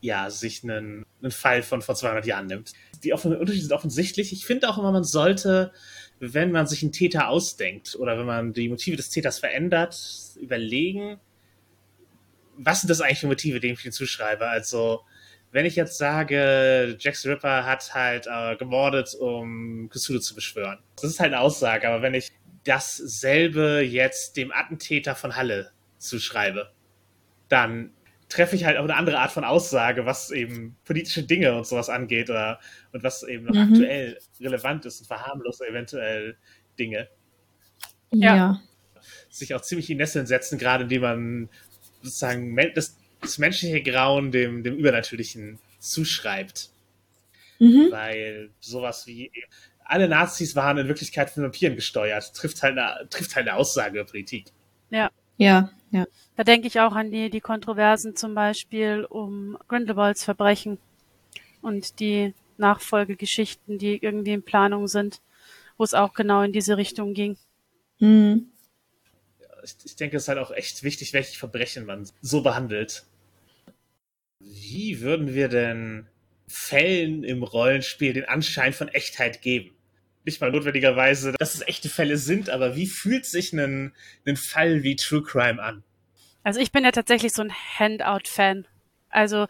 ja, 0.01 0.31
sich 0.31 0.65
einen, 0.65 1.07
einen 1.23 1.31
Fall 1.31 1.63
von 1.63 1.81
vor 1.81 1.95
200 1.95 2.27
Jahren 2.27 2.47
nimmt. 2.47 2.73
Die 3.05 3.13
Unterschiede 3.13 3.63
sind 3.63 3.73
offensichtlich. 3.73 4.33
Ich 4.33 4.45
finde 4.45 4.69
auch 4.69 4.77
immer, 4.77 4.91
man 4.91 5.05
sollte, 5.05 5.73
wenn 6.19 6.51
man 6.51 6.67
sich 6.67 6.83
einen 6.83 6.91
Täter 6.91 7.29
ausdenkt 7.29 7.95
oder 7.95 8.19
wenn 8.19 8.27
man 8.27 8.53
die 8.53 8.69
Motive 8.69 8.97
des 8.97 9.11
Täters 9.11 9.39
verändert, 9.39 9.97
überlegen, 10.41 11.21
was 12.57 12.81
sind 12.81 12.91
das 12.91 13.01
eigentlich 13.01 13.21
für 13.21 13.29
Motive, 13.29 13.61
denen 13.61 13.75
ich 13.75 13.83
den 13.83 13.93
zuschreibe? 13.93 14.49
Also, 14.49 15.03
wenn 15.53 15.67
ich 15.67 15.77
jetzt 15.77 15.99
sage, 15.99 16.97
Jack 16.99 17.15
the 17.17 17.29
Ripper 17.29 17.65
hat 17.65 17.95
halt 17.95 18.27
äh, 18.27 18.57
gemordet, 18.57 19.15
um 19.15 19.89
Cthulhu 19.91 20.19
zu 20.19 20.35
beschwören. 20.35 20.79
Das 20.97 21.11
ist 21.11 21.21
halt 21.21 21.33
eine 21.33 21.41
Aussage, 21.41 21.89
aber 21.89 22.03
wenn 22.03 22.15
ich 22.15 22.33
dasselbe 22.65 23.81
jetzt 23.81 24.37
dem 24.37 24.53
Attentäter 24.53 25.15
von 25.15 25.37
Halle 25.37 25.73
zuschreibe, 25.99 26.73
dann 27.49 27.93
treffe 28.29 28.57
ich 28.57 28.65
halt 28.65 28.79
auch 28.79 28.85
eine 28.85 28.97
andere 28.97 29.19
Art 29.19 29.31
von 29.31 29.45
Aussage, 29.45 30.07
was 30.07 30.31
eben 30.31 30.77
politische 30.85 31.23
Dinge 31.23 31.55
und 31.55 31.67
sowas 31.67 31.91
angeht 31.91 32.31
oder 32.31 32.61
und 32.93 33.03
was 33.03 33.23
eben 33.25 33.45
noch 33.45 33.55
mhm. 33.55 33.75
aktuell 33.75 34.19
relevant 34.41 34.87
ist 34.87 35.01
und 35.01 35.07
verharmlose 35.07 35.67
eventuell 35.69 36.37
Dinge. 36.79 37.09
Ja. 38.11 38.37
ja. 38.37 38.63
Sich 39.29 39.55
auch 39.55 39.61
ziemlich 39.61 39.91
in 39.91 39.99
Nesseln 39.99 40.27
setzen, 40.27 40.59
gerade 40.59 40.85
indem 40.85 41.03
man 41.03 41.49
sozusagen 42.03 42.57
das, 42.75 42.97
das 43.21 43.39
menschliche 43.39 43.83
Grauen 43.83 44.31
dem, 44.33 44.63
dem 44.63 44.77
Übernatürlichen 44.77 45.59
zuschreibt. 45.79 46.71
Mhm. 47.59 47.89
Weil 47.91 48.51
sowas 48.61 49.07
wie 49.07 49.31
alle 49.85 50.09
Nazis 50.09 50.57
waren 50.57 50.78
in 50.78 50.89
Wirklichkeit 50.89 51.30
von 51.30 51.43
Vampiren 51.43 51.76
gesteuert, 51.76 52.35
trifft 52.35 52.62
halt 52.62 52.78
eine, 52.78 53.09
trifft 53.09 53.37
halt 53.37 53.49
eine 53.49 53.57
Aussage 53.57 53.99
über 53.99 54.07
Politik. 54.07 54.47
Ja. 54.91 55.11
Ja, 55.39 55.70
ja. 55.91 56.07
Da 56.37 56.45
denke 56.45 56.68
ich 56.68 56.80
auch 56.80 56.95
an 56.95 57.11
die, 57.11 57.30
die 57.30 57.41
Kontroversen 57.41 58.14
zum 58.16 58.35
Beispiel 58.35 59.05
um 59.05 59.59
Grindelwalds 59.68 60.24
Verbrechen 60.24 60.78
und 61.62 62.01
die 62.01 62.35
Nachfolgegeschichten, 62.59 63.78
die 63.78 64.03
irgendwie 64.03 64.33
in 64.33 64.45
Planung 64.45 64.89
sind, 64.89 65.20
wo 65.76 65.85
es 65.85 65.95
auch 65.95 66.14
genau 66.14 66.43
in 66.43 66.53
diese 66.53 66.76
Richtung 66.76 67.14
ging. 67.14 67.37
Mhm. 67.99 68.53
Ich, 69.64 69.76
ich 69.85 69.97
denke, 69.97 70.16
es 70.16 70.24
ist 70.24 70.28
halt 70.28 70.39
auch 70.39 70.51
echt 70.51 70.83
wichtig, 70.83 71.12
welche 71.12 71.39
Verbrechen 71.39 71.87
man 71.87 72.09
so 72.20 72.43
behandelt. 72.43 73.05
Wie 74.39 75.01
würden 75.01 75.35
wir 75.35 75.49
denn 75.49 76.07
Fällen 76.53 77.25
im 77.25 77.43
Rollenspiel 77.43 78.13
den 78.13 78.25
Anschein 78.27 78.73
von 78.73 78.89
Echtheit 78.89 79.43
geben? 79.43 79.75
nicht 80.25 80.41
mal 80.41 80.51
notwendigerweise, 80.51 81.33
dass 81.39 81.55
es 81.55 81.67
echte 81.67 81.89
Fälle 81.89 82.17
sind, 82.17 82.51
aber 82.51 82.77
wie 82.77 82.87
fühlt 82.87 83.27
sich 83.27 83.53
ein, 83.53 83.93
ein 84.27 84.37
Fall 84.37 84.83
wie 84.83 84.97
True 84.97 85.23
Crime 85.23 85.63
an? 85.63 85.83
Also 86.45 86.61
ich 86.61 86.73
bin 86.73 86.85
ja 86.85 86.93
tatsächlich 86.93 87.33
so 87.33 87.43
ein 87.43 87.53
Handout-Fan. 87.79 88.67
Also 89.09 89.47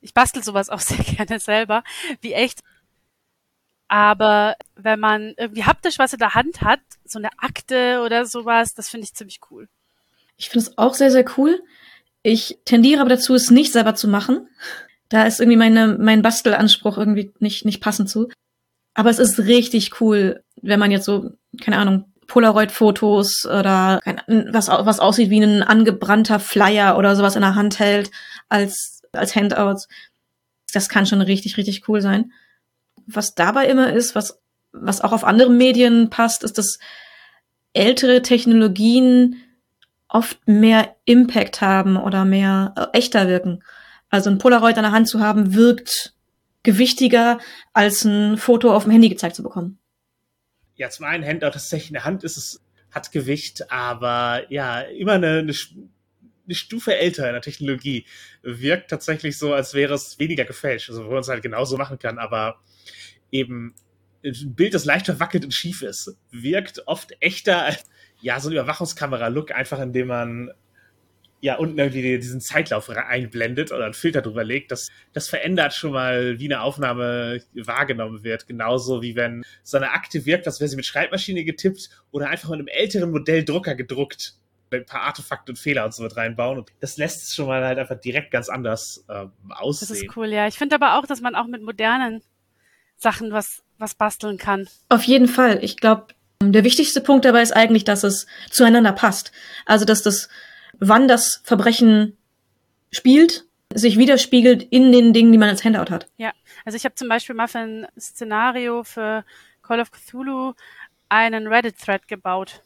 ich 0.00 0.14
bastel 0.14 0.42
sowas 0.42 0.70
auch 0.70 0.80
sehr 0.80 0.98
gerne 0.98 1.40
selber, 1.40 1.84
wie 2.20 2.32
echt. 2.32 2.60
Aber 3.88 4.56
wenn 4.74 5.00
man 5.00 5.34
irgendwie 5.36 5.64
haptisch 5.64 5.98
was 5.98 6.14
in 6.14 6.18
der 6.18 6.34
Hand 6.34 6.62
hat, 6.62 6.80
so 7.04 7.18
eine 7.18 7.30
Akte 7.36 8.00
oder 8.04 8.24
sowas, 8.24 8.74
das 8.74 8.88
finde 8.88 9.04
ich 9.04 9.14
ziemlich 9.14 9.40
cool. 9.50 9.68
Ich 10.38 10.48
finde 10.48 10.66
es 10.66 10.78
auch 10.78 10.94
sehr, 10.94 11.10
sehr 11.10 11.26
cool. 11.36 11.62
Ich 12.22 12.58
tendiere 12.64 13.00
aber 13.00 13.10
dazu, 13.10 13.34
es 13.34 13.50
nicht 13.50 13.72
selber 13.72 13.94
zu 13.94 14.08
machen. 14.08 14.48
Da 15.12 15.24
ist 15.24 15.40
irgendwie 15.40 15.58
meine, 15.58 15.98
mein 15.98 16.22
Bastelanspruch 16.22 16.96
irgendwie 16.96 17.34
nicht, 17.38 17.66
nicht 17.66 17.82
passend 17.82 18.08
zu. 18.08 18.30
Aber 18.94 19.10
es 19.10 19.18
ist 19.18 19.40
richtig 19.40 20.00
cool, 20.00 20.42
wenn 20.62 20.80
man 20.80 20.90
jetzt 20.90 21.04
so, 21.04 21.32
keine 21.60 21.76
Ahnung, 21.76 22.06
Polaroid-Fotos 22.28 23.44
oder 23.44 24.00
was, 24.26 24.68
was 24.68 25.00
aussieht 25.00 25.28
wie 25.28 25.42
ein 25.42 25.62
angebrannter 25.62 26.40
Flyer 26.40 26.96
oder 26.96 27.14
sowas 27.14 27.36
in 27.36 27.42
der 27.42 27.56
Hand 27.56 27.78
hält 27.78 28.10
als, 28.48 29.02
als 29.12 29.36
Handouts. 29.36 29.86
Das 30.72 30.88
kann 30.88 31.04
schon 31.04 31.20
richtig, 31.20 31.58
richtig 31.58 31.86
cool 31.88 32.00
sein. 32.00 32.32
Was 33.06 33.34
dabei 33.34 33.66
immer 33.66 33.92
ist, 33.92 34.14
was, 34.14 34.40
was 34.72 35.02
auch 35.02 35.12
auf 35.12 35.24
andere 35.24 35.50
Medien 35.50 36.08
passt, 36.08 36.42
ist, 36.42 36.56
dass 36.56 36.78
ältere 37.74 38.22
Technologien 38.22 39.36
oft 40.08 40.48
mehr 40.48 40.96
Impact 41.04 41.60
haben 41.60 41.98
oder 41.98 42.24
mehr 42.24 42.72
äh, 42.78 42.96
echter 42.96 43.28
wirken. 43.28 43.62
Also 44.12 44.28
ein 44.28 44.36
Polaroid 44.36 44.76
an 44.76 44.82
der 44.84 44.92
Hand 44.92 45.08
zu 45.08 45.20
haben, 45.20 45.54
wirkt 45.54 46.12
gewichtiger, 46.62 47.40
als 47.72 48.04
ein 48.04 48.36
Foto 48.36 48.76
auf 48.76 48.84
dem 48.84 48.92
Handy 48.92 49.08
gezeigt 49.08 49.34
zu 49.34 49.42
bekommen. 49.42 49.78
Ja, 50.76 50.90
zum 50.90 51.06
einen 51.06 51.24
Handout 51.24 51.52
tatsächlich 51.52 51.88
in 51.88 51.94
der 51.94 52.04
Hand 52.04 52.22
ist 52.22 52.36
es, 52.36 52.62
hat 52.90 53.10
Gewicht, 53.10 53.72
aber 53.72 54.44
ja, 54.50 54.82
immer 54.82 55.14
eine, 55.14 55.38
eine, 55.38 55.54
eine 56.44 56.54
Stufe 56.54 56.94
älter 56.94 57.26
in 57.26 57.32
der 57.32 57.40
Technologie. 57.40 58.04
Wirkt 58.42 58.90
tatsächlich 58.90 59.38
so, 59.38 59.54
als 59.54 59.72
wäre 59.72 59.94
es 59.94 60.18
weniger 60.18 60.44
gefälscht, 60.44 60.90
also 60.90 61.06
wo 61.06 61.12
man 61.12 61.20
es 61.20 61.28
halt 61.28 61.42
genauso 61.42 61.78
machen 61.78 61.98
kann, 61.98 62.18
aber 62.18 62.60
eben 63.30 63.74
ein 64.22 64.54
Bild, 64.54 64.74
das 64.74 64.84
leicht 64.84 65.06
verwackelt 65.06 65.44
und 65.44 65.54
schief 65.54 65.80
ist, 65.80 66.18
wirkt 66.30 66.86
oft 66.86 67.16
echter 67.20 67.62
als 67.62 67.84
ja, 68.20 68.38
so 68.38 68.50
ein 68.50 68.52
Überwachungskamera-Look, 68.52 69.52
einfach 69.52 69.80
indem 69.80 70.08
man 70.08 70.50
ja 71.42 71.56
unten 71.56 71.76
irgendwie 71.76 72.18
diesen 72.18 72.40
Zeitlauf 72.40 72.88
einblendet 72.88 73.72
oder 73.72 73.84
einen 73.84 73.94
Filter 73.94 74.22
drüber 74.22 74.44
legt, 74.44 74.70
das, 74.70 74.90
das 75.12 75.28
verändert 75.28 75.74
schon 75.74 75.90
mal, 75.90 76.38
wie 76.38 76.44
eine 76.44 76.62
Aufnahme 76.62 77.42
wahrgenommen 77.54 78.22
wird. 78.22 78.46
Genauso 78.46 79.02
wie 79.02 79.16
wenn 79.16 79.44
so 79.64 79.76
eine 79.76 79.90
Akte 79.90 80.24
wirkt, 80.24 80.46
als 80.46 80.60
wäre 80.60 80.68
sie 80.68 80.76
mit 80.76 80.86
Schreibmaschine 80.86 81.44
getippt 81.44 81.90
oder 82.12 82.28
einfach 82.28 82.48
mit 82.50 82.60
einem 82.60 82.68
älteren 82.68 83.10
Modell 83.10 83.44
Drucker 83.44 83.74
gedruckt. 83.74 84.36
Ein 84.70 84.86
paar 84.86 85.02
Artefakte 85.02 85.52
und 85.52 85.58
Fehler 85.58 85.84
und 85.84 85.92
so 85.92 86.04
mit 86.04 86.16
reinbauen. 86.16 86.58
Und 86.58 86.70
das 86.80 86.96
lässt 86.96 87.24
es 87.24 87.34
schon 87.34 87.48
mal 87.48 87.62
halt 87.62 87.78
einfach 87.78 88.00
direkt 88.00 88.30
ganz 88.30 88.48
anders 88.48 89.04
äh, 89.08 89.26
aussehen. 89.50 89.88
Das 89.88 89.98
ist 89.98 90.16
cool, 90.16 90.28
ja. 90.28 90.46
Ich 90.46 90.56
finde 90.56 90.76
aber 90.76 90.96
auch, 90.96 91.06
dass 91.06 91.20
man 91.20 91.34
auch 91.34 91.46
mit 91.46 91.62
modernen 91.62 92.22
Sachen 92.96 93.32
was, 93.32 93.64
was 93.78 93.96
basteln 93.96 94.38
kann. 94.38 94.68
Auf 94.88 95.02
jeden 95.02 95.28
Fall. 95.28 95.62
Ich 95.62 95.76
glaube, 95.76 96.06
der 96.40 96.64
wichtigste 96.64 97.00
Punkt 97.00 97.24
dabei 97.24 97.42
ist 97.42 97.52
eigentlich, 97.52 97.84
dass 97.84 98.04
es 98.04 98.26
zueinander 98.48 98.92
passt. 98.92 99.32
Also, 99.66 99.84
dass 99.84 100.02
das 100.02 100.28
wann 100.78 101.08
das 101.08 101.40
Verbrechen 101.44 102.16
spielt, 102.90 103.46
sich 103.74 103.98
widerspiegelt 103.98 104.62
in 104.62 104.92
den 104.92 105.12
Dingen, 105.12 105.32
die 105.32 105.38
man 105.38 105.48
als 105.48 105.64
Handout 105.64 105.90
hat. 105.90 106.08
Ja, 106.16 106.32
also 106.64 106.76
ich 106.76 106.84
habe 106.84 106.94
zum 106.94 107.08
Beispiel 107.08 107.34
mal 107.34 107.48
für 107.48 107.60
ein 107.60 107.86
Szenario 107.98 108.84
für 108.84 109.24
Call 109.62 109.80
of 109.80 109.90
Cthulhu 109.90 110.52
einen 111.08 111.46
Reddit-Thread 111.46 112.08
gebaut 112.08 112.62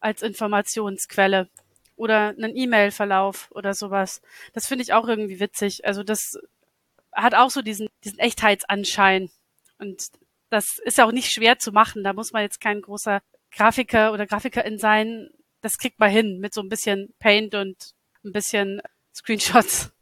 als 0.00 0.22
Informationsquelle 0.22 1.48
oder 1.96 2.28
einen 2.30 2.56
E-Mail-Verlauf 2.56 3.50
oder 3.52 3.74
sowas. 3.74 4.20
Das 4.52 4.66
finde 4.66 4.82
ich 4.82 4.92
auch 4.92 5.08
irgendwie 5.08 5.40
witzig. 5.40 5.84
Also 5.84 6.02
das 6.02 6.38
hat 7.12 7.34
auch 7.34 7.50
so 7.50 7.62
diesen, 7.62 7.88
diesen 8.04 8.18
Echtheitsanschein. 8.18 9.30
Und 9.78 10.08
das 10.50 10.78
ist 10.84 10.98
ja 10.98 11.04
auch 11.04 11.12
nicht 11.12 11.32
schwer 11.32 11.58
zu 11.58 11.72
machen. 11.72 12.04
Da 12.04 12.12
muss 12.12 12.32
man 12.32 12.42
jetzt 12.42 12.60
kein 12.60 12.82
großer 12.82 13.22
Grafiker 13.52 14.12
oder 14.12 14.26
Grafikerin 14.26 14.78
sein 14.78 15.30
das 15.64 15.78
kriegt 15.78 15.98
man 15.98 16.10
hin 16.10 16.40
mit 16.40 16.52
so 16.52 16.60
ein 16.60 16.68
bisschen 16.68 17.14
Paint 17.18 17.54
und 17.54 17.94
ein 18.22 18.32
bisschen 18.32 18.82
Screenshots. 19.16 19.92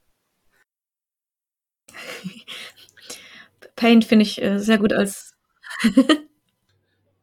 Paint 3.77 4.05
finde 4.05 4.25
ich 4.25 4.43
äh, 4.43 4.59
sehr 4.59 4.79
gut 4.79 4.93
als. 4.93 5.37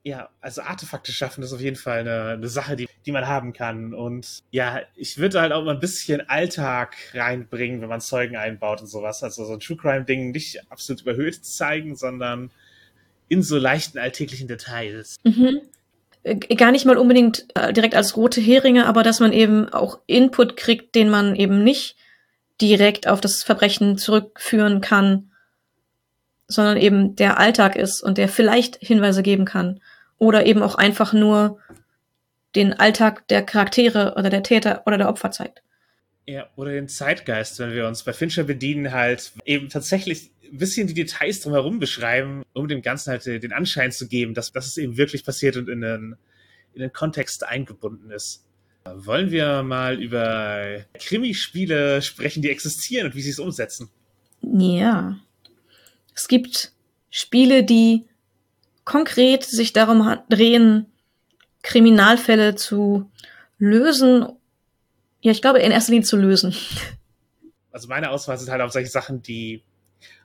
ja, 0.04 0.30
also 0.40 0.62
Artefakte 0.62 1.12
schaffen 1.12 1.44
ist 1.44 1.52
auf 1.52 1.60
jeden 1.60 1.76
Fall 1.76 2.00
eine, 2.00 2.32
eine 2.32 2.48
Sache, 2.48 2.78
die, 2.78 2.88
die 3.06 3.12
man 3.12 3.28
haben 3.28 3.52
kann. 3.52 3.94
Und 3.94 4.42
ja, 4.52 4.84
ich 4.96 5.18
würde 5.18 5.42
halt 5.42 5.52
auch 5.52 5.66
mal 5.66 5.74
ein 5.74 5.82
bisschen 5.82 6.30
Alltag 6.30 6.96
reinbringen, 7.14 7.82
wenn 7.82 7.90
man 7.90 8.00
Zeugen 8.00 8.38
einbaut 8.38 8.80
und 8.80 8.88
sowas. 8.88 9.22
Also 9.22 9.44
so 9.44 9.54
ein 9.54 9.60
True 9.60 9.76
Crime-Ding 9.76 10.32
nicht 10.32 10.72
absolut 10.72 11.02
überhöht 11.02 11.44
zeigen, 11.44 11.98
sondern 11.98 12.52
in 13.28 13.44
so 13.44 13.58
leichten 13.58 14.00
alltäglichen 14.00 14.48
Details. 14.48 15.18
Mhm. 15.24 15.62
Äh, 16.24 16.36
gar 16.36 16.72
nicht 16.72 16.86
mal 16.86 16.98
unbedingt 16.98 17.48
äh, 17.56 17.74
direkt 17.74 17.96
als 17.96 18.18
rote 18.18 18.42
Heringe, 18.42 18.86
aber 18.86 19.04
dass 19.04 19.20
man 19.20 19.34
eben 19.34 19.70
auch 19.70 20.00
Input 20.06 20.58
kriegt, 20.58 20.96
den 20.96 21.10
man 21.10 21.36
eben 21.36 21.64
nicht 21.64 21.96
direkt 22.62 23.08
auf 23.08 23.22
das 23.22 23.44
Verbrechen 23.44 23.98
zurückführen 23.98 24.82
kann, 24.82 25.32
sondern 26.48 26.78
eben 26.78 27.16
der 27.16 27.40
Alltag 27.40 27.76
ist 27.76 28.04
und 28.04 28.18
der 28.18 28.28
vielleicht 28.28 28.76
Hinweise 28.78 29.24
geben 29.24 29.46
kann 29.46 29.80
oder 30.18 30.46
eben 30.46 30.62
auch 30.62 30.76
einfach 30.76 31.14
nur 31.14 31.60
den 32.56 32.74
Alltag 32.74 33.28
der 33.28 33.44
Charaktere 33.44 34.16
oder 34.18 34.30
der 34.30 34.44
Täter 34.44 34.84
oder 34.86 34.98
der 34.98 35.08
Opfer 35.08 35.32
zeigt. 35.32 35.62
Ja, 36.30 36.48
oder 36.56 36.74
den 36.74 36.88
Zeitgeist, 36.88 37.58
wenn 37.58 37.74
wir 37.74 37.88
uns 37.88 38.04
bei 38.04 38.14
Fincher 38.14 38.44
bedienen, 38.44 38.92
halt 38.92 39.32
eben 39.46 39.68
tatsächlich 39.68 40.30
ein 40.44 40.60
bisschen 40.60 40.86
die 40.86 40.94
Details 40.94 41.40
drumherum 41.40 41.80
beschreiben, 41.80 42.44
um 42.54 42.68
dem 42.68 42.84
Ganzen 42.84 43.10
halt 43.10 43.26
den 43.26 43.52
Anschein 43.52 43.92
zu 43.92 44.08
geben, 44.08 44.36
dass, 44.36 44.52
dass 44.52 44.68
es 44.68 44.78
eben 44.78 44.96
wirklich 44.96 45.26
passiert 45.26 45.58
und 45.58 45.68
in 45.68 45.82
den, 45.82 46.18
in 46.76 46.82
den 46.82 46.94
Kontext 46.94 47.44
eingebunden 47.44 48.12
ist. 48.12 48.46
Wollen 48.86 49.32
wir 49.32 49.64
mal 49.64 50.00
über 50.00 50.86
Krimispiele 51.00 52.04
sprechen, 52.04 52.44
die 52.44 52.52
existieren 52.52 53.08
und 53.08 53.16
wie 53.16 53.24
sie 53.24 53.32
es 53.32 53.40
umsetzen? 53.40 53.90
Ja. 54.44 55.18
Es 56.14 56.28
gibt 56.28 56.74
Spiele, 57.10 57.64
die 57.64 58.06
konkret 58.86 59.46
sich 59.46 59.74
darum 59.74 60.20
drehen, 60.30 60.86
Kriminalfälle 61.64 62.54
zu 62.54 63.10
lösen. 63.58 64.28
Ja, 65.22 65.32
ich 65.32 65.42
glaube, 65.42 65.60
in 65.60 65.72
erster 65.72 65.92
Linie 65.92 66.06
zu 66.06 66.18
lösen. 66.18 66.56
Also 67.72 67.88
meine 67.88 68.10
Auswahl 68.10 68.38
sind 68.38 68.50
halt 68.50 68.62
auch 68.62 68.72
solche 68.72 68.90
Sachen, 68.90 69.22
die 69.22 69.64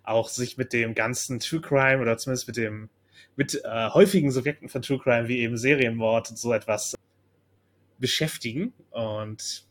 auch 0.03 0.29
sich 0.29 0.57
mit 0.57 0.73
dem 0.73 0.95
ganzen 0.95 1.41
True 1.41 1.61
Crime 1.61 2.01
oder 2.01 2.17
zumindest 2.17 2.47
mit 2.47 2.57
dem 2.57 2.89
mit 3.37 3.61
äh, 3.65 3.91
häufigen 3.91 4.31
Subjekten 4.31 4.69
von 4.69 4.83
True 4.83 4.99
Crime 4.99 5.29
wie 5.29 5.41
eben 5.41 5.57
Serienmord 5.57 6.31
und 6.31 6.39
so 6.39 6.53
etwas 6.53 6.95
beschäftigen. 7.99 8.73
Und 8.91 9.65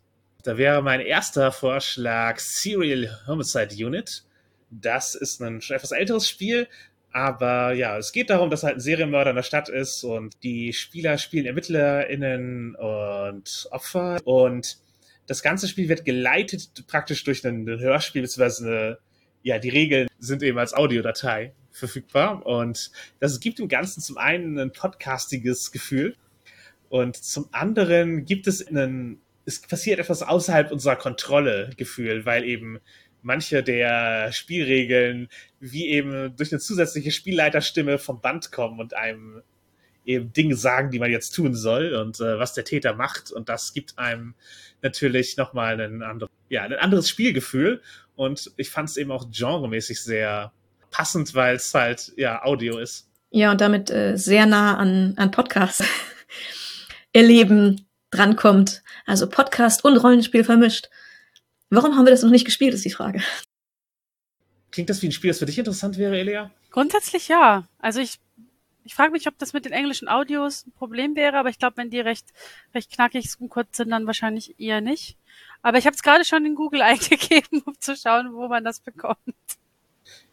da 0.44 0.58
wäre 0.58 0.82
mein 0.82 1.00
erster 1.00 1.52
Vorschlag 1.52 2.40
Serial 2.40 3.22
Homicide 3.28 3.74
Unit. 3.86 4.24
Das 4.70 5.16
ist 5.16 5.42
ein 5.42 5.62
schon 5.62 5.78
etwas 5.78 5.92
älteres 5.92 6.28
Spiel, 6.28 6.68
aber 7.12 7.74
ja, 7.74 7.98
es 7.98 8.12
geht 8.12 8.32
darum, 8.32 8.50
dass 8.50 8.64
halt 8.64 8.78
ein 8.78 8.80
Serienmörder 8.80 9.30
in 9.30 9.36
der 9.36 9.44
Stadt 9.44 9.70
ist 9.70 10.04
und 10.04 10.34
die 10.42 10.74
Spieler 10.74 11.20
spielen 11.20 11.46
ErmittlerInnen 11.46 12.76
und 12.76 13.68
Opfer 13.70 14.20
und 14.26 14.78
das 15.28 15.42
ganze 15.42 15.68
Spiel 15.68 15.90
wird 15.90 16.06
geleitet 16.06 16.70
praktisch 16.88 17.24
durch 17.24 17.46
ein, 17.46 17.68
Hörspiel, 17.68 18.24
beziehungsweise 18.24 18.68
eine, 18.68 18.98
ja, 19.44 19.60
die 19.60 19.70
Regeln 19.70 20.08
sind 20.20 20.44
eben 20.44 20.58
als 20.58 20.74
Audiodatei 20.74 21.54
verfügbar. 21.72 22.46
Und 22.46 22.92
das 23.20 23.40
gibt 23.40 23.60
dem 23.60 23.68
Ganzen 23.68 24.02
zum 24.02 24.18
einen 24.18 24.60
ein 24.60 24.72
podcastiges 24.72 25.72
Gefühl 25.72 26.16
und 26.94 27.16
zum 27.16 27.50
anderen 27.52 28.24
gibt 28.24 28.46
es 28.46 28.68
einen, 28.68 29.20
es 29.46 29.60
passiert 29.62 29.98
etwas 29.98 30.22
außerhalb 30.22 30.72
unserer 30.72 30.96
Kontrolle 30.96 31.72
Gefühl, 31.76 32.24
weil 32.28 32.44
eben 32.44 32.80
manche 33.24 33.64
der 33.64 34.32
Spielregeln 34.32 35.28
wie 35.60 35.88
eben 35.88 36.36
durch 36.36 36.52
eine 36.52 36.60
zusätzliche 36.60 37.10
Spielleiterstimme 37.10 37.98
vom 37.98 38.22
Band 38.22 38.52
kommen 38.52 38.80
und 38.80 38.94
einem 38.94 39.42
eben 40.06 40.34
Dinge 40.34 40.56
sagen, 40.56 40.92
die 40.92 41.00
man 41.00 41.10
jetzt 41.10 41.32
tun 41.32 41.56
soll 41.56 41.96
und 41.96 42.20
äh, 42.20 42.38
was 42.38 42.54
der 42.54 42.64
Täter 42.64 42.94
macht. 42.94 43.32
Und 43.32 43.50
das 43.50 43.74
gibt 43.74 43.98
einem 43.98 44.36
natürlich 44.84 45.38
nochmal 45.38 45.82
ein, 45.82 46.04
andere, 46.04 46.30
ja, 46.50 46.64
ein 46.64 46.74
anderes 46.74 47.10
Spielgefühl. 47.10 47.82
Und 48.16 48.52
ich 48.58 48.70
fand 48.70 48.90
es 48.90 48.98
eben 48.98 49.12
auch 49.12 49.28
genremäßig 49.32 50.02
sehr 50.02 50.52
passend, 50.92 51.34
weil 51.34 51.56
es 51.56 51.74
halt 51.74 52.14
ja 52.16 52.44
Audio 52.44 52.78
ist. 52.78 53.10
Ja, 53.32 53.52
und 53.52 53.62
damit 53.62 53.90
äh, 53.90 54.16
sehr 54.16 54.46
nah 54.46 54.78
an, 54.78 55.16
an 55.18 55.32
Podcast 55.32 55.84
erleben 57.14 57.88
drankommt. 58.12 58.84
Also 59.08 59.28
Podcast 59.28 59.84
und 59.84 59.98
Rollenspiel 59.98 60.44
vermischt. 60.44 60.90
Warum 61.72 61.96
haben 61.98 62.06
wir 62.06 62.12
das 62.12 62.22
noch 62.22 62.30
nicht 62.30 62.46
gespielt, 62.46 62.76
ist 62.76 62.86
die 62.86 62.92
Frage. 62.92 63.24
Klingt 64.70 64.90
das 64.90 65.02
wie 65.02 65.08
ein 65.08 65.12
Spiel, 65.12 65.32
das 65.32 65.40
für 65.40 65.48
dich 65.48 65.58
interessant 65.58 65.98
wäre, 65.98 66.18
Elia? 66.18 66.52
Grundsätzlich 66.70 67.28
ja. 67.28 67.68
Also 67.80 68.00
ich, 68.00 68.20
ich 68.84 68.96
frage 68.96 69.12
mich, 69.12 69.28
ob 69.28 69.38
das 69.38 69.54
mit 69.54 69.66
den 69.66 69.72
englischen 69.72 70.08
Audios 70.08 70.66
ein 70.66 70.72
Problem 70.74 71.16
wäre, 71.16 71.38
aber 71.38 71.50
ich 71.50 71.60
glaube, 71.60 71.78
wenn 71.78 71.90
die 71.90 72.00
recht, 72.00 72.28
recht 72.74 72.92
knackig 72.92 73.30
und 73.40 73.50
kurz 73.50 73.78
sind, 73.78 73.90
dann 73.92 74.08
wahrscheinlich 74.08 74.60
eher 74.60 74.82
nicht. 74.82 75.18
Aber 75.62 75.78
ich 75.78 75.86
habe 75.86 75.96
es 75.96 76.04
gerade 76.04 76.26
schon 76.26 76.46
in 76.46 76.56
Google 76.56 76.82
eingegeben, 76.84 77.62
um 77.66 77.80
zu 77.80 77.96
schauen, 77.96 78.34
wo 78.34 78.48
man 78.48 78.64
das 78.64 78.80
bekommt. 78.80 79.18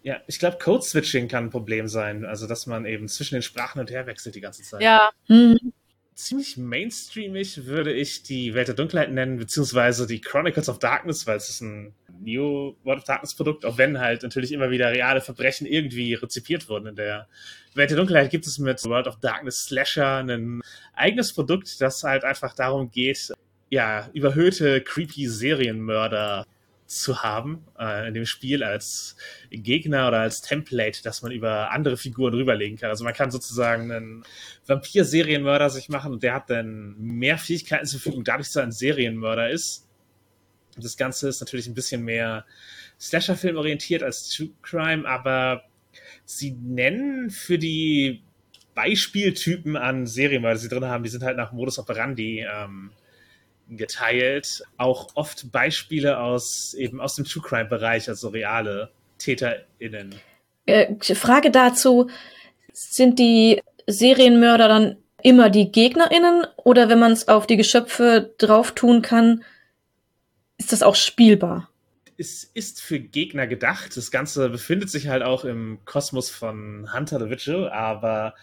Ja, 0.02 0.20
ich 0.26 0.38
glaube, 0.38 0.58
Code-Switching 0.58 1.28
kann 1.28 1.44
ein 1.44 1.50
Problem 1.50 1.86
sein. 1.86 2.24
Also, 2.24 2.46
dass 2.46 2.66
man 2.66 2.86
eben 2.86 3.06
zwischen 3.08 3.34
den 3.34 3.42
Sprachen 3.42 3.80
und 3.80 3.90
her 3.90 4.06
wechselt 4.06 4.34
die 4.34 4.40
ganze 4.40 4.62
Zeit. 4.62 4.82
Ja. 4.82 5.10
Hm. 5.26 5.72
Ziemlich 6.14 6.56
mainstreamig 6.56 7.66
würde 7.66 7.92
ich 7.92 8.22
die 8.22 8.52
Welt 8.54 8.68
der 8.68 8.74
Dunkelheit 8.74 9.10
nennen, 9.10 9.38
beziehungsweise 9.38 10.06
die 10.06 10.20
Chronicles 10.20 10.68
of 10.68 10.78
Darkness, 10.78 11.26
weil 11.26 11.36
es 11.36 11.48
ist 11.48 11.60
ein 11.60 11.94
New 12.20 12.76
World 12.84 13.00
of 13.00 13.04
Darkness 13.04 13.34
Produkt, 13.34 13.64
auch 13.64 13.78
wenn 13.78 13.98
halt 13.98 14.22
natürlich 14.22 14.52
immer 14.52 14.70
wieder 14.70 14.90
reale 14.90 15.20
Verbrechen 15.20 15.66
irgendwie 15.66 16.14
rezipiert 16.14 16.68
wurden 16.68 16.86
in 16.86 16.96
der 16.96 17.26
Welt 17.74 17.90
der 17.90 17.96
Dunkelheit 17.96 18.30
gibt 18.30 18.46
es 18.46 18.58
mit 18.58 18.82
World 18.84 19.06
of 19.06 19.20
Darkness 19.20 19.64
Slasher 19.64 20.18
ein 20.18 20.60
eigenes 20.94 21.32
Produkt, 21.32 21.80
das 21.80 22.02
halt 22.02 22.24
einfach 22.24 22.54
darum 22.54 22.90
geht, 22.90 23.32
ja, 23.70 24.08
überhöhte, 24.12 24.80
creepy 24.80 25.28
Serienmörder 25.28 26.46
zu 26.90 27.22
haben 27.22 27.64
äh, 27.78 28.08
in 28.08 28.14
dem 28.14 28.26
Spiel 28.26 28.64
als 28.64 29.14
Gegner 29.50 30.08
oder 30.08 30.18
als 30.18 30.42
Template, 30.42 31.04
dass 31.04 31.22
man 31.22 31.30
über 31.30 31.70
andere 31.70 31.96
Figuren 31.96 32.34
rüberlegen 32.34 32.76
kann. 32.76 32.90
Also 32.90 33.04
man 33.04 33.14
kann 33.14 33.30
sozusagen 33.30 33.92
einen 33.92 34.24
Vampir-Serienmörder 34.66 35.70
sich 35.70 35.88
machen 35.88 36.12
und 36.12 36.24
der 36.24 36.34
hat 36.34 36.50
dann 36.50 36.96
mehr 36.98 37.38
Fähigkeiten 37.38 37.86
zur 37.86 38.00
Verfügung, 38.00 38.24
dadurch, 38.24 38.48
dass 38.48 38.56
er 38.56 38.64
ein 38.64 38.72
Serienmörder 38.72 39.50
ist. 39.50 39.86
Das 40.80 40.96
Ganze 40.96 41.28
ist 41.28 41.40
natürlich 41.40 41.66
ein 41.66 41.74
bisschen 41.74 42.02
mehr 42.04 42.44
Slasher-Film 42.98 43.56
orientiert 43.56 44.02
als 44.02 44.28
True 44.28 44.50
Crime, 44.62 45.08
aber 45.08 45.64
sie 46.24 46.52
nennen 46.52 47.30
für 47.30 47.58
die 47.58 48.22
Beispieltypen 48.74 49.76
an 49.76 50.06
Serienmörder, 50.06 50.56
die 50.56 50.62
sie 50.62 50.68
drin 50.68 50.84
haben, 50.84 51.04
die 51.04 51.10
sind 51.10 51.22
halt 51.22 51.36
nach 51.36 51.52
Modus 51.52 51.78
operandi 51.78 52.46
ähm, 52.50 52.90
geteilt. 53.68 54.62
Auch 54.76 55.08
oft 55.14 55.50
Beispiele 55.52 56.18
aus 56.18 56.74
eben 56.74 57.00
aus 57.00 57.16
dem 57.16 57.24
True 57.24 57.42
Crime 57.42 57.68
Bereich, 57.68 58.08
also 58.08 58.28
reale 58.28 58.90
TäterInnen. 59.18 60.14
Äh, 60.66 60.94
Frage 61.14 61.50
dazu: 61.50 62.10
Sind 62.72 63.18
die 63.18 63.60
Serienmörder 63.86 64.68
dann 64.68 64.96
immer 65.22 65.50
die 65.50 65.70
GegnerInnen 65.70 66.46
oder 66.56 66.88
wenn 66.88 66.98
man 66.98 67.12
es 67.12 67.28
auf 67.28 67.46
die 67.46 67.56
Geschöpfe 67.56 68.34
drauf 68.38 68.72
tun 68.72 69.02
kann, 69.02 69.44
ist 70.60 70.72
das 70.72 70.82
auch 70.82 70.94
spielbar? 70.94 71.70
Es 72.18 72.44
ist 72.44 72.82
für 72.82 73.00
Gegner 73.00 73.46
gedacht. 73.46 73.96
Das 73.96 74.10
Ganze 74.10 74.50
befindet 74.50 74.90
sich 74.90 75.08
halt 75.08 75.22
auch 75.22 75.46
im 75.46 75.78
Kosmos 75.86 76.28
von 76.28 76.92
Hunter 76.92 77.18
the 77.18 77.30
Vigil, 77.30 77.68
aber 77.68 78.34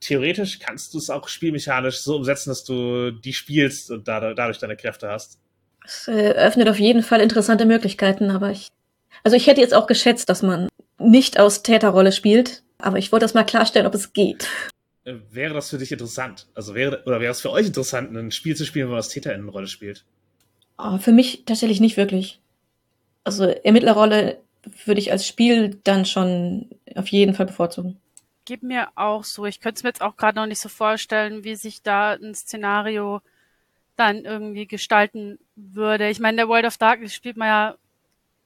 theoretisch 0.00 0.58
kannst 0.58 0.94
du 0.94 0.98
es 0.98 1.10
auch 1.10 1.28
spielmechanisch 1.28 1.98
so 1.98 2.16
umsetzen, 2.16 2.48
dass 2.48 2.64
du 2.64 3.10
die 3.10 3.34
spielst 3.34 3.90
und 3.90 4.08
dadurch 4.08 4.58
deine 4.58 4.76
Kräfte 4.76 5.10
hast. 5.10 5.38
Es 5.84 6.08
äh, 6.08 6.32
öffnet 6.32 6.68
auf 6.70 6.80
jeden 6.80 7.02
Fall 7.02 7.20
interessante 7.20 7.66
Möglichkeiten, 7.66 8.30
aber 8.30 8.50
ich. 8.50 8.68
Also 9.22 9.36
ich 9.36 9.46
hätte 9.46 9.60
jetzt 9.60 9.74
auch 9.74 9.86
geschätzt, 9.86 10.30
dass 10.30 10.42
man 10.42 10.68
nicht 10.98 11.38
aus 11.38 11.62
Täterrolle 11.62 12.12
spielt, 12.12 12.62
aber 12.78 12.96
ich 12.96 13.12
wollte 13.12 13.24
das 13.24 13.34
mal 13.34 13.44
klarstellen, 13.44 13.86
ob 13.86 13.94
es 13.94 14.14
geht. 14.14 14.48
Äh, 15.04 15.16
wäre 15.30 15.52
das 15.52 15.68
für 15.68 15.78
dich 15.78 15.92
interessant? 15.92 16.46
Also 16.54 16.74
wäre, 16.74 17.02
oder 17.04 17.20
wäre 17.20 17.32
es 17.32 17.42
für 17.42 17.50
euch 17.50 17.66
interessant, 17.66 18.16
ein 18.16 18.30
Spiel 18.30 18.56
zu 18.56 18.64
spielen, 18.64 18.86
wo 18.86 18.92
man 18.92 18.98
als 18.98 19.10
Täterinnenrolle 19.10 19.66
spielt? 19.66 20.06
Oh, 20.78 20.98
für 20.98 21.12
mich 21.12 21.44
tatsächlich 21.46 21.80
nicht 21.80 21.96
wirklich. 21.96 22.40
Also 23.24 23.44
Ermittlerrolle 23.44 24.38
würde 24.84 25.00
ich 25.00 25.12
als 25.12 25.26
Spiel 25.26 25.78
dann 25.84 26.04
schon 26.04 26.68
auf 26.94 27.08
jeden 27.08 27.34
Fall 27.34 27.46
bevorzugen 27.46 27.98
geht 28.46 28.62
mir 28.62 28.88
auch 28.94 29.24
so. 29.24 29.44
Ich 29.44 29.60
könnte 29.60 29.78
es 29.78 29.82
mir 29.82 29.90
jetzt 29.90 30.02
auch 30.02 30.16
gerade 30.16 30.36
noch 30.36 30.46
nicht 30.46 30.60
so 30.60 30.70
vorstellen, 30.70 31.44
wie 31.44 31.56
sich 31.56 31.82
da 31.82 32.12
ein 32.12 32.34
Szenario 32.34 33.20
dann 33.96 34.24
irgendwie 34.24 34.66
gestalten 34.66 35.38
würde. 35.56 36.08
Ich 36.08 36.20
meine, 36.20 36.34
in 36.34 36.36
der 36.38 36.48
World 36.48 36.64
of 36.64 36.78
Darkness 36.78 37.14
spielt 37.14 37.36
man 37.36 37.48
ja 37.48 37.76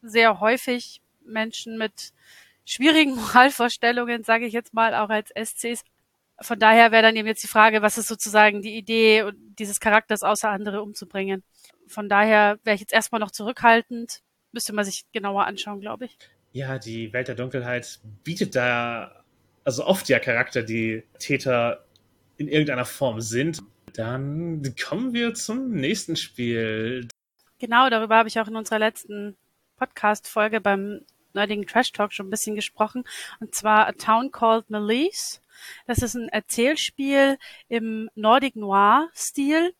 sehr 0.02 0.40
häufig 0.40 1.00
Menschen 1.24 1.78
mit 1.78 2.12
schwierigen 2.64 3.14
Moralvorstellungen, 3.16 4.24
sage 4.24 4.46
ich 4.46 4.52
jetzt 4.52 4.74
mal, 4.74 4.94
auch 4.94 5.10
als 5.10 5.30
SCs. 5.30 5.84
Von 6.40 6.58
daher 6.58 6.90
wäre 6.90 7.02
dann 7.02 7.16
eben 7.16 7.28
jetzt 7.28 7.42
die 7.44 7.48
Frage, 7.48 7.82
was 7.82 7.98
ist 7.98 8.08
sozusagen 8.08 8.62
die 8.62 8.76
Idee 8.76 9.30
dieses 9.58 9.78
Charakters 9.78 10.22
außer 10.22 10.48
andere 10.48 10.82
umzubringen. 10.82 11.42
Von 11.90 12.08
daher 12.08 12.58
wäre 12.64 12.74
ich 12.74 12.80
jetzt 12.80 12.92
erstmal 12.92 13.20
noch 13.20 13.30
zurückhaltend. 13.30 14.22
Müsste 14.52 14.72
man 14.72 14.84
sich 14.84 15.04
genauer 15.12 15.44
anschauen, 15.46 15.80
glaube 15.80 16.06
ich. 16.06 16.18
Ja, 16.52 16.78
die 16.78 17.12
Welt 17.12 17.28
der 17.28 17.34
Dunkelheit 17.34 18.00
bietet 18.24 18.56
da 18.56 19.24
also 19.64 19.86
oft 19.86 20.08
ja 20.08 20.18
Charakter, 20.18 20.62
die 20.62 21.04
Täter 21.18 21.84
in 22.36 22.48
irgendeiner 22.48 22.84
Form 22.84 23.20
sind. 23.20 23.60
Dann 23.94 24.62
kommen 24.82 25.12
wir 25.12 25.34
zum 25.34 25.70
nächsten 25.72 26.16
Spiel. 26.16 27.08
Genau, 27.58 27.90
darüber 27.90 28.16
habe 28.16 28.28
ich 28.28 28.40
auch 28.40 28.48
in 28.48 28.56
unserer 28.56 28.78
letzten 28.78 29.36
Podcast-Folge 29.76 30.60
beim 30.60 31.02
nerdigen 31.34 31.66
Trash 31.66 31.92
Talk 31.92 32.12
schon 32.12 32.26
ein 32.26 32.30
bisschen 32.30 32.56
gesprochen. 32.56 33.04
Und 33.40 33.54
zwar 33.54 33.86
A 33.86 33.92
Town 33.92 34.30
Called 34.30 34.70
Melise. 34.70 35.40
Das 35.86 35.98
ist 35.98 36.14
ein 36.14 36.28
Erzählspiel 36.28 37.38
im 37.68 38.08
Nordic 38.14 38.56
Noir-Stil. 38.56 39.74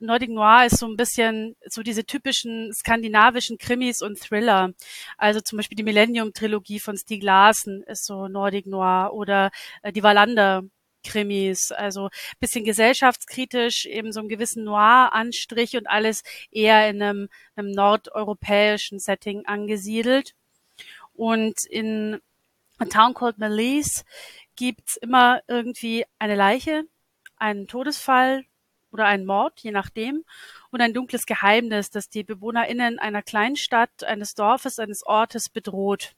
Nordic 0.00 0.30
Noir 0.30 0.66
ist 0.66 0.78
so 0.78 0.86
ein 0.86 0.96
bisschen 0.96 1.56
so 1.66 1.82
diese 1.82 2.04
typischen 2.04 2.72
skandinavischen 2.72 3.58
Krimis 3.58 4.02
und 4.02 4.20
Thriller. 4.20 4.72
Also 5.16 5.40
zum 5.40 5.56
Beispiel 5.56 5.76
die 5.76 5.82
Millennium-Trilogie 5.82 6.80
von 6.80 6.96
Stieg 6.96 7.22
Larsen 7.22 7.82
ist 7.82 8.04
so 8.04 8.28
Nordic 8.28 8.66
Noir 8.66 9.12
oder 9.12 9.50
äh, 9.82 9.92
die 9.92 10.02
Wallander 10.02 10.62
Krimis, 11.04 11.72
also 11.72 12.10
bisschen 12.40 12.64
gesellschaftskritisch, 12.64 13.86
eben 13.86 14.12
so 14.12 14.20
einen 14.20 14.28
gewissen 14.28 14.64
Noir-Anstrich 14.64 15.76
und 15.76 15.86
alles 15.86 16.22
eher 16.50 16.88
in 16.88 17.02
einem, 17.02 17.28
einem 17.56 17.70
nordeuropäischen 17.70 18.98
Setting 18.98 19.46
angesiedelt. 19.46 20.34
Und 21.14 21.64
in 21.64 22.20
A 22.78 22.84
Town 22.84 23.14
Called 23.14 23.38
Melise 23.38 24.04
gibt's 24.56 24.96
immer 24.96 25.40
irgendwie 25.48 26.04
eine 26.18 26.36
Leiche, 26.36 26.84
einen 27.36 27.66
Todesfall, 27.66 28.44
oder 28.92 29.06
ein 29.06 29.24
Mord, 29.24 29.60
je 29.60 29.70
nachdem, 29.70 30.24
und 30.70 30.80
ein 30.80 30.94
dunkles 30.94 31.26
Geheimnis, 31.26 31.90
das 31.90 32.08
die 32.08 32.24
BewohnerInnen 32.24 32.98
einer 32.98 33.22
Kleinstadt, 33.22 34.04
eines 34.04 34.34
Dorfes, 34.34 34.78
eines 34.78 35.04
Ortes 35.04 35.48
bedroht. 35.48 36.14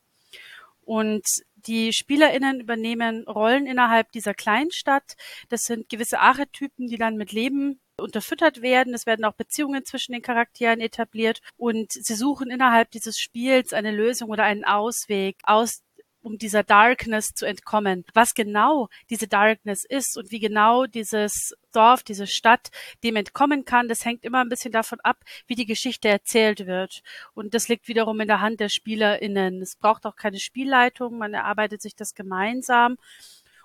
Und 0.82 1.24
die 1.66 1.92
SpielerInnen 1.92 2.60
übernehmen 2.60 3.24
Rollen 3.28 3.66
innerhalb 3.66 4.10
dieser 4.12 4.34
Kleinstadt. 4.34 5.16
Das 5.48 5.62
sind 5.62 5.88
gewisse 5.88 6.18
Archetypen, 6.18 6.88
die 6.88 6.96
dann 6.96 7.16
mit 7.16 7.32
Leben 7.32 7.80
unterfüttert 8.00 8.62
werden. 8.62 8.94
Es 8.94 9.06
werden 9.06 9.24
auch 9.24 9.34
Beziehungen 9.34 9.84
zwischen 9.84 10.12
den 10.12 10.22
Charakteren 10.22 10.80
etabliert 10.80 11.40
und 11.56 11.92
sie 11.92 12.14
suchen 12.14 12.50
innerhalb 12.50 12.90
dieses 12.90 13.18
Spiels 13.18 13.72
eine 13.72 13.92
Lösung 13.92 14.30
oder 14.30 14.44
einen 14.44 14.64
Ausweg 14.64 15.36
aus 15.44 15.82
um 16.22 16.38
dieser 16.38 16.62
Darkness 16.62 17.34
zu 17.34 17.46
entkommen. 17.46 18.04
Was 18.14 18.34
genau 18.34 18.88
diese 19.08 19.28
Darkness 19.28 19.84
ist 19.84 20.16
und 20.16 20.30
wie 20.30 20.40
genau 20.40 20.86
dieses 20.86 21.54
Dorf, 21.72 22.02
diese 22.02 22.26
Stadt 22.26 22.70
dem 23.04 23.16
entkommen 23.16 23.64
kann, 23.64 23.88
das 23.88 24.04
hängt 24.04 24.24
immer 24.24 24.40
ein 24.40 24.48
bisschen 24.48 24.72
davon 24.72 25.00
ab, 25.00 25.18
wie 25.46 25.54
die 25.54 25.66
Geschichte 25.66 26.08
erzählt 26.08 26.66
wird. 26.66 27.02
Und 27.34 27.54
das 27.54 27.68
liegt 27.68 27.88
wiederum 27.88 28.20
in 28.20 28.28
der 28.28 28.40
Hand 28.40 28.60
der 28.60 28.68
SpielerInnen. 28.68 29.62
Es 29.62 29.76
braucht 29.76 30.06
auch 30.06 30.16
keine 30.16 30.38
Spielleitung, 30.38 31.18
man 31.18 31.34
erarbeitet 31.34 31.82
sich 31.82 31.94
das 31.94 32.14
gemeinsam. 32.14 32.96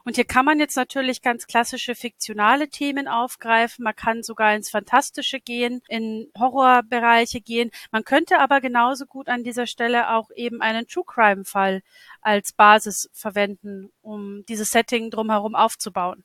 Und 0.05 0.15
hier 0.15 0.25
kann 0.25 0.45
man 0.45 0.59
jetzt 0.59 0.77
natürlich 0.77 1.23
ganz 1.23 1.47
klassische 1.47 1.95
fiktionale 1.95 2.69
Themen 2.69 3.07
aufgreifen. 3.07 3.83
Man 3.83 3.95
kann 3.95 4.21
sogar 4.21 4.53
ins 4.55 4.69
Fantastische 4.69 5.39
gehen, 5.39 5.81
in 5.89 6.27
Horrorbereiche 6.37 7.41
gehen. 7.41 7.71
Man 7.91 8.03
könnte 8.03 8.39
aber 8.39 8.61
genauso 8.61 9.07
gut 9.07 9.27
an 9.27 9.43
dieser 9.43 9.65
Stelle 9.65 10.11
auch 10.11 10.29
eben 10.35 10.61
einen 10.61 10.87
True 10.87 11.05
Crime 11.07 11.43
Fall 11.43 11.81
als 12.21 12.53
Basis 12.53 13.09
verwenden, 13.13 13.91
um 14.01 14.45
dieses 14.47 14.69
Setting 14.69 15.09
drumherum 15.09 15.55
aufzubauen. 15.55 16.23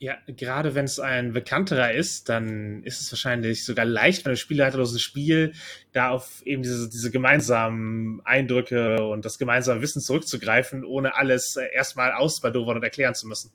Ja, 0.00 0.16
gerade 0.28 0.76
wenn 0.76 0.84
es 0.84 1.00
ein 1.00 1.32
bekannterer 1.32 1.92
ist, 1.92 2.28
dann 2.28 2.84
ist 2.84 3.00
es 3.00 3.10
wahrscheinlich 3.10 3.64
sogar 3.64 3.84
leicht 3.84 4.22
für 4.22 4.30
ein 4.30 4.36
spielleiterloses 4.36 5.02
Spiel, 5.02 5.54
da 5.92 6.10
auf 6.10 6.40
eben 6.46 6.62
diese, 6.62 6.88
diese 6.88 7.10
gemeinsamen 7.10 8.20
Eindrücke 8.24 9.02
und 9.02 9.24
das 9.24 9.38
gemeinsame 9.38 9.82
Wissen 9.82 10.00
zurückzugreifen, 10.00 10.84
ohne 10.84 11.16
alles 11.16 11.56
äh, 11.56 11.66
erstmal 11.74 12.12
ausbaldowern 12.12 12.76
und 12.76 12.84
erklären 12.84 13.16
zu 13.16 13.26
müssen. 13.26 13.50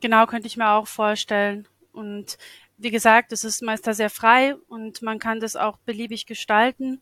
Genau, 0.00 0.26
könnte 0.26 0.46
ich 0.46 0.56
mir 0.56 0.70
auch 0.70 0.86
vorstellen. 0.86 1.66
Und 1.90 2.38
wie 2.76 2.92
gesagt, 2.92 3.32
es 3.32 3.42
ist 3.42 3.60
meist 3.60 3.84
da 3.84 3.94
sehr 3.94 4.10
frei 4.10 4.54
und 4.68 5.02
man 5.02 5.18
kann 5.18 5.40
das 5.40 5.56
auch 5.56 5.78
beliebig 5.78 6.26
gestalten. 6.26 7.00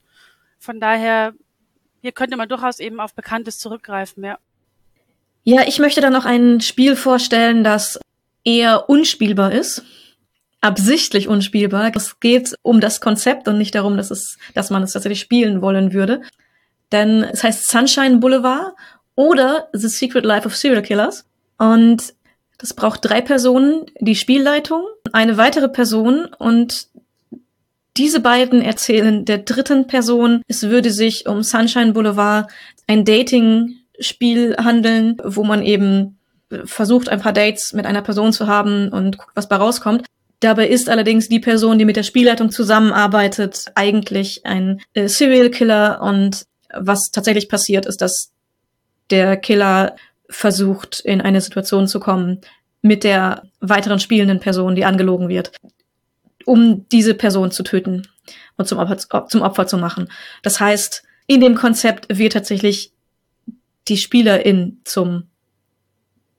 Von 0.58 0.80
daher, 0.80 1.34
hier 2.00 2.12
könnte 2.12 2.38
man 2.38 2.48
durchaus 2.48 2.80
eben 2.80 3.00
auf 3.00 3.14
Bekanntes 3.14 3.58
zurückgreifen, 3.58 4.24
ja. 4.24 4.38
Ja, 5.44 5.62
ich 5.66 5.78
möchte 5.78 6.00
dann 6.00 6.14
noch 6.14 6.24
ein 6.24 6.62
Spiel 6.62 6.96
vorstellen, 6.96 7.62
das 7.62 8.00
eher 8.46 8.88
unspielbar 8.88 9.52
ist. 9.52 9.82
Absichtlich 10.62 11.28
unspielbar. 11.28 11.92
Es 11.94 12.18
geht 12.20 12.54
um 12.62 12.80
das 12.80 13.02
Konzept 13.02 13.46
und 13.48 13.58
nicht 13.58 13.74
darum, 13.74 13.98
dass 13.98 14.10
es, 14.10 14.38
dass 14.54 14.70
man 14.70 14.82
es 14.82 14.92
tatsächlich 14.92 15.20
spielen 15.20 15.60
wollen 15.60 15.92
würde. 15.92 16.22
Denn 16.92 17.24
es 17.24 17.44
heißt 17.44 17.68
Sunshine 17.68 18.18
Boulevard 18.18 18.72
oder 19.16 19.68
The 19.72 19.88
Secret 19.88 20.24
Life 20.24 20.46
of 20.46 20.56
Serial 20.56 20.82
Killers. 20.82 21.26
Und 21.58 22.14
das 22.58 22.72
braucht 22.72 23.04
drei 23.04 23.20
Personen, 23.20 23.86
die 24.00 24.16
Spielleitung, 24.16 24.82
eine 25.12 25.36
weitere 25.36 25.68
Person 25.68 26.26
und 26.38 26.88
diese 27.96 28.20
beiden 28.20 28.60
erzählen 28.60 29.24
der 29.24 29.38
dritten 29.38 29.86
Person, 29.86 30.42
es 30.48 30.64
würde 30.64 30.90
sich 30.90 31.26
um 31.26 31.42
Sunshine 31.42 31.92
Boulevard 31.92 32.50
ein 32.86 33.04
Dating-Spiel 33.04 34.56
handeln, 34.58 35.16
wo 35.24 35.44
man 35.44 35.62
eben 35.62 36.15
versucht, 36.64 37.08
ein 37.08 37.20
paar 37.20 37.32
Dates 37.32 37.72
mit 37.72 37.86
einer 37.86 38.02
Person 38.02 38.32
zu 38.32 38.46
haben 38.46 38.88
und 38.88 39.18
guckt, 39.18 39.32
was 39.34 39.48
bei 39.48 39.56
rauskommt. 39.56 40.06
Dabei 40.40 40.68
ist 40.68 40.88
allerdings 40.88 41.28
die 41.28 41.40
Person, 41.40 41.78
die 41.78 41.84
mit 41.84 41.96
der 41.96 42.02
Spielleitung 42.02 42.50
zusammenarbeitet, 42.50 43.66
eigentlich 43.74 44.44
ein 44.44 44.80
äh, 44.92 45.08
Serial 45.08 45.50
Killer 45.50 46.00
und 46.02 46.46
was 46.74 47.10
tatsächlich 47.10 47.48
passiert, 47.48 47.86
ist, 47.86 48.02
dass 48.02 48.32
der 49.10 49.36
Killer 49.36 49.96
versucht, 50.28 51.00
in 51.00 51.20
eine 51.20 51.40
Situation 51.40 51.88
zu 51.88 52.00
kommen 52.00 52.40
mit 52.82 53.04
der 53.04 53.44
weiteren 53.60 53.98
spielenden 53.98 54.40
Person, 54.40 54.74
die 54.74 54.84
angelogen 54.84 55.28
wird, 55.28 55.52
um 56.44 56.86
diese 56.90 57.14
Person 57.14 57.50
zu 57.50 57.62
töten 57.62 58.06
und 58.56 58.68
zum 58.68 58.78
Opfer, 58.78 59.26
zum 59.28 59.42
Opfer 59.42 59.66
zu 59.66 59.78
machen. 59.78 60.08
Das 60.42 60.60
heißt, 60.60 61.02
in 61.26 61.40
dem 61.40 61.54
Konzept 61.54 62.06
wird 62.16 62.34
tatsächlich 62.34 62.92
die 63.88 63.96
Spielerin 63.96 64.80
zum 64.84 65.28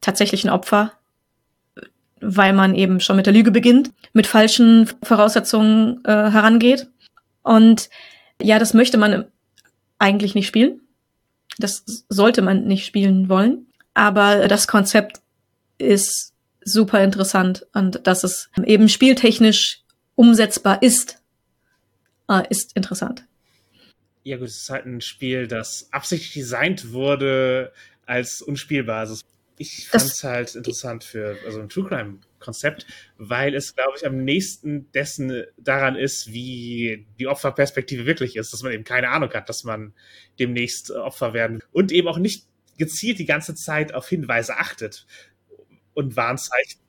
tatsächlichen 0.01 0.49
Opfer, 0.49 0.93
weil 2.19 2.53
man 2.53 2.75
eben 2.75 2.99
schon 2.99 3.15
mit 3.15 3.25
der 3.25 3.33
Lüge 3.33 3.51
beginnt, 3.51 3.91
mit 4.13 4.27
falschen 4.27 4.89
Voraussetzungen 5.03 6.03
äh, 6.05 6.11
herangeht. 6.31 6.87
Und 7.43 7.89
ja, 8.41 8.59
das 8.59 8.73
möchte 8.73 8.97
man 8.97 9.25
eigentlich 9.99 10.35
nicht 10.35 10.47
spielen. 10.47 10.81
Das 11.59 11.83
sollte 12.09 12.41
man 12.41 12.65
nicht 12.65 12.85
spielen 12.85 13.29
wollen. 13.29 13.67
Aber 13.93 14.47
das 14.47 14.67
Konzept 14.67 15.21
ist 15.77 16.33
super 16.63 17.03
interessant 17.03 17.65
und 17.73 18.05
dass 18.05 18.23
es 18.23 18.49
eben 18.65 18.89
spieltechnisch 18.89 19.81
umsetzbar 20.15 20.83
ist, 20.83 21.21
äh, 22.29 22.43
ist 22.49 22.75
interessant. 22.75 23.23
Ja 24.23 24.37
gut, 24.37 24.47
es 24.47 24.57
ist 24.57 24.69
halt 24.69 24.85
ein 24.85 25.01
Spiel, 25.01 25.47
das 25.47 25.87
absichtlich 25.91 26.33
designt 26.33 26.91
wurde 26.91 27.71
als 28.05 28.41
unspielbar. 28.41 29.07
Ich 29.57 29.87
fand 29.87 30.03
es 30.03 30.23
halt 30.23 30.55
interessant 30.55 31.03
für 31.03 31.37
also 31.45 31.59
ein 31.59 31.69
True 31.69 31.87
Crime 31.87 32.19
Konzept, 32.39 32.85
weil 33.17 33.55
es, 33.55 33.75
glaube 33.75 33.93
ich, 33.97 34.05
am 34.05 34.23
nächsten 34.23 34.91
dessen 34.91 35.43
daran 35.57 35.95
ist, 35.95 36.31
wie 36.31 37.07
die 37.19 37.27
Opferperspektive 37.27 38.05
wirklich 38.05 38.35
ist, 38.35 38.53
dass 38.53 38.61
man 38.61 38.71
eben 38.71 38.83
keine 38.83 39.09
Ahnung 39.09 39.31
hat, 39.33 39.49
dass 39.49 39.63
man 39.63 39.93
demnächst 40.39 40.91
Opfer 40.91 41.33
werden 41.33 41.63
und 41.71 41.91
eben 41.91 42.07
auch 42.07 42.19
nicht 42.19 42.45
gezielt 42.77 43.17
die 43.17 43.25
ganze 43.25 43.55
Zeit 43.55 43.93
auf 43.93 44.07
Hinweise 44.07 44.57
achtet 44.57 45.07
und 45.95 46.15
Warnzeichen. 46.15 46.79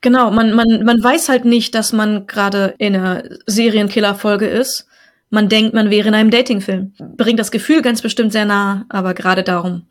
Genau, 0.00 0.30
man, 0.30 0.54
man, 0.54 0.84
man 0.84 1.02
weiß 1.02 1.28
halt 1.28 1.44
nicht, 1.44 1.74
dass 1.74 1.92
man 1.92 2.26
gerade 2.26 2.74
in 2.78 2.94
einer 2.96 3.24
Serienkiller-Folge 3.46 4.46
ist. 4.46 4.86
Man 5.30 5.48
denkt, 5.48 5.74
man 5.74 5.90
wäre 5.90 6.08
in 6.08 6.14
einem 6.14 6.30
Datingfilm. 6.30 6.94
Bringt 7.16 7.38
das 7.38 7.50
Gefühl 7.50 7.82
ganz 7.82 8.00
bestimmt 8.02 8.32
sehr 8.32 8.44
nah, 8.44 8.86
aber 8.88 9.14
gerade 9.14 9.42
darum 9.42 9.87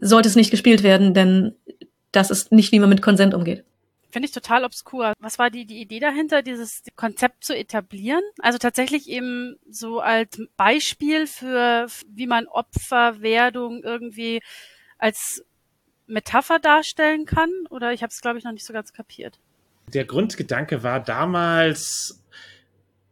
sollte 0.00 0.28
es 0.28 0.36
nicht 0.36 0.50
gespielt 0.50 0.82
werden, 0.82 1.14
denn 1.14 1.54
das 2.12 2.30
ist 2.30 2.52
nicht, 2.52 2.72
wie 2.72 2.78
man 2.78 2.88
mit 2.88 3.02
Konsent 3.02 3.34
umgeht. 3.34 3.64
Finde 4.10 4.28
ich 4.28 4.32
total 4.32 4.64
obskur. 4.64 5.12
Was 5.18 5.38
war 5.38 5.50
die, 5.50 5.66
die 5.66 5.80
Idee 5.80 6.00
dahinter, 6.00 6.40
dieses 6.40 6.82
Konzept 6.94 7.44
zu 7.44 7.54
etablieren? 7.54 8.22
Also 8.40 8.56
tatsächlich 8.58 9.08
eben 9.08 9.56
so 9.68 10.00
als 10.00 10.40
Beispiel 10.56 11.26
für, 11.26 11.86
wie 12.08 12.26
man 12.26 12.46
Opferwerdung 12.46 13.82
irgendwie 13.82 14.40
als 14.98 15.44
Metapher 16.06 16.58
darstellen 16.58 17.26
kann? 17.26 17.50
Oder 17.68 17.92
ich 17.92 18.02
habe 18.02 18.10
es, 18.10 18.20
glaube 18.20 18.38
ich, 18.38 18.44
noch 18.44 18.52
nicht 18.52 18.64
so 18.64 18.72
ganz 18.72 18.92
kapiert. 18.92 19.38
Der 19.92 20.04
Grundgedanke 20.04 20.82
war 20.82 21.00
damals, 21.00 22.24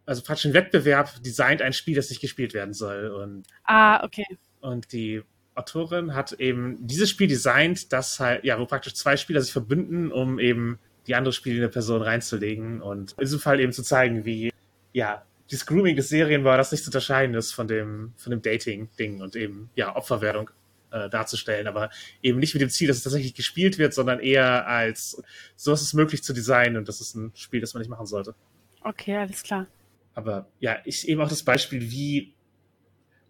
also 0.07 0.23
praktisch 0.23 0.47
ein 0.47 0.55
Wettbewerb 0.55 1.23
designt 1.23 1.61
ein 1.61 1.73
Spiel, 1.73 1.97
das 1.97 2.09
nicht 2.09 2.21
gespielt 2.21 2.55
werden 2.55 2.73
soll. 2.73 3.11
Und, 3.11 3.47
ah, 3.65 4.03
okay. 4.05 4.27
Und 4.61 4.93
die 4.93 5.23
Autorin 5.55 6.15
hat 6.15 6.33
eben 6.33 6.85
dieses 6.87 7.11
Spiel 7.11 7.29
designt, 7.29 7.93
das 7.93 8.19
halt, 8.21 8.45
ja, 8.45 8.59
wo 8.59 8.67
praktisch 8.67 8.95
zwei 8.95 9.17
Spieler 9.17 9.41
sich 9.41 9.53
verbünden, 9.53 10.11
um 10.11 10.39
eben 10.39 10.79
die 11.07 11.15
andere 11.15 11.33
spielende 11.33 11.69
Person 11.69 12.03
reinzulegen 12.03 12.81
und 12.81 13.13
in 13.13 13.21
diesem 13.21 13.41
Fall 13.41 13.61
eben 13.61 13.73
zu 13.73 13.83
zeigen, 13.83 14.25
wie, 14.25 14.51
ja, 14.93 15.25
das 15.51 15.67
Grooming 15.67 15.97
des 15.97 16.09
Serien 16.09 16.45
war, 16.45 16.57
das 16.57 16.73
nicht 16.73 16.83
zu 16.83 16.89
unterscheiden 16.89 17.35
ist 17.35 17.53
von 17.53 17.69
dem, 17.69 18.15
von 18.17 18.31
dem 18.31 18.43
Dating-Ding 18.43 19.21
und 19.21 19.37
eben, 19.37 19.71
ja, 19.77 19.95
Opferwerdung 19.95 20.51
äh, 20.91 21.11
darzustellen, 21.11 21.67
aber 21.67 21.91
eben 22.23 22.39
nicht 22.39 22.55
mit 22.55 22.63
dem 22.63 22.71
Ziel, 22.71 22.89
dass 22.89 22.97
es 22.97 23.03
tatsächlich 23.03 23.35
gespielt 23.35 23.79
wird, 23.79 23.95
sondern 23.95 24.21
eher 24.21 24.67
als, 24.67 25.23
so 25.57 25.73
ist 25.73 25.83
es 25.83 25.93
möglich 25.93 26.23
zu 26.23 26.33
designen 26.33 26.79
und 26.79 26.89
das 26.89 27.01
ist 27.01 27.15
ein 27.15 27.33
Spiel, 27.35 27.61
das 27.61 27.75
man 27.75 27.83
nicht 27.83 27.91
machen 27.91 28.07
sollte. 28.07 28.35
Okay, 28.83 29.17
alles 29.17 29.43
klar. 29.43 29.67
Aber 30.15 30.47
ja, 30.61 30.79
ich 30.85 31.09
eben 31.09 31.21
auch 31.21 31.29
das 31.29 31.43
Beispiel, 31.43 31.91
wie 31.91 32.34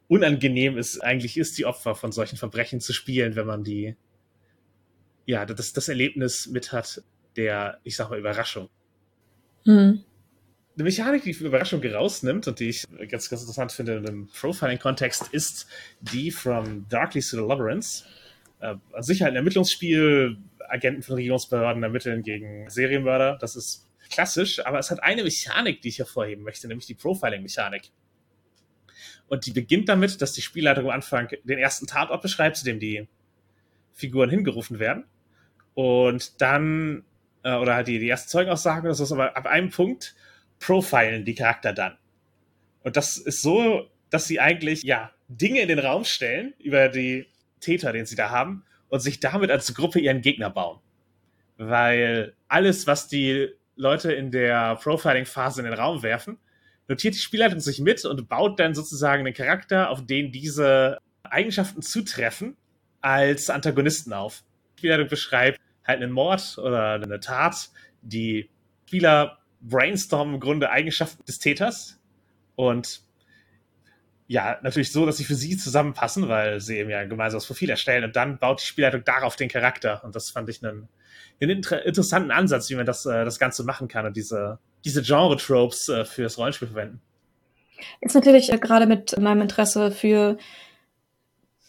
unangenehm 0.08 0.78
es 0.78 1.00
eigentlich 1.00 1.36
ist, 1.36 1.58
die 1.58 1.64
Opfer 1.64 1.94
von 1.94 2.12
solchen 2.12 2.36
Verbrechen 2.36 2.80
zu 2.80 2.92
spielen, 2.92 3.36
wenn 3.36 3.46
man 3.46 3.64
die, 3.64 3.96
ja, 5.26 5.46
das, 5.46 5.72
das 5.72 5.88
Erlebnis 5.88 6.46
mit 6.46 6.72
hat, 6.72 7.02
der, 7.36 7.80
ich 7.84 7.96
sag 7.96 8.10
mal, 8.10 8.18
Überraschung. 8.18 8.68
Mhm. 9.64 10.04
Eine 10.76 10.84
Mechanik, 10.84 11.22
die 11.22 11.30
Überraschung 11.30 11.82
rausnimmt 11.84 12.48
und 12.48 12.58
die 12.58 12.70
ich 12.70 12.84
ganz, 13.08 13.30
ganz 13.30 13.42
interessant 13.42 13.72
finde 13.72 13.96
in 13.96 14.06
einem 14.06 14.26
Profiling-Kontext, 14.26 15.28
ist 15.28 15.66
die 16.00 16.30
from 16.30 16.86
Darkly 16.88 17.20
to 17.20 17.36
the 17.36 17.46
Labyrinth. 17.46 18.04
Äh, 18.60 18.74
an 18.92 19.02
sich 19.02 19.22
halt 19.22 19.32
ein 19.32 19.36
Ermittlungsspiel, 19.36 20.36
Agenten 20.68 21.02
von 21.02 21.14
Regierungsbehörden 21.14 21.82
ermitteln 21.82 22.22
gegen 22.22 22.68
Serienmörder. 22.68 23.38
Das 23.40 23.54
ist 23.54 23.88
klassisch, 24.10 24.64
aber 24.66 24.78
es 24.78 24.90
hat 24.90 25.02
eine 25.02 25.22
Mechanik, 25.22 25.80
die 25.80 25.88
ich 25.88 25.98
hervorheben 25.98 26.44
möchte, 26.44 26.66
nämlich 26.66 26.86
die 26.86 26.94
Profiling-Mechanik. 26.94 27.90
Und 29.28 29.46
die 29.46 29.52
beginnt 29.52 29.88
damit, 29.88 30.20
dass 30.20 30.32
die 30.32 30.42
Spielleitung 30.42 30.84
am 30.84 30.90
Anfang 30.90 31.28
den 31.44 31.58
ersten 31.58 31.86
Tatort 31.86 32.22
beschreibt, 32.22 32.56
zu 32.56 32.64
dem 32.64 32.78
die 32.78 33.08
Figuren 33.92 34.30
hingerufen 34.30 34.78
werden. 34.78 35.04
Und 35.74 36.40
dann, 36.40 37.04
äh, 37.42 37.54
oder 37.54 37.74
halt 37.74 37.88
die, 37.88 37.98
die 37.98 38.08
ersten 38.08 38.28
Zeugenaussagen 38.28 38.84
oder 38.84 38.94
so, 38.94 39.14
aber 39.14 39.36
ab 39.36 39.46
einem 39.46 39.70
Punkt 39.70 40.14
profilen 40.60 41.24
die 41.24 41.34
Charakter 41.34 41.72
dann. 41.72 41.96
Und 42.82 42.96
das 42.96 43.16
ist 43.16 43.42
so, 43.42 43.90
dass 44.10 44.26
sie 44.26 44.40
eigentlich, 44.40 44.82
ja, 44.82 45.10
Dinge 45.28 45.60
in 45.60 45.68
den 45.68 45.78
Raum 45.78 46.04
stellen 46.04 46.54
über 46.58 46.88
die 46.88 47.26
Täter, 47.60 47.92
den 47.92 48.06
sie 48.06 48.16
da 48.16 48.30
haben, 48.30 48.64
und 48.88 49.00
sich 49.00 49.20
damit 49.20 49.50
als 49.50 49.74
Gruppe 49.74 49.98
ihren 49.98 50.20
Gegner 50.20 50.50
bauen. 50.50 50.80
Weil 51.56 52.34
alles, 52.46 52.86
was 52.86 53.08
die 53.08 53.48
Leute 53.76 54.12
in 54.12 54.30
der 54.30 54.76
Profiling-Phase 54.76 55.62
in 55.62 55.64
den 55.64 55.74
Raum 55.74 56.02
werfen, 56.02 56.38
notiert 56.88 57.14
die 57.14 57.18
Spielleitung 57.18 57.60
sich 57.60 57.80
mit 57.80 58.04
und 58.04 58.28
baut 58.28 58.60
dann 58.60 58.74
sozusagen 58.74 59.26
einen 59.26 59.34
Charakter, 59.34 59.90
auf 59.90 60.04
den 60.04 60.32
diese 60.32 60.98
Eigenschaften 61.22 61.82
zutreffen, 61.82 62.56
als 63.00 63.50
Antagonisten 63.50 64.12
auf. 64.12 64.44
Die 64.74 64.80
Spielleitung 64.80 65.08
beschreibt 65.08 65.60
halt 65.86 66.02
einen 66.02 66.12
Mord 66.12 66.58
oder 66.58 66.94
eine 66.94 67.20
Tat, 67.20 67.70
die 68.02 68.50
Spieler 68.86 69.38
brainstormen 69.60 70.34
im 70.34 70.40
Grunde 70.40 70.70
Eigenschaften 70.70 71.24
des 71.24 71.38
Täters 71.38 71.98
und 72.56 73.02
ja, 74.26 74.58
natürlich 74.62 74.90
so, 74.90 75.04
dass 75.04 75.18
sie 75.18 75.24
für 75.24 75.34
sie 75.34 75.56
zusammenpassen, 75.56 76.28
weil 76.28 76.60
sie 76.60 76.78
eben 76.78 76.88
ja 76.88 77.00
ein 77.00 77.10
gemeinsames 77.10 77.46
Profil 77.46 77.68
erstellen 77.68 78.04
und 78.04 78.16
dann 78.16 78.38
baut 78.38 78.62
die 78.62 78.66
Spielleitung 78.66 79.04
darauf 79.04 79.36
den 79.36 79.50
Charakter. 79.50 80.02
Und 80.02 80.16
das 80.16 80.30
fand 80.30 80.48
ich 80.48 80.64
einen, 80.64 80.88
einen 81.40 81.50
inter 81.50 81.84
interessanten 81.84 82.30
Ansatz, 82.30 82.70
wie 82.70 82.74
man 82.74 82.86
das, 82.86 83.04
äh, 83.04 83.24
das 83.24 83.38
Ganze 83.38 83.64
machen 83.64 83.86
kann 83.86 84.06
und 84.06 84.16
diese, 84.16 84.58
diese 84.84 85.02
Genre-Tropes 85.02 85.88
äh, 85.88 86.04
fürs 86.04 86.38
Rollenspiel 86.38 86.68
verwenden. 86.68 87.00
Ist 88.00 88.14
natürlich 88.14 88.52
äh, 88.52 88.58
gerade 88.58 88.86
mit 88.86 89.18
meinem 89.18 89.42
Interesse 89.42 89.90
für 89.90 90.38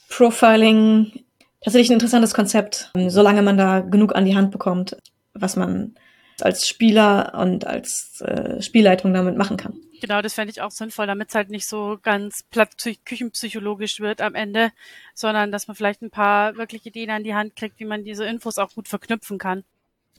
Profiling 0.09 1.23
tatsächlich 1.61 1.89
ein 1.89 1.93
interessantes 1.93 2.33
Konzept, 2.33 2.91
solange 3.07 3.41
man 3.41 3.57
da 3.57 3.79
genug 3.79 4.15
an 4.15 4.25
die 4.25 4.35
Hand 4.35 4.51
bekommt, 4.51 4.97
was 5.33 5.55
man 5.55 5.95
als 6.41 6.67
Spieler 6.67 7.33
und 7.35 7.65
als 7.65 8.21
äh, 8.21 8.61
Spielleitung 8.61 9.13
damit 9.13 9.37
machen 9.37 9.57
kann. 9.57 9.73
Genau, 10.01 10.21
das 10.21 10.33
fände 10.33 10.51
ich 10.51 10.61
auch 10.61 10.71
sinnvoll, 10.71 11.07
damit 11.07 11.29
es 11.29 11.35
halt 11.35 11.49
nicht 11.49 11.67
so 11.67 11.97
ganz 12.01 12.43
platt 12.51 12.71
küchenpsychologisch 13.05 13.99
wird 13.99 14.21
am 14.21 14.35
Ende, 14.35 14.71
sondern 15.13 15.51
dass 15.51 15.67
man 15.67 15.75
vielleicht 15.75 16.01
ein 16.01 16.11
paar 16.11 16.57
wirklich 16.57 16.85
Ideen 16.85 17.09
an 17.09 17.23
die 17.23 17.33
Hand 17.33 17.55
kriegt, 17.55 17.79
wie 17.79 17.85
man 17.85 18.03
diese 18.03 18.25
Infos 18.25 18.57
auch 18.57 18.73
gut 18.73 18.87
verknüpfen 18.87 19.37
kann. 19.37 19.63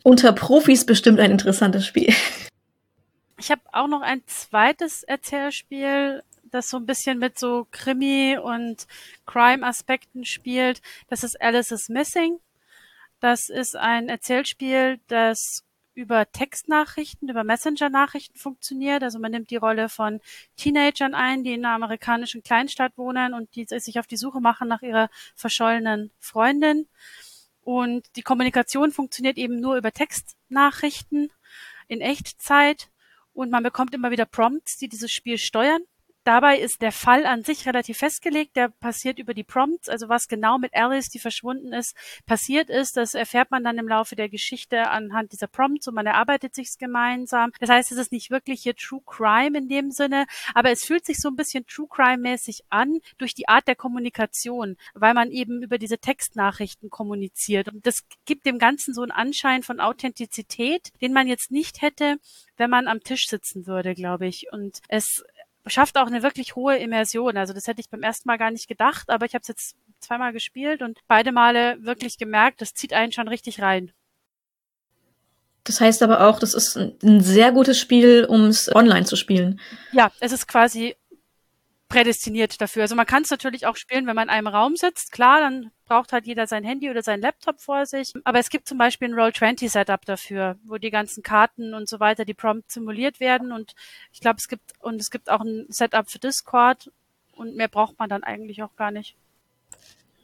Unter 0.02 0.32
Profis 0.32 0.86
bestimmt 0.86 1.20
ein 1.20 1.30
interessantes 1.30 1.86
Spiel. 1.86 2.12
Ich 3.38 3.50
habe 3.50 3.62
auch 3.72 3.86
noch 3.86 4.00
ein 4.00 4.26
zweites 4.26 5.02
Erzählspiel, 5.02 6.22
das 6.44 6.70
so 6.70 6.78
ein 6.78 6.86
bisschen 6.86 7.18
mit 7.18 7.38
so 7.38 7.66
Krimi 7.70 8.38
und 8.42 8.86
Crime-Aspekten 9.26 10.24
spielt. 10.24 10.80
Das 11.08 11.22
ist 11.22 11.40
Alice 11.40 11.70
is 11.70 11.88
Missing. 11.88 12.38
Das 13.20 13.48
ist 13.48 13.76
ein 13.76 14.08
Erzählspiel, 14.08 15.00
das 15.08 15.64
über 15.94 16.30
Textnachrichten, 16.30 17.28
über 17.28 17.44
Messenger-Nachrichten 17.44 18.38
funktioniert. 18.38 19.02
Also 19.02 19.18
man 19.18 19.32
nimmt 19.32 19.50
die 19.50 19.56
Rolle 19.56 19.88
von 19.88 20.20
Teenagern 20.56 21.14
ein, 21.14 21.42
die 21.42 21.54
in 21.54 21.64
einer 21.64 21.74
amerikanischen 21.74 22.42
Kleinstadt 22.42 22.96
wohnen 22.96 23.34
und 23.34 23.54
die 23.54 23.64
sich 23.66 23.98
auf 23.98 24.06
die 24.06 24.18
Suche 24.18 24.40
machen 24.40 24.68
nach 24.68 24.82
ihrer 24.82 25.08
verschollenen 25.34 26.10
Freundin. 26.20 26.86
Und 27.62 28.04
die 28.16 28.22
Kommunikation 28.22 28.92
funktioniert 28.92 29.38
eben 29.38 29.58
nur 29.58 29.76
über 29.76 29.90
Textnachrichten 29.90 31.30
in 31.88 32.00
Echtzeit 32.00 32.90
und 33.36 33.50
man 33.50 33.62
bekommt 33.62 33.94
immer 33.94 34.10
wieder 34.10 34.24
Prompts, 34.24 34.78
die 34.78 34.88
dieses 34.88 35.12
Spiel 35.12 35.38
steuern. 35.38 35.82
Dabei 36.26 36.58
ist 36.58 36.82
der 36.82 36.90
Fall 36.90 37.24
an 37.24 37.44
sich 37.44 37.66
relativ 37.66 37.98
festgelegt. 37.98 38.56
Der 38.56 38.68
passiert 38.68 39.20
über 39.20 39.32
die 39.32 39.44
Prompts. 39.44 39.88
Also 39.88 40.08
was 40.08 40.26
genau 40.26 40.58
mit 40.58 40.74
Alice, 40.74 41.08
die 41.08 41.20
verschwunden 41.20 41.72
ist, 41.72 41.94
passiert 42.26 42.68
ist, 42.68 42.96
das 42.96 43.14
erfährt 43.14 43.52
man 43.52 43.62
dann 43.62 43.78
im 43.78 43.86
Laufe 43.86 44.16
der 44.16 44.28
Geschichte 44.28 44.88
anhand 44.88 45.30
dieser 45.30 45.46
Prompts 45.46 45.86
und 45.86 45.94
man 45.94 46.04
erarbeitet 46.04 46.52
sich's 46.56 46.78
gemeinsam. 46.78 47.52
Das 47.60 47.70
heißt, 47.70 47.92
es 47.92 47.98
ist 47.98 48.10
nicht 48.10 48.32
wirklich 48.32 48.62
hier 48.62 48.74
True 48.74 49.02
Crime 49.06 49.56
in 49.56 49.68
dem 49.68 49.92
Sinne, 49.92 50.26
aber 50.52 50.72
es 50.72 50.82
fühlt 50.84 51.06
sich 51.06 51.18
so 51.18 51.28
ein 51.28 51.36
bisschen 51.36 51.64
True 51.64 51.86
Crime 51.88 52.18
mäßig 52.18 52.64
an 52.70 52.98
durch 53.18 53.34
die 53.34 53.46
Art 53.46 53.68
der 53.68 53.76
Kommunikation, 53.76 54.76
weil 54.94 55.14
man 55.14 55.30
eben 55.30 55.62
über 55.62 55.78
diese 55.78 55.98
Textnachrichten 55.98 56.90
kommuniziert. 56.90 57.68
Und 57.68 57.86
das 57.86 58.02
gibt 58.24 58.46
dem 58.46 58.58
Ganzen 58.58 58.94
so 58.94 59.02
einen 59.02 59.12
Anschein 59.12 59.62
von 59.62 59.78
Authentizität, 59.78 60.90
den 61.00 61.12
man 61.12 61.28
jetzt 61.28 61.52
nicht 61.52 61.82
hätte, 61.82 62.16
wenn 62.56 62.70
man 62.70 62.88
am 62.88 62.98
Tisch 63.04 63.28
sitzen 63.28 63.68
würde, 63.68 63.94
glaube 63.94 64.26
ich. 64.26 64.46
Und 64.50 64.80
es 64.88 65.22
schafft 65.66 65.98
auch 65.98 66.06
eine 66.06 66.22
wirklich 66.22 66.56
hohe 66.56 66.76
Immersion. 66.76 67.36
Also 67.36 67.52
das 67.52 67.66
hätte 67.66 67.80
ich 67.80 67.90
beim 67.90 68.02
ersten 68.02 68.28
Mal 68.28 68.38
gar 68.38 68.50
nicht 68.50 68.68
gedacht, 68.68 69.10
aber 69.10 69.26
ich 69.26 69.34
habe 69.34 69.42
es 69.42 69.48
jetzt 69.48 69.76
zweimal 70.00 70.32
gespielt 70.32 70.82
und 70.82 71.00
beide 71.08 71.32
Male 71.32 71.76
wirklich 71.80 72.18
gemerkt, 72.18 72.60
das 72.60 72.74
zieht 72.74 72.92
einen 72.92 73.12
schon 73.12 73.28
richtig 73.28 73.62
rein. 73.62 73.92
Das 75.64 75.80
heißt 75.80 76.02
aber 76.04 76.28
auch, 76.28 76.38
das 76.38 76.54
ist 76.54 76.76
ein 76.76 77.20
sehr 77.20 77.50
gutes 77.50 77.78
Spiel, 77.78 78.24
um 78.24 78.44
es 78.44 78.72
online 78.72 79.04
zu 79.04 79.16
spielen. 79.16 79.60
Ja, 79.90 80.12
es 80.20 80.30
ist 80.30 80.46
quasi 80.46 80.94
prädestiniert 81.88 82.60
dafür. 82.60 82.82
Also 82.82 82.94
man 82.94 83.06
kann 83.06 83.22
es 83.22 83.30
natürlich 83.30 83.66
auch 83.66 83.76
spielen, 83.76 84.06
wenn 84.06 84.16
man 84.16 84.28
in 84.28 84.34
einem 84.34 84.48
Raum 84.48 84.76
sitzt. 84.76 85.12
Klar, 85.12 85.40
dann 85.40 85.70
braucht 85.84 86.12
halt 86.12 86.26
jeder 86.26 86.46
sein 86.46 86.64
Handy 86.64 86.90
oder 86.90 87.02
sein 87.02 87.20
Laptop 87.20 87.60
vor 87.60 87.86
sich. 87.86 88.12
Aber 88.24 88.38
es 88.38 88.50
gibt 88.50 88.66
zum 88.68 88.78
Beispiel 88.78 89.08
ein 89.08 89.14
Roll20-Setup 89.14 90.04
dafür, 90.04 90.58
wo 90.64 90.78
die 90.78 90.90
ganzen 90.90 91.22
Karten 91.22 91.74
und 91.74 91.88
so 91.88 92.00
weiter, 92.00 92.24
die 92.24 92.34
Prompt 92.34 92.70
simuliert 92.70 93.20
werden. 93.20 93.52
Und 93.52 93.74
ich 94.12 94.20
glaube, 94.20 94.38
es 94.38 94.48
gibt, 94.48 94.72
und 94.80 95.00
es 95.00 95.10
gibt 95.10 95.30
auch 95.30 95.40
ein 95.40 95.66
Setup 95.68 96.10
für 96.10 96.18
Discord. 96.18 96.90
Und 97.32 97.54
mehr 97.54 97.68
braucht 97.68 97.98
man 97.98 98.08
dann 98.08 98.24
eigentlich 98.24 98.62
auch 98.62 98.74
gar 98.76 98.90
nicht. 98.90 99.16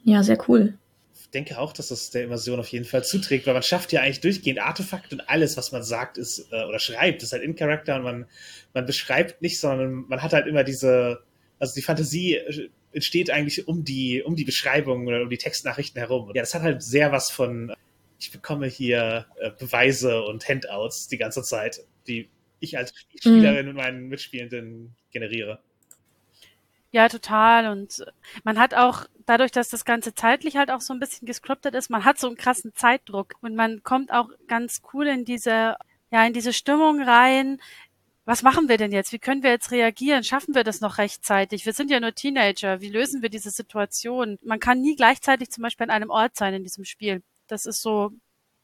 Ja, 0.03 0.23
sehr 0.23 0.37
cool. 0.49 0.77
Ich 1.17 1.29
denke 1.29 1.57
auch, 1.57 1.71
dass 1.73 1.87
das 1.87 2.09
der 2.09 2.25
Immersion 2.25 2.59
auf 2.59 2.67
jeden 2.67 2.85
Fall 2.85 3.03
zuträgt, 3.03 3.47
weil 3.47 3.53
man 3.53 3.63
schafft 3.63 3.91
ja 3.91 4.01
eigentlich 4.01 4.19
durchgehend 4.19 4.59
Artefakte 4.59 5.15
und 5.15 5.21
alles, 5.29 5.57
was 5.57 5.71
man 5.71 5.81
sagt 5.81 6.17
ist 6.17 6.51
äh, 6.51 6.65
oder 6.65 6.79
schreibt, 6.79 7.23
ist 7.23 7.31
halt 7.31 7.41
in 7.41 7.55
Character 7.55 7.95
und 7.95 8.03
man, 8.03 8.25
man 8.73 8.85
beschreibt 8.85 9.41
nicht, 9.41 9.59
sondern 9.59 10.05
man 10.07 10.21
hat 10.21 10.33
halt 10.33 10.45
immer 10.45 10.63
diese, 10.63 11.23
also 11.63 11.75
die 11.75 11.81
Fantasie 11.81 12.35
äh, 12.35 12.69
entsteht 12.91 13.31
eigentlich 13.31 13.67
um 13.67 13.83
die, 13.85 14.21
um 14.21 14.35
die 14.35 14.43
Beschreibung 14.43 15.07
oder 15.07 15.21
um 15.21 15.29
die 15.29 15.37
Textnachrichten 15.37 15.97
herum. 15.97 16.31
Ja, 16.35 16.41
das 16.41 16.53
hat 16.53 16.61
halt 16.61 16.83
sehr 16.83 17.11
was 17.11 17.31
von, 17.31 17.73
ich 18.19 18.31
bekomme 18.31 18.67
hier 18.67 19.25
äh, 19.39 19.51
Beweise 19.57 20.23
und 20.23 20.47
Handouts 20.47 21.07
die 21.07 21.17
ganze 21.17 21.41
Zeit, 21.41 21.79
die 22.07 22.29
ich 22.59 22.77
als 22.77 22.93
Spielerin 23.17 23.65
mhm. 23.65 23.73
mit 23.73 23.83
meinen 23.83 24.09
Mitspielenden 24.09 24.95
generiere. 25.11 25.61
Ja, 26.91 27.07
total. 27.07 27.71
Und 27.71 28.05
man 28.43 28.59
hat 28.59 28.73
auch, 28.73 29.05
dadurch, 29.25 29.51
dass 29.51 29.69
das 29.69 29.85
Ganze 29.85 30.13
zeitlich 30.13 30.57
halt 30.57 30.69
auch 30.69 30.81
so 30.81 30.93
ein 30.93 30.99
bisschen 30.99 31.25
gescriptet 31.25 31.73
ist, 31.75 31.89
man 31.89 32.03
hat 32.03 32.19
so 32.19 32.27
einen 32.27 32.35
krassen 32.35 32.75
Zeitdruck 32.75 33.35
und 33.41 33.55
man 33.55 33.83
kommt 33.83 34.11
auch 34.11 34.29
ganz 34.47 34.81
cool 34.93 35.07
in 35.07 35.23
diese, 35.23 35.77
ja, 36.11 36.25
in 36.25 36.33
diese 36.33 36.53
Stimmung 36.53 37.01
rein, 37.01 37.59
was 38.25 38.41
machen 38.41 38.69
wir 38.69 38.77
denn 38.77 38.91
jetzt? 38.91 39.11
Wie 39.11 39.19
können 39.19 39.43
wir 39.43 39.49
jetzt 39.49 39.71
reagieren? 39.71 40.23
Schaffen 40.23 40.55
wir 40.55 40.63
das 40.63 40.79
noch 40.79 40.97
rechtzeitig? 40.97 41.65
Wir 41.65 41.73
sind 41.73 41.91
ja 41.91 41.99
nur 41.99 42.13
Teenager. 42.13 42.79
Wie 42.79 42.89
lösen 42.89 43.21
wir 43.21 43.29
diese 43.29 43.49
Situation? 43.49 44.37
Man 44.41 44.59
kann 44.59 44.81
nie 44.81 44.95
gleichzeitig 44.95 45.49
zum 45.49 45.61
Beispiel 45.61 45.85
an 45.85 45.89
einem 45.89 46.09
Ort 46.09 46.35
sein 46.37 46.53
in 46.53 46.63
diesem 46.63 46.85
Spiel. 46.85 47.21
Das 47.47 47.65
ist 47.65 47.81
so 47.81 48.11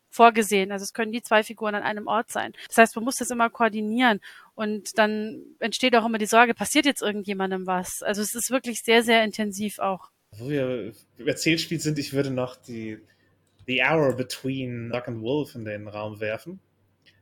vorgesehen. 0.09 0.71
Also 0.71 0.83
es 0.83 0.93
können 0.93 1.11
nie 1.11 1.21
zwei 1.21 1.43
Figuren 1.43 1.75
an 1.75 1.83
einem 1.83 2.07
Ort 2.07 2.31
sein. 2.31 2.53
Das 2.69 2.77
heißt, 2.77 2.95
man 2.95 3.03
muss 3.03 3.17
das 3.17 3.31
immer 3.31 3.49
koordinieren. 3.49 4.21
Und 4.55 4.97
dann 4.97 5.43
entsteht 5.59 5.95
auch 5.95 6.05
immer 6.05 6.17
die 6.17 6.25
Sorge, 6.25 6.53
passiert 6.53 6.85
jetzt 6.85 7.01
irgendjemandem 7.01 7.67
was? 7.67 8.01
Also 8.01 8.21
es 8.21 8.35
ist 8.35 8.51
wirklich 8.51 8.81
sehr, 8.81 9.03
sehr 9.03 9.25
intensiv 9.25 9.79
auch. 9.79 10.09
Wo 10.37 10.49
wir 10.49 10.93
Erzählspiel 11.25 11.81
sind, 11.81 11.99
ich 11.99 12.13
würde 12.13 12.31
noch 12.31 12.55
die 12.55 12.99
The 13.67 13.81
Hour 13.83 14.13
Between 14.13 14.89
Duck 14.89 15.09
and 15.09 15.21
Wolf 15.21 15.53
in 15.53 15.65
den 15.65 15.87
Raum 15.89 16.21
werfen 16.21 16.61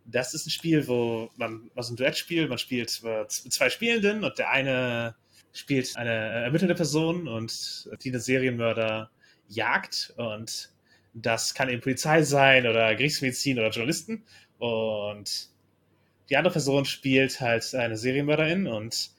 das 0.08 0.34
ist 0.34 0.48
ein 0.48 0.52
Spiel, 0.52 0.88
wo 0.88 1.30
man, 1.36 1.70
was 1.76 1.90
ein 1.90 1.98
Duett 1.98 2.18
spielt, 2.18 2.50
man 2.50 2.58
spielt 2.58 3.02
mit 3.04 3.32
zwei 3.32 3.70
Spielenden 3.70 4.24
und 4.24 4.38
der 4.38 4.50
eine 4.50 5.16
spielt 5.52 5.96
eine 5.98 6.12
ermittelnde 6.12 6.76
Person 6.76 7.28
und 7.28 7.90
die 8.04 8.10
einen 8.10 8.22
Serienmörder 8.22 9.12
jagt 9.50 10.14
und 10.18 10.72
das 11.14 11.54
kann 11.54 11.70
eben 11.70 11.82
Polizei 11.82 12.22
sein 12.22 12.68
oder 12.68 12.96
Gerichtsmedizin 12.96 13.60
oder 13.60 13.70
Journalisten 13.70 14.24
und 14.60 15.50
die 16.30 16.38
andere 16.38 16.54
Person 16.54 16.86
spielt 16.86 17.42
halt 17.42 17.74
eine 17.76 17.98
Serienmörderin 17.98 18.68
und 18.68 19.10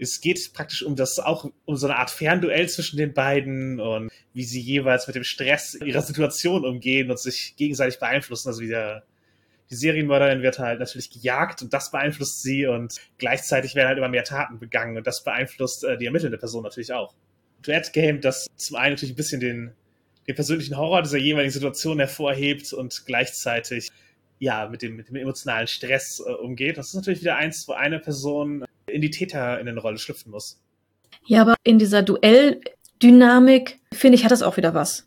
es 0.00 0.20
geht 0.20 0.52
praktisch 0.52 0.84
um 0.84 0.94
das 0.94 1.18
auch 1.18 1.50
um 1.64 1.76
so 1.76 1.88
eine 1.88 1.96
Art 1.96 2.10
Fernduell 2.10 2.68
zwischen 2.68 2.98
den 2.98 3.14
beiden 3.14 3.80
und 3.80 4.12
wie 4.32 4.44
sie 4.44 4.60
jeweils 4.60 5.08
mit 5.08 5.16
dem 5.16 5.24
Stress 5.24 5.74
ihrer 5.74 6.02
Situation 6.02 6.64
umgehen 6.64 7.10
und 7.10 7.18
sich 7.18 7.54
gegenseitig 7.56 7.98
beeinflussen, 7.98 8.48
also 8.48 8.60
wie 8.60 8.68
der 8.68 9.02
die 9.70 9.74
Serienmörderin 9.74 10.42
wird 10.42 10.58
halt 10.58 10.80
natürlich 10.80 11.10
gejagt 11.10 11.62
und 11.62 11.72
das 11.72 11.90
beeinflusst 11.90 12.42
sie 12.42 12.66
und 12.66 12.96
gleichzeitig 13.18 13.74
werden 13.74 13.88
halt 13.88 13.98
immer 13.98 14.08
mehr 14.08 14.24
Taten 14.24 14.58
begangen 14.58 14.96
und 14.96 15.06
das 15.06 15.24
beeinflusst 15.24 15.84
äh, 15.84 15.98
die 15.98 16.06
ermittelnde 16.06 16.38
Person 16.38 16.62
natürlich 16.62 16.92
auch. 16.92 17.14
Duet 17.62 17.92
Game, 17.92 18.20
das 18.20 18.46
zum 18.56 18.76
einen 18.76 18.94
natürlich 18.94 19.12
ein 19.12 19.16
bisschen 19.16 19.40
den, 19.40 19.72
den 20.26 20.34
persönlichen 20.34 20.76
Horror 20.76 21.02
dieser 21.02 21.18
jeweiligen 21.18 21.52
Situation 21.52 21.98
hervorhebt 21.98 22.72
und 22.72 23.04
gleichzeitig 23.06 23.90
ja 24.38 24.68
mit 24.68 24.82
dem, 24.82 24.96
mit 24.96 25.08
dem 25.08 25.16
emotionalen 25.16 25.66
Stress 25.66 26.22
äh, 26.24 26.32
umgeht. 26.32 26.78
Das 26.78 26.88
ist 26.88 26.94
natürlich 26.94 27.20
wieder 27.20 27.36
eins, 27.36 27.66
wo 27.68 27.72
eine 27.72 27.98
Person 27.98 28.64
in 28.86 29.02
die 29.02 29.10
Täter 29.10 29.60
in 29.60 29.68
eine 29.68 29.80
Rolle 29.80 29.98
schlüpfen 29.98 30.30
muss. 30.30 30.60
Ja, 31.26 31.42
aber 31.42 31.56
in 31.64 31.78
dieser 31.78 32.02
Duelldynamik, 32.02 33.80
finde 33.92 34.16
ich, 34.16 34.24
hat 34.24 34.30
das 34.30 34.42
auch 34.42 34.56
wieder 34.56 34.74
was. 34.74 35.06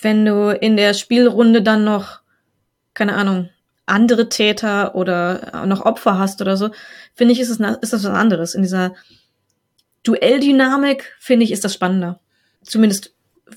Wenn 0.00 0.24
du 0.24 0.50
in 0.50 0.76
der 0.76 0.94
Spielrunde 0.94 1.62
dann 1.62 1.84
noch 1.84 2.20
keine 2.98 3.14
Ahnung, 3.14 3.48
andere 3.86 4.28
Täter 4.28 4.96
oder 4.96 5.64
noch 5.66 5.86
Opfer 5.86 6.18
hast 6.18 6.42
oder 6.42 6.56
so, 6.56 6.70
finde 7.14 7.32
ich, 7.32 7.40
ist, 7.40 7.48
es, 7.48 7.60
ist 7.60 7.92
das 7.92 8.04
was 8.04 8.06
anderes. 8.06 8.54
In 8.54 8.62
dieser 8.62 8.94
Duelldynamik, 10.02 11.14
finde 11.20 11.44
ich, 11.44 11.52
ist 11.52 11.64
das 11.64 11.74
spannender. 11.74 12.20
Zumindest 12.62 13.14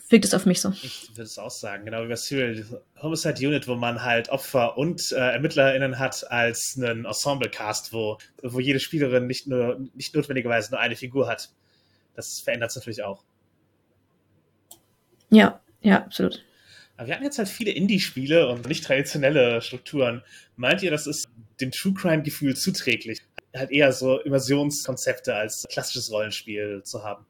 wirkt 0.10 0.26
es 0.26 0.36
auf 0.36 0.46
mich 0.46 0.62
so. 0.62 0.70
Ich 0.84 1.10
würde 1.10 1.24
es 1.24 1.40
auch 1.40 1.50
sagen, 1.50 1.86
genau 1.86 2.04
wie 2.04 2.08
bei 2.08 2.16
Serial 2.16 2.64
Homicide 3.02 3.48
Unit, 3.48 3.68
wo 3.68 3.76
man 3.76 4.04
halt 4.04 4.30
Opfer 4.30 4.78
und 4.78 5.12
äh, 5.12 5.16
ErmittlerInnen 5.16 5.98
hat 5.98 6.32
als 6.32 6.78
einen 6.78 7.06
Ensemble-Cast, 7.06 7.92
wo, 7.92 8.20
wo 8.44 8.60
jede 8.60 8.80
Spielerin 8.80 9.26
nicht 9.26 9.48
nur 9.48 9.82
nicht 9.96 10.16
notwendigerweise 10.16 10.72
nur 10.72 10.80
eine 10.80 10.96
Figur 10.96 11.28
hat. 11.28 11.50
Das 12.16 12.40
verändert 12.40 12.70
es 12.70 12.76
natürlich 12.76 13.04
auch. 13.04 13.24
Ja, 15.30 15.60
ja, 15.82 15.98
absolut. 15.98 16.46
Aber 16.98 17.08
wir 17.08 17.16
hatten 17.16 17.24
jetzt 17.24 17.38
halt 17.38 17.50
viele 17.50 17.72
Indie-Spiele 17.72 18.50
und 18.50 18.68
nicht 18.68 18.84
traditionelle 18.84 19.62
Strukturen. 19.62 20.24
Meint 20.56 20.84
ihr, 20.84 20.92
das 20.92 21.08
ist 21.08 21.28
dem 21.60 21.72
True 21.72 21.94
Crime-Gefühl 21.94 22.56
zuträglich? 22.56 23.22
halt 23.56 23.72
eher 23.72 23.92
so 23.92 24.20
Immersionskonzepte 24.20 25.36
als 25.36 25.68
klassisches 25.72 26.12
Rollenspiel 26.12 26.82
zu 26.84 27.04
haben. 27.04 27.26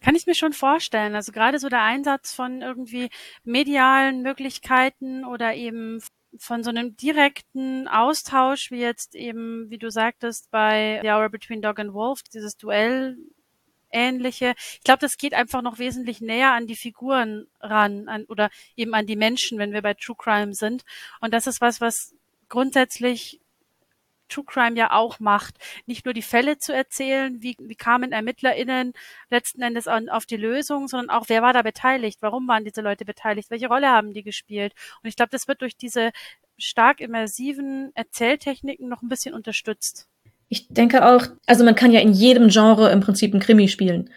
Kann 0.00 0.14
ich 0.14 0.26
mir 0.26 0.34
schon 0.34 0.52
vorstellen. 0.52 1.14
Also 1.14 1.32
gerade 1.32 1.58
so 1.58 1.68
der 1.68 1.82
Einsatz 1.82 2.32
von 2.32 2.62
irgendwie 2.62 3.10
medialen 3.44 4.22
Möglichkeiten 4.22 5.24
oder 5.24 5.54
eben 5.54 6.00
von 6.36 6.62
so 6.62 6.70
einem 6.70 6.96
direkten 6.96 7.88
Austausch, 7.88 8.70
wie 8.70 8.80
jetzt 8.80 9.16
eben, 9.16 9.70
wie 9.70 9.78
du 9.78 9.90
sagtest, 9.90 10.50
bei 10.50 11.00
The 11.02 11.08
Hour 11.08 11.30
Between 11.30 11.62
Dog 11.62 11.80
and 11.80 11.94
Wolf, 11.94 12.22
dieses 12.32 12.56
Duell 12.56 13.16
ähnliche. 13.90 14.54
Ich 14.74 14.84
glaube, 14.84 15.00
das 15.00 15.16
geht 15.16 15.34
einfach 15.34 15.62
noch 15.62 15.78
wesentlich 15.78 16.20
näher 16.20 16.52
an 16.52 16.66
die 16.66 16.76
Figuren 16.76 17.46
ran 17.60 18.08
an, 18.08 18.24
oder 18.24 18.50
eben 18.76 18.94
an 18.94 19.06
die 19.06 19.16
Menschen, 19.16 19.58
wenn 19.58 19.72
wir 19.72 19.82
bei 19.82 19.94
True 19.94 20.16
Crime 20.18 20.54
sind. 20.54 20.84
Und 21.20 21.32
das 21.34 21.46
ist 21.46 21.60
was, 21.60 21.80
was 21.80 22.14
grundsätzlich 22.48 23.40
True 24.28 24.44
Crime 24.44 24.76
ja 24.76 24.92
auch 24.92 25.20
macht. 25.20 25.56
Nicht 25.86 26.04
nur 26.04 26.14
die 26.14 26.22
Fälle 26.22 26.58
zu 26.58 26.74
erzählen, 26.74 27.42
wie, 27.42 27.56
wie 27.58 27.74
kamen 27.74 28.12
ErmittlerInnen 28.12 28.92
letzten 29.30 29.62
Endes 29.62 29.88
an, 29.88 30.08
auf 30.08 30.26
die 30.26 30.36
Lösung, 30.36 30.88
sondern 30.88 31.10
auch, 31.10 31.24
wer 31.28 31.42
war 31.42 31.52
da 31.52 31.62
beteiligt? 31.62 32.18
Warum 32.20 32.46
waren 32.48 32.64
diese 32.64 32.82
Leute 32.82 33.04
beteiligt? 33.04 33.50
Welche 33.50 33.68
Rolle 33.68 33.88
haben 33.88 34.12
die 34.12 34.22
gespielt? 34.22 34.74
Und 35.02 35.08
ich 35.08 35.16
glaube, 35.16 35.30
das 35.30 35.48
wird 35.48 35.62
durch 35.62 35.76
diese 35.76 36.12
stark 36.58 37.00
immersiven 37.00 37.92
Erzähltechniken 37.94 38.88
noch 38.88 39.02
ein 39.02 39.08
bisschen 39.08 39.34
unterstützt. 39.34 40.08
Ich 40.48 40.68
denke 40.68 41.06
auch, 41.06 41.26
also 41.46 41.64
man 41.64 41.74
kann 41.74 41.92
ja 41.92 42.00
in 42.00 42.12
jedem 42.12 42.48
Genre 42.48 42.90
im 42.90 43.00
Prinzip 43.00 43.34
ein 43.34 43.40
Krimi 43.40 43.68
spielen. 43.68 44.10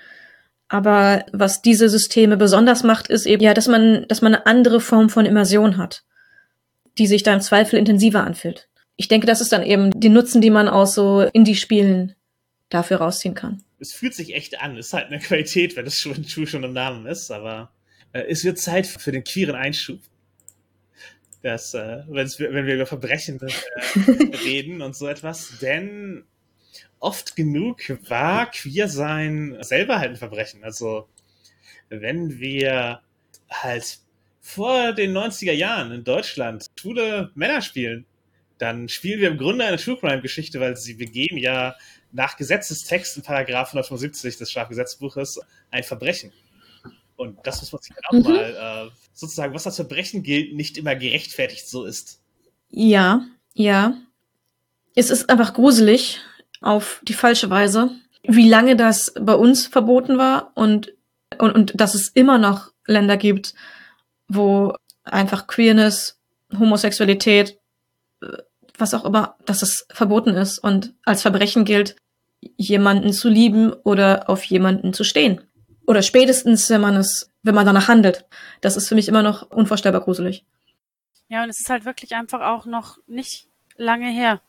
Aber 0.69 1.25
was 1.33 1.61
diese 1.61 1.89
Systeme 1.89 2.37
besonders 2.37 2.83
macht, 2.83 3.09
ist 3.09 3.25
eben 3.25 3.43
ja, 3.43 3.53
dass 3.53 3.67
man, 3.67 4.05
dass 4.07 4.21
man 4.21 4.35
eine 4.35 4.45
andere 4.45 4.79
Form 4.79 5.09
von 5.09 5.25
Immersion 5.25 5.77
hat, 5.77 6.03
die 6.97 7.07
sich 7.07 7.23
da 7.23 7.33
im 7.33 7.41
Zweifel 7.41 7.77
intensiver 7.77 8.23
anfühlt 8.23 8.69
ich 9.01 9.07
denke, 9.07 9.25
das 9.25 9.41
ist 9.41 9.51
dann 9.51 9.63
eben 9.63 9.99
die 9.99 10.09
Nutzen, 10.09 10.41
die 10.41 10.51
man 10.51 10.67
aus 10.67 10.93
so 10.93 11.21
Indie-Spielen 11.21 12.15
dafür 12.69 12.97
rausziehen 12.97 13.33
kann. 13.33 13.63
Es 13.79 13.93
fühlt 13.93 14.13
sich 14.13 14.35
echt 14.35 14.61
an. 14.61 14.77
Es 14.77 14.87
ist 14.87 14.93
halt 14.93 15.07
eine 15.07 15.17
Qualität, 15.19 15.75
wenn 15.75 15.87
es 15.87 15.97
schon, 15.97 16.23
schon 16.23 16.63
im 16.63 16.73
Namen 16.73 17.07
ist, 17.07 17.31
aber 17.31 17.71
äh, 18.13 18.21
es 18.29 18.43
wird 18.43 18.59
Zeit 18.59 18.85
für 18.85 19.11
den 19.11 19.23
queeren 19.23 19.55
Einschub. 19.55 19.99
Das, 21.43 21.73
äh, 21.73 22.03
wenn 22.07 22.67
wir 22.67 22.75
über 22.75 22.85
Verbrechen 22.85 23.39
äh, 23.41 24.37
reden 24.43 24.81
und 24.81 24.95
so 24.95 25.07
etwas, 25.07 25.57
denn 25.59 26.23
oft 26.99 27.35
genug 27.35 27.81
war 28.09 28.51
queer 28.51 28.87
sein 28.87 29.57
selber 29.61 29.99
halt 29.99 30.11
ein 30.11 30.17
Verbrechen. 30.17 30.63
Also, 30.63 31.07
wenn 31.89 32.39
wir 32.39 33.01
halt 33.49 33.99
vor 34.39 34.93
den 34.93 35.15
90er 35.15 35.51
Jahren 35.51 35.91
in 35.91 36.03
Deutschland 36.03 36.65
schwule 36.79 37.31
Männer 37.35 37.61
spielen, 37.61 38.05
dann 38.57 38.87
spielen 38.89 39.19
wir 39.19 39.29
im 39.29 39.37
Grunde 39.37 39.65
eine 39.65 39.77
True 39.77 39.97
Crime 39.97 40.21
Geschichte, 40.21 40.59
weil 40.59 40.77
sie 40.77 40.93
begehen 40.93 41.37
ja 41.37 41.75
nach 42.11 42.37
Gesetzestext 42.37 43.17
in 43.17 43.23
Paragraph 43.23 43.69
175 43.69 44.37
des 44.37 44.51
Strafgesetzbuches 44.51 45.39
ein 45.71 45.83
Verbrechen. 45.83 46.31
Und 47.21 47.37
das 47.43 47.61
muss 47.61 47.71
man 47.71 47.81
sich 47.81 47.95
auch 48.07 48.13
mhm. 48.13 48.23
mal 48.23 48.87
äh, 48.89 48.91
sozusagen, 49.13 49.53
was 49.53 49.65
als 49.65 49.75
Verbrechen 49.75 50.23
gilt, 50.23 50.55
nicht 50.55 50.77
immer 50.77 50.95
gerechtfertigt 50.95 51.67
so 51.67 51.83
ist. 51.85 52.19
Ja, 52.69 53.25
ja. 53.53 53.95
Es 54.95 55.09
ist 55.09 55.29
einfach 55.29 55.53
gruselig 55.53 56.19
auf 56.61 57.01
die 57.03 57.13
falsche 57.13 57.49
Weise, 57.49 57.91
wie 58.23 58.49
lange 58.49 58.75
das 58.75 59.13
bei 59.19 59.35
uns 59.35 59.67
verboten 59.67 60.17
war 60.17 60.51
und, 60.55 60.93
und, 61.37 61.51
und 61.53 61.79
dass 61.79 61.95
es 61.95 62.09
immer 62.09 62.37
noch 62.37 62.71
Länder 62.85 63.17
gibt, 63.17 63.53
wo 64.27 64.73
einfach 65.03 65.47
Queerness, 65.47 66.19
Homosexualität 66.57 67.57
was 68.77 68.93
auch 68.93 69.05
immer, 69.05 69.35
dass 69.45 69.61
es 69.61 69.85
verboten 69.91 70.31
ist 70.31 70.59
und 70.59 70.93
als 71.05 71.21
Verbrechen 71.21 71.63
gilt, 71.63 71.95
jemanden 72.57 73.13
zu 73.13 73.29
lieben 73.29 73.71
oder 73.71 74.29
auf 74.29 74.43
jemanden 74.43 74.93
zu 74.93 75.03
stehen. 75.03 75.41
Oder 75.85 76.01
spätestens, 76.01 76.69
wenn 76.69 76.81
man 76.81 76.95
es, 76.95 77.31
wenn 77.43 77.55
man 77.55 77.65
danach 77.65 77.87
handelt. 77.87 78.25
Das 78.61 78.77
ist 78.77 78.87
für 78.87 78.95
mich 78.95 79.07
immer 79.07 79.23
noch 79.23 79.49
unvorstellbar 79.49 80.01
gruselig. 80.01 80.45
Ja, 81.27 81.43
und 81.43 81.49
es 81.49 81.59
ist 81.59 81.69
halt 81.69 81.85
wirklich 81.85 82.13
einfach 82.15 82.41
auch 82.41 82.65
noch 82.65 82.97
nicht 83.07 83.47
lange 83.77 84.09
her. 84.09 84.41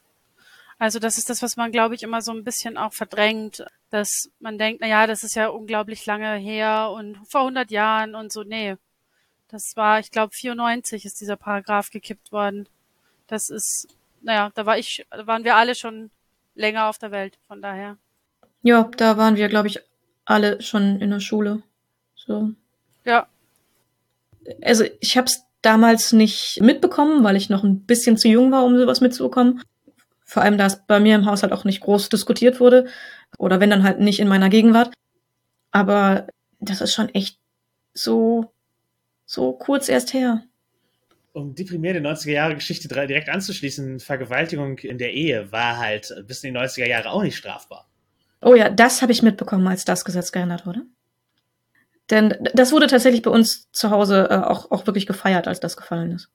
Also 0.78 0.98
das 0.98 1.16
ist 1.16 1.30
das, 1.30 1.42
was 1.42 1.56
man, 1.56 1.70
glaube 1.70 1.94
ich, 1.94 2.02
immer 2.02 2.22
so 2.22 2.32
ein 2.32 2.44
bisschen 2.44 2.76
auch 2.76 2.92
verdrängt, 2.92 3.64
dass 3.90 4.30
man 4.40 4.58
denkt, 4.58 4.80
na 4.80 4.88
ja, 4.88 5.06
das 5.06 5.22
ist 5.22 5.36
ja 5.36 5.48
unglaublich 5.48 6.04
lange 6.06 6.34
her 6.36 6.90
und 6.90 7.18
vor 7.28 7.42
100 7.42 7.70
Jahren 7.70 8.14
und 8.14 8.32
so. 8.32 8.42
Nee, 8.42 8.76
das 9.48 9.72
war, 9.76 10.00
ich 10.00 10.10
glaube, 10.10 10.34
94 10.34 11.04
ist 11.04 11.20
dieser 11.20 11.36
Paragraph 11.36 11.90
gekippt 11.90 12.32
worden. 12.32 12.68
Das 13.28 13.48
ist 13.48 13.86
naja, 14.22 14.50
da 14.54 14.66
war 14.66 14.78
ich, 14.78 15.06
waren 15.10 15.44
wir 15.44 15.56
alle 15.56 15.74
schon 15.74 16.10
länger 16.54 16.88
auf 16.88 16.98
der 16.98 17.10
Welt, 17.10 17.38
von 17.46 17.60
daher. 17.60 17.96
Ja, 18.62 18.88
da 18.96 19.16
waren 19.16 19.36
wir, 19.36 19.48
glaube 19.48 19.68
ich, 19.68 19.80
alle 20.24 20.60
schon 20.62 21.00
in 21.00 21.10
der 21.10 21.20
Schule. 21.20 21.62
So. 22.14 22.50
Ja. 23.04 23.26
Also 24.62 24.84
ich 25.00 25.16
habe 25.16 25.26
es 25.26 25.44
damals 25.60 26.12
nicht 26.12 26.60
mitbekommen, 26.60 27.24
weil 27.24 27.36
ich 27.36 27.50
noch 27.50 27.62
ein 27.62 27.84
bisschen 27.84 28.16
zu 28.16 28.28
jung 28.28 28.50
war, 28.50 28.64
um 28.64 28.76
sowas 28.78 29.00
mitzubekommen. 29.00 29.62
Vor 30.24 30.42
allem, 30.42 30.58
da 30.58 30.66
es 30.66 30.84
bei 30.86 30.98
mir 30.98 31.14
im 31.14 31.26
Haushalt 31.26 31.52
auch 31.52 31.64
nicht 31.64 31.80
groß 31.80 32.08
diskutiert 32.08 32.58
wurde. 32.60 32.86
Oder 33.38 33.60
wenn 33.60 33.70
dann 33.70 33.82
halt 33.82 34.00
nicht 34.00 34.18
in 34.18 34.28
meiner 34.28 34.48
Gegenwart. 34.48 34.92
Aber 35.70 36.26
das 36.60 36.80
ist 36.80 36.94
schon 36.94 37.08
echt 37.10 37.38
so, 37.94 38.52
so 39.26 39.52
kurz 39.52 39.88
erst 39.88 40.14
her 40.14 40.42
um 41.32 41.54
deprimierende 41.54 42.08
90er 42.08 42.32
Jahre 42.32 42.54
Geschichte 42.54 42.88
direkt 42.88 43.28
anzuschließen, 43.28 44.00
Vergewaltigung 44.00 44.78
in 44.78 44.98
der 44.98 45.12
Ehe 45.12 45.50
war 45.50 45.78
halt 45.78 46.14
bis 46.26 46.44
in 46.44 46.52
die 46.52 46.60
90er 46.60 46.86
Jahre 46.86 47.10
auch 47.10 47.22
nicht 47.22 47.36
strafbar. 47.36 47.88
Oh 48.42 48.54
ja, 48.54 48.68
das 48.68 49.02
habe 49.02 49.12
ich 49.12 49.22
mitbekommen, 49.22 49.66
als 49.68 49.84
das 49.84 50.04
Gesetz 50.04 50.32
geändert 50.32 50.66
wurde. 50.66 50.82
Denn 52.10 52.36
das 52.54 52.72
wurde 52.72 52.88
tatsächlich 52.88 53.22
bei 53.22 53.30
uns 53.30 53.70
zu 53.72 53.90
Hause 53.90 54.28
äh, 54.30 54.34
auch, 54.34 54.70
auch 54.70 54.86
wirklich 54.86 55.06
gefeiert, 55.06 55.48
als 55.48 55.60
das 55.60 55.76
gefallen 55.76 56.12
ist. 56.12 56.28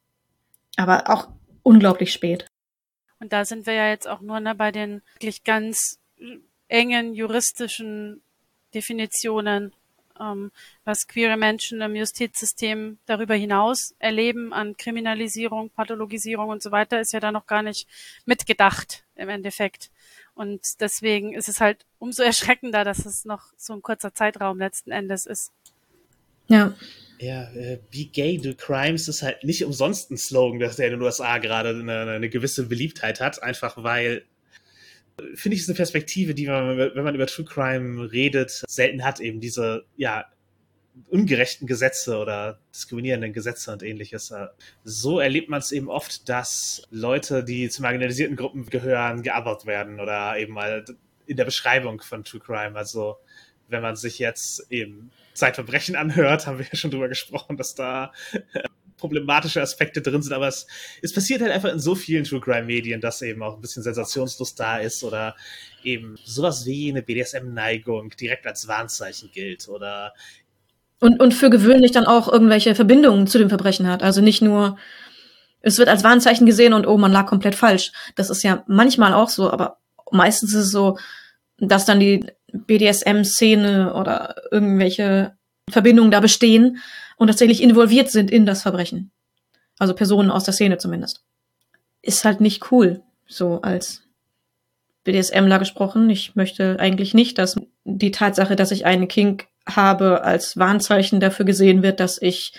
Aber 0.77 1.09
auch 1.09 1.29
unglaublich 1.63 2.13
spät. 2.13 2.47
Und 3.19 3.33
da 3.33 3.45
sind 3.45 3.65
wir 3.65 3.73
ja 3.73 3.89
jetzt 3.89 4.07
auch 4.07 4.21
nur 4.21 4.39
ne, 4.39 4.55
bei 4.55 4.71
den 4.71 5.01
wirklich 5.15 5.43
ganz 5.43 5.99
engen 6.67 7.13
juristischen 7.13 8.21
Definitionen 8.73 9.73
ähm, 10.19 10.51
was 10.83 11.07
queere 11.07 11.37
Menschen 11.37 11.81
im 11.81 11.95
Justizsystem 11.95 12.97
darüber 13.05 13.35
hinaus 13.35 13.95
erleben 13.99 14.53
an 14.53 14.77
Kriminalisierung, 14.77 15.69
Pathologisierung 15.69 16.49
und 16.49 16.63
so 16.63 16.71
weiter, 16.71 16.99
ist 16.99 17.13
ja 17.13 17.19
da 17.19 17.31
noch 17.31 17.45
gar 17.45 17.63
nicht 17.63 17.87
mitgedacht 18.25 19.03
im 19.15 19.29
Endeffekt. 19.29 19.91
Und 20.37 20.61
deswegen 20.81 21.33
ist 21.33 21.49
es 21.49 21.59
halt 21.59 21.85
umso 21.97 22.21
erschreckender, 22.31 22.83
dass 22.83 23.05
es 23.05 23.25
noch 23.25 23.51
so 23.57 23.73
ein 23.73 23.81
kurzer 23.81 24.13
Zeitraum 24.13 24.59
letzten 24.59 24.91
Endes 24.91 25.25
ist. 25.25 25.51
Ja. 26.47 26.75
Ja, 27.19 27.51
äh, 27.53 27.79
Be 27.91 28.05
Gay, 28.05 28.37
Do 28.37 28.53
Crimes 28.55 29.07
ist 29.07 29.23
halt 29.23 29.43
nicht 29.43 29.65
umsonst 29.65 30.11
ein 30.11 30.17
Slogan, 30.17 30.59
dass 30.59 30.75
der 30.75 30.85
in 30.85 30.93
den 30.93 31.01
USA 31.01 31.39
gerade 31.39 31.69
eine, 31.69 32.01
eine 32.11 32.29
gewisse 32.29 32.67
Beliebtheit 32.67 33.19
hat, 33.19 33.41
einfach 33.41 33.83
weil 33.83 34.23
finde 35.33 35.55
ich, 35.55 35.61
ist 35.61 35.69
eine 35.69 35.75
Perspektive, 35.75 36.35
die 36.35 36.45
man, 36.45 36.77
wenn 36.77 37.03
man 37.03 37.15
über 37.15 37.25
True 37.25 37.43
Crime 37.43 38.11
redet, 38.11 38.51
selten 38.67 39.03
hat, 39.03 39.19
eben 39.19 39.39
diese, 39.39 39.85
ja, 39.95 40.25
ungerechten 41.09 41.67
Gesetze 41.67 42.17
oder 42.17 42.59
diskriminierenden 42.73 43.33
Gesetze 43.33 43.71
und 43.71 43.83
ähnliches. 43.83 44.33
So 44.83 45.19
erlebt 45.19 45.49
man 45.49 45.59
es 45.59 45.71
eben 45.71 45.89
oft, 45.89 46.27
dass 46.29 46.83
Leute, 46.89 47.43
die 47.43 47.69
zu 47.69 47.81
marginalisierten 47.81 48.35
Gruppen 48.35 48.65
gehören, 48.65 49.23
gearbeitet 49.23 49.65
werden 49.65 49.99
oder 49.99 50.37
eben 50.37 50.53
mal 50.53 50.85
in 51.25 51.37
der 51.37 51.45
Beschreibung 51.45 52.01
von 52.01 52.23
True 52.23 52.41
Crime. 52.41 52.75
Also 52.75 53.17
wenn 53.67 53.81
man 53.81 53.95
sich 53.95 54.19
jetzt 54.19 54.71
eben 54.71 55.11
Zeitverbrechen 55.33 55.95
anhört, 55.95 56.47
haben 56.47 56.57
wir 56.57 56.65
ja 56.65 56.75
schon 56.75 56.91
drüber 56.91 57.09
gesprochen, 57.09 57.57
dass 57.57 57.75
da 57.75 58.11
problematische 58.97 59.61
Aspekte 59.61 60.01
drin 60.01 60.21
sind, 60.21 60.33
aber 60.33 60.47
es, 60.47 60.67
es 61.01 61.13
passiert 61.13 61.41
halt 61.41 61.51
einfach 61.51 61.71
in 61.71 61.79
so 61.79 61.95
vielen 61.95 62.23
True 62.23 62.41
Crime 62.41 62.63
Medien, 62.63 62.99
dass 62.99 63.21
eben 63.21 63.43
auch 63.43 63.55
ein 63.55 63.61
bisschen 63.61 63.83
Sensationslust 63.83 64.59
da 64.59 64.79
ist 64.79 65.03
oder 65.03 65.35
eben 65.83 66.17
sowas 66.23 66.65
wie 66.65 66.89
eine 66.89 67.03
BDSM-Neigung 67.03 68.09
direkt 68.19 68.47
als 68.47 68.67
Warnzeichen 68.67 69.31
gilt 69.31 69.69
oder 69.69 70.13
und, 70.99 71.19
und 71.19 71.33
für 71.33 71.49
gewöhnlich 71.49 71.91
dann 71.91 72.05
auch 72.05 72.31
irgendwelche 72.31 72.75
Verbindungen 72.75 73.27
zu 73.27 73.37
dem 73.37 73.49
Verbrechen 73.49 73.87
hat. 73.87 74.03
Also 74.03 74.21
nicht 74.21 74.41
nur, 74.41 74.77
es 75.61 75.77
wird 75.77 75.89
als 75.89 76.03
Warnzeichen 76.03 76.45
gesehen 76.45 76.73
und 76.73 76.87
oh, 76.87 76.97
man 76.97 77.11
lag 77.11 77.27
komplett 77.27 77.55
falsch. 77.55 77.91
Das 78.15 78.29
ist 78.29 78.43
ja 78.43 78.63
manchmal 78.67 79.13
auch 79.13 79.29
so, 79.29 79.51
aber 79.51 79.77
meistens 80.11 80.53
ist 80.53 80.65
es 80.65 80.71
so, 80.71 80.97
dass 81.59 81.85
dann 81.85 81.99
die 81.99 82.25
BDSM-Szene 82.51 83.93
oder 83.93 84.35
irgendwelche 84.51 85.35
Verbindungen 85.69 86.11
da 86.11 86.19
bestehen 86.19 86.77
und 87.17 87.27
tatsächlich 87.27 87.61
involviert 87.61 88.09
sind 88.09 88.31
in 88.31 88.45
das 88.45 88.61
Verbrechen. 88.61 89.11
Also 89.79 89.93
Personen 89.93 90.31
aus 90.31 90.45
der 90.45 90.53
Szene 90.53 90.77
zumindest. 90.77 91.23
Ist 92.01 92.25
halt 92.25 92.41
nicht 92.41 92.71
cool, 92.71 93.01
so 93.27 93.61
als 93.61 94.03
BDSMler 95.03 95.59
gesprochen. 95.59 96.09
Ich 96.09 96.35
möchte 96.35 96.77
eigentlich 96.79 97.13
nicht, 97.13 97.37
dass 97.37 97.55
die 97.83 98.11
Tatsache, 98.11 98.55
dass 98.55 98.71
ich 98.71 98.85
einen 98.85 99.07
Kink 99.07 99.47
habe, 99.75 100.23
als 100.23 100.57
Warnzeichen 100.57 101.19
dafür 101.19 101.45
gesehen 101.45 101.83
wird, 101.83 101.99
dass 101.99 102.21
ich, 102.21 102.53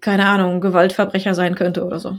keine 0.00 0.26
Ahnung, 0.26 0.60
Gewaltverbrecher 0.60 1.34
sein 1.34 1.54
könnte 1.54 1.84
oder 1.84 1.98
so. 1.98 2.18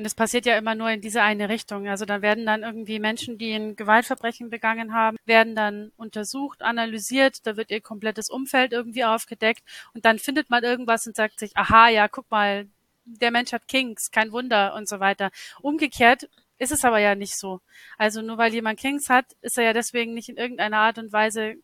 Und 0.00 0.06
es 0.06 0.14
passiert 0.14 0.46
ja 0.46 0.56
immer 0.56 0.74
nur 0.74 0.88
in 0.88 1.02
diese 1.02 1.20
eine 1.20 1.50
Richtung. 1.50 1.86
Also 1.86 2.06
da 2.06 2.22
werden 2.22 2.46
dann 2.46 2.62
irgendwie 2.62 2.98
Menschen, 2.98 3.36
die 3.36 3.52
ein 3.52 3.76
Gewaltverbrechen 3.76 4.48
begangen 4.48 4.94
haben, 4.94 5.18
werden 5.26 5.54
dann 5.54 5.92
untersucht, 5.98 6.62
analysiert, 6.62 7.46
da 7.46 7.58
wird 7.58 7.70
ihr 7.70 7.82
komplettes 7.82 8.30
Umfeld 8.30 8.72
irgendwie 8.72 9.04
aufgedeckt 9.04 9.62
und 9.92 10.06
dann 10.06 10.18
findet 10.18 10.48
man 10.48 10.64
irgendwas 10.64 11.06
und 11.06 11.16
sagt 11.16 11.38
sich, 11.38 11.54
aha, 11.54 11.90
ja, 11.90 12.08
guck 12.08 12.30
mal, 12.30 12.66
der 13.04 13.30
Mensch 13.30 13.52
hat 13.52 13.68
Kings, 13.68 14.10
kein 14.10 14.32
Wunder 14.32 14.74
und 14.74 14.88
so 14.88 15.00
weiter. 15.00 15.30
Umgekehrt 15.60 16.30
ist 16.56 16.72
es 16.72 16.84
aber 16.84 16.98
ja 16.98 17.14
nicht 17.14 17.38
so. 17.38 17.60
Also 17.98 18.22
nur 18.22 18.38
weil 18.38 18.54
jemand 18.54 18.80
Kings 18.80 19.10
hat, 19.10 19.26
ist 19.42 19.58
er 19.58 19.64
ja 19.64 19.72
deswegen 19.74 20.14
nicht 20.14 20.30
in 20.30 20.38
irgendeiner 20.38 20.78
Art 20.78 20.98
und 20.98 21.12
Weise 21.12 21.56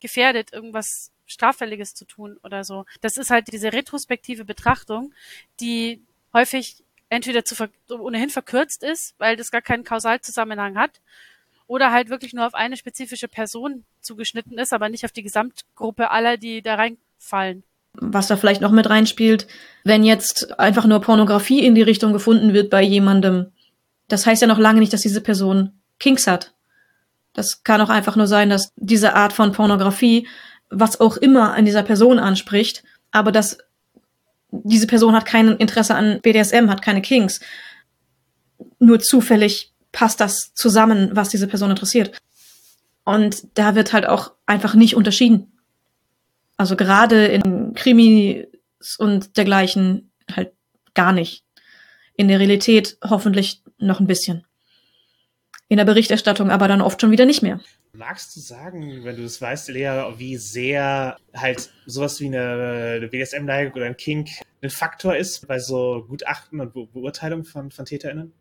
gefährdet, 0.00 0.52
irgendwas 0.52 1.10
Straffälliges 1.26 1.94
zu 1.94 2.04
tun 2.04 2.38
oder 2.42 2.64
so. 2.64 2.84
Das 3.00 3.16
ist 3.16 3.30
halt 3.30 3.52
diese 3.52 3.72
retrospektive 3.72 4.44
Betrachtung, 4.44 5.12
die 5.60 6.02
häufig 6.32 6.82
entweder 7.08 7.44
zu 7.44 7.54
ver 7.54 7.68
ohnehin 7.88 8.30
verkürzt 8.30 8.82
ist, 8.82 9.14
weil 9.18 9.36
das 9.36 9.50
gar 9.50 9.62
keinen 9.62 9.84
Kausalzusammenhang 9.84 10.76
hat, 10.76 11.00
oder 11.70 11.92
halt 11.92 12.08
wirklich 12.10 12.32
nur 12.32 12.46
auf 12.48 12.54
eine 12.54 12.76
spezifische 12.76 13.28
Person 13.28 13.84
zugeschnitten 14.00 14.58
ist, 14.58 14.72
aber 14.72 14.88
nicht 14.88 15.04
auf 15.04 15.12
die 15.12 15.22
Gesamtgruppe 15.22 16.10
aller, 16.10 16.36
die 16.36 16.62
da 16.62 16.74
reinfallen. 16.74 17.62
Was 17.92 18.26
da 18.26 18.36
vielleicht 18.36 18.60
noch 18.60 18.72
mit 18.72 18.90
reinspielt, 18.90 19.46
wenn 19.84 20.02
jetzt 20.02 20.58
einfach 20.58 20.84
nur 20.86 21.00
Pornografie 21.00 21.64
in 21.64 21.76
die 21.76 21.82
Richtung 21.82 22.12
gefunden 22.12 22.54
wird 22.54 22.70
bei 22.70 22.82
jemandem, 22.82 23.52
das 24.08 24.26
heißt 24.26 24.42
ja 24.42 24.48
noch 24.48 24.58
lange 24.58 24.80
nicht, 24.80 24.92
dass 24.92 25.02
diese 25.02 25.20
Person 25.20 25.72
Kinks 26.00 26.26
hat. 26.26 26.54
Das 27.32 27.62
kann 27.62 27.80
auch 27.80 27.90
einfach 27.90 28.16
nur 28.16 28.26
sein, 28.26 28.50
dass 28.50 28.72
diese 28.76 29.14
Art 29.14 29.32
von 29.32 29.52
Pornografie, 29.52 30.26
was 30.68 31.00
auch 31.00 31.16
immer 31.16 31.54
an 31.54 31.64
dieser 31.64 31.82
Person 31.82 32.18
anspricht, 32.18 32.82
aber 33.12 33.32
dass 33.32 33.58
diese 34.50 34.86
Person 34.86 35.14
hat 35.14 35.26
kein 35.26 35.56
Interesse 35.56 35.94
an 35.94 36.20
BDSM, 36.20 36.68
hat 36.68 36.82
keine 36.82 37.02
Kings. 37.02 37.40
Nur 38.78 39.00
zufällig 39.00 39.72
passt 39.92 40.20
das 40.20 40.52
zusammen, 40.54 41.10
was 41.12 41.28
diese 41.28 41.46
Person 41.46 41.70
interessiert. 41.70 42.20
Und 43.04 43.46
da 43.54 43.74
wird 43.74 43.92
halt 43.92 44.06
auch 44.06 44.32
einfach 44.46 44.74
nicht 44.74 44.96
unterschieden. 44.96 45.52
Also 46.56 46.76
gerade 46.76 47.26
in 47.26 47.74
Krimis 47.74 48.46
und 48.98 49.36
dergleichen 49.36 50.10
halt 50.34 50.52
gar 50.94 51.12
nicht. 51.12 51.44
In 52.14 52.28
der 52.28 52.38
Realität 52.38 52.98
hoffentlich 53.02 53.62
noch 53.78 54.00
ein 54.00 54.06
bisschen. 54.06 54.44
In 55.70 55.76
der 55.76 55.84
Berichterstattung 55.84 56.50
aber 56.50 56.66
dann 56.66 56.80
oft 56.80 57.00
schon 57.00 57.12
wieder 57.12 57.26
nicht 57.26 57.42
mehr. 57.42 57.60
Magst 57.92 58.34
du 58.34 58.40
sagen, 58.40 59.04
wenn 59.04 59.14
du 59.14 59.22
es 59.22 59.40
weißt, 59.40 59.68
Lea, 59.68 60.14
wie 60.16 60.36
sehr 60.36 61.16
halt 61.32 61.70
sowas 61.86 62.18
wie 62.18 62.26
eine, 62.26 63.06
BDSM-Neigung 63.08 63.74
oder 63.74 63.86
ein 63.86 63.96
Kink 63.96 64.30
ein 64.62 64.70
Faktor 64.70 65.14
ist 65.14 65.46
bei 65.46 65.60
so 65.60 66.04
Gutachten 66.08 66.60
und 66.60 66.72
Be 66.74 66.88
Beurteilung 66.92 67.44
von, 67.44 67.70
von 67.70 67.84
TäterInnen? 67.84 68.32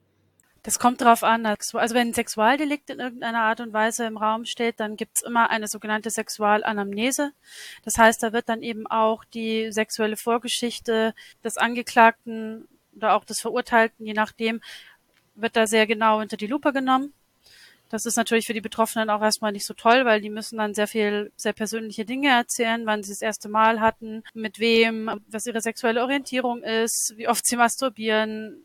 Das 0.64 0.80
kommt 0.80 1.02
darauf 1.02 1.24
an. 1.24 1.46
Also 1.46 1.78
wenn 1.78 2.08
ein 2.08 2.14
Sexualdelikt 2.16 2.90
in 2.90 3.00
irgendeiner 3.00 3.42
Art 3.42 3.62
und 3.62 3.74
Weise 3.74 4.08
im 4.08 4.18
Raum 4.18 4.46
steht, 4.46 4.80
dann 4.80 4.96
gibt's 4.96 5.22
immer 5.22 5.52
eine 5.52 5.68
sogenannte 5.68 6.10
Sexualanamnese. 6.10 7.34
Das 7.84 8.00
heißt, 8.00 8.24
da 8.24 8.34
wird 8.34 8.50
dann 8.50 8.64
eben 8.64 8.88
auch 8.88 9.24
die 9.24 9.72
sexuelle 9.72 10.18
Vorgeschichte 10.18 11.14
des 11.44 11.58
Angeklagten 11.58 12.68
oder 12.96 13.14
auch 13.14 13.24
des 13.24 13.40
Verurteilten, 13.40 14.04
je 14.04 14.14
nachdem, 14.14 14.62
wird 15.36 15.56
da 15.56 15.68
sehr 15.68 15.86
genau 15.86 16.20
unter 16.20 16.36
die 16.36 16.48
Lupe 16.48 16.74
genommen. 16.74 17.14
Das 17.90 18.06
ist 18.06 18.18
natürlich 18.18 18.46
für 18.46 18.54
die 18.54 18.62
Betroffenen 18.62 19.10
auch 19.10 19.22
erstmal 19.22 19.52
nicht 19.52 19.66
so 19.66 19.74
toll, 19.74 20.06
weil 20.06 20.22
die 20.22 20.30
müssen 20.30 20.58
dann 20.58 20.76
sehr 20.76 20.88
viel, 20.88 21.32
sehr 21.36 21.54
persönliche 21.54 22.06
Dinge 22.06 22.30
erzählen, 22.30 22.86
wann 22.86 23.04
sie 23.04 23.12
das 23.12 23.22
erste 23.22 23.50
Mal 23.50 23.82
hatten, 23.82 24.24
mit 24.34 24.60
wem, 24.60 25.20
was 25.28 25.48
ihre 25.48 25.62
sexuelle 25.62 26.02
Orientierung 26.02 26.62
ist, 26.62 27.16
wie 27.18 27.28
oft 27.28 27.46
sie 27.46 27.56
masturbieren, 27.56 28.64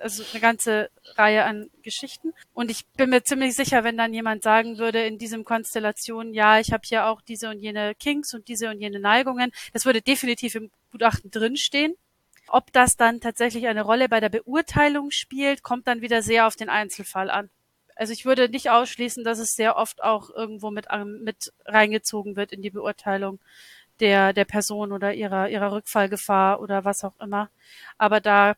also 0.00 0.22
eine 0.32 0.40
ganze 0.40 0.90
Reihe 1.16 1.44
an 1.44 1.68
Geschichten. 1.82 2.32
Und 2.54 2.70
ich 2.70 2.86
bin 2.96 3.10
mir 3.10 3.22
ziemlich 3.24 3.54
sicher, 3.54 3.84
wenn 3.84 3.96
dann 3.96 4.14
jemand 4.14 4.42
sagen 4.44 4.78
würde 4.78 5.04
in 5.04 5.18
diesem 5.18 5.44
Konstellation, 5.44 6.32
ja, 6.32 6.60
ich 6.60 6.72
habe 6.72 6.82
hier 6.86 7.06
auch 7.06 7.20
diese 7.20 7.50
und 7.50 7.58
jene 7.58 7.94
Kinks 7.96 8.34
und 8.34 8.48
diese 8.48 8.70
und 8.70 8.80
jene 8.80 9.00
Neigungen, 9.00 9.50
das 9.72 9.84
würde 9.84 10.00
definitiv 10.00 10.54
im 10.54 10.70
Gutachten 10.92 11.30
drinstehen. 11.30 11.94
Ob 12.48 12.72
das 12.72 12.96
dann 12.96 13.20
tatsächlich 13.20 13.66
eine 13.66 13.82
Rolle 13.82 14.08
bei 14.08 14.20
der 14.20 14.28
Beurteilung 14.28 15.10
spielt, 15.10 15.62
kommt 15.62 15.86
dann 15.86 16.00
wieder 16.00 16.22
sehr 16.22 16.46
auf 16.46 16.56
den 16.56 16.68
Einzelfall 16.68 17.30
an. 17.30 17.50
Also 18.00 18.14
ich 18.14 18.24
würde 18.24 18.48
nicht 18.48 18.70
ausschließen, 18.70 19.24
dass 19.24 19.38
es 19.38 19.50
sehr 19.50 19.76
oft 19.76 20.02
auch 20.02 20.30
irgendwo 20.30 20.70
mit, 20.70 20.86
mit 21.20 21.52
reingezogen 21.66 22.34
wird 22.34 22.50
in 22.50 22.62
die 22.62 22.70
Beurteilung 22.70 23.38
der, 24.00 24.32
der 24.32 24.46
Person 24.46 24.92
oder 24.92 25.12
ihrer, 25.12 25.50
ihrer 25.50 25.70
Rückfallgefahr 25.70 26.62
oder 26.62 26.86
was 26.86 27.04
auch 27.04 27.20
immer. 27.20 27.50
Aber 27.98 28.22
da 28.22 28.56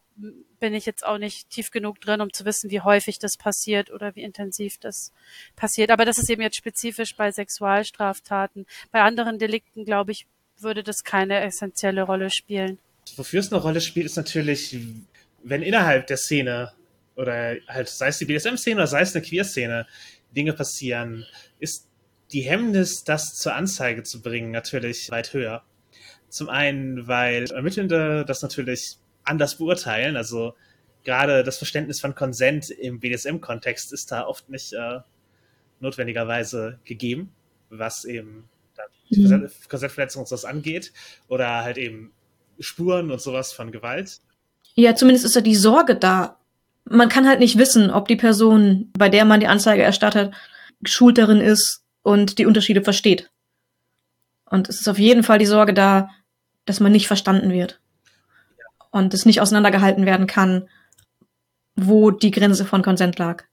bin 0.60 0.74
ich 0.74 0.86
jetzt 0.86 1.04
auch 1.04 1.18
nicht 1.18 1.50
tief 1.50 1.72
genug 1.72 2.00
drin, 2.00 2.20
um 2.20 2.32
zu 2.32 2.44
wissen, 2.44 2.70
wie 2.70 2.82
häufig 2.82 3.18
das 3.18 3.36
passiert 3.36 3.90
oder 3.90 4.14
wie 4.14 4.22
intensiv 4.22 4.78
das 4.78 5.10
passiert. 5.56 5.90
Aber 5.90 6.04
das 6.04 6.18
ist 6.18 6.30
eben 6.30 6.42
jetzt 6.42 6.56
spezifisch 6.56 7.16
bei 7.16 7.32
Sexualstraftaten. 7.32 8.64
Bei 8.92 9.00
anderen 9.02 9.40
Delikten, 9.40 9.84
glaube 9.84 10.12
ich, 10.12 10.28
würde 10.56 10.84
das 10.84 11.02
keine 11.02 11.40
essentielle 11.40 12.04
Rolle 12.04 12.30
spielen. 12.30 12.78
Wofür 13.16 13.40
es 13.40 13.52
eine 13.52 13.60
Rolle 13.60 13.80
spielt, 13.80 14.06
ist 14.06 14.14
natürlich, 14.14 14.78
wenn 15.42 15.62
innerhalb 15.62 16.06
der 16.06 16.16
Szene 16.16 16.72
oder 17.16 17.56
halt 17.68 17.88
sei 17.88 18.08
es 18.08 18.18
die 18.18 18.24
BDSM-Szene 18.24 18.76
oder 18.76 18.86
sei 18.86 19.02
es 19.02 19.14
eine 19.14 19.24
Queer-Szene, 19.24 19.86
Dinge 20.34 20.52
passieren, 20.52 21.26
ist 21.58 21.88
die 22.32 22.40
Hemmnis, 22.40 23.04
das 23.04 23.34
zur 23.34 23.54
Anzeige 23.54 24.02
zu 24.02 24.22
bringen, 24.22 24.50
natürlich 24.50 25.10
weit 25.10 25.32
höher. 25.32 25.62
Zum 26.28 26.48
einen, 26.48 27.06
weil 27.06 27.44
Ermittelnde 27.50 28.24
das 28.26 28.42
natürlich 28.42 28.96
anders 29.24 29.58
beurteilen, 29.58 30.16
also 30.16 30.54
gerade 31.04 31.42
das 31.42 31.58
Verständnis 31.58 32.00
von 32.00 32.14
Konsent 32.14 32.70
im 32.70 33.00
BDSM-Kontext 33.00 33.92
ist 33.92 34.10
da 34.10 34.26
oft 34.26 34.48
nicht 34.48 34.72
äh, 34.72 35.00
notwendigerweise 35.80 36.78
gegeben, 36.84 37.32
was 37.68 38.04
eben 38.04 38.48
mhm. 39.10 39.50
Konsentverletzung 39.68 40.22
und 40.22 40.28
sowas 40.28 40.44
angeht 40.44 40.92
oder 41.28 41.62
halt 41.64 41.76
eben 41.76 42.12
Spuren 42.58 43.10
und 43.10 43.20
sowas 43.20 43.52
von 43.52 43.72
Gewalt. 43.72 44.20
Ja, 44.74 44.94
zumindest 44.94 45.26
ist 45.26 45.34
ja 45.34 45.40
die 45.40 45.54
Sorge 45.56 45.96
da, 45.96 46.38
man 46.84 47.08
kann 47.08 47.26
halt 47.26 47.40
nicht 47.40 47.58
wissen, 47.58 47.90
ob 47.90 48.08
die 48.08 48.16
Person, 48.16 48.90
bei 48.96 49.08
der 49.08 49.24
man 49.24 49.40
die 49.40 49.46
Anzeige 49.46 49.82
erstattet, 49.82 50.34
geschult 50.80 51.18
darin 51.18 51.40
ist 51.40 51.82
und 52.02 52.38
die 52.38 52.46
Unterschiede 52.46 52.82
versteht. 52.82 53.30
Und 54.44 54.68
es 54.68 54.80
ist 54.80 54.88
auf 54.88 54.98
jeden 54.98 55.22
Fall 55.22 55.38
die 55.38 55.46
Sorge 55.46 55.72
da, 55.72 56.10
dass 56.64 56.80
man 56.80 56.92
nicht 56.92 57.06
verstanden 57.06 57.50
wird. 57.50 57.80
Und 58.90 59.14
es 59.14 59.24
nicht 59.24 59.40
auseinandergehalten 59.40 60.04
werden 60.04 60.26
kann, 60.26 60.68
wo 61.74 62.10
die 62.10 62.30
Grenze 62.30 62.66
von 62.66 62.82
Konsent 62.82 63.18
lag. 63.18 63.44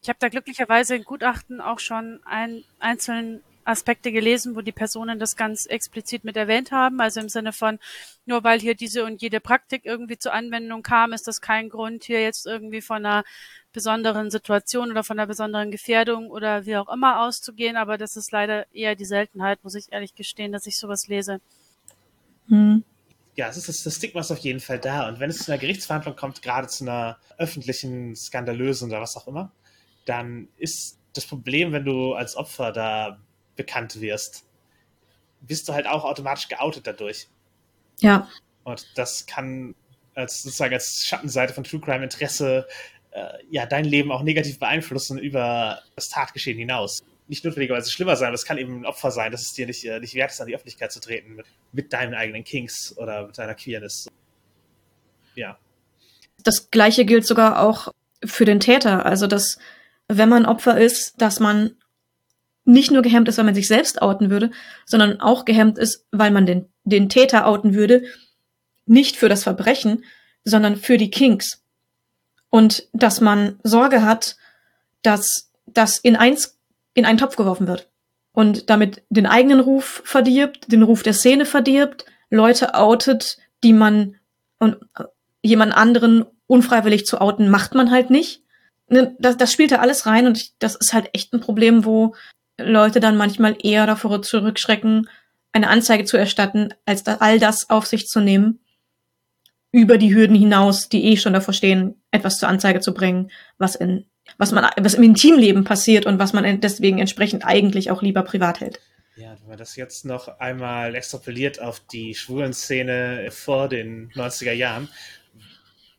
Ich 0.00 0.08
habe 0.08 0.18
da 0.20 0.28
glücklicherweise 0.28 0.96
in 0.96 1.04
Gutachten 1.04 1.60
auch 1.60 1.80
schon 1.80 2.20
ein, 2.24 2.62
einzeln 2.78 3.42
Aspekte 3.68 4.12
gelesen, 4.12 4.56
wo 4.56 4.62
die 4.62 4.72
Personen 4.72 5.18
das 5.18 5.36
ganz 5.36 5.66
explizit 5.66 6.24
mit 6.24 6.36
erwähnt 6.36 6.72
haben. 6.72 7.00
Also 7.00 7.20
im 7.20 7.28
Sinne 7.28 7.52
von, 7.52 7.78
nur 8.24 8.42
weil 8.42 8.60
hier 8.60 8.74
diese 8.74 9.04
und 9.04 9.20
jede 9.20 9.40
Praktik 9.40 9.84
irgendwie 9.84 10.18
zur 10.18 10.32
Anwendung 10.32 10.82
kam, 10.82 11.12
ist 11.12 11.28
das 11.28 11.40
kein 11.40 11.68
Grund, 11.68 12.04
hier 12.04 12.22
jetzt 12.22 12.46
irgendwie 12.46 12.80
von 12.80 13.04
einer 13.04 13.24
besonderen 13.72 14.30
Situation 14.30 14.90
oder 14.90 15.04
von 15.04 15.18
einer 15.18 15.26
besonderen 15.26 15.70
Gefährdung 15.70 16.30
oder 16.30 16.64
wie 16.64 16.76
auch 16.76 16.88
immer 16.92 17.20
auszugehen. 17.20 17.76
Aber 17.76 17.98
das 17.98 18.16
ist 18.16 18.32
leider 18.32 18.66
eher 18.74 18.94
die 18.94 19.04
Seltenheit, 19.04 19.62
muss 19.62 19.74
ich 19.74 19.92
ehrlich 19.92 20.14
gestehen, 20.14 20.52
dass 20.52 20.66
ich 20.66 20.78
sowas 20.78 21.06
lese. 21.08 21.40
Hm. 22.48 22.82
Ja, 23.36 23.48
es 23.48 23.56
ist 23.68 23.86
das 23.86 23.94
Stigma 23.94 24.20
ist 24.20 24.32
auf 24.32 24.38
jeden 24.38 24.60
Fall 24.60 24.80
da. 24.80 25.06
Und 25.06 25.20
wenn 25.20 25.30
es 25.30 25.38
zu 25.38 25.52
einer 25.52 25.60
Gerichtsverhandlung 25.60 26.16
kommt, 26.16 26.42
gerade 26.42 26.66
zu 26.66 26.84
einer 26.84 27.18
öffentlichen, 27.36 28.16
skandalösen 28.16 28.90
oder 28.90 29.00
was 29.00 29.16
auch 29.16 29.28
immer, 29.28 29.52
dann 30.06 30.48
ist 30.56 30.98
das 31.12 31.26
Problem, 31.26 31.72
wenn 31.72 31.84
du 31.84 32.14
als 32.14 32.34
Opfer 32.34 32.72
da 32.72 33.18
bekannt 33.58 34.00
wirst, 34.00 34.44
bist 35.40 35.68
du 35.68 35.74
halt 35.74 35.86
auch 35.86 36.04
automatisch 36.04 36.48
geoutet 36.48 36.86
dadurch. 36.86 37.28
Ja. 38.00 38.28
Und 38.64 38.86
das 38.94 39.26
kann 39.26 39.74
als 40.14 40.42
sozusagen 40.42 40.74
als 40.74 41.04
Schattenseite 41.06 41.52
von 41.52 41.64
True 41.64 41.80
Crime 41.80 42.02
Interesse 42.02 42.66
äh, 43.12 43.28
ja 43.50 43.66
dein 43.66 43.84
Leben 43.84 44.10
auch 44.10 44.22
negativ 44.22 44.58
beeinflussen 44.58 45.18
über 45.18 45.82
das 45.94 46.08
Tatgeschehen 46.08 46.58
hinaus. 46.58 47.02
Nicht 47.28 47.44
notwendigerweise 47.44 47.90
schlimmer 47.90 48.16
sein, 48.16 48.28
aber 48.28 48.34
es 48.34 48.44
kann 48.44 48.58
eben 48.58 48.80
ein 48.80 48.86
Opfer 48.86 49.10
sein, 49.10 49.32
dass 49.32 49.42
es 49.42 49.52
dir 49.52 49.66
nicht, 49.66 49.84
äh, 49.84 50.00
nicht 50.00 50.14
wert 50.14 50.30
ist, 50.30 50.40
an 50.40 50.46
die 50.46 50.54
Öffentlichkeit 50.54 50.92
zu 50.92 51.00
treten 51.00 51.34
mit, 51.34 51.46
mit 51.72 51.92
deinen 51.92 52.14
eigenen 52.14 52.44
Kinks 52.44 52.96
oder 52.96 53.26
mit 53.26 53.38
deiner 53.38 53.54
Queerness. 53.54 54.08
Ja. 55.34 55.58
Das 56.42 56.70
gleiche 56.70 57.04
gilt 57.04 57.26
sogar 57.26 57.60
auch 57.60 57.92
für 58.24 58.44
den 58.44 58.60
Täter. 58.60 59.04
Also, 59.06 59.26
dass 59.26 59.58
wenn 60.08 60.28
man 60.28 60.46
Opfer 60.46 60.78
ist, 60.80 61.20
dass 61.20 61.38
man 61.38 61.76
nicht 62.68 62.90
nur 62.90 63.02
gehemmt 63.02 63.28
ist, 63.28 63.38
weil 63.38 63.46
man 63.46 63.54
sich 63.54 63.66
selbst 63.66 64.02
outen 64.02 64.30
würde, 64.30 64.50
sondern 64.84 65.20
auch 65.20 65.46
gehemmt 65.46 65.78
ist, 65.78 66.06
weil 66.12 66.30
man 66.30 66.44
den, 66.44 66.66
den 66.84 67.08
Täter 67.08 67.46
outen 67.46 67.74
würde, 67.74 68.04
nicht 68.84 69.16
für 69.16 69.30
das 69.30 69.42
Verbrechen, 69.42 70.04
sondern 70.44 70.76
für 70.76 70.98
die 70.98 71.10
Kinks. 71.10 71.62
Und 72.50 72.88
dass 72.92 73.20
man 73.20 73.58
Sorge 73.62 74.02
hat, 74.02 74.36
dass 75.02 75.50
das 75.66 75.98
in 75.98 76.14
eins, 76.14 76.58
in 76.92 77.06
einen 77.06 77.18
Topf 77.18 77.36
geworfen 77.36 77.66
wird. 77.66 77.88
Und 78.32 78.68
damit 78.68 79.02
den 79.08 79.26
eigenen 79.26 79.60
Ruf 79.60 80.02
verdirbt, 80.04 80.70
den 80.70 80.82
Ruf 80.82 81.02
der 81.02 81.14
Szene 81.14 81.46
verdirbt, 81.46 82.04
Leute 82.30 82.74
outet, 82.74 83.38
die 83.64 83.72
man 83.72 84.16
und 84.58 84.76
jemand 85.42 85.74
anderen 85.74 86.26
unfreiwillig 86.46 87.06
zu 87.06 87.20
outen, 87.20 87.48
macht 87.48 87.74
man 87.74 87.90
halt 87.90 88.10
nicht. 88.10 88.42
Ne, 88.88 89.16
das, 89.18 89.38
das 89.38 89.52
spielt 89.52 89.72
da 89.72 89.76
alles 89.76 90.04
rein 90.06 90.26
und 90.26 90.36
ich, 90.36 90.52
das 90.58 90.74
ist 90.74 90.92
halt 90.92 91.10
echt 91.14 91.32
ein 91.32 91.40
Problem, 91.40 91.84
wo 91.84 92.14
Leute 92.58 93.00
dann 93.00 93.16
manchmal 93.16 93.56
eher 93.62 93.86
davor 93.86 94.22
zurückschrecken, 94.22 95.08
eine 95.52 95.68
Anzeige 95.68 96.04
zu 96.04 96.16
erstatten, 96.16 96.74
als 96.84 97.04
da 97.04 97.16
all 97.20 97.38
das 97.38 97.70
auf 97.70 97.86
sich 97.86 98.06
zu 98.06 98.20
nehmen, 98.20 98.60
über 99.70 99.98
die 99.98 100.14
Hürden 100.14 100.36
hinaus, 100.36 100.88
die 100.88 101.04
eh 101.04 101.16
schon 101.16 101.32
davor 101.32 101.54
stehen, 101.54 102.00
etwas 102.10 102.38
zur 102.38 102.48
Anzeige 102.48 102.80
zu 102.80 102.94
bringen, 102.94 103.30
was 103.58 103.74
in 103.74 104.06
was 104.36 104.52
man 104.52 104.68
was 104.76 104.94
im 104.94 105.02
Intimleben 105.02 105.64
passiert 105.64 106.04
und 106.04 106.18
was 106.18 106.34
man 106.34 106.60
deswegen 106.60 106.98
entsprechend 106.98 107.46
eigentlich 107.46 107.90
auch 107.90 108.02
lieber 108.02 108.22
privat 108.22 108.60
hält. 108.60 108.80
Ja, 109.16 109.36
wenn 109.40 109.48
man 109.48 109.58
das 109.58 109.74
jetzt 109.74 110.04
noch 110.04 110.28
einmal 110.38 110.94
extrapoliert 110.94 111.60
auf 111.60 111.80
die 111.80 112.14
schwulen 112.14 112.52
Szene 112.52 113.28
vor 113.30 113.68
den 113.68 114.10
90er 114.12 114.52
Jahren, 114.52 114.88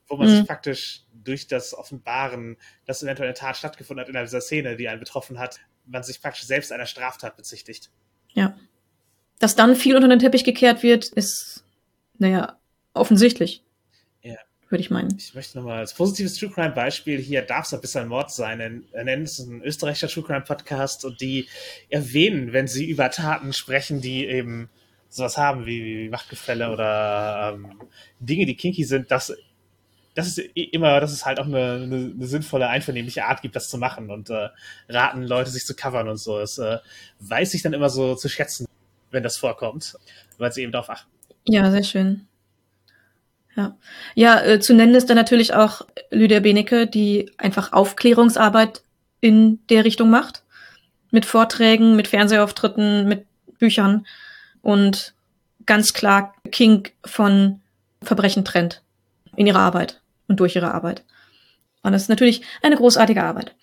wo 0.07 0.15
man 0.15 0.29
mhm. 0.29 0.37
sich 0.37 0.47
praktisch 0.47 1.01
durch 1.11 1.47
das 1.47 1.73
Offenbaren, 1.73 2.57
dass 2.85 3.03
eventuell 3.03 3.29
eine 3.29 3.37
Tat 3.37 3.57
stattgefunden 3.57 4.01
hat 4.01 4.13
in 4.13 4.23
dieser 4.23 4.41
Szene, 4.41 4.77
die 4.77 4.87
einen 4.87 4.99
betroffen 4.99 5.37
hat, 5.37 5.59
man 5.89 6.03
sich 6.03 6.21
praktisch 6.21 6.43
selbst 6.43 6.71
einer 6.71 6.85
Straftat 6.85 7.35
bezichtigt. 7.35 7.89
Ja. 8.33 8.55
Dass 9.39 9.55
dann 9.55 9.75
viel 9.75 9.95
unter 9.95 10.07
den 10.07 10.19
Teppich 10.19 10.43
gekehrt 10.43 10.83
wird, 10.83 11.07
ist, 11.09 11.63
naja, 12.17 12.57
offensichtlich. 12.93 13.63
Ja. 14.21 14.35
Würde 14.69 14.81
ich 14.81 14.91
meinen. 14.91 15.15
Ich 15.17 15.33
möchte 15.33 15.57
nochmal 15.57 15.79
als 15.79 15.93
positives 15.93 16.35
True 16.35 16.51
Crime 16.51 16.71
Beispiel 16.71 17.19
hier 17.19 17.41
darf 17.41 17.65
es 17.65 17.73
ein 17.73 17.81
bisschen 17.81 18.07
Mord 18.07 18.31
sein. 18.31 18.85
Er 18.91 19.03
nennt 19.03 19.27
es 19.27 19.39
ein 19.39 19.61
österreichischer 19.63 20.07
True 20.09 20.23
Crime 20.23 20.41
Podcast 20.41 21.05
und 21.05 21.19
die 21.21 21.47
erwähnen, 21.89 22.53
wenn 22.53 22.67
sie 22.67 22.89
über 22.89 23.09
Taten 23.09 23.53
sprechen, 23.53 24.01
die 24.01 24.27
eben 24.27 24.69
sowas 25.09 25.37
haben 25.37 25.65
wie, 25.65 25.83
wie 25.83 26.09
Machtgefälle 26.09 26.71
oder 26.71 27.53
ähm, 27.55 27.81
Dinge, 28.19 28.45
die 28.45 28.55
kinky 28.55 28.83
sind, 28.83 29.09
dass 29.09 29.33
das 30.15 30.27
ist 30.27 30.39
immer, 30.55 30.99
dass 30.99 31.11
es 31.11 31.25
halt 31.25 31.39
auch 31.39 31.45
eine, 31.45 31.73
eine, 31.83 32.13
eine, 32.15 32.27
sinnvolle, 32.27 32.67
einvernehmliche 32.67 33.25
Art 33.25 33.41
gibt, 33.41 33.55
das 33.55 33.69
zu 33.69 33.77
machen 33.77 34.09
und 34.09 34.29
äh, 34.29 34.49
raten 34.87 35.23
Leute, 35.23 35.49
sich 35.49 35.65
zu 35.65 35.75
covern 35.75 36.07
und 36.07 36.17
so. 36.17 36.39
Das 36.39 36.57
äh, 36.57 36.79
weiß 37.19 37.53
ich 37.53 37.61
dann 37.61 37.73
immer 37.73 37.89
so 37.89 38.15
zu 38.15 38.27
schätzen, 38.29 38.67
wenn 39.11 39.23
das 39.23 39.37
vorkommt, 39.37 39.95
weil 40.37 40.51
sie 40.51 40.63
eben 40.63 40.71
darauf 40.71 40.89
achten. 40.89 41.09
Ja, 41.45 41.69
sehr 41.71 41.83
schön. 41.83 42.27
Ja, 43.55 43.77
ja 44.15 44.41
äh, 44.41 44.59
zu 44.59 44.73
nennen 44.73 44.95
ist 44.95 45.09
dann 45.09 45.17
natürlich 45.17 45.53
auch 45.53 45.81
Lydia 46.09 46.39
Benecke, 46.39 46.87
die 46.87 47.31
einfach 47.37 47.71
Aufklärungsarbeit 47.71 48.81
in 49.21 49.59
der 49.69 49.85
Richtung 49.85 50.09
macht. 50.09 50.43
Mit 51.11 51.25
Vorträgen, 51.25 51.95
mit 51.95 52.07
Fernsehauftritten, 52.07 53.07
mit 53.07 53.25
Büchern 53.57 54.05
und 54.61 55.13
ganz 55.65 55.93
klar 55.93 56.35
King 56.51 56.87
von 57.03 57.61
Verbrechen 58.03 58.45
trennt 58.45 58.83
in 59.39 59.47
ihrer 59.47 59.61
Arbeit 59.61 60.01
und 60.27 60.41
durch 60.41 60.57
ihre 60.57 60.73
Arbeit. 60.73 61.05
Und 61.81 61.93
das 61.93 62.03
ist 62.03 62.09
natürlich 62.09 62.43
eine 62.61 62.75
großartige 62.75 63.23
Arbeit. 63.23 63.55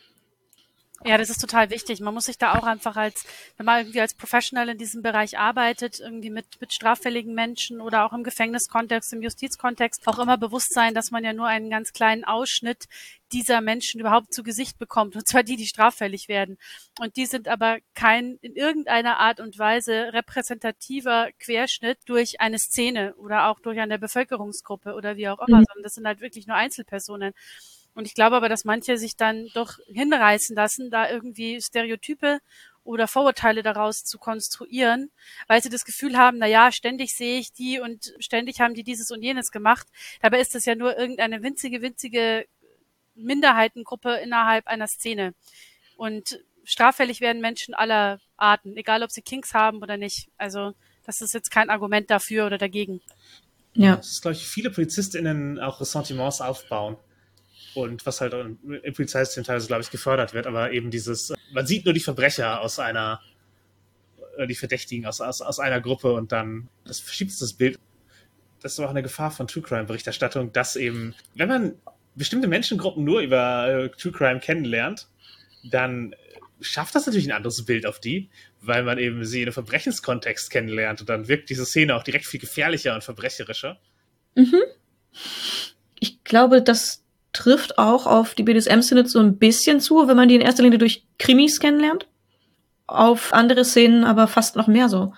Ja, 1.07 1.19
das 1.19 1.31
ist 1.31 1.41
total 1.41 1.71
wichtig. 1.71 2.01
Man 2.01 2.13
muss 2.15 2.25
sich 2.25 2.37
da 2.37 2.59
auch 2.59 2.65
einfach 2.65 2.97
als, 2.97 3.25
wenn 3.57 3.65
man 3.65 3.79
irgendwie 3.79 4.01
als 4.01 4.15
Professional 4.15 4.69
in 4.69 4.77
diesem 4.77 5.03
Bereich 5.03 5.39
arbeitet, 5.39 6.01
irgendwie 6.01 6.31
mit, 6.31 6.61
mit 6.61 6.73
straffälligen 6.73 7.33
Menschen 7.33 7.81
oder 7.81 8.05
auch 8.05 8.13
im 8.13 8.25
Gefängniskontext, 8.25 9.13
im 9.13 9.23
Justizkontext, 9.23 10.07
auch 10.09 10.19
immer 10.19 10.37
bewusst 10.37 10.75
sein, 10.75 10.95
dass 10.95 11.13
man 11.13 11.23
ja 11.23 11.33
nur 11.33 11.47
einen 11.47 11.71
ganz 11.71 11.93
kleinen 11.93 12.25
Ausschnitt 12.25 12.87
dieser 13.33 13.61
Menschen 13.61 14.01
überhaupt 14.01 14.33
zu 14.35 14.43
Gesicht 14.43 14.79
bekommt, 14.79 15.15
und 15.15 15.27
zwar 15.27 15.45
die, 15.45 15.57
die 15.57 15.67
straffällig 15.67 16.29
werden. 16.29 16.59
Und 17.01 17.17
die 17.17 17.27
sind 17.27 17.47
aber 17.49 17.79
kein 17.95 18.39
in 18.41 18.57
irgendeiner 18.57 19.19
Art 19.19 19.39
und 19.39 19.59
Weise 19.59 20.13
repräsentativer 20.13 21.31
Querschnitt 21.39 21.99
durch 22.07 22.41
eine 22.41 22.59
Szene 22.59 23.15
oder 23.15 23.47
auch 23.47 23.61
durch 23.61 23.79
eine 23.79 23.99
Bevölkerungsgruppe 23.99 24.95
oder 24.95 25.17
wie 25.17 25.29
auch 25.29 25.39
immer, 25.47 25.59
mhm. 25.59 25.65
sondern 25.69 25.83
das 25.85 25.95
sind 25.95 26.07
halt 26.07 26.21
wirklich 26.21 26.47
nur 26.49 26.57
Einzelpersonen. 26.57 27.33
Und 27.97 28.07
ich 28.07 28.15
glaube 28.15 28.37
aber, 28.37 28.51
dass 28.51 28.67
manche 28.67 28.99
sich 28.99 29.17
dann 29.17 29.49
doch 29.55 29.79
hinreißen 29.87 30.55
lassen, 30.55 30.91
da 30.91 31.11
irgendwie 31.11 31.63
Stereotype 31.63 32.41
oder 32.85 33.09
Vorurteile 33.09 33.63
daraus 33.63 34.05
zu 34.05 34.19
konstruieren, 34.19 35.11
weil 35.49 35.63
sie 35.63 35.71
das 35.71 35.87
Gefühl 35.87 36.19
haben, 36.19 36.37
na 36.37 36.47
ja, 36.47 36.71
ständig 36.71 37.17
sehe 37.17 37.39
ich 37.39 37.55
die 37.55 37.81
und 37.81 38.13
ständig 38.19 38.61
haben 38.61 38.75
die 38.75 38.85
dieses 38.85 39.11
und 39.11 39.23
jenes 39.23 39.51
gemacht. 39.51 39.87
Dabei 40.21 40.41
ist 40.41 40.55
das 40.55 40.67
ja 40.67 40.75
nur 40.75 40.97
irgendeine 40.97 41.43
winzige, 41.43 41.81
winzige 41.81 42.47
Minderheitengruppe 43.15 44.17
innerhalb 44.17 44.67
einer 44.67 44.89
Szene. 44.89 45.33
Und 45.97 46.39
straffällig 46.65 47.23
werden 47.23 47.41
Menschen 47.41 47.73
aller 47.73 48.21
Arten, 48.37 48.77
egal 48.77 49.05
ob 49.05 49.11
sie 49.11 49.23
Kinks 49.23 49.55
haben 49.55 49.79
oder 49.79 49.97
nicht. 49.97 50.29
Also 50.37 50.75
das 51.07 51.23
ist 51.23 51.33
jetzt 51.33 51.51
kein 51.51 51.71
Argument 51.71 52.11
dafür 52.11 52.45
oder 52.45 52.59
dagegen. 52.59 53.01
Ja. 53.73 53.97
Das 53.97 54.09
ist, 54.09 54.21
glaube 54.21 54.35
ich, 54.35 54.47
viele 54.47 54.71
PolizistInnen 54.71 55.59
auch 55.59 55.81
Ressentiments 55.81 56.43
aufbauen 56.43 56.99
und 57.77 58.05
was 58.07 58.21
halt 58.21 58.33
im 58.33 58.59
Polizeisystem 58.95 59.45
teilweise, 59.45 59.67
glaube 59.67 59.83
ich, 59.83 59.91
gefördert 59.91 60.35
wird, 60.35 60.47
aber 60.47 60.73
eben 60.73 60.91
dieses, 60.91 61.33
man 61.53 61.67
sieht 61.67 61.85
nur 61.85 61.95
die 61.95 62.01
Verbrecher 62.01 62.61
aus 62.61 62.79
einer, 62.79 63.21
äh, 64.37 64.47
die 64.47 64.55
Verdächtigen 64.55 65.07
aus, 65.07 65.21
aus, 65.21 65.43
aus 65.43 65.61
einer 65.61 65.81
Gruppe 65.81 66.13
und 66.13 66.33
dann, 66.33 66.69
das 66.85 67.01
verschiebt 67.01 67.33
das 67.41 67.53
Bild. 67.53 67.79
Das 68.63 68.73
ist 68.73 68.81
auch 68.81 68.91
eine 68.91 69.03
Gefahr 69.03 69.31
von 69.31 69.47
True 69.47 69.63
Crime 69.63 69.85
Berichterstattung, 69.85 70.53
dass 70.53 70.77
eben, 70.77 71.15
wenn 71.35 71.49
man 71.49 71.75
bestimmte 72.15 72.49
Menschengruppen 72.49 73.05
nur 73.05 73.21
über 73.21 73.69
äh, 73.69 73.89
True 73.91 74.13
Crime 74.13 74.41
kennenlernt, 74.41 75.09
dann 75.71 76.15
schafft 76.61 76.95
das 76.95 77.07
natürlich 77.07 77.29
ein 77.29 77.37
anderes 77.37 77.65
Bild 77.65 77.87
auf 77.87 78.01
die, 78.01 78.31
weil 78.61 78.83
man 78.83 78.99
eben 78.99 79.25
sie 79.25 79.43
in 79.43 79.47
einem 79.47 79.53
Verbrechenskontext 79.53 80.51
kennenlernt 80.51 81.01
und 81.01 81.09
dann 81.09 81.29
wirkt 81.29 81.51
diese 81.51 81.67
Szene 81.67 81.95
auch 81.95 82.03
direkt 82.03 82.25
viel 82.25 82.41
gefährlicher 82.41 82.95
und 82.95 83.05
verbrecherischer. 83.05 83.79
Mhm. 84.35 84.63
Ich 86.01 86.25
glaube, 86.25 86.63
dass 86.63 87.06
trifft 87.37 87.79
auch 87.79 88.07
auf 88.07 88.35
die 88.35 88.43
BDSM-Szene 88.43 89.07
so 89.07 89.21
ein 89.21 89.39
bisschen 89.39 89.81
zu, 89.81 90.09
wenn 90.09 90.17
man 90.17 90.29
die 90.29 90.37
in 90.37 90.41
erster 90.41 90.63
Linie 90.63 90.79
durch 90.79 91.07
Krimis 91.19 91.61
kennenlernt. 91.61 92.09
Auf 92.87 93.35
andere 93.35 93.65
Szenen 93.65 94.05
aber 94.05 94.27
fast 94.27 94.57
noch 94.57 94.69
mehr 94.69 94.89
so. 94.89 95.13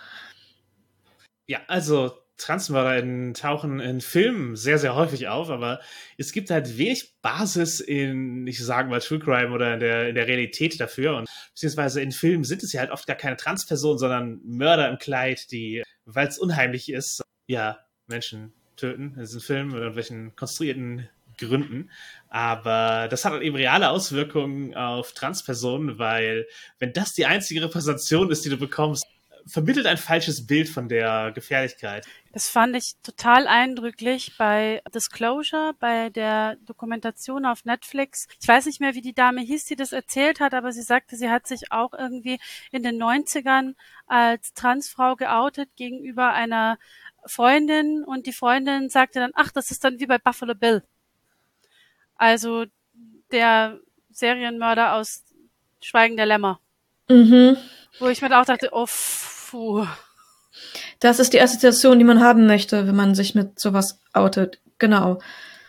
Ja, 1.47 1.61
also 1.69 2.12
TransmörderInnen 2.39 3.35
tauchen 3.35 3.81
in 3.81 4.01
Filmen 4.01 4.57
sehr, 4.57 4.78
sehr 4.78 4.95
häufig 4.95 5.28
auf, 5.28 5.51
aber 5.51 5.81
es 6.16 6.32
gibt 6.32 6.51
halt 6.51 6.77
wenig 6.78 7.15
Basis 7.20 7.81
in, 7.81 8.47
ich 8.47 8.65
sage 8.65 8.89
mal, 8.89 9.01
True 9.01 9.19
Crime 9.19 9.53
oder 9.53 9.74
in 9.74 9.81
der, 9.81 10.09
in 10.09 10.15
der 10.15 10.27
Realität 10.27 10.81
dafür. 10.81 11.16
Und 11.16 11.28
beziehungsweise 11.53 12.01
in 12.01 12.12
Filmen 12.12 12.45
sind 12.45 12.62
es 12.62 12.73
ja 12.73 12.81
halt 12.81 12.90
oft 12.90 13.07
gar 13.07 13.16
keine 13.16 13.36
Transpersonen, 13.36 13.99
sondern 13.99 14.40
Mörder 14.45 14.89
im 14.89 14.99
Kleid, 14.99 15.51
die, 15.51 15.82
weil 16.05 16.28
es 16.28 16.39
unheimlich 16.39 16.90
ist, 16.90 17.23
ja, 17.47 17.78
Menschen 18.07 18.53
töten 18.77 19.15
in 19.15 19.20
diesen 19.20 19.40
Filmen 19.40 19.73
oder 19.73 19.82
irgendwelchen 19.82 20.35
konstruierten 20.36 21.09
Gründen. 21.39 21.90
Aber 22.28 23.09
das 23.09 23.24
hat 23.24 23.32
halt 23.32 23.43
eben 23.43 23.56
reale 23.56 23.90
Auswirkungen 23.90 24.74
auf 24.74 25.12
Transpersonen, 25.12 25.98
weil 25.98 26.47
wenn 26.78 26.93
das 26.93 27.15
die 27.15 27.27
einzige 27.27 27.62
Repräsentation 27.62 28.31
ist, 28.31 28.44
die 28.44 28.51
du 28.51 28.59
bekommst, 28.59 29.06
vermittelt 29.48 29.86
ein 29.86 29.97
falsches 29.97 30.47
Bild 30.47 30.69
von 30.69 30.89
der 30.89 31.32
Gefährlichkeit. 31.32 32.06
Das 32.32 32.48
fand 32.48 32.77
ich 32.77 32.94
total 33.02 33.47
eindrücklich 33.47 34.36
bei 34.39 34.82
Disclosure, 34.94 35.74
bei 35.81 36.10
der 36.10 36.56
Dokumentation 36.66 37.47
auf 37.47 37.65
Netflix. 37.65 38.27
Ich 38.40 38.47
weiß 38.47 38.66
nicht 38.66 38.81
mehr, 38.81 38.94
wie 38.94 39.01
die 39.01 39.15
Dame 39.15 39.40
hieß, 39.40 39.65
die 39.65 39.77
das 39.77 39.93
erzählt 39.93 40.40
hat, 40.40 40.55
aber 40.55 40.73
sie 40.73 40.82
sagte, 40.82 41.16
sie 41.16 41.31
hat 41.31 41.47
sich 41.47 41.73
auch 41.73 41.94
irgendwie 41.94 42.39
in 42.70 42.82
den 42.82 43.02
90ern 43.02 43.74
als 44.06 44.52
Transfrau 44.52 45.16
geoutet 45.16 45.70
gegenüber 45.77 46.32
einer 46.32 46.78
Freundin 47.24 48.05
und 48.05 48.27
die 48.27 48.32
Freundin 48.32 48.90
sagte 48.90 49.20
dann, 49.20 49.32
ach, 49.35 49.51
das 49.51 49.70
ist 49.70 49.82
dann 49.85 49.98
wie 49.98 50.06
bei 50.06 50.19
Buffalo 50.19 50.55
Bill. 50.55 50.82
Also 52.19 52.66
der 53.32 53.81
Serienmörder 54.11 54.95
aus 54.95 55.24
Schweigen 55.81 56.16
der 56.16 56.27
Lämmer. 56.27 56.61
Mhm. 57.09 57.57
Wo 57.99 58.09
ich 58.09 58.20
mir 58.20 58.39
auch 58.39 58.45
dachte, 58.45 58.70
oh, 58.73 58.86
puh. 59.51 59.86
Das 61.01 61.19
ist 61.20 61.32
die 61.32 61.40
Assoziation, 61.40 61.99
die 61.99 62.05
man 62.05 62.20
haben 62.20 62.47
möchte, 62.47 62.86
wenn 62.86 62.97
man 62.97 63.15
sich 63.15 63.35
mit 63.35 63.59
sowas 63.59 64.01
outet. 64.12 64.61
Genau. 64.78 65.20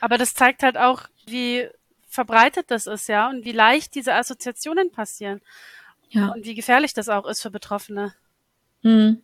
Aber 0.01 0.17
das 0.17 0.33
zeigt 0.33 0.63
halt 0.63 0.77
auch, 0.77 1.03
wie 1.25 1.69
verbreitet 2.07 2.71
das 2.71 2.87
ist, 2.87 3.07
ja, 3.07 3.29
und 3.29 3.45
wie 3.45 3.51
leicht 3.51 3.95
diese 3.95 4.13
Assoziationen 4.15 4.91
passieren. 4.91 5.41
Ja. 6.09 6.29
Und 6.29 6.45
wie 6.45 6.55
gefährlich 6.55 6.93
das 6.93 7.07
auch 7.07 7.27
ist 7.27 7.41
für 7.41 7.51
Betroffene. 7.51 8.15
Mhm. 8.81 9.21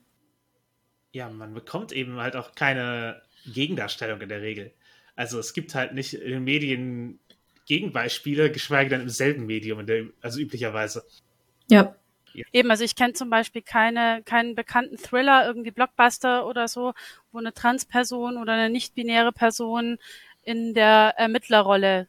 Ja, 1.11 1.29
man 1.29 1.53
bekommt 1.53 1.91
eben 1.91 2.19
halt 2.19 2.35
auch 2.35 2.53
keine 2.53 3.21
Gegendarstellung 3.45 4.21
in 4.21 4.29
der 4.29 4.41
Regel. 4.41 4.73
Also 5.15 5.39
es 5.39 5.53
gibt 5.53 5.75
halt 5.75 5.93
nicht 5.93 6.13
in 6.13 6.31
den 6.31 6.43
Medien 6.43 7.19
Gegenbeispiele, 7.65 8.51
geschweige 8.51 8.91
denn 8.91 9.01
im 9.01 9.09
selben 9.09 9.45
Medium, 9.45 9.85
der, 9.85 10.05
also 10.21 10.39
üblicherweise. 10.39 11.03
Ja. 11.69 11.95
Eben, 12.51 12.69
also 12.69 12.83
ich 12.83 12.95
kenne 12.95 13.13
zum 13.13 13.29
Beispiel 13.29 13.61
keine, 13.61 14.21
keinen 14.23 14.55
bekannten 14.55 14.97
Thriller, 14.97 15.45
irgendwie 15.45 15.71
Blockbuster 15.71 16.45
oder 16.45 16.67
so, 16.67 16.93
wo 17.31 17.39
eine 17.39 17.53
Transperson 17.53 18.37
oder 18.37 18.53
eine 18.53 18.69
nicht-binäre 18.69 19.31
Person 19.31 19.97
in 20.43 20.73
der 20.73 21.13
Ermittlerrolle 21.17 22.07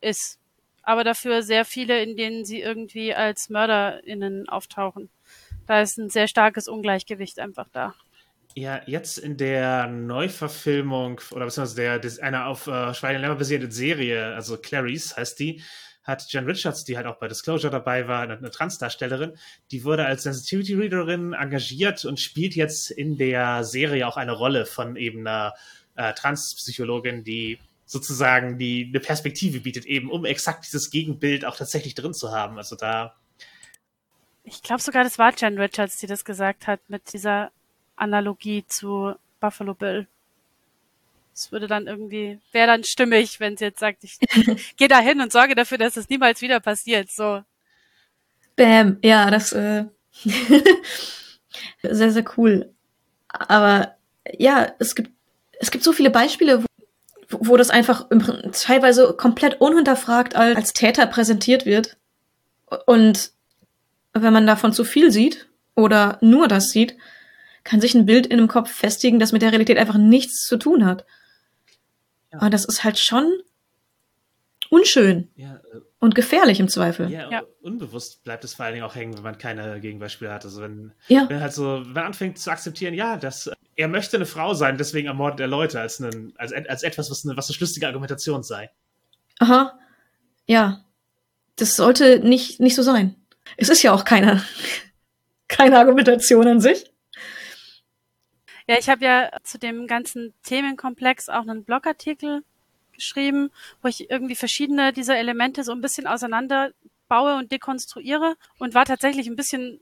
ist. 0.00 0.38
Aber 0.82 1.04
dafür 1.04 1.42
sehr 1.42 1.64
viele, 1.64 2.02
in 2.02 2.16
denen 2.16 2.44
sie 2.44 2.60
irgendwie 2.60 3.14
als 3.14 3.48
MörderInnen 3.48 4.48
auftauchen. 4.48 5.10
Da 5.66 5.80
ist 5.80 5.96
ein 5.96 6.10
sehr 6.10 6.28
starkes 6.28 6.68
Ungleichgewicht 6.68 7.38
einfach 7.38 7.68
da. 7.72 7.94
Ja, 8.58 8.80
jetzt 8.86 9.18
in 9.18 9.36
der 9.36 9.86
Neuverfilmung 9.86 11.20
oder 11.30 11.44
beziehungsweise 11.44 12.00
der, 12.00 12.24
einer 12.24 12.46
auf 12.46 12.66
äh, 12.66 12.94
Schweine 12.94 13.18
Lämmer 13.18 13.34
basierten 13.34 13.70
Serie, 13.70 14.34
also 14.34 14.56
Clarice 14.56 15.14
heißt 15.14 15.38
die, 15.38 15.62
hat 16.02 16.32
Jen 16.32 16.46
Richards, 16.46 16.84
die 16.84 16.96
halt 16.96 17.06
auch 17.06 17.18
bei 17.18 17.28
Disclosure 17.28 17.70
dabei 17.70 18.08
war, 18.08 18.22
eine, 18.22 18.38
eine 18.38 18.50
Transdarstellerin, 18.50 19.36
die 19.70 19.84
wurde 19.84 20.06
als 20.06 20.22
Sensitivity 20.22 20.72
Readerin 20.72 21.34
engagiert 21.34 22.06
und 22.06 22.18
spielt 22.18 22.56
jetzt 22.56 22.90
in 22.90 23.18
der 23.18 23.62
Serie 23.62 24.08
auch 24.08 24.16
eine 24.16 24.32
Rolle 24.32 24.64
von 24.64 24.96
eben 24.96 25.26
einer 25.26 25.52
äh, 25.96 26.14
Transpsychologin, 26.14 27.24
die 27.24 27.58
sozusagen 27.84 28.56
die 28.56 28.86
eine 28.88 29.00
Perspektive 29.00 29.60
bietet, 29.60 29.84
eben 29.84 30.10
um 30.10 30.24
exakt 30.24 30.64
dieses 30.64 30.90
Gegenbild 30.90 31.44
auch 31.44 31.58
tatsächlich 31.58 31.94
drin 31.94 32.14
zu 32.14 32.32
haben. 32.32 32.56
Also 32.56 32.74
da. 32.74 33.16
Ich 34.44 34.62
glaube 34.62 34.80
sogar, 34.80 35.04
das 35.04 35.18
war 35.18 35.34
Jen 35.36 35.58
Richards, 35.58 35.98
die 35.98 36.06
das 36.06 36.24
gesagt 36.24 36.66
hat 36.66 36.80
mit 36.88 37.12
dieser 37.12 37.50
Analogie 37.96 38.64
zu 38.66 39.14
Buffalo 39.40 39.74
Bill. 39.74 40.06
Es 41.34 41.52
würde 41.52 41.66
dann 41.66 41.86
irgendwie, 41.86 42.38
wäre 42.52 42.66
dann 42.66 42.84
stimmig, 42.84 43.40
wenn 43.40 43.56
sie 43.56 43.64
jetzt 43.66 43.80
sagt, 43.80 44.04
ich 44.04 44.18
gehe 44.76 44.88
da 44.88 45.00
hin 45.00 45.20
und 45.20 45.32
sorge 45.32 45.54
dafür, 45.54 45.78
dass 45.78 45.96
es 45.96 46.08
niemals 46.08 46.40
wieder 46.40 46.60
passiert. 46.60 47.10
So. 47.10 47.42
Bam, 48.56 48.98
ja, 49.02 49.30
das 49.30 49.52
äh, 49.52 49.84
sehr, 51.82 52.12
sehr 52.12 52.24
cool. 52.36 52.72
Aber 53.28 53.96
ja, 54.38 54.72
es 54.78 54.94
gibt, 54.94 55.10
es 55.60 55.70
gibt 55.70 55.84
so 55.84 55.92
viele 55.92 56.10
Beispiele, 56.10 56.64
wo, 57.28 57.38
wo 57.40 57.56
das 57.56 57.70
einfach 57.70 58.10
im, 58.10 58.22
teilweise 58.52 59.12
komplett 59.14 59.60
unhinterfragt 59.60 60.36
als, 60.36 60.56
als 60.56 60.72
Täter 60.72 61.06
präsentiert 61.06 61.66
wird. 61.66 61.98
Und 62.86 63.32
wenn 64.12 64.32
man 64.32 64.46
davon 64.46 64.72
zu 64.72 64.84
viel 64.84 65.10
sieht 65.10 65.48
oder 65.74 66.18
nur 66.22 66.48
das 66.48 66.70
sieht, 66.70 66.96
kann 67.66 67.80
sich 67.80 67.94
ein 67.94 68.06
Bild 68.06 68.26
in 68.26 68.38
dem 68.38 68.48
Kopf 68.48 68.70
festigen, 68.70 69.18
das 69.18 69.32
mit 69.32 69.42
der 69.42 69.50
Realität 69.50 69.76
einfach 69.76 69.98
nichts 69.98 70.46
zu 70.46 70.56
tun 70.56 70.86
hat. 70.86 71.04
Ja. 72.32 72.38
Und 72.40 72.54
das 72.54 72.64
ist 72.64 72.84
halt 72.84 72.98
schon 72.98 73.30
unschön. 74.70 75.28
Ja, 75.34 75.56
äh, 75.56 75.80
und 75.98 76.14
gefährlich 76.14 76.60
im 76.60 76.68
Zweifel. 76.68 77.10
Ja, 77.10 77.28
ja, 77.28 77.42
unbewusst 77.62 78.22
bleibt 78.22 78.44
es 78.44 78.54
vor 78.54 78.64
allen 78.64 78.74
Dingen 78.74 78.86
auch 78.86 78.94
hängen, 78.94 79.16
wenn 79.16 79.24
man 79.24 79.36
keine 79.36 79.80
Gegenbeispiele 79.80 80.32
hat. 80.32 80.44
Also 80.44 80.62
wenn, 80.62 80.92
ja. 81.08 81.28
wenn 81.28 81.40
halt 81.40 81.52
so, 81.52 81.84
wenn 81.84 81.92
man 81.92 82.04
anfängt 82.04 82.38
zu 82.38 82.50
akzeptieren, 82.50 82.94
ja, 82.94 83.16
dass 83.16 83.50
er 83.74 83.88
möchte 83.88 84.16
eine 84.16 84.26
Frau 84.26 84.54
sein, 84.54 84.78
deswegen 84.78 85.08
ermordet 85.08 85.40
er 85.40 85.48
Leute, 85.48 85.80
als, 85.80 86.00
einen, 86.00 86.34
als, 86.36 86.52
als 86.52 86.84
etwas, 86.84 87.10
was 87.10 87.26
eine, 87.26 87.36
was 87.36 87.48
eine 87.48 87.54
schlüssige 87.54 87.88
Argumentation 87.88 88.44
sei. 88.44 88.70
Aha. 89.40 89.76
Ja. 90.46 90.84
Das 91.56 91.74
sollte 91.74 92.20
nicht, 92.20 92.60
nicht 92.60 92.76
so 92.76 92.82
sein. 92.82 93.16
Es 93.56 93.70
ist 93.70 93.82
ja 93.82 93.92
auch 93.92 94.04
keine, 94.04 94.44
keine 95.48 95.78
Argumentation 95.78 96.46
an 96.46 96.60
sich. 96.60 96.92
Ja, 98.68 98.76
ich 98.78 98.88
habe 98.88 99.04
ja 99.04 99.30
zu 99.44 99.58
dem 99.58 99.86
ganzen 99.86 100.34
Themenkomplex 100.42 101.28
auch 101.28 101.42
einen 101.42 101.64
Blogartikel 101.64 102.42
geschrieben, 102.92 103.50
wo 103.82 103.88
ich 103.88 104.10
irgendwie 104.10 104.34
verschiedene 104.34 104.92
dieser 104.92 105.16
Elemente 105.16 105.62
so 105.62 105.72
ein 105.72 105.80
bisschen 105.80 106.06
auseinander 106.06 106.72
baue 107.08 107.36
und 107.36 107.52
dekonstruiere 107.52 108.36
und 108.58 108.74
war 108.74 108.84
tatsächlich 108.84 109.28
ein 109.28 109.36
bisschen 109.36 109.80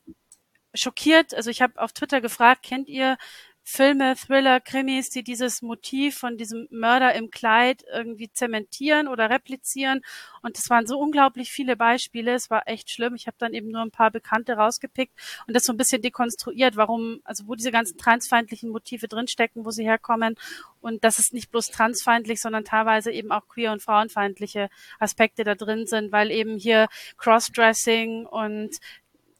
schockiert. 0.74 1.34
Also 1.34 1.50
ich 1.50 1.62
habe 1.62 1.80
auf 1.80 1.92
Twitter 1.92 2.20
gefragt, 2.20 2.62
kennt 2.62 2.88
ihr 2.88 3.16
Filme, 3.66 4.14
Thriller, 4.14 4.60
Krimis, 4.60 5.08
die 5.08 5.24
dieses 5.24 5.62
Motiv 5.62 6.18
von 6.18 6.36
diesem 6.36 6.68
Mörder 6.70 7.14
im 7.14 7.30
Kleid 7.30 7.82
irgendwie 7.90 8.30
zementieren 8.30 9.08
oder 9.08 9.30
replizieren. 9.30 10.02
Und 10.42 10.58
es 10.58 10.68
waren 10.68 10.86
so 10.86 10.98
unglaublich 10.98 11.50
viele 11.50 11.74
Beispiele. 11.74 12.34
Es 12.34 12.50
war 12.50 12.68
echt 12.68 12.90
schlimm. 12.90 13.14
Ich 13.14 13.26
habe 13.26 13.38
dann 13.38 13.54
eben 13.54 13.70
nur 13.70 13.80
ein 13.80 13.90
paar 13.90 14.10
Bekannte 14.10 14.52
rausgepickt 14.52 15.14
und 15.46 15.56
das 15.56 15.64
so 15.64 15.72
ein 15.72 15.78
bisschen 15.78 16.02
dekonstruiert, 16.02 16.76
warum, 16.76 17.20
also 17.24 17.46
wo 17.46 17.54
diese 17.54 17.72
ganzen 17.72 17.96
transfeindlichen 17.96 18.70
Motive 18.70 19.08
drinstecken, 19.08 19.64
wo 19.64 19.70
sie 19.70 19.84
herkommen. 19.84 20.36
Und 20.82 21.02
das 21.02 21.18
ist 21.18 21.32
nicht 21.32 21.50
bloß 21.50 21.68
transfeindlich, 21.68 22.42
sondern 22.42 22.66
teilweise 22.66 23.10
eben 23.10 23.32
auch 23.32 23.48
queer- 23.48 23.72
und 23.72 23.82
frauenfeindliche 23.82 24.68
Aspekte 24.98 25.42
da 25.42 25.54
drin 25.54 25.86
sind, 25.86 26.12
weil 26.12 26.30
eben 26.30 26.58
hier 26.58 26.88
Crossdressing 27.16 28.26
und 28.26 28.78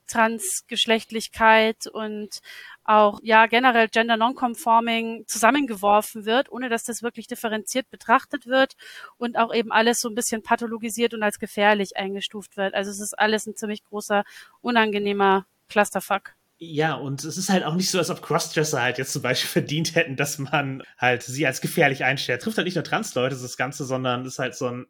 Transgeschlechtlichkeit 0.07 1.87
und 1.87 2.41
auch 2.85 3.21
ja 3.23 3.47
generell 3.47 3.89
Gender 3.89 4.17
Nonconforming 4.17 5.25
zusammengeworfen 5.27 6.25
wird, 6.25 6.53
ohne 6.53 6.69
dass 6.69 6.85
das 6.85 7.03
wirklich 7.03 7.27
differenziert 7.27 7.91
betrachtet 7.91 8.47
wird 8.47 8.75
und 9.17 9.37
auch 9.39 9.55
eben 9.55 9.73
alles 9.73 10.01
so 10.01 10.09
ein 10.09 10.15
bisschen 10.15 10.43
pathologisiert 10.43 11.15
und 11.15 11.23
als 11.23 11.39
gefährlich 11.39 11.97
eingestuft 11.97 12.57
wird. 12.57 12.75
Also 12.75 12.91
es 12.91 13.01
ist 13.01 13.19
alles 13.19 13.47
ein 13.47 13.57
ziemlich 13.57 13.85
großer, 13.85 14.25
unangenehmer 14.61 15.47
Clusterfuck. 15.69 16.35
Ja, 16.59 16.95
und 16.95 17.25
es 17.25 17.37
ist 17.37 17.49
halt 17.49 17.65
auch 17.65 17.75
nicht 17.75 17.91
so, 17.91 17.99
als 17.99 18.11
ob 18.11 18.23
Crossdresser 18.23 18.81
halt 18.81 18.99
jetzt 18.99 19.13
zum 19.13 19.23
Beispiel 19.23 19.49
verdient 19.63 19.95
hätten, 19.95 20.17
dass 20.17 20.39
man 20.39 20.83
halt 20.99 21.23
sie 21.23 21.47
als 21.47 21.61
gefährlich 21.61 22.05
einstellt. 22.05 22.43
Trifft 22.43 22.57
halt 22.57 22.67
nicht 22.67 22.77
nur 22.77 22.85
Trans-Leute, 22.85 23.37
das 23.37 23.57
Ganze, 23.57 23.85
sondern 23.85 24.25
ist 24.25 24.39
halt 24.39 24.55
so 24.55 24.69
ein. 24.69 24.87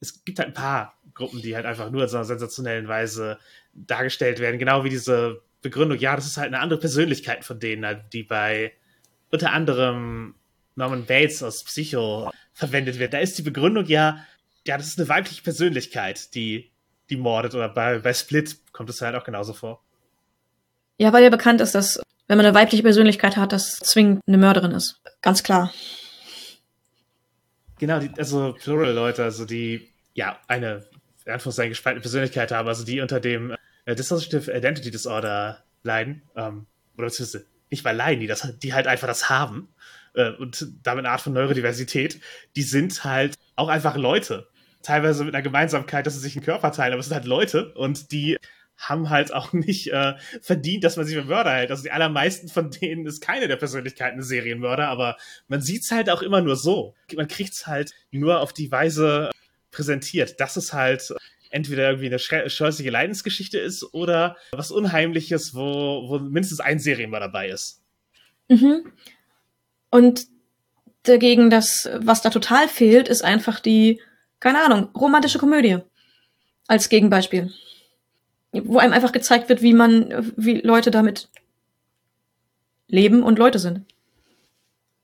Es 0.00 0.24
gibt 0.24 0.40
halt 0.40 0.48
ein 0.48 0.54
paar 0.54 0.98
Gruppen, 1.14 1.42
die 1.42 1.54
halt 1.54 1.64
einfach 1.64 1.90
nur 1.90 2.02
in 2.02 2.08
so 2.08 2.16
einer 2.16 2.24
sensationellen 2.24 2.88
Weise 2.88 3.38
dargestellt 3.72 4.40
werden, 4.40 4.58
genau 4.58 4.82
wie 4.82 4.90
diese 4.90 5.42
Begründung, 5.62 5.98
ja, 5.98 6.16
das 6.16 6.26
ist 6.26 6.36
halt 6.36 6.48
eine 6.48 6.60
andere 6.60 6.80
Persönlichkeit 6.80 7.44
von 7.44 7.58
denen, 7.58 7.86
halt, 7.86 8.12
die 8.12 8.24
bei 8.24 8.72
unter 9.30 9.52
anderem 9.52 10.34
Norman 10.74 11.06
Bates 11.06 11.42
aus 11.42 11.64
Psycho 11.64 12.30
verwendet 12.52 12.98
wird. 12.98 13.14
Da 13.14 13.18
ist 13.18 13.38
die 13.38 13.42
Begründung 13.42 13.86
ja, 13.86 14.24
ja, 14.66 14.76
das 14.76 14.88
ist 14.88 14.98
eine 14.98 15.08
weibliche 15.08 15.42
Persönlichkeit, 15.42 16.34
die, 16.34 16.70
die 17.10 17.16
mordet. 17.16 17.54
Oder 17.54 17.68
bei, 17.68 17.98
bei 17.98 18.12
Split 18.12 18.58
kommt 18.72 18.90
es 18.90 19.00
halt 19.00 19.14
auch 19.14 19.24
genauso 19.24 19.52
vor. 19.52 19.82
Ja, 20.98 21.12
weil 21.12 21.24
ja 21.24 21.30
bekannt 21.30 21.60
ist, 21.60 21.74
dass 21.74 22.00
wenn 22.28 22.36
man 22.36 22.46
eine 22.46 22.54
weibliche 22.54 22.82
Persönlichkeit 22.82 23.36
hat, 23.36 23.52
das 23.52 23.76
zwingend 23.76 24.20
eine 24.26 24.38
Mörderin 24.38 24.72
ist. 24.72 25.00
Ganz 25.20 25.42
klar. 25.42 25.72
Genau, 27.78 27.98
die, 27.98 28.10
also 28.16 28.54
Plural-Leute, 28.58 29.24
also 29.24 29.44
die 29.44 29.90
ja 30.14 30.38
eine 30.46 30.84
in 31.24 31.32
Anführungszeichen 31.32 31.70
gespaltene 31.70 32.00
Persönlichkeit 32.00 32.52
haben, 32.52 32.68
also 32.68 32.84
die 32.84 33.00
unter 33.00 33.20
dem 33.20 33.54
äh, 33.84 33.94
Dissociative 33.94 34.52
Identity 34.52 34.90
Disorder 34.90 35.64
leiden, 35.82 36.22
ähm, 36.36 36.66
oder 36.96 37.06
beziehungsweise 37.06 37.46
nicht 37.70 37.84
mal 37.84 37.96
leiden, 37.96 38.20
die, 38.20 38.26
das, 38.26 38.58
die 38.58 38.74
halt 38.74 38.86
einfach 38.86 39.06
das 39.06 39.30
haben 39.30 39.68
äh, 40.14 40.30
und 40.30 40.66
damit 40.82 41.04
eine 41.04 41.12
Art 41.12 41.22
von 41.22 41.32
Neurodiversität, 41.32 42.20
die 42.56 42.62
sind 42.62 43.04
halt 43.04 43.34
auch 43.56 43.68
einfach 43.68 43.96
Leute. 43.96 44.48
Teilweise 44.82 45.24
mit 45.24 45.34
einer 45.34 45.42
Gemeinsamkeit, 45.42 46.06
dass 46.06 46.14
sie 46.14 46.20
sich 46.20 46.36
einen 46.36 46.44
Körper 46.44 46.72
teilen, 46.72 46.92
aber 46.92 47.00
es 47.00 47.06
sind 47.06 47.14
halt 47.14 47.24
Leute 47.24 47.72
und 47.74 48.12
die 48.12 48.36
haben 48.76 49.10
halt 49.10 49.32
auch 49.32 49.52
nicht 49.52 49.92
äh, 49.92 50.14
verdient, 50.40 50.84
dass 50.84 50.96
man 50.96 51.06
sie 51.06 51.14
für 51.14 51.24
Mörder 51.24 51.52
hält. 51.52 51.70
Also 51.70 51.82
die 51.82 51.92
allermeisten 51.92 52.48
von 52.48 52.70
denen 52.70 53.06
ist 53.06 53.20
keine 53.20 53.48
der 53.48 53.56
Persönlichkeiten 53.56 54.18
ein 54.18 54.24
Serienmörder, 54.24 54.88
aber 54.88 55.16
man 55.48 55.62
sieht's 55.62 55.90
halt 55.90 56.10
auch 56.10 56.22
immer 56.22 56.40
nur 56.40 56.56
so. 56.56 56.94
Man 57.14 57.28
kriegt's 57.28 57.66
halt 57.66 57.92
nur 58.10 58.40
auf 58.40 58.52
die 58.52 58.70
Weise 58.70 59.30
präsentiert. 59.70 60.40
Das 60.40 60.56
ist 60.56 60.72
halt 60.72 61.14
entweder 61.52 61.90
irgendwie 61.90 62.06
eine 62.06 62.18
scheußliche 62.48 62.90
Leidensgeschichte 62.90 63.58
ist 63.58 63.94
oder 63.94 64.36
was 64.52 64.70
Unheimliches, 64.70 65.54
wo, 65.54 66.08
wo 66.08 66.18
mindestens 66.18 66.60
ein 66.60 66.78
Serienmörder 66.78 67.26
dabei 67.26 67.48
ist. 67.50 67.82
Mhm. 68.48 68.90
Und 69.90 70.26
dagegen, 71.02 71.50
das, 71.50 71.88
was 71.98 72.22
da 72.22 72.30
total 72.30 72.68
fehlt, 72.68 73.08
ist 73.08 73.22
einfach 73.22 73.60
die, 73.60 74.00
keine 74.40 74.64
Ahnung, 74.64 74.88
romantische 74.94 75.38
Komödie. 75.38 75.78
Als 76.68 76.88
Gegenbeispiel. 76.88 77.52
Wo 78.52 78.78
einem 78.78 78.92
einfach 78.92 79.12
gezeigt 79.12 79.48
wird, 79.48 79.62
wie 79.62 79.74
man, 79.74 80.32
wie 80.36 80.60
Leute 80.60 80.90
damit 80.90 81.28
leben 82.88 83.22
und 83.22 83.38
Leute 83.38 83.58
sind. 83.58 83.84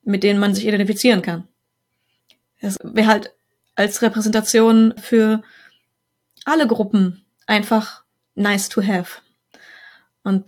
Mit 0.02 0.22
denen 0.22 0.40
man 0.40 0.54
sich 0.54 0.66
identifizieren 0.66 1.20
kann. 1.20 1.46
Das 2.60 2.78
wäre 2.82 3.08
halt 3.08 3.32
als 3.74 4.02
Repräsentation 4.02 4.94
für 4.96 5.42
alle 6.48 6.66
Gruppen 6.66 7.24
einfach 7.46 8.04
nice 8.34 8.68
to 8.68 8.82
have. 8.82 9.20
Und 10.22 10.44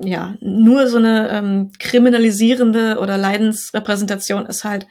ja, 0.00 0.36
nur 0.40 0.88
so 0.88 0.98
eine 0.98 1.28
ähm, 1.30 1.72
kriminalisierende 1.78 2.98
oder 2.98 3.18
Leidensrepräsentation 3.18 4.46
ist 4.46 4.64
halt 4.64 4.86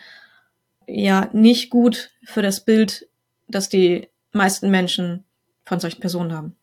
ja 0.87 1.29
nicht 1.33 1.69
gut 1.69 2.11
für 2.23 2.41
das 2.41 2.63
Bild, 2.65 3.07
das 3.47 3.69
die 3.69 4.09
meisten 4.31 4.69
Menschen 4.69 5.25
von 5.65 5.79
solchen 5.79 6.01
Personen 6.01 6.33
haben. 6.33 6.55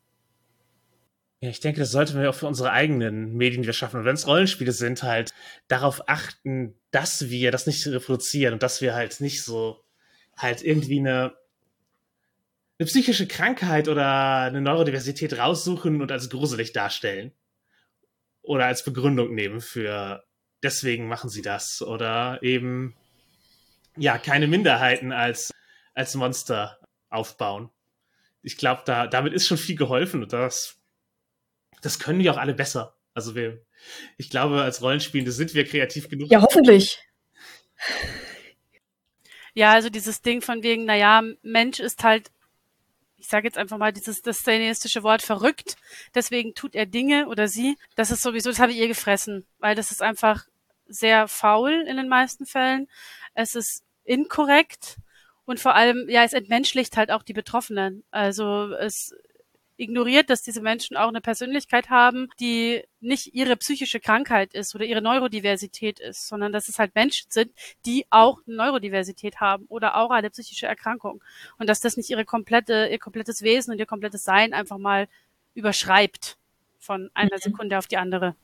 Ja, 1.41 1.51
ich 1.51 1.61
denke, 1.61 1.81
das 1.81 1.93
sollten 1.93 2.21
wir 2.21 2.31
auch 2.31 2.35
für 2.35 2.49
unsere 2.49 2.73
eigenen 2.73 3.37
Medien, 3.37 3.63
die 3.63 3.69
wir 3.69 3.73
schaffen. 3.73 4.01
Und 4.01 4.05
wenn 4.05 4.15
es 4.15 4.27
Rollenspiele 4.27 4.73
sind, 4.73 5.05
halt 5.05 5.31
darauf 5.69 6.09
achten, 6.09 6.75
dass 6.91 7.31
wir 7.31 7.53
das 7.53 7.67
nicht 7.67 7.87
reproduzieren 7.87 8.55
und 8.55 8.63
dass 8.63 8.81
wir 8.81 8.95
halt 8.95 9.21
nicht 9.21 9.45
so 9.45 9.85
halt 10.37 10.63
irgendwie 10.63 10.99
eine 10.99 11.33
eine 12.79 12.87
psychische 12.87 13.27
Krankheit 13.27 13.89
oder 13.89 14.43
eine 14.43 14.61
Neurodiversität 14.61 15.37
raussuchen 15.37 16.01
und 16.01 16.13
als 16.13 16.31
gruselig 16.31 16.73
darstellen. 16.73 17.33
Oder 18.43 18.67
als 18.67 18.85
Begründung 18.85 19.35
nehmen 19.35 19.61
für 19.61 20.25
deswegen 20.63 21.09
machen 21.09 21.29
sie 21.29 21.43
das. 21.43 21.83
Oder 21.83 22.39
eben, 22.43 22.95
ja, 23.97 24.17
keine 24.19 24.47
Minderheiten 24.47 25.13
als, 25.13 25.53
als 25.95 26.15
Monster 26.15 26.79
aufbauen. 27.11 27.71
Ich 28.43 28.57
glaube, 28.57 28.83
da, 28.87 29.07
damit 29.07 29.33
ist 29.33 29.47
schon 29.47 29.59
viel 29.59 29.77
geholfen 29.77 30.23
und 30.23 30.33
das, 30.33 30.79
das 31.83 31.99
können 31.99 32.21
die 32.21 32.31
auch 32.31 32.37
alle 32.37 32.55
besser. 32.55 32.95
Also 33.13 33.35
wir, 33.35 33.61
ich 34.17 34.31
glaube, 34.31 34.63
als 34.63 34.81
Rollenspielende 34.81 35.33
sind 35.33 35.55
wir 35.55 35.65
kreativ 35.65 36.09
genug. 36.09 36.31
Ja, 36.31 36.41
hoffentlich. 36.41 36.99
Ja, 39.55 39.73
also 39.73 39.91
dieses 39.91 40.23
Ding 40.23 40.41
von 40.41 40.63
wegen, 40.63 40.85
naja, 40.85 41.23
Mensch 41.43 41.81
ist 41.81 42.05
halt, 42.05 42.31
ich 43.19 43.27
sage 43.27 43.47
jetzt 43.47 43.59
einfach 43.59 43.79
mal 43.79 43.93
dieses 43.93 44.23
das 44.23 44.39
szenistische 44.39 45.03
Wort 45.03 45.23
verrückt, 45.23 45.77
deswegen 46.15 46.55
tut 46.55 46.75
er 46.75 46.87
Dinge 46.87 47.29
oder 47.29 47.49
sie. 47.49 47.77
Das 47.97 48.11
ist 48.11 48.23
sowieso, 48.23 48.51
das 48.51 48.61
habe 48.61 48.73
ich 48.73 48.79
ihr 48.79 48.89
gefressen, 48.89 49.47
weil 49.59 49.75
das 49.75 49.91
ist 49.91 50.03
einfach 50.03 50.47
sehr 50.87 51.29
faul 51.29 51.85
in 51.87 51.97
den 51.97 52.09
meisten 52.09 52.47
Fällen. 52.47 52.89
Es 53.35 53.55
ist 53.55 53.83
inkorrekt 54.05 54.97
und 55.45 55.61
vor 55.61 55.75
allem, 55.75 56.09
ja, 56.09 56.25
es 56.25 56.33
entmenschlicht 56.33 56.97
halt 56.97 57.11
auch 57.11 57.23
die 57.23 57.33
Betroffenen. 57.33 58.05
Also 58.11 58.73
es 58.75 59.15
ignoriert, 59.79 60.29
dass 60.29 60.43
diese 60.43 60.61
Menschen 60.61 60.97
auch 60.97 61.09
eine 61.09 61.21
Persönlichkeit 61.21 61.89
haben, 61.89 62.29
die 62.41 62.85
nicht 63.01 63.35
ihre 63.35 63.57
psychische 63.57 64.01
Krankheit 64.01 64.53
ist 64.53 64.75
oder 64.75 64.85
ihre 64.85 65.01
Neurodiversität 65.01 66.01
ist, 66.01 66.29
sondern 66.29 66.53
dass 66.53 66.69
es 66.69 66.79
halt 66.79 66.95
Menschen 66.95 67.31
sind, 67.31 67.53
die 67.87 68.05
auch 68.11 68.41
eine 68.47 68.57
Neurodiversität 68.57 69.41
haben 69.41 69.65
oder 69.69 69.97
auch 69.97 70.11
eine 70.11 70.31
psychische 70.31 70.67
Erkrankung. 70.67 71.23
Und 71.59 71.69
dass 71.69 71.81
das 71.81 71.97
nicht 71.97 72.11
ihre 72.11 72.25
komplette, 72.25 72.89
ihr 72.91 72.99
komplettes 72.99 73.43
Wesen 73.43 73.73
und 73.73 73.79
ihr 73.79 73.87
komplettes 73.87 74.25
Sein 74.25 74.53
einfach 74.53 74.79
mal 74.79 75.09
überschreibt 75.55 76.37
von 76.79 77.11
einer 77.15 77.37
mhm. 77.37 77.41
Sekunde 77.41 77.79
auf 77.79 77.87
die 77.87 77.97
andere. 77.97 78.35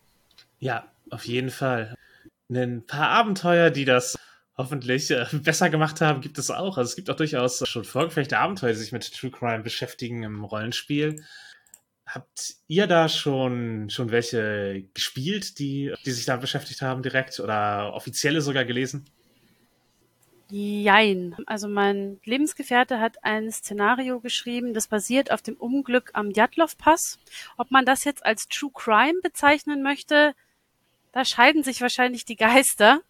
Ja, 0.61 0.91
auf 1.11 1.27
jeden 1.27 1.51
Fall. 1.51 1.95
Ein 2.49 2.87
paar 2.87 3.09
Abenteuer, 3.09 3.71
die 3.71 3.85
das 3.85 4.19
hoffentlich 4.57 5.11
äh, 5.11 5.27
besser 5.33 5.71
gemacht 5.71 6.01
haben, 6.01 6.21
gibt 6.21 6.39
es 6.39 6.51
auch. 6.51 6.79
Also 6.79 6.89
es 6.91 6.97
gibt 6.97 7.11
auch 7.11 7.17
durchaus 7.17 7.67
schon 7.69 7.85
vorgefertigte 7.85 8.39
Abenteuer, 8.39 8.73
die 8.73 8.79
sich 8.79 8.93
mit 8.93 9.13
True 9.13 9.31
Crime 9.31 9.63
beschäftigen 9.63 10.23
im 10.23 10.45
Rollenspiel. 10.45 11.25
Habt 12.07 12.57
ihr 12.69 12.87
da 12.87 13.09
schon, 13.09 13.89
schon 13.89 14.11
welche 14.11 14.85
gespielt, 14.93 15.59
die, 15.59 15.93
die 16.05 16.13
sich 16.13 16.27
da 16.27 16.37
beschäftigt 16.37 16.83
haben 16.83 17.03
direkt 17.03 17.41
oder 17.41 17.95
offizielle 17.95 18.43
sogar 18.43 18.65
gelesen? 18.65 19.07
Jein. 20.51 21.35
Also 21.47 21.67
mein 21.67 22.21
Lebensgefährte 22.25 23.01
hat 23.01 23.25
ein 23.25 23.51
Szenario 23.51 24.21
geschrieben, 24.21 24.75
das 24.75 24.87
basiert 24.87 25.33
auf 25.33 25.41
dem 25.41 25.57
Unglück 25.57 26.11
am 26.13 26.33
Djatlov-Pass. 26.33 27.19
Ob 27.57 27.71
man 27.71 27.87
das 27.87 28.05
jetzt 28.05 28.25
als 28.25 28.47
True 28.49 28.71
Crime 28.73 29.21
bezeichnen 29.23 29.83
möchte, 29.83 30.35
da 31.13 31.25
scheiden 31.25 31.63
sich 31.63 31.81
wahrscheinlich 31.81 32.25
die 32.25 32.37
Geister. 32.37 33.01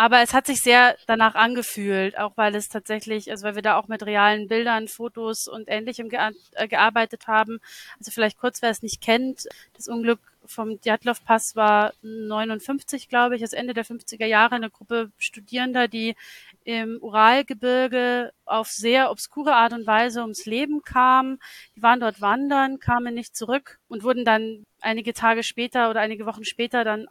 Aber 0.00 0.22
es 0.22 0.32
hat 0.32 0.46
sich 0.46 0.62
sehr 0.62 0.96
danach 1.06 1.34
angefühlt, 1.34 2.16
auch 2.16 2.34
weil 2.38 2.54
es 2.54 2.70
tatsächlich, 2.70 3.30
also 3.30 3.44
weil 3.44 3.54
wir 3.54 3.60
da 3.60 3.76
auch 3.76 3.86
mit 3.86 4.06
realen 4.06 4.48
Bildern, 4.48 4.88
Fotos 4.88 5.46
und 5.46 5.68
ähnlichem 5.68 6.08
gea 6.08 6.30
äh, 6.52 6.68
gearbeitet 6.68 7.26
haben. 7.26 7.60
Also 7.98 8.10
vielleicht 8.10 8.38
kurz, 8.38 8.62
wer 8.62 8.70
es 8.70 8.80
nicht 8.80 9.02
kennt, 9.02 9.46
das 9.74 9.88
Unglück 9.88 10.20
vom 10.46 10.80
Djatlov-Pass 10.80 11.54
war 11.54 11.92
59, 12.00 13.10
glaube 13.10 13.36
ich, 13.36 13.42
das 13.42 13.52
Ende 13.52 13.74
der 13.74 13.84
50er 13.84 14.24
Jahre, 14.24 14.54
eine 14.54 14.70
Gruppe 14.70 15.12
Studierender, 15.18 15.86
die 15.86 16.16
im 16.64 16.96
Uralgebirge 17.02 18.32
auf 18.46 18.68
sehr 18.68 19.10
obskure 19.10 19.54
Art 19.54 19.74
und 19.74 19.86
Weise 19.86 20.22
ums 20.22 20.46
Leben 20.46 20.80
kamen. 20.82 21.40
Die 21.76 21.82
waren 21.82 22.00
dort 22.00 22.22
wandern, 22.22 22.78
kamen 22.78 23.12
nicht 23.12 23.36
zurück 23.36 23.78
und 23.86 24.02
wurden 24.02 24.24
dann 24.24 24.64
einige 24.80 25.12
Tage 25.12 25.42
später 25.42 25.90
oder 25.90 26.00
einige 26.00 26.24
Wochen 26.24 26.44
später 26.44 26.84
dann 26.84 27.06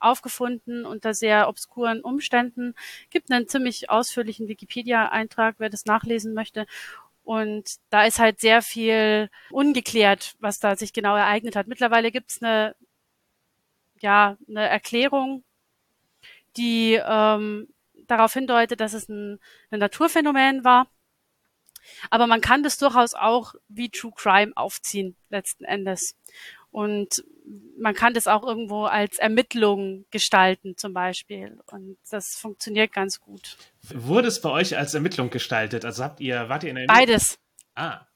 aufgefunden 0.00 0.84
unter 0.84 1.14
sehr 1.14 1.48
obskuren 1.48 2.00
Umständen. 2.00 2.74
Gibt 3.10 3.30
einen 3.30 3.48
ziemlich 3.48 3.90
ausführlichen 3.90 4.48
Wikipedia-Eintrag, 4.48 5.56
wer 5.58 5.70
das 5.70 5.84
nachlesen 5.84 6.34
möchte. 6.34 6.66
Und 7.22 7.76
da 7.90 8.04
ist 8.04 8.18
halt 8.18 8.40
sehr 8.40 8.62
viel 8.62 9.30
ungeklärt, 9.50 10.34
was 10.40 10.58
da 10.58 10.74
sich 10.76 10.92
genau 10.92 11.14
ereignet 11.16 11.54
hat. 11.54 11.66
Mittlerweile 11.68 12.10
gibt 12.10 12.30
es 12.30 12.42
eine, 12.42 12.74
ja, 14.00 14.36
eine 14.48 14.68
Erklärung, 14.68 15.44
die 16.56 16.94
ähm, 16.94 17.68
darauf 18.06 18.32
hindeutet, 18.32 18.80
dass 18.80 18.94
es 18.94 19.08
ein, 19.08 19.38
ein 19.70 19.78
Naturphänomen 19.78 20.64
war. 20.64 20.88
Aber 22.10 22.26
man 22.26 22.40
kann 22.40 22.62
das 22.62 22.78
durchaus 22.78 23.14
auch 23.14 23.54
wie 23.68 23.90
True 23.90 24.12
Crime 24.14 24.52
aufziehen, 24.54 25.16
letzten 25.28 25.64
Endes. 25.64 26.16
Und 26.70 27.24
man 27.78 27.94
kann 27.94 28.14
das 28.14 28.26
auch 28.26 28.44
irgendwo 28.44 28.84
als 28.84 29.18
Ermittlung 29.18 30.04
gestalten, 30.10 30.76
zum 30.76 30.92
Beispiel. 30.92 31.58
Und 31.66 31.96
das 32.10 32.36
funktioniert 32.36 32.92
ganz 32.92 33.20
gut. 33.20 33.56
Wurde 33.92 34.28
es 34.28 34.40
bei 34.40 34.50
euch 34.50 34.76
als 34.76 34.94
Ermittlung 34.94 35.30
gestaltet? 35.30 35.84
Also 35.84 36.04
habt 36.04 36.20
ihr, 36.20 36.48
wart 36.48 36.62
ihr 36.62 36.70
in 36.70 36.76
der 36.76 36.86
Beides. 36.86 37.38
Ah. 37.74 38.06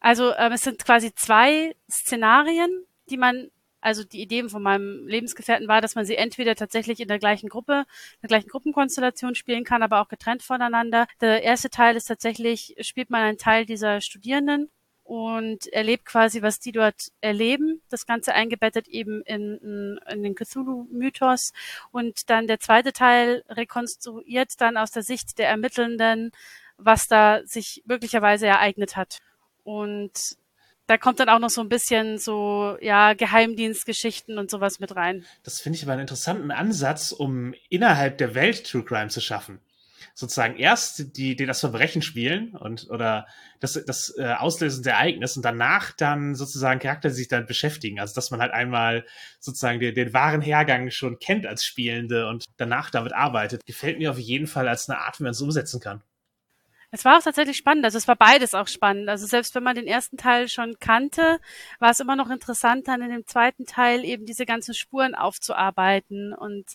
Also 0.00 0.34
ähm, 0.34 0.52
es 0.52 0.62
sind 0.62 0.84
quasi 0.84 1.14
zwei 1.14 1.74
Szenarien, 1.90 2.84
die 3.08 3.16
man, 3.16 3.50
also 3.80 4.02
die 4.04 4.20
Idee 4.20 4.48
von 4.48 4.62
meinem 4.62 5.06
Lebensgefährten 5.06 5.68
war, 5.68 5.80
dass 5.80 5.94
man 5.94 6.04
sie 6.04 6.16
entweder 6.16 6.56
tatsächlich 6.56 7.00
in 7.00 7.08
der 7.08 7.20
gleichen 7.20 7.48
Gruppe, 7.48 7.84
in 8.16 8.20
der 8.22 8.28
gleichen 8.28 8.48
Gruppenkonstellation 8.48 9.34
spielen 9.34 9.64
kann, 9.64 9.82
aber 9.82 10.02
auch 10.02 10.08
getrennt 10.08 10.42
voneinander. 10.42 11.06
Der 11.20 11.42
erste 11.42 11.70
Teil 11.70 11.96
ist 11.96 12.06
tatsächlich, 12.06 12.74
spielt 12.80 13.10
man 13.10 13.22
einen 13.22 13.38
Teil 13.38 13.64
dieser 13.64 14.00
Studierenden 14.00 14.70
und 15.12 15.70
erlebt 15.74 16.06
quasi, 16.06 16.40
was 16.40 16.58
die 16.58 16.72
dort 16.72 17.08
erleben. 17.20 17.82
Das 17.90 18.06
Ganze 18.06 18.32
eingebettet 18.32 18.88
eben 18.88 19.20
in, 19.26 19.98
in 20.10 20.22
den 20.22 20.34
Cthulhu-Mythos. 20.34 21.52
Und 21.90 22.30
dann 22.30 22.46
der 22.46 22.60
zweite 22.60 22.94
Teil 22.94 23.44
rekonstruiert 23.46 24.58
dann 24.58 24.78
aus 24.78 24.90
der 24.90 25.02
Sicht 25.02 25.36
der 25.36 25.48
Ermittelnden, 25.48 26.32
was 26.78 27.08
da 27.08 27.42
sich 27.44 27.82
möglicherweise 27.84 28.46
ereignet 28.46 28.96
hat. 28.96 29.18
Und 29.64 30.12
da 30.86 30.96
kommt 30.96 31.20
dann 31.20 31.28
auch 31.28 31.40
noch 31.40 31.50
so 31.50 31.60
ein 31.60 31.68
bisschen 31.68 32.16
so, 32.16 32.78
ja, 32.80 33.12
Geheimdienstgeschichten 33.12 34.38
und 34.38 34.50
sowas 34.50 34.80
mit 34.80 34.96
rein. 34.96 35.26
Das 35.42 35.60
finde 35.60 35.76
ich 35.76 35.82
aber 35.82 35.92
einen 35.92 36.00
interessanten 36.00 36.50
Ansatz, 36.50 37.12
um 37.12 37.54
innerhalb 37.68 38.16
der 38.16 38.34
Welt 38.34 38.66
True 38.66 38.82
Crime 38.82 39.10
zu 39.10 39.20
schaffen 39.20 39.60
sozusagen 40.14 40.56
erst 40.56 41.16
die, 41.16 41.36
die 41.36 41.46
das 41.46 41.60
Verbrechen 41.60 42.02
spielen 42.02 42.54
und 42.56 42.88
oder 42.90 43.26
das, 43.60 43.80
das 43.86 44.14
äh, 44.18 44.34
auslösende 44.34 44.90
Ereignis 44.90 45.36
und 45.36 45.44
danach 45.44 45.92
dann 45.92 46.34
sozusagen 46.34 46.80
Charakter 46.80 47.08
die 47.08 47.14
sich 47.14 47.28
dann 47.28 47.46
beschäftigen. 47.46 48.00
Also 48.00 48.14
dass 48.14 48.30
man 48.30 48.40
halt 48.40 48.52
einmal 48.52 49.04
sozusagen 49.40 49.80
den, 49.80 49.94
den 49.94 50.12
wahren 50.12 50.40
Hergang 50.40 50.90
schon 50.90 51.18
kennt 51.18 51.46
als 51.46 51.64
Spielende 51.64 52.28
und 52.28 52.44
danach 52.56 52.90
damit 52.90 53.12
arbeitet, 53.12 53.64
gefällt 53.66 53.98
mir 53.98 54.10
auf 54.10 54.18
jeden 54.18 54.46
Fall 54.46 54.68
als 54.68 54.88
eine 54.88 54.98
Art, 54.98 55.18
wie 55.18 55.24
man 55.24 55.32
es 55.32 55.40
umsetzen 55.40 55.80
kann. 55.80 56.02
Es 56.94 57.06
war 57.06 57.16
auch 57.16 57.22
tatsächlich 57.22 57.56
spannend. 57.56 57.86
Also 57.86 57.96
es 57.96 58.06
war 58.06 58.16
beides 58.16 58.54
auch 58.54 58.68
spannend. 58.68 59.08
Also 59.08 59.26
selbst 59.26 59.54
wenn 59.54 59.62
man 59.62 59.74
den 59.74 59.86
ersten 59.86 60.18
Teil 60.18 60.48
schon 60.48 60.78
kannte, 60.78 61.40
war 61.78 61.90
es 61.90 62.00
immer 62.00 62.16
noch 62.16 62.28
interessant, 62.28 62.86
dann 62.86 63.00
in 63.00 63.10
dem 63.10 63.26
zweiten 63.26 63.64
Teil 63.64 64.04
eben 64.04 64.26
diese 64.26 64.44
ganzen 64.44 64.74
Spuren 64.74 65.14
aufzuarbeiten 65.14 66.34
und 66.34 66.66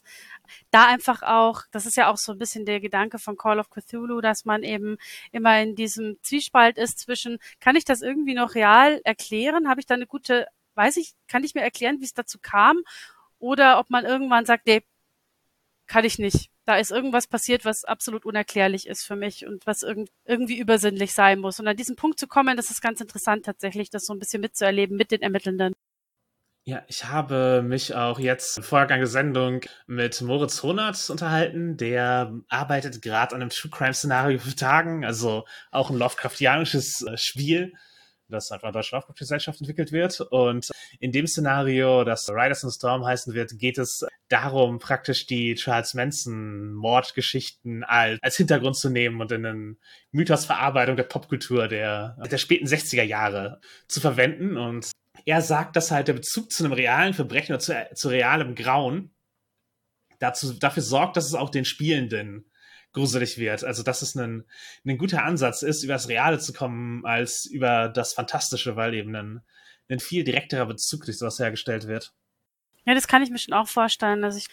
da 0.72 0.88
einfach 0.88 1.22
auch, 1.22 1.62
das 1.72 1.86
ist 1.86 1.98
ja 1.98 2.12
auch 2.12 2.18
so 2.18 2.32
ein 2.32 2.40
bisschen 2.40 2.66
der 2.66 2.80
Gedanke 2.80 3.20
von 3.20 3.38
Call 3.38 3.60
of 3.60 3.70
Cthulhu, 3.70 4.20
dass 4.20 4.44
man 4.44 4.64
eben 4.64 4.98
immer 5.32 5.62
in 5.62 5.76
diesem 5.76 6.18
Zwiespalt 6.24 6.80
ist 6.80 6.98
zwischen, 6.98 7.38
kann 7.60 7.76
ich 7.76 7.86
das 7.86 8.02
irgendwie 8.02 8.34
noch 8.34 8.56
real 8.56 9.00
erklären? 9.04 9.70
Habe 9.70 9.82
ich 9.82 9.86
da 9.86 9.94
eine 9.94 10.08
gute, 10.08 10.48
weiß 10.74 10.98
ich, 10.98 11.14
kann 11.28 11.44
ich 11.44 11.54
mir 11.54 11.62
erklären, 11.62 12.00
wie 12.00 12.06
es 12.06 12.14
dazu 12.16 12.40
kam? 12.42 12.82
Oder 13.38 13.78
ob 13.80 13.92
man 13.92 14.04
irgendwann 14.04 14.46
sagt, 14.46 14.66
nee, 14.66 14.82
kann 15.88 16.06
ich 16.06 16.20
nicht 16.20 16.50
da 16.68 16.76
ist 16.76 16.92
irgendwas 16.92 17.28
passiert, 17.28 17.64
was 17.64 17.86
absolut 17.86 18.26
unerklärlich 18.26 18.88
ist 18.88 19.04
für 19.04 19.16
mich 19.16 19.48
und 19.48 19.66
was 19.66 19.84
irg 19.84 20.10
irgendwie 20.26 20.60
übersinnlich 20.60 21.14
sein 21.14 21.40
muss. 21.40 21.62
Und 21.62 21.68
an 21.68 21.78
diesen 21.78 21.96
Punkt 21.96 22.20
zu 22.20 22.28
kommen, 22.28 22.58
das 22.58 22.70
ist 22.70 22.82
ganz 22.82 23.00
interessant 23.00 23.46
tatsächlich, 23.46 23.90
das 23.90 24.06
so 24.06 24.14
ein 24.14 24.20
bisschen 24.20 24.42
mitzuerleben 24.42 24.98
mit 24.98 25.12
den 25.12 25.22
Ermittelnden. 25.22 25.74
Ja, 26.66 26.84
ich 26.90 27.06
habe 27.06 27.64
mich 27.66 27.96
auch 27.96 28.20
jetzt 28.20 28.58
im 28.58 28.64
Vorgang 28.64 29.00
der 29.00 29.08
Sendung 29.08 29.62
mit 29.86 30.22
Moritz 30.22 30.62
Honert 30.62 31.10
unterhalten. 31.10 31.78
Der 31.78 32.34
arbeitet 32.50 33.02
gerade 33.02 33.34
an 33.34 33.42
einem 33.42 33.50
True 33.50 33.72
Crime 33.72 33.94
Szenario 33.94 34.38
für 34.38 34.54
Tagen, 34.54 35.06
also 35.06 35.46
auch 35.72 35.90
ein 35.90 35.98
Lovecraftianisches 35.98 37.04
äh, 37.04 37.18
Spiel 37.18 37.74
das 38.30 38.52
einfach 38.52 38.72
Deutsche 38.72 38.96
Laufgesellschaft 38.96 39.60
entwickelt 39.62 39.92
wird. 39.92 40.22
Und 40.22 40.70
in 41.00 41.12
dem 41.12 41.28
Szenario, 41.28 42.04
das 42.04 42.30
Riders 42.30 42.64
in 42.64 42.72
Storm 42.72 43.06
heißen 43.06 43.34
wird, 43.34 43.58
geht 43.58 43.78
es 43.78 44.06
darum, 44.30 44.80
praktisch 44.80 45.26
die 45.26 45.56
Charles 45.56 45.94
Manson 45.94 46.74
Mordgeschichten 46.74 47.84
als, 47.84 48.20
als 48.22 48.38
Hintergrund 48.38 48.76
zu 48.76 48.90
nehmen 48.90 49.22
und 49.22 49.32
in 49.32 49.46
einen 49.46 49.78
Mythosverarbeitung 50.12 50.96
der 50.96 51.04
Popkultur 51.04 51.68
der, 51.68 52.18
der 52.30 52.38
späten 52.38 52.68
60er 52.68 53.04
Jahre 53.04 53.62
zu 53.88 54.02
verwenden. 54.02 54.58
Und 54.58 54.92
er 55.26 55.42
sagt, 55.42 55.76
dass 55.76 55.92
halt 55.92 56.08
der 56.08 56.14
Bezug 56.14 56.52
zu 56.52 56.64
einem 56.64 56.74
realen 56.74 57.14
Verbrechen 57.14 57.54
oder 57.54 57.60
zu, 57.60 57.88
zu 57.94 58.10
realem 58.10 58.56
Grauen 58.56 59.12
dazu, 60.20 60.54
dafür 60.54 60.84
sorgt, 60.84 61.18
dass 61.18 61.26
es 61.26 61.34
auch 61.34 61.50
den 61.50 61.66
Spielenden 61.66 62.46
gruselig 62.98 63.38
wird. 63.38 63.64
Also, 63.64 63.84
dass 63.84 64.02
es 64.02 64.16
ein, 64.16 64.46
ein 64.86 64.98
guter 64.98 65.24
Ansatz 65.24 65.62
ist, 65.62 65.84
über 65.84 65.94
das 65.94 66.10
Reale 66.10 66.40
zu 66.40 66.52
kommen, 66.52 67.06
als 67.06 67.46
über 67.46 67.90
das 67.90 68.14
Fantastische, 68.14 68.76
weil 68.76 68.94
eben 68.94 69.16
ein, 69.16 69.42
ein 69.90 70.00
viel 70.00 70.24
direkterer 70.24 70.66
Bezug 70.66 71.06
durch 71.06 71.18
sowas 71.18 71.40
hergestellt 71.40 71.88
wird. 71.88 72.14
Ja, 72.86 72.94
das 72.94 73.08
kann 73.08 73.22
ich 73.22 73.30
mir 73.30 73.38
schon 73.38 73.54
auch 73.54 73.68
vorstellen. 73.68 74.24
Also 74.24 74.38
ich, 74.38 74.48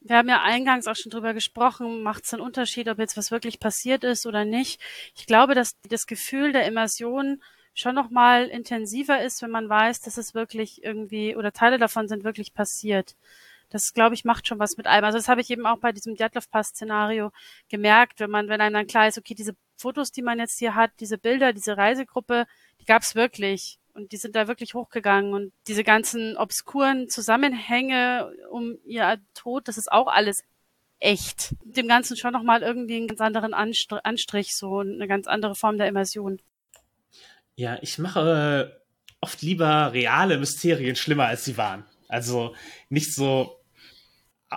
wir 0.00 0.16
haben 0.16 0.28
ja 0.28 0.42
eingangs 0.42 0.86
auch 0.86 0.96
schon 0.96 1.10
drüber 1.10 1.34
gesprochen, 1.34 2.02
macht 2.02 2.24
es 2.24 2.32
einen 2.32 2.42
Unterschied, 2.42 2.88
ob 2.88 2.98
jetzt 2.98 3.16
was 3.16 3.30
wirklich 3.30 3.60
passiert 3.60 4.04
ist 4.04 4.26
oder 4.26 4.44
nicht. 4.44 4.80
Ich 5.16 5.26
glaube, 5.26 5.54
dass 5.54 5.76
das 5.88 6.06
Gefühl 6.06 6.52
der 6.52 6.66
Immersion 6.66 7.42
schon 7.74 7.94
noch 7.94 8.10
mal 8.10 8.46
intensiver 8.46 9.22
ist, 9.22 9.42
wenn 9.42 9.50
man 9.50 9.68
weiß, 9.68 10.00
dass 10.00 10.16
es 10.16 10.34
wirklich 10.34 10.84
irgendwie 10.84 11.36
oder 11.36 11.52
Teile 11.52 11.78
davon 11.78 12.06
sind 12.08 12.24
wirklich 12.24 12.54
passiert. 12.54 13.16
Das, 13.74 13.92
glaube 13.92 14.14
ich, 14.14 14.24
macht 14.24 14.46
schon 14.46 14.60
was 14.60 14.76
mit 14.76 14.86
einem. 14.86 15.04
Also 15.04 15.18
das 15.18 15.26
habe 15.26 15.40
ich 15.40 15.50
eben 15.50 15.66
auch 15.66 15.78
bei 15.78 15.90
diesem 15.90 16.14
Djatlov 16.14 16.48
Pass-Szenario 16.48 17.32
gemerkt, 17.68 18.20
wenn 18.20 18.30
man, 18.30 18.46
wenn 18.46 18.60
einem 18.60 18.74
dann 18.74 18.86
klar 18.86 19.08
ist, 19.08 19.18
okay, 19.18 19.34
diese 19.34 19.56
Fotos, 19.76 20.12
die 20.12 20.22
man 20.22 20.38
jetzt 20.38 20.60
hier 20.60 20.76
hat, 20.76 20.92
diese 21.00 21.18
Bilder, 21.18 21.52
diese 21.52 21.76
Reisegruppe, 21.76 22.46
die 22.80 22.84
gab 22.84 23.02
es 23.02 23.16
wirklich. 23.16 23.80
Und 23.92 24.12
die 24.12 24.16
sind 24.16 24.36
da 24.36 24.46
wirklich 24.46 24.74
hochgegangen. 24.74 25.34
Und 25.34 25.52
diese 25.66 25.82
ganzen 25.82 26.36
obskuren 26.36 27.08
Zusammenhänge 27.08 28.32
um 28.48 28.78
ihr 28.84 29.18
Tod, 29.34 29.66
das 29.66 29.76
ist 29.76 29.90
auch 29.90 30.06
alles 30.06 30.44
echt. 31.00 31.56
Dem 31.64 31.88
Ganzen 31.88 32.16
schon 32.16 32.32
nochmal 32.32 32.62
irgendwie 32.62 32.98
einen 32.98 33.08
ganz 33.08 33.20
anderen 33.20 33.54
Anstrich, 33.54 34.54
so 34.54 34.78
eine 34.78 35.08
ganz 35.08 35.26
andere 35.26 35.56
Form 35.56 35.78
der 35.78 35.88
Immersion. 35.88 36.40
Ja, 37.56 37.76
ich 37.82 37.98
mache 37.98 38.80
oft 39.20 39.42
lieber 39.42 39.92
reale 39.92 40.38
Mysterien 40.38 40.94
schlimmer, 40.94 41.26
als 41.26 41.44
sie 41.44 41.56
waren. 41.56 41.84
Also 42.06 42.54
nicht 42.88 43.12
so 43.12 43.63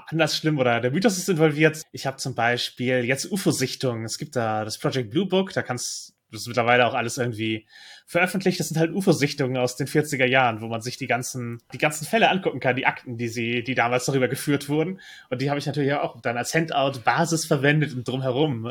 anders 0.07 0.37
schlimm 0.37 0.59
oder 0.59 0.79
der 0.79 0.91
Mythos 0.91 1.17
ist 1.17 1.29
involviert. 1.29 1.81
Ich 1.91 2.05
habe 2.05 2.17
zum 2.17 2.35
Beispiel 2.35 3.03
jetzt 3.05 3.31
UFO-Sichtungen. 3.31 4.05
Es 4.05 4.17
gibt 4.17 4.35
da 4.35 4.63
das 4.65 4.77
Project 4.77 5.09
Blue 5.09 5.25
Book, 5.25 5.53
da 5.53 5.61
kannst 5.61 6.17
das 6.31 6.47
mittlerweile 6.47 6.85
auch 6.85 6.93
alles 6.93 7.17
irgendwie 7.17 7.65
veröffentlicht. 8.05 8.59
Das 8.59 8.69
sind 8.69 8.77
halt 8.77 8.91
UFO-Sichtungen 8.91 9.57
aus 9.57 9.75
den 9.75 9.87
40er 9.87 10.25
Jahren, 10.25 10.61
wo 10.61 10.67
man 10.67 10.81
sich 10.81 10.97
die 10.97 11.07
ganzen, 11.07 11.61
die 11.73 11.77
ganzen 11.77 12.05
Fälle 12.05 12.29
angucken 12.29 12.59
kann, 12.59 12.75
die 12.75 12.85
Akten, 12.85 13.17
die 13.17 13.29
sie, 13.29 13.63
die 13.63 13.75
damals 13.75 14.05
darüber 14.05 14.27
geführt 14.27 14.69
wurden. 14.69 14.99
Und 15.29 15.41
die 15.41 15.49
habe 15.49 15.59
ich 15.59 15.65
natürlich 15.65 15.93
auch 15.93 16.19
dann 16.21 16.37
als 16.37 16.53
Handout-Basis 16.53 17.45
verwendet 17.45 17.93
und 17.93 18.07
drumherum. 18.07 18.69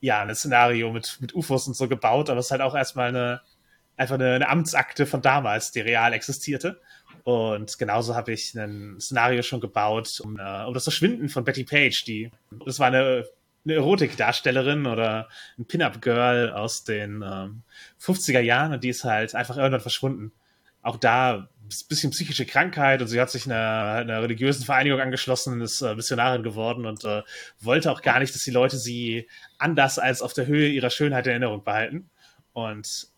Ja, 0.00 0.22
ein 0.22 0.34
Szenario 0.34 0.92
mit, 0.92 1.18
mit 1.20 1.34
UFOs 1.34 1.66
und 1.66 1.74
so 1.74 1.88
gebaut, 1.88 2.30
aber 2.30 2.40
es 2.40 2.46
ist 2.46 2.50
halt 2.52 2.60
auch 2.60 2.74
erstmal 2.74 3.08
eine, 3.08 3.40
einfach 3.96 4.14
eine, 4.14 4.34
eine 4.34 4.48
Amtsakte 4.48 5.06
von 5.06 5.22
damals, 5.22 5.72
die 5.72 5.80
real 5.80 6.12
existierte. 6.12 6.80
Und 7.24 7.78
genauso 7.78 8.14
habe 8.14 8.32
ich 8.32 8.54
ein 8.54 8.96
Szenario 9.00 9.42
schon 9.42 9.60
gebaut 9.60 10.20
um, 10.20 10.38
uh, 10.40 10.66
um 10.66 10.74
das 10.74 10.84
Verschwinden 10.84 11.28
von 11.28 11.44
Betty 11.44 11.64
Page, 11.64 12.04
die 12.04 12.30
das 12.64 12.78
war 12.78 12.86
eine, 12.86 13.26
eine 13.64 13.74
Erotikdarstellerin 13.74 14.86
oder 14.86 15.28
ein 15.58 15.66
Pin-Up-Girl 15.66 16.52
aus 16.52 16.84
den 16.84 17.22
ähm, 17.22 17.62
50er 18.00 18.40
Jahren 18.40 18.72
und 18.72 18.82
die 18.82 18.88
ist 18.88 19.04
halt 19.04 19.34
einfach 19.34 19.56
irgendwann 19.56 19.80
verschwunden. 19.80 20.32
Auch 20.80 20.96
da 20.96 21.48
ein 21.68 21.88
bisschen 21.88 22.12
psychische 22.12 22.46
Krankheit 22.46 23.02
und 23.02 23.08
sie 23.08 23.20
hat 23.20 23.30
sich 23.30 23.44
einer, 23.44 23.98
einer 23.98 24.22
religiösen 24.22 24.64
Vereinigung 24.64 25.00
angeschlossen 25.00 25.60
ist 25.60 25.82
äh, 25.82 25.94
Missionarin 25.94 26.42
geworden 26.42 26.86
und 26.86 27.04
äh, 27.04 27.22
wollte 27.60 27.92
auch 27.92 28.00
gar 28.00 28.20
nicht, 28.20 28.34
dass 28.34 28.44
die 28.44 28.50
Leute 28.50 28.78
sie 28.78 29.28
anders 29.58 29.98
als 29.98 30.22
auf 30.22 30.32
der 30.32 30.46
Höhe 30.46 30.68
ihrer 30.68 30.90
Schönheit 30.90 31.26
in 31.26 31.32
Erinnerung 31.32 31.62
behalten. 31.62 32.08
Und 32.54 33.08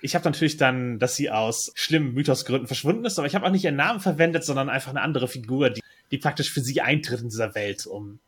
ich 0.00 0.14
habe 0.14 0.24
natürlich 0.24 0.56
dann, 0.56 0.98
dass 0.98 1.16
sie 1.16 1.30
aus 1.30 1.72
schlimmen 1.74 2.14
Mythosgründen 2.14 2.66
verschwunden 2.66 3.04
ist, 3.04 3.18
aber 3.18 3.26
ich 3.26 3.34
habe 3.34 3.46
auch 3.46 3.50
nicht 3.50 3.64
ihren 3.64 3.76
Namen 3.76 4.00
verwendet, 4.00 4.44
sondern 4.44 4.68
einfach 4.68 4.90
eine 4.90 5.02
andere 5.02 5.28
Figur, 5.28 5.70
die, 5.70 5.82
die 6.10 6.18
praktisch 6.18 6.50
für 6.50 6.60
sie 6.60 6.80
eintritt 6.80 7.20
in 7.20 7.28
dieser 7.28 7.54
Welt, 7.54 7.86
um 7.86 8.20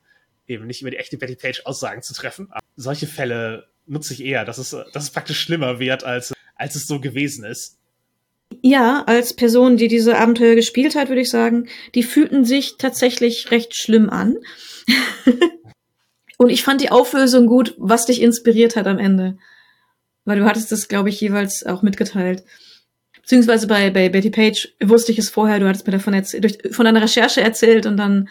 eben 0.47 0.67
nicht 0.67 0.83
über 0.83 0.91
die 0.91 0.99
echte 0.99 1.17
Betty 1.17 1.37
Page 1.37 1.63
Aussagen 1.65 2.03
zu 2.03 2.15
treffen. 2.15 2.49
Aber 2.51 2.61
solche 2.77 3.07
Fälle 3.07 3.69
nutze 3.87 4.15
ich 4.15 4.25
eher, 4.25 4.45
dass 4.45 4.59
es, 4.59 4.71
dass 4.71 5.05
es 5.05 5.11
praktisch 5.11 5.41
schlimmer 5.41 5.79
wird, 5.79 6.05
als, 6.05 6.33
als 6.57 6.75
es 6.75 6.87
so 6.87 7.01
gewesen 7.01 7.45
ist. 7.45 7.79
Ja, 8.63 9.05
als 9.07 9.35
Person, 9.35 9.77
die 9.77 9.89
diese 9.89 10.17
Abenteuer 10.17 10.55
gespielt 10.55 10.95
hat, 10.95 11.09
würde 11.09 11.23
ich 11.23 11.31
sagen, 11.31 11.69
die 11.95 12.03
fühlten 12.03 12.45
sich 12.45 12.77
tatsächlich 12.79 13.51
recht 13.51 13.75
schlimm 13.75 14.11
an. 14.11 14.37
Und 16.39 16.51
ich 16.51 16.63
fand 16.63 16.81
die 16.81 16.91
Auflösung 16.91 17.47
gut, 17.47 17.75
was 17.79 18.07
dich 18.07 18.21
inspiriert 18.21 18.77
hat 18.77 18.87
am 18.87 18.99
Ende. 18.99 19.39
Weil 20.25 20.39
du 20.39 20.47
hattest 20.47 20.73
das, 20.73 20.89
glaube 20.89 21.09
ich, 21.09 21.21
jeweils 21.21 21.65
auch 21.65 21.83
mitgeteilt. 21.83 22.45
Beziehungsweise 23.25 23.67
bei, 23.67 23.91
bei 23.91 24.11
Betty 24.11 24.31
Page 24.31 24.75
wusste 24.83 25.11
ich 25.11 25.19
es 25.19 25.31
vorher, 25.31 25.59
du 25.59 25.67
hattest 25.67 25.87
mir 25.87 25.93
davon 25.93 26.13
erzählt, 26.13 26.45
durch, 26.45 26.75
von 26.75 26.85
deiner 26.85 27.01
Recherche 27.01 27.41
erzählt 27.41 27.87
und 27.87 27.97
dann, 27.97 28.29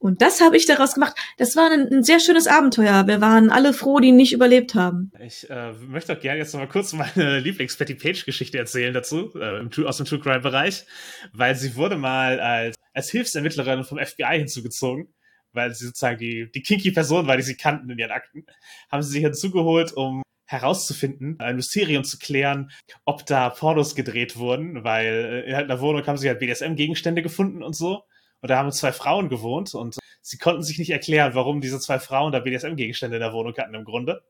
und 0.00 0.22
das 0.22 0.40
habe 0.40 0.56
ich 0.56 0.66
daraus 0.66 0.94
gemacht. 0.94 1.16
Das 1.38 1.54
war 1.54 1.70
ein, 1.70 1.88
ein, 1.92 2.02
sehr 2.02 2.18
schönes 2.18 2.48
Abenteuer. 2.48 3.06
Wir 3.06 3.20
waren 3.20 3.50
alle 3.50 3.72
froh, 3.72 4.00
die 4.00 4.10
nicht 4.10 4.32
überlebt 4.32 4.74
haben. 4.74 5.12
Ich 5.24 5.48
äh, 5.48 5.72
möchte 5.86 6.12
auch 6.12 6.20
gerne 6.20 6.40
jetzt 6.40 6.52
noch 6.52 6.60
mal 6.60 6.66
kurz 6.66 6.92
meine 6.92 7.38
Lieblings-Betty 7.44 7.94
Page-Geschichte 7.94 8.58
erzählen 8.58 8.92
dazu, 8.92 9.32
äh, 9.36 9.60
im, 9.60 9.70
aus 9.86 9.98
dem 9.98 10.06
True 10.06 10.18
Crime-Bereich, 10.18 10.84
weil 11.32 11.54
sie 11.54 11.76
wurde 11.76 11.96
mal 11.96 12.40
als, 12.40 12.74
als 12.92 13.10
Hilfsermittlerin 13.10 13.84
vom 13.84 13.98
FBI 13.98 14.38
hinzugezogen 14.38 15.14
weil 15.54 15.72
sie 15.72 15.86
sozusagen 15.86 16.18
die, 16.18 16.50
die 16.52 16.62
kinky 16.62 16.90
Person 16.90 17.28
war, 17.28 17.36
die 17.36 17.44
sie 17.44 17.56
kannten 17.56 17.88
in 17.88 17.96
ihren 17.96 18.10
Akten, 18.10 18.44
haben 18.90 19.02
sie 19.02 19.12
sich 19.12 19.22
hinzugeholt, 19.22 19.92
um 19.92 20.23
herauszufinden, 20.46 21.36
ein 21.40 21.56
Mysterium 21.56 22.04
zu 22.04 22.18
klären, 22.18 22.70
ob 23.04 23.24
da 23.26 23.50
Pornos 23.50 23.94
gedreht 23.94 24.36
wurden, 24.36 24.84
weil 24.84 25.44
äh, 25.46 25.50
in 25.50 25.54
einer 25.54 25.80
Wohnung 25.80 26.06
haben 26.06 26.18
sie 26.18 26.28
halt 26.28 26.38
BDSM-Gegenstände 26.38 27.22
gefunden 27.22 27.62
und 27.62 27.74
so. 27.74 28.04
Und 28.40 28.50
da 28.50 28.58
haben 28.58 28.70
zwei 28.72 28.92
Frauen 28.92 29.30
gewohnt 29.30 29.74
und 29.74 29.98
sie 30.20 30.36
konnten 30.36 30.62
sich 30.62 30.78
nicht 30.78 30.90
erklären, 30.90 31.34
warum 31.34 31.62
diese 31.62 31.80
zwei 31.80 31.98
Frauen 31.98 32.30
da 32.30 32.40
BDSM-Gegenstände 32.40 33.16
in 33.16 33.22
der 33.22 33.32
Wohnung 33.32 33.56
hatten 33.56 33.74
im 33.74 33.84
Grunde. 33.84 34.22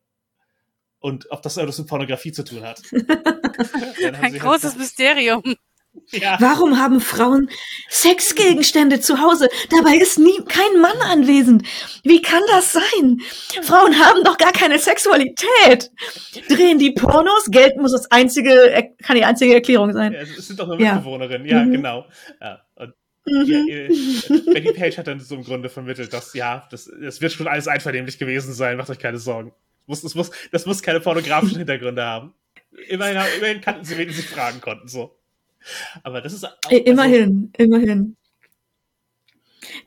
Und 1.00 1.30
ob 1.30 1.42
das 1.42 1.56
irgendwas 1.56 1.78
mit 1.78 1.88
Pornografie 1.88 2.32
zu 2.32 2.44
tun 2.44 2.62
hat. 2.62 2.80
ein 2.92 4.22
halt 4.22 4.40
großes 4.40 4.70
halt 4.70 4.78
Mysterium. 4.78 5.42
Ja. 6.10 6.36
Warum 6.40 6.78
haben 6.78 7.00
Frauen 7.00 7.50
Sexgegenstände 7.88 9.00
zu 9.00 9.20
Hause? 9.20 9.48
Dabei 9.70 9.96
ist 9.96 10.18
nie 10.18 10.38
kein 10.48 10.80
Mann 10.80 10.96
anwesend. 11.10 11.66
Wie 12.02 12.22
kann 12.22 12.42
das 12.50 12.72
sein? 12.72 13.20
Frauen 13.62 13.98
haben 13.98 14.22
doch 14.24 14.38
gar 14.38 14.52
keine 14.52 14.78
Sexualität. 14.78 15.90
Drehen 16.48 16.78
die 16.78 16.92
Pornos? 16.92 17.46
Geld 17.50 17.76
muss 17.76 17.92
das 17.92 18.10
einzige, 18.10 18.92
kann 19.02 19.16
die 19.16 19.24
einzige 19.24 19.54
Erklärung 19.54 19.92
sein. 19.92 20.12
Ja, 20.12 20.20
es 20.20 20.46
sind 20.46 20.58
doch 20.58 20.66
nur 20.66 20.76
Mitbewohnerinnen. 20.76 21.46
Ja, 21.46 21.58
ja 21.58 21.64
mhm. 21.64 21.72
genau. 21.72 22.06
Ja, 22.40 22.60
und 22.76 22.94
mhm. 23.26 23.68
ja, 23.68 24.52
Becky 24.52 24.72
Page 24.72 24.98
hat 24.98 25.06
dann 25.06 25.20
so 25.20 25.34
im 25.34 25.44
Grunde 25.44 25.68
vermittelt, 25.68 26.12
dass 26.12 26.34
ja, 26.34 26.66
das, 26.70 26.90
das 27.00 27.20
wird 27.20 27.32
schon 27.32 27.48
alles 27.48 27.68
einvernehmlich 27.68 28.18
gewesen 28.18 28.52
sein. 28.52 28.76
Macht 28.76 28.90
euch 28.90 28.98
keine 28.98 29.18
Sorgen. 29.18 29.52
Das 29.86 29.88
muss, 29.88 30.02
das 30.02 30.14
muss, 30.14 30.30
das 30.50 30.66
muss 30.66 30.82
keine 30.82 31.00
pornografischen 31.00 31.58
Hintergründe 31.58 32.04
haben. 32.04 32.34
Immerhin, 32.88 33.18
immerhin 33.36 33.60
kannten 33.60 33.84
sie, 33.84 33.96
wen 33.98 34.10
sie 34.10 34.22
fragen 34.22 34.60
konnten. 34.60 34.88
So. 34.88 35.16
Aber 36.02 36.20
das 36.20 36.32
ist 36.32 36.44
auch, 36.44 36.56
also, 36.66 36.76
immerhin, 36.84 37.52
immerhin. 37.56 38.16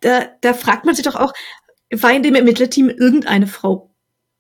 Da, 0.02 0.28
da 0.42 0.54
fragt 0.54 0.86
man 0.86 0.96
sich 0.96 1.06
doch 1.06 1.16
auch, 1.16 1.34
war 1.92 2.14
in 2.14 2.24
dem 2.24 2.36
Ermittlerteam 2.36 2.90
irgendeine 2.90 3.48
Frau? 3.48 3.94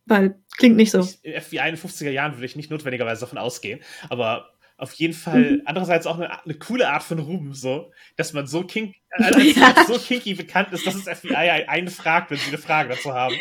Weil 0.05 0.39
klingt 0.57 0.75
nicht 0.75 0.91
so. 0.91 0.99
Ich, 0.99 1.43
FBI 1.43 1.69
in 1.69 1.75
den 1.75 1.77
50er 1.77 2.09
Jahren 2.09 2.33
würde 2.33 2.45
ich 2.45 2.55
nicht 2.55 2.71
notwendigerweise 2.71 3.21
davon 3.21 3.37
ausgehen, 3.37 3.81
aber 4.09 4.53
auf 4.77 4.93
jeden 4.93 5.13
Fall 5.13 5.51
mhm. 5.51 5.61
andererseits 5.65 6.05
auch 6.05 6.17
eine, 6.17 6.43
eine, 6.43 6.53
coole 6.53 6.87
Art 6.87 7.03
von 7.03 7.19
Ruhm, 7.19 7.53
so, 7.53 7.91
dass 8.15 8.33
man 8.33 8.45
so, 8.45 8.63
kink, 8.63 8.95
äh, 9.11 9.23
als 9.23 9.55
ja. 9.55 9.85
so 9.87 9.97
kinky 9.97 10.35
bekannt 10.35 10.71
ist, 10.71 10.85
dass 10.85 11.03
das 11.03 11.19
FBI 11.19 11.35
einen 11.35 11.87
fragt, 11.87 12.31
wenn 12.31 12.37
sie 12.37 12.49
eine 12.49 12.59
Frage 12.59 12.89
dazu 12.89 13.13
haben. 13.13 13.35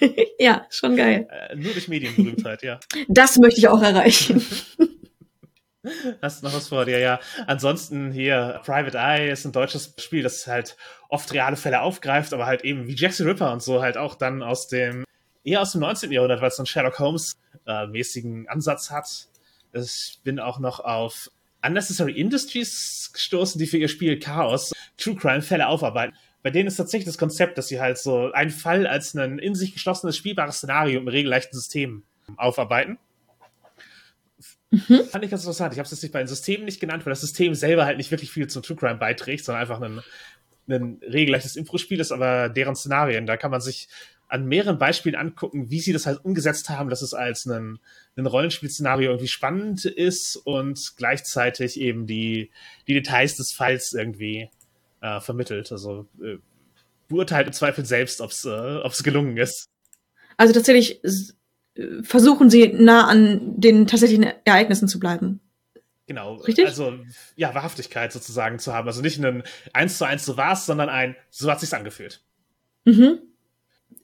ja, 0.38 0.66
schon 0.70 0.96
geil. 0.96 1.28
Äh, 1.30 1.56
nur 1.56 1.72
durch 1.72 1.88
Medienberühmtheit, 1.88 2.62
ja. 2.62 2.80
Das 3.08 3.38
möchte 3.38 3.60
ich 3.60 3.68
auch 3.68 3.82
erreichen. 3.82 4.44
Hast 6.22 6.42
du 6.42 6.46
noch 6.46 6.54
was 6.54 6.68
vor 6.68 6.84
dir? 6.84 6.98
Ja. 6.98 7.20
Ansonsten 7.46 8.10
hier 8.12 8.60
Private 8.64 8.98
Eye 8.98 9.30
ist 9.30 9.44
ein 9.44 9.52
deutsches 9.52 9.94
Spiel, 9.98 10.22
das 10.22 10.46
halt 10.46 10.76
oft 11.08 11.32
reale 11.32 11.56
Fälle 11.56 11.80
aufgreift, 11.80 12.32
aber 12.32 12.46
halt 12.46 12.62
eben 12.64 12.86
wie 12.86 12.94
Jackson 12.94 13.26
Ripper 13.26 13.52
und 13.52 13.62
so 13.62 13.82
halt 13.82 13.96
auch 13.96 14.14
dann 14.14 14.42
aus 14.42 14.68
dem 14.68 15.04
eher 15.44 15.60
aus 15.60 15.72
dem 15.72 15.80
19. 15.80 16.10
Jahrhundert, 16.10 16.40
weil 16.40 16.48
es 16.48 16.56
so 16.56 16.62
einen 16.62 16.66
Sherlock 16.66 16.98
Holmes 16.98 17.36
äh, 17.66 17.86
mäßigen 17.86 18.48
Ansatz 18.48 18.90
hat. 18.90 19.28
Ich 19.72 20.18
bin 20.24 20.40
auch 20.40 20.58
noch 20.58 20.80
auf 20.80 21.30
Unnecessary 21.64 22.12
Industries 22.12 23.10
gestoßen, 23.12 23.58
die 23.58 23.66
für 23.66 23.78
ihr 23.78 23.88
Spiel 23.88 24.18
Chaos 24.18 24.72
True 24.96 25.16
Crime 25.16 25.42
Fälle 25.42 25.68
aufarbeiten. 25.68 26.16
Bei 26.42 26.50
denen 26.50 26.68
ist 26.68 26.76
tatsächlich 26.76 27.06
das 27.06 27.18
Konzept, 27.18 27.58
dass 27.58 27.68
sie 27.68 27.80
halt 27.80 27.98
so 27.98 28.30
einen 28.32 28.50
Fall 28.50 28.86
als 28.86 29.14
ein 29.14 29.38
in 29.38 29.54
sich 29.54 29.72
geschlossenes 29.72 30.16
spielbares 30.16 30.58
Szenario 30.58 31.00
im 31.00 31.08
regelleichten 31.08 31.58
System 31.58 32.04
aufarbeiten. 32.36 32.98
Mhm. 34.70 35.04
Fand 35.04 35.24
ich 35.24 35.30
ganz 35.30 35.42
interessant. 35.42 35.72
Ich 35.72 35.78
habe 35.78 35.86
es 35.86 35.92
jetzt 35.92 36.02
nicht 36.02 36.12
bei 36.12 36.18
den 36.18 36.28
Systemen 36.28 36.64
nicht 36.64 36.80
genannt, 36.80 37.06
weil 37.06 37.12
das 37.12 37.20
System 37.20 37.54
selber 37.54 37.84
halt 37.84 37.98
nicht 37.98 38.10
wirklich 38.10 38.30
viel 38.30 38.48
zum 38.48 38.62
True 38.62 38.76
Crime 38.76 38.96
beiträgt, 38.96 39.44
sondern 39.44 39.62
einfach 39.62 39.80
ein, 39.80 40.00
ein 40.68 41.00
regelrechtes 41.02 41.56
Impro-Spiel 41.56 42.00
ist, 42.00 42.12
aber 42.12 42.48
deren 42.48 42.74
Szenarien, 42.74 43.26
da 43.26 43.36
kann 43.36 43.50
man 43.50 43.60
sich 43.60 43.88
an 44.28 44.46
mehreren 44.46 44.78
Beispielen 44.78 45.14
angucken, 45.14 45.70
wie 45.70 45.80
sie 45.80 45.92
das 45.92 46.06
halt 46.06 46.24
umgesetzt 46.24 46.68
haben, 46.68 46.90
dass 46.90 47.02
es 47.02 47.14
als 47.14 47.46
ein, 47.46 47.78
ein 48.16 48.26
Rollenspielszenario 48.26 49.10
irgendwie 49.10 49.28
spannend 49.28 49.84
ist 49.84 50.36
und 50.36 50.94
gleichzeitig 50.96 51.80
eben 51.80 52.06
die, 52.06 52.50
die 52.88 52.94
Details 52.94 53.36
des 53.36 53.52
Falls 53.52 53.92
irgendwie 53.92 54.50
äh, 55.00 55.20
vermittelt. 55.20 55.70
Also 55.70 56.06
äh, 56.20 56.38
beurteilt 57.08 57.46
im 57.46 57.52
Zweifel 57.52 57.84
selbst, 57.84 58.20
ob 58.20 58.32
es 58.32 58.44
äh, 58.44 59.02
gelungen 59.04 59.36
ist. 59.36 59.68
Also 60.36 60.52
tatsächlich 60.52 61.00
versuchen 62.02 62.50
sie 62.50 62.68
nah 62.68 63.06
an 63.06 63.54
den 63.56 63.86
tatsächlichen 63.86 64.32
Ereignissen 64.44 64.88
zu 64.88 64.98
bleiben. 64.98 65.40
Genau. 66.06 66.34
Richtig? 66.36 66.66
Also, 66.66 66.98
ja, 67.34 67.54
Wahrhaftigkeit 67.54 68.12
sozusagen 68.12 68.58
zu 68.58 68.72
haben. 68.72 68.86
Also 68.86 69.02
nicht 69.02 69.18
ein 69.22 69.42
eins 69.72 69.98
zu 69.98 70.04
eins 70.04 70.24
so 70.24 70.36
war's, 70.36 70.66
sondern 70.66 70.88
ein 70.88 71.16
so 71.30 71.50
hat 71.50 71.60
sich's 71.60 71.74
angefühlt. 71.74 72.22
Mhm. 72.84 73.18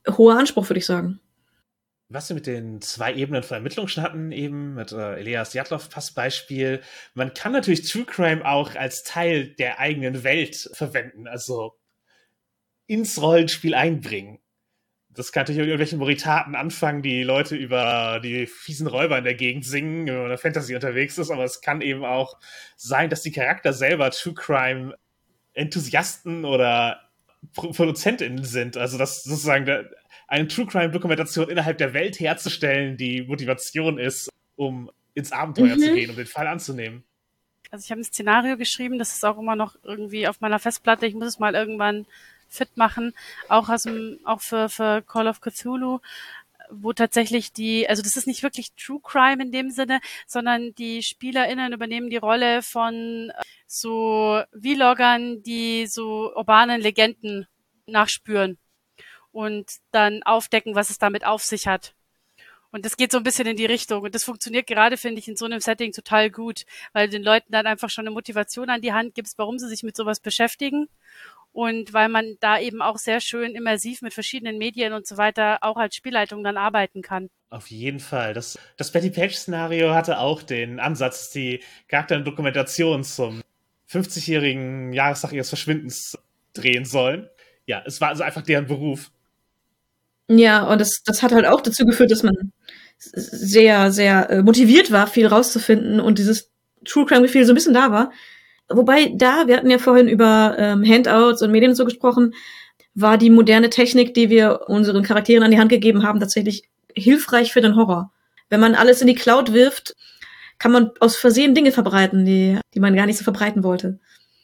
Hoher 0.09 0.37
Anspruch, 0.39 0.69
würde 0.69 0.79
ich 0.79 0.87
sagen. 0.87 1.21
was 2.09 2.29
wir 2.29 2.35
mit 2.35 2.47
den 2.47 2.81
zwei 2.81 3.15
Ebenen 3.15 3.43
von 3.43 3.57
Ermittlung 3.57 3.89
schon 3.89 4.03
hatten, 4.03 4.33
eben 4.33 4.75
mit 4.75 4.93
äh, 4.93 5.15
Elias 5.15 5.55
Jatlov 5.55 5.89
Beispiel, 6.15 6.83
man 7.15 7.33
kann 7.35 7.53
natürlich 7.53 7.89
True 7.89 8.05
Crime 8.05 8.45
auch 8.45 8.75
als 8.75 9.05
Teil 9.05 9.47
der 9.55 9.79
eigenen 9.79 10.25
Welt 10.25 10.71
verwenden, 10.75 11.27
also 11.27 11.79
ins 12.87 13.21
Rollenspiel 13.23 13.75
einbringen. 13.75 14.42
Das 15.15 15.31
kann 15.31 15.43
natürlich 15.43 15.59
mit 15.59 15.69
irgendwelchen 15.69 15.99
Moritaten 15.99 16.55
anfangen, 16.55 17.03
die 17.03 17.23
Leute 17.23 17.55
über 17.55 18.21
die 18.23 18.47
fiesen 18.47 18.87
Räuber 18.87 19.19
in 19.19 19.25
der 19.25 19.35
Gegend 19.35 19.65
singen, 19.65 20.07
wenn 20.07 20.15
man 20.15 20.23
in 20.25 20.29
der 20.31 20.39
Fantasy 20.39 20.75
unterwegs 20.75 21.19
ist, 21.19 21.31
aber 21.31 21.45
es 21.45 21.61
kann 21.61 21.83
eben 21.83 22.05
auch 22.05 22.39
sein, 22.77 23.11
dass 23.11 23.23
die 23.23 23.33
Charakter 23.33 23.73
selber 23.73 24.11
True 24.11 24.35
Crime 24.35 24.97
Enthusiasten 25.53 26.47
oder 26.47 27.01
ProduzentInnen 27.55 28.45
sind. 28.45 28.77
Also, 28.77 28.97
dass 28.97 29.23
sozusagen 29.25 29.87
eine 30.29 30.49
True 30.49 30.67
Crime 30.67 30.91
Dokumentation 30.91 31.51
innerhalb 31.51 31.77
der 31.77 31.93
Welt 31.93 32.19
herzustellen, 32.19 32.97
die 32.97 33.23
Motivation 33.23 33.99
ist, 33.99 34.31
um 34.57 34.91
ins 35.15 35.33
Abenteuer 35.33 35.77
mhm. 35.77 35.81
zu 35.81 35.95
gehen, 35.95 36.11
um 36.11 36.17
den 36.17 36.27
Fall 36.27 36.47
anzunehmen. 36.47 37.05
Also 37.71 37.85
ich 37.85 37.91
habe 37.91 38.01
ein 38.03 38.05
Szenario 38.05 38.57
geschrieben, 38.57 38.99
das 38.99 39.15
ist 39.15 39.25
auch 39.25 39.39
immer 39.39 39.57
noch 39.57 39.77
irgendwie 39.83 40.29
auf 40.29 40.41
meiner 40.41 40.59
Festplatte. 40.59 41.07
Ich 41.07 41.15
muss 41.15 41.27
es 41.27 41.39
mal 41.39 41.55
irgendwann 41.55 42.07
fit 42.53 42.77
machen, 42.77 43.15
auch 43.49 43.69
aus 43.69 43.83
dem, 43.85 44.19
auch 44.25 44.41
für, 44.41 44.69
für 44.69 45.03
Call 45.03 45.27
of 45.29 45.41
Cthulhu, 45.41 46.01
wo 46.71 46.93
tatsächlich 46.93 47.53
die, 47.53 47.89
also 47.89 48.03
das 48.03 48.17
ist 48.17 48.27
nicht 48.27 48.43
wirklich 48.43 48.73
True 48.75 49.01
Crime 49.03 49.43
in 49.43 49.53
dem 49.53 49.71
Sinne, 49.71 50.01
sondern 50.27 50.75
die 50.75 51.03
SpielerInnen 51.03 51.73
übernehmen 51.73 52.11
die 52.11 52.17
Rolle 52.17 52.63
von 52.63 53.31
äh, 53.31 53.43
so 53.67 54.43
Vloggern, 54.53 55.43
die 55.43 55.87
so 55.87 56.33
urbanen 56.35 56.81
Legenden 56.81 57.47
nachspüren 57.87 58.59
und 59.33 59.71
dann 59.91 60.23
aufdecken, 60.23 60.75
was 60.75 60.91
es 60.91 60.99
damit 60.99 61.25
auf 61.27 61.43
sich 61.43 61.67
hat. 61.67 61.95
Und 62.73 62.87
das 62.87 62.97
geht 62.97 63.13
so 63.13 63.19
ein 63.19 63.23
bisschen 63.23 63.47
in 63.47 63.57
die 63.57 63.67
Richtung. 63.67 64.03
Und 64.03 64.15
das 64.15 64.25
funktioniert 64.25 64.67
gerade, 64.67 64.97
finde 64.97 65.21
ich, 65.21 65.29
in 65.29 65.37
so 65.37 65.45
einem 65.45 65.61
Setting 65.61 65.93
total 65.93 66.31
gut, 66.31 66.65
weil 66.95 67.09
den 67.09 67.23
Leuten 67.23 67.53
dann 67.53 67.67
einfach 67.67 67.91
schon 67.91 68.07
eine 68.07 68.15
Motivation 68.15 68.71
an 68.71 68.81
die 68.81 68.95
Hand 68.95 69.15
gibst, 69.15 69.39
warum 69.39 69.59
sie 69.59 69.69
sich 69.69 69.83
mit 69.83 69.95
sowas 69.95 70.21
beschäftigen. 70.21 70.89
Und 71.53 71.93
weil 71.93 72.09
man 72.09 72.39
da 72.41 72.59
eben 72.59 72.81
auch 72.81 72.97
sehr 72.97 73.21
schön 73.21 73.55
immersiv 73.55 74.01
mit 74.01 74.15
verschiedenen 74.15 74.57
Medien 74.57 74.95
und 74.95 75.07
so 75.07 75.19
weiter 75.19 75.59
auch 75.61 75.77
als 75.77 75.95
Spielleitung 75.95 76.43
dann 76.43 76.57
arbeiten 76.57 77.03
kann. 77.03 77.29
Auf 77.51 77.71
jeden 77.71 78.01
Fall. 78.01 78.33
Das, 78.33 78.59
das 78.79 78.91
Betty 78.91 79.11
Page-Szenario 79.11 79.93
hatte 79.93 80.19
auch 80.19 80.43
den 80.43 80.81
Ansatz, 80.81 81.31
die 81.31 81.61
Charakterdokumentation 81.89 83.05
zum 83.05 83.43
50-jährigen 83.91 84.95
Jahrestag 84.95 85.33
ihres 85.33 85.51
Verschwindens 85.51 86.19
drehen 86.55 86.87
sollen. 86.87 87.29
Ja, 87.67 87.83
es 87.85 88.01
war 88.01 88.09
also 88.09 88.23
einfach 88.23 88.41
deren 88.41 88.67
Beruf. 88.67 89.11
Ja, 90.29 90.65
und 90.65 90.81
das, 90.81 91.03
das 91.05 91.23
hat 91.23 91.33
halt 91.33 91.47
auch 91.47 91.61
dazu 91.61 91.85
geführt, 91.85 92.11
dass 92.11 92.23
man 92.23 92.53
sehr, 92.99 93.91
sehr 93.91 94.31
äh, 94.31 94.43
motiviert 94.43 94.93
war, 94.93 95.07
viel 95.07 95.27
rauszufinden 95.27 96.01
und 96.01 96.19
dieses 96.19 96.51
True 96.85 97.07
Crime-Gefühl 97.07 97.45
so 97.45 97.53
ein 97.53 97.57
bisschen 97.57 97.75
da 97.75 97.91
war. 97.91 98.13
Wobei 98.69 99.13
da, 99.15 99.47
wir 99.47 99.57
hatten 99.57 99.71
ja 99.71 99.79
vorhin 99.79 100.09
über 100.09 100.57
ähm, 100.59 100.85
Handouts 100.85 101.43
und 101.43 101.51
Medien 101.51 101.75
so 101.75 101.85
gesprochen, 101.85 102.35
war 102.95 103.19
die 103.19 103.31
moderne 103.31 103.71
Technik, 103.71 104.15
die 104.15 104.31
wir 104.31 104.69
unseren 104.69 105.03
Charakteren 105.03 105.43
an 105.43 105.51
die 105.51 105.59
Hand 105.59 105.71
gegeben 105.71 106.03
haben, 106.03 106.21
tatsächlich 106.21 106.69
hilfreich 106.95 107.53
für 107.53 107.61
den 107.61 107.77
Horror. 107.77 108.13
Wenn 108.51 108.61
man 108.61 108.75
alles 108.75 109.01
in 109.01 109.07
die 109.07 109.15
Cloud 109.15 109.53
wirft, 109.53 109.97
kann 110.59 110.73
man 110.73 110.91
aus 111.01 111.17
Versehen 111.17 111.55
Dinge 111.55 111.73
verbreiten, 111.73 112.25
die, 112.25 112.59
die 112.75 112.81
man 112.81 112.95
gar 112.95 113.07
nicht 113.07 113.19
so 113.19 113.25
verbreiten 113.25 113.65
wollte. 113.65 113.99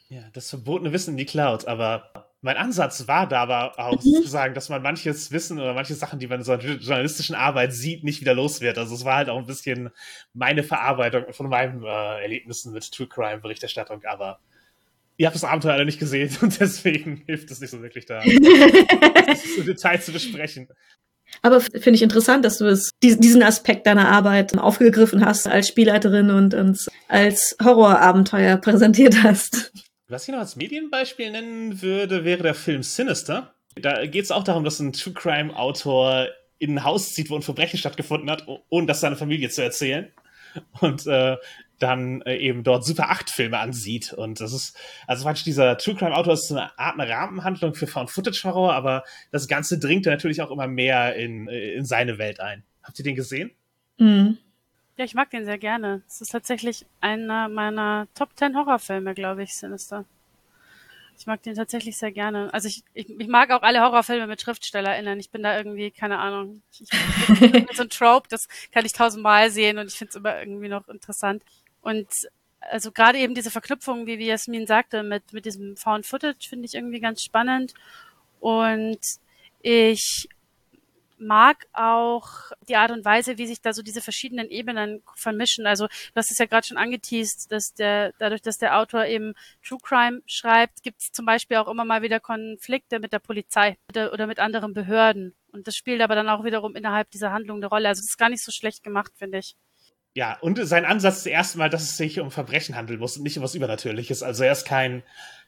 Ja, 0.09 0.22
das 0.32 0.48
verbotene 0.48 0.92
Wissen 0.92 1.12
in 1.12 1.18
die 1.18 1.26
Cloud, 1.26 1.66
aber 1.66 2.27
mein 2.40 2.56
Ansatz 2.56 3.09
war 3.09 3.28
da 3.28 3.43
aber 3.43 3.78
auch 3.78 4.02
mhm. 4.05 4.15
sozusagen, 4.15 4.55
dass 4.55 4.69
man 4.69 4.82
manches 4.82 5.32
Wissen 5.32 5.59
oder 5.59 5.74
manche 5.74 5.94
Sachen, 5.94 6.19
die 6.19 6.28
man 6.28 6.39
in 6.39 6.44
so 6.44 6.52
einer 6.52 6.62
journalistischen 6.62 7.35
Arbeit 7.35 7.73
sieht, 7.73 8.05
nicht 8.05 8.20
wieder 8.20 8.35
los 8.35 8.60
wird. 8.60 8.78
Also 8.78 8.94
es 8.94 9.05
war 9.05 9.16
halt 9.16 9.28
auch 9.28 9.39
ein 9.39 9.47
bisschen 9.47 9.90
meine 10.35 10.62
Verarbeitung 10.62 11.32
von 11.32 11.48
meinen 11.48 11.82
äh, 11.82 12.23
Erlebnissen 12.23 12.73
mit 12.73 12.90
True 12.93 13.09
Crime 13.09 13.40
Berichterstattung, 13.40 14.05
aber 14.05 14.39
ihr 15.16 15.27
habt 15.27 15.35
das 15.35 15.44
Abenteuer 15.44 15.73
alle 15.73 15.85
nicht 15.85 15.98
gesehen 15.98 16.35
und 16.40 16.59
deswegen 16.60 17.24
hilft 17.27 17.51
es 17.51 17.60
nicht 17.60 17.70
so 17.70 17.82
wirklich 17.82 18.06
da, 18.06 18.20
das 19.27 19.44
im 19.56 19.66
Detail 19.66 20.01
zu 20.01 20.12
besprechen. 20.12 20.69
Aber 21.43 21.60
finde 21.60 21.90
ich 21.90 22.02
interessant, 22.02 22.44
dass 22.44 22.59
du 22.59 22.66
es, 22.66 22.90
diesen 23.02 23.43
Aspekt 23.43 23.86
deiner 23.86 24.09
Arbeit 24.09 24.56
aufgegriffen 24.56 25.24
hast 25.27 25.47
als 25.47 25.69
Spielleiterin 25.69 26.31
und 26.31 26.55
uns 26.55 26.89
als 27.09 27.55
Horrorabenteuer 27.62 28.56
präsentiert 28.56 29.23
hast. 29.23 29.73
Was 30.10 30.26
ich 30.26 30.32
noch 30.32 30.40
als 30.40 30.56
Medienbeispiel 30.56 31.30
nennen 31.30 31.82
würde, 31.82 32.24
wäre 32.24 32.43
der 32.43 32.55
Film 32.55 32.82
Sinister. 32.82 33.55
Da 33.74 34.06
geht 34.06 34.24
es 34.24 34.30
auch 34.30 34.43
darum, 34.43 34.64
dass 34.64 34.80
ein 34.80 34.94
True 34.94 35.12
Crime 35.12 35.55
Autor 35.55 36.28
in 36.59 36.76
ein 36.76 36.85
Haus 36.85 37.12
zieht, 37.12 37.28
wo 37.28 37.36
ein 37.36 37.43
Verbrechen 37.43 37.78
stattgefunden 37.78 38.30
hat, 38.30 38.47
ohne 38.70 38.86
das 38.86 39.01
seiner 39.01 39.16
Familie 39.16 39.51
zu 39.51 39.62
erzählen. 39.62 40.10
Und 40.80 41.06
äh, 41.06 41.36
dann 41.78 42.22
äh, 42.22 42.36
eben 42.39 42.64
dort 42.64 42.86
Super 42.86 43.10
8 43.10 43.28
Filme 43.28 43.59
ansieht. 43.59 44.14
Und 44.14 44.40
das 44.40 44.55
ist, 44.55 44.76
also 45.06 45.24
praktisch 45.24 45.44
dieser 45.44 45.76
True 45.76 45.94
Crime 45.94 46.16
Autor 46.16 46.32
ist 46.32 46.48
so 46.48 46.56
eine 46.56 46.76
Art 46.78 46.98
eine 46.98 47.09
Rahmenhandlung 47.09 47.74
für 47.74 47.86
Found 47.86 48.10
Footage 48.10 48.43
Horror, 48.44 48.72
aber 48.72 49.05
das 49.30 49.47
Ganze 49.47 49.78
dringt 49.78 50.06
natürlich 50.06 50.40
auch 50.40 50.51
immer 50.51 50.66
mehr 50.66 51.16
in, 51.16 51.48
in 51.48 51.85
seine 51.85 52.16
Welt 52.16 52.40
ein. 52.40 52.64
Habt 52.82 52.98
ihr 52.98 53.05
den 53.05 53.14
gesehen? 53.14 53.51
Mhm. 53.98 54.39
Ja, 54.99 55.05
ich 55.05 55.15
mag 55.15 55.31
den 55.31 55.45
sehr 55.45 55.59
gerne. 55.59 56.03
Es 56.09 56.20
ist 56.20 56.33
tatsächlich 56.33 56.85
einer 57.01 57.49
meiner 57.49 58.09
Top 58.15 58.31
10 58.35 58.57
Horrorfilme, 58.57 59.15
glaube 59.15 59.45
ich, 59.45 59.55
Sinister. 59.55 60.05
Ich 61.16 61.29
mag 61.29 61.41
den 61.45 61.55
tatsächlich 61.55 61.97
sehr 61.97 62.11
gerne. 62.11 62.53
Also 62.53 62.66
ich, 62.66 62.83
ich, 62.95 63.09
ich 63.09 63.29
mag 63.29 63.53
auch 63.53 63.62
alle 63.62 63.81
Horrorfilme 63.81 64.27
mit 64.27 64.41
SchriftstellerInnen. 64.41 65.20
Ich 65.20 65.31
bin 65.31 65.45
da 65.45 65.57
irgendwie, 65.57 65.93
keine 65.93 66.19
Ahnung, 66.19 66.62
ich, 66.73 66.81
ich 66.81 67.77
so 67.77 67.85
ein 67.85 67.91
Trope, 67.91 68.27
das 68.29 68.49
kann 68.73 68.85
ich 68.85 68.93
tausendmal 68.93 69.53
sehen 69.53 69.79
und 69.79 69.87
ich 69.87 69.95
finde 69.95 70.11
es 70.11 70.16
immer 70.16 70.37
irgendwie 70.37 70.69
noch 70.69 70.89
interessant. 70.89 71.45
Und 71.81 72.09
also 72.61 72.91
gerade 72.91 73.19
eben 73.19 73.37
diese 73.37 73.53
Verknüpfung, 73.53 74.05
wie, 74.09 74.19
wie 74.19 74.27
Jasmin 74.27 74.66
sagte, 74.66 75.05
mit, 75.05 75.33
mit 75.33 75.45
diesem 75.45 75.77
Found 75.77 76.07
Footage 76.07 76.49
finde 76.49 76.66
ich 76.66 76.75
irgendwie 76.75 76.99
ganz 76.99 77.23
spannend. 77.23 77.73
Und 78.41 78.99
ich 79.62 80.29
mag 81.19 81.66
auch 81.73 82.53
die 82.69 82.77
Art 82.77 82.90
und 82.90 83.05
Weise, 83.05 83.39
wie 83.39 83.47
sich 83.47 83.61
da 83.61 83.73
so 83.73 83.82
diese 83.82 84.01
verschiedenen 84.01 84.51
Ebenen 84.51 85.03
vermischen. 85.15 85.66
Also 85.66 85.86
du 85.86 86.15
hast 86.16 86.31
es 86.31 86.39
ja 86.39 86.47
gerade 86.47 86.66
schon 86.66 86.77
angeteased, 86.77 87.51
dass 87.51 87.74
der, 87.74 88.12
dadurch, 88.19 88.43
dass 88.43 88.59
der 88.59 88.78
Autor 88.78 89.07
eben 89.07 89.35
True 89.66 89.78
Crime 89.82 90.23
schreibt, 90.27 90.82
gibt 90.82 91.01
es 91.01 91.12
zum 91.12 91.27
Beispiel 91.27 91.57
auch 91.57 91.69
immer 91.69 91.85
mal 91.85 92.03
wieder 92.03 92.20
Konflikte 92.20 93.01
mit 93.01 93.12
der 93.12 93.19
Polizei 93.19 93.77
oder, 93.90 94.27
mit 94.27 94.39
anderen 94.39 94.74
Behörden. 94.74 95.35
Und 95.53 95.66
das 95.66 95.77
spielt 95.77 96.01
aber 96.01 96.15
dann 96.15 96.28
auch 96.28 96.45
wiederum 96.45 96.77
innerhalb 96.77 97.11
dieser 97.11 97.32
Handlung 97.32 97.59
eine 97.59 97.66
Rolle. 97.66 97.89
Also 97.89 98.01
das 98.01 98.11
ist 98.11 98.19
gar 98.19 98.28
nicht 98.28 98.45
so 98.45 98.53
schlecht 98.53 98.82
gemacht, 98.82 99.12
finde 99.16 99.39
ich. 99.39 99.57
Ja, 100.15 100.36
und 100.40 100.59
sein 100.66 100.85
Ansatz 100.85 101.19
ist 101.19 101.27
erstmal, 101.27 101.70
dass 101.70 101.82
es 101.82 101.97
sich 101.97 102.19
um 102.20 102.31
Verbrechen 102.31 102.74
handeln 102.74 102.99
muss 102.99 103.16
und 103.16 103.23
nicht 103.23 103.36
um 103.36 103.45
was 103.45 103.55
Übernatürliches. 103.55 104.23
Also 104.23 104.43
er 104.45 104.53
ist 104.53 104.66
kein, 104.66 105.03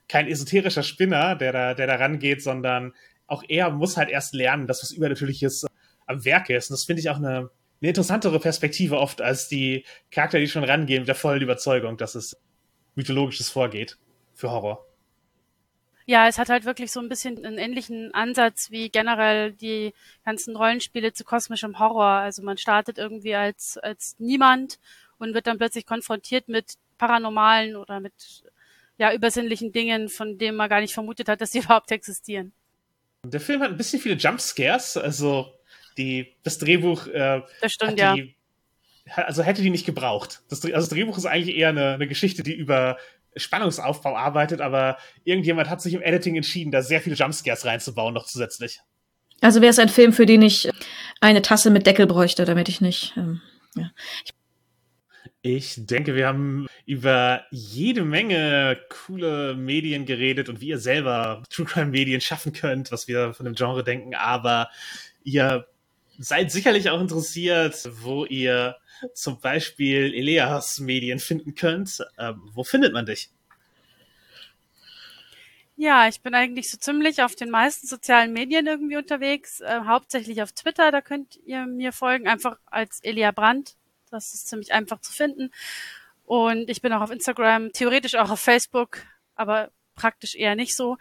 kein 0.08 0.28
esoterischer 0.28 0.82
Spinner, 0.82 1.34
der 1.34 1.52
da, 1.52 1.74
der 1.74 1.86
da 1.86 1.96
rangeht, 1.96 2.42
sondern 2.42 2.94
auch 3.30 3.44
er 3.48 3.70
muss 3.70 3.96
halt 3.96 4.10
erst 4.10 4.34
lernen, 4.34 4.66
dass 4.66 4.82
was 4.82 4.92
Übernatürliches 4.92 5.66
am 6.06 6.24
Werk 6.24 6.50
ist. 6.50 6.70
Und 6.70 6.74
das 6.74 6.84
finde 6.84 7.00
ich 7.00 7.10
auch 7.10 7.16
eine, 7.16 7.50
eine 7.80 7.88
interessantere 7.88 8.40
Perspektive 8.40 8.98
oft 8.98 9.22
als 9.22 9.48
die 9.48 9.84
Charakter, 10.10 10.38
die 10.38 10.48
schon 10.48 10.64
rangehen 10.64 11.02
mit 11.02 11.08
der 11.08 11.14
vollen 11.14 11.42
Überzeugung, 11.42 11.96
dass 11.96 12.14
es 12.14 12.36
mythologisches 12.96 13.48
vorgeht 13.48 13.98
für 14.34 14.50
Horror. 14.50 14.84
Ja, 16.06 16.26
es 16.26 16.38
hat 16.38 16.48
halt 16.48 16.64
wirklich 16.64 16.90
so 16.90 16.98
ein 16.98 17.08
bisschen 17.08 17.44
einen 17.44 17.58
ähnlichen 17.58 18.12
Ansatz 18.14 18.72
wie 18.72 18.88
generell 18.88 19.52
die 19.52 19.94
ganzen 20.24 20.56
Rollenspiele 20.56 21.12
zu 21.12 21.22
kosmischem 21.22 21.78
Horror. 21.78 22.04
Also 22.04 22.42
man 22.42 22.58
startet 22.58 22.98
irgendwie 22.98 23.36
als, 23.36 23.78
als 23.78 24.16
niemand 24.18 24.80
und 25.18 25.34
wird 25.34 25.46
dann 25.46 25.58
plötzlich 25.58 25.86
konfrontiert 25.86 26.48
mit 26.48 26.74
paranormalen 26.98 27.76
oder 27.76 28.00
mit 28.00 28.42
ja, 28.98 29.14
übersinnlichen 29.14 29.70
Dingen, 29.70 30.08
von 30.08 30.36
denen 30.36 30.56
man 30.56 30.68
gar 30.68 30.80
nicht 30.80 30.94
vermutet 30.94 31.28
hat, 31.28 31.40
dass 31.40 31.52
sie 31.52 31.58
überhaupt 31.60 31.92
existieren. 31.92 32.52
Der 33.24 33.40
Film 33.40 33.60
hat 33.60 33.70
ein 33.70 33.76
bisschen 33.76 34.00
viele 34.00 34.14
Jumpscares, 34.14 34.96
also 34.96 35.52
die, 35.98 36.34
das 36.42 36.58
Drehbuch. 36.58 37.06
Äh, 37.06 37.42
das 37.60 37.72
stimmt, 37.72 37.98
ja. 37.98 38.16
also 39.16 39.42
hätte 39.42 39.62
die 39.62 39.70
nicht 39.70 39.86
gebraucht. 39.86 40.42
Das, 40.48 40.64
also 40.64 40.72
das 40.72 40.88
Drehbuch 40.88 41.18
ist 41.18 41.26
eigentlich 41.26 41.56
eher 41.56 41.68
eine, 41.68 41.94
eine 41.94 42.08
Geschichte, 42.08 42.42
die 42.42 42.54
über 42.54 42.96
Spannungsaufbau 43.36 44.16
arbeitet, 44.16 44.60
aber 44.60 44.98
irgendjemand 45.24 45.68
hat 45.68 45.80
sich 45.80 45.94
im 45.94 46.02
Editing 46.02 46.36
entschieden, 46.36 46.70
da 46.70 46.82
sehr 46.82 47.00
viele 47.00 47.16
Jumpscares 47.16 47.64
reinzubauen, 47.64 48.14
noch 48.14 48.26
zusätzlich. 48.26 48.80
Also 49.40 49.60
wäre 49.60 49.70
es 49.70 49.78
ein 49.78 49.88
Film, 49.88 50.12
für 50.12 50.26
den 50.26 50.42
ich 50.42 50.68
eine 51.20 51.42
Tasse 51.42 51.70
mit 51.70 51.86
Deckel 51.86 52.06
bräuchte, 52.06 52.44
damit 52.44 52.68
ich 52.68 52.80
nicht. 52.80 53.14
Ähm, 53.16 53.40
ja. 53.76 53.90
Ich 55.42 55.74
denke, 55.78 56.14
wir 56.14 56.26
haben 56.26 56.66
über 56.90 57.46
jede 57.52 58.04
Menge 58.04 58.76
coole 58.88 59.54
Medien 59.54 60.06
geredet 60.06 60.48
und 60.48 60.60
wie 60.60 60.70
ihr 60.70 60.80
selber 60.80 61.44
True 61.48 61.64
Crime 61.64 61.92
Medien 61.92 62.20
schaffen 62.20 62.52
könnt, 62.52 62.90
was 62.90 63.06
wir 63.06 63.32
von 63.32 63.44
dem 63.44 63.54
Genre 63.54 63.84
denken, 63.84 64.16
aber 64.16 64.70
ihr 65.22 65.68
seid 66.18 66.50
sicherlich 66.50 66.90
auch 66.90 67.00
interessiert, 67.00 67.88
wo 68.02 68.24
ihr 68.24 68.76
zum 69.14 69.38
Beispiel 69.38 70.12
Eleas 70.12 70.80
Medien 70.80 71.20
finden 71.20 71.54
könnt. 71.54 72.04
Ähm, 72.18 72.42
wo 72.54 72.64
findet 72.64 72.92
man 72.92 73.06
dich? 73.06 73.30
Ja, 75.76 76.08
ich 76.08 76.22
bin 76.22 76.34
eigentlich 76.34 76.72
so 76.72 76.76
ziemlich 76.76 77.22
auf 77.22 77.36
den 77.36 77.50
meisten 77.50 77.86
sozialen 77.86 78.32
Medien 78.32 78.66
irgendwie 78.66 78.96
unterwegs, 78.96 79.60
äh, 79.60 79.82
hauptsächlich 79.86 80.42
auf 80.42 80.50
Twitter, 80.50 80.90
da 80.90 81.02
könnt 81.02 81.38
ihr 81.46 81.66
mir 81.66 81.92
folgen, 81.92 82.26
einfach 82.26 82.58
als 82.66 82.98
Elia 83.04 83.30
Brandt. 83.30 83.76
Das 84.10 84.34
ist 84.34 84.48
ziemlich 84.48 84.72
einfach 84.72 85.00
zu 85.00 85.12
finden. 85.12 85.52
Und 86.30 86.70
ich 86.70 86.80
bin 86.80 86.92
auch 86.92 87.00
auf 87.00 87.10
Instagram, 87.10 87.72
theoretisch 87.72 88.14
auch 88.14 88.30
auf 88.30 88.38
Facebook, 88.38 89.02
aber 89.34 89.72
praktisch 89.96 90.36
eher 90.36 90.54
nicht 90.54 90.76
so. 90.76 90.96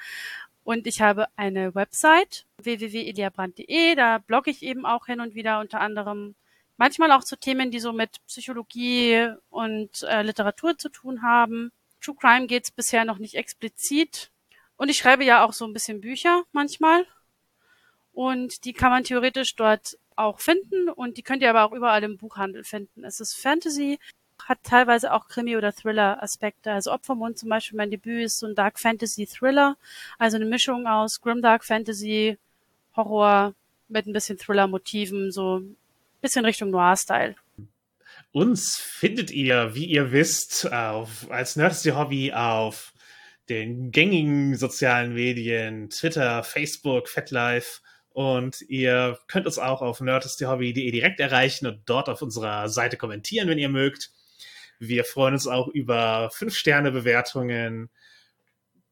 Und 0.64 0.88
ich 0.88 1.02
habe 1.02 1.28
eine 1.36 1.76
Website, 1.76 2.48
www.eliabrand.de, 2.58 3.94
da 3.94 4.18
blogge 4.18 4.50
ich 4.50 4.64
eben 4.64 4.88
auch 4.88 5.06
hin 5.06 5.22
und 5.22 5.36
wieder 5.36 5.60
unter 5.60 5.82
anderem 5.82 6.34
manchmal 6.78 7.12
auch 7.12 7.24
zu 7.24 7.38
Themen, 7.38 7.70
die 7.70 7.80
so 7.80 7.94
mit 7.94 8.26
Psychologie 8.26 9.30
und 9.52 10.02
äh, 10.02 10.24
Literatur 10.24 10.80
zu 10.80 10.90
tun 10.90 11.22
haben. 11.22 11.72
True 12.02 12.16
Crime 12.20 12.48
geht's 12.48 12.72
bisher 12.72 13.06
noch 13.06 13.20
nicht 13.20 13.36
explizit. 13.36 14.32
Und 14.78 14.90
ich 14.90 14.98
schreibe 14.98 15.26
ja 15.26 15.46
auch 15.46 15.54
so 15.54 15.64
ein 15.66 15.74
bisschen 15.74 16.02
Bücher 16.02 16.42
manchmal. 16.54 17.06
Und 18.14 18.66
die 18.66 18.74
kann 18.74 18.90
man 18.90 19.04
theoretisch 19.04 19.56
dort 19.56 19.96
auch 20.16 20.40
finden 20.40 20.90
und 20.90 21.18
die 21.18 21.24
könnt 21.24 21.44
ihr 21.44 21.52
aber 21.52 21.66
auch 21.66 21.72
überall 21.72 22.04
im 22.04 22.18
Buchhandel 22.18 22.64
finden. 22.64 23.06
Es 23.06 23.20
ist 23.20 23.36
Fantasy, 23.36 24.00
hat 24.50 24.64
teilweise 24.64 25.14
auch 25.14 25.28
Krimi- 25.28 25.56
oder 25.56 25.72
Thriller-Aspekte. 25.72 26.72
Also 26.72 26.92
Opfermund 26.92 27.38
zum 27.38 27.50
Beispiel, 27.50 27.78
mein 27.78 27.92
Debüt 27.92 28.26
ist 28.26 28.40
so 28.40 28.48
ein 28.48 28.56
Dark 28.56 28.80
Fantasy-Thriller, 28.80 29.78
also 30.18 30.38
eine 30.38 30.46
Mischung 30.46 30.88
aus 30.88 31.22
Grimdark 31.22 31.64
Fantasy, 31.64 32.40
Horror 32.96 33.54
mit 33.88 34.08
ein 34.08 34.14
bisschen 34.14 34.40
Thriller-Motiven, 34.40 35.32
so 35.32 35.60
ein 35.60 35.78
bisschen 36.22 36.46
Richtung 36.46 36.72
Noir-Style. 36.72 37.36
Uns 38.32 38.76
findet 38.76 39.30
ihr, 39.30 39.76
wie 39.76 39.86
ihr 39.86 40.12
wisst, 40.12 40.72
auf, 40.72 41.30
als 41.30 41.56
Nerdsy 41.56 41.92
Hobby 41.92 42.34
auf 42.34 42.94
den 43.50 43.92
gängigen 43.92 44.56
sozialen 44.56 45.14
Medien, 45.14 45.92
Twitter, 45.92 46.44
Facebook, 46.44 47.08
FetLife 47.08 47.82
und 48.10 48.62
ihr 48.68 49.20
könnt 49.28 49.46
uns 49.46 49.60
auch 49.60 49.82
auf 49.82 50.02
nerdistyhobby.de 50.02 50.92
direkt 50.92 51.20
erreichen 51.20 51.68
und 51.68 51.82
dort 51.86 52.10
auf 52.10 52.22
unserer 52.22 52.68
Seite 52.68 52.98
kommentieren, 52.98 53.48
wenn 53.48 53.60
ihr 53.60 53.70
mögt. 53.70 54.12
Wir 54.80 55.04
freuen 55.04 55.34
uns 55.34 55.46
auch 55.46 55.68
über 55.68 56.32
5-Sterne-Bewertungen 56.34 57.90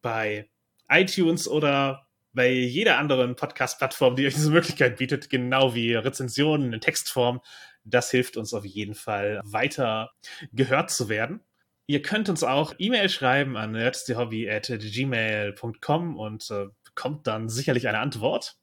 bei 0.02 0.50
iTunes 0.90 1.48
oder 1.48 2.08
bei 2.34 2.52
jeder 2.52 3.00
anderen 3.00 3.36
Podcast-Plattform, 3.36 4.16
die 4.16 4.28
euch 4.28 4.36
diese 4.36 4.52
Möglichkeit 4.52 4.98
bietet, 4.98 5.30
genau 5.30 5.74
wie 5.74 5.96
Rezensionen 5.96 6.74
in 6.74 6.82
Textform. 6.82 7.42
Das 7.84 8.12
hilft 8.12 8.38
uns 8.38 8.54
auf 8.54 8.66
jeden 8.66 8.94
Fall 8.94 9.42
weiter 9.44 10.12
gehört 10.52 10.92
zu 10.92 11.10
werden. 11.10 11.42
Ihr 11.88 12.02
könnt 12.02 12.28
uns 12.28 12.44
auch 12.44 12.74
E-Mail 12.78 13.08
schreiben 13.10 13.56
an 13.56 13.72
nerdsthehobby.gmail.com 13.72 16.18
und 16.18 16.52
äh, 16.52 16.66
bekommt 16.84 17.28
dann 17.28 17.48
sicherlich 17.48 17.88
eine 17.88 18.00
Antwort. 18.00 18.58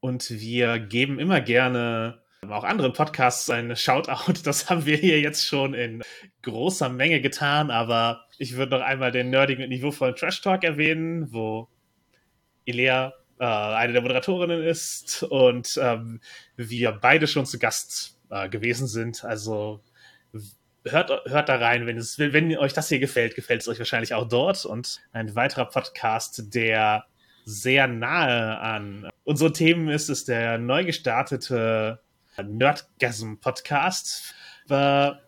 Und 0.00 0.28
wir 0.30 0.78
geben 0.78 1.18
immer 1.18 1.40
gerne 1.40 2.22
auch 2.48 2.64
anderen 2.64 2.92
Podcasts 2.92 3.50
ein 3.50 3.74
Shoutout. 3.76 4.40
Das 4.44 4.70
haben 4.70 4.86
wir 4.86 4.96
hier 4.96 5.20
jetzt 5.20 5.46
schon 5.46 5.74
in 5.74 6.02
großer 6.42 6.88
Menge 6.88 7.20
getan, 7.20 7.70
aber 7.70 8.26
ich 8.38 8.56
würde 8.56 8.76
noch 8.76 8.84
einmal 8.84 9.10
den 9.10 9.30
nerdigen 9.30 9.64
und 9.64 9.70
niveauvollen 9.70 10.14
Trash 10.14 10.40
Talk 10.40 10.64
erwähnen, 10.64 11.32
wo 11.32 11.68
Ilea 12.64 13.14
äh, 13.38 13.44
eine 13.44 13.92
der 13.92 14.02
Moderatorinnen 14.02 14.62
ist 14.62 15.22
und 15.22 15.78
ähm, 15.82 16.20
wir 16.56 16.92
beide 16.92 17.26
schon 17.26 17.46
zu 17.46 17.58
Gast 17.58 18.18
äh, 18.30 18.48
gewesen 18.48 18.86
sind. 18.86 19.24
Also 19.24 19.82
hört, 20.84 21.10
hört 21.26 21.48
da 21.48 21.56
rein, 21.56 21.86
wenn, 21.86 21.96
es, 21.96 22.18
wenn 22.18 22.56
euch 22.56 22.72
das 22.72 22.88
hier 22.88 22.98
gefällt, 22.98 23.34
gefällt 23.34 23.62
es 23.62 23.68
euch 23.68 23.78
wahrscheinlich 23.78 24.14
auch 24.14 24.28
dort. 24.28 24.64
Und 24.64 25.00
ein 25.12 25.34
weiterer 25.34 25.66
Podcast, 25.66 26.54
der 26.54 27.04
sehr 27.44 27.86
nahe 27.86 28.58
an 28.58 29.08
unseren 29.24 29.54
Themen 29.54 29.88
ist, 29.88 30.08
ist 30.08 30.28
der 30.28 30.58
neu 30.58 30.84
gestartete 30.84 32.00
Nerdgasm-Podcast 32.42 34.34
über 34.64 35.20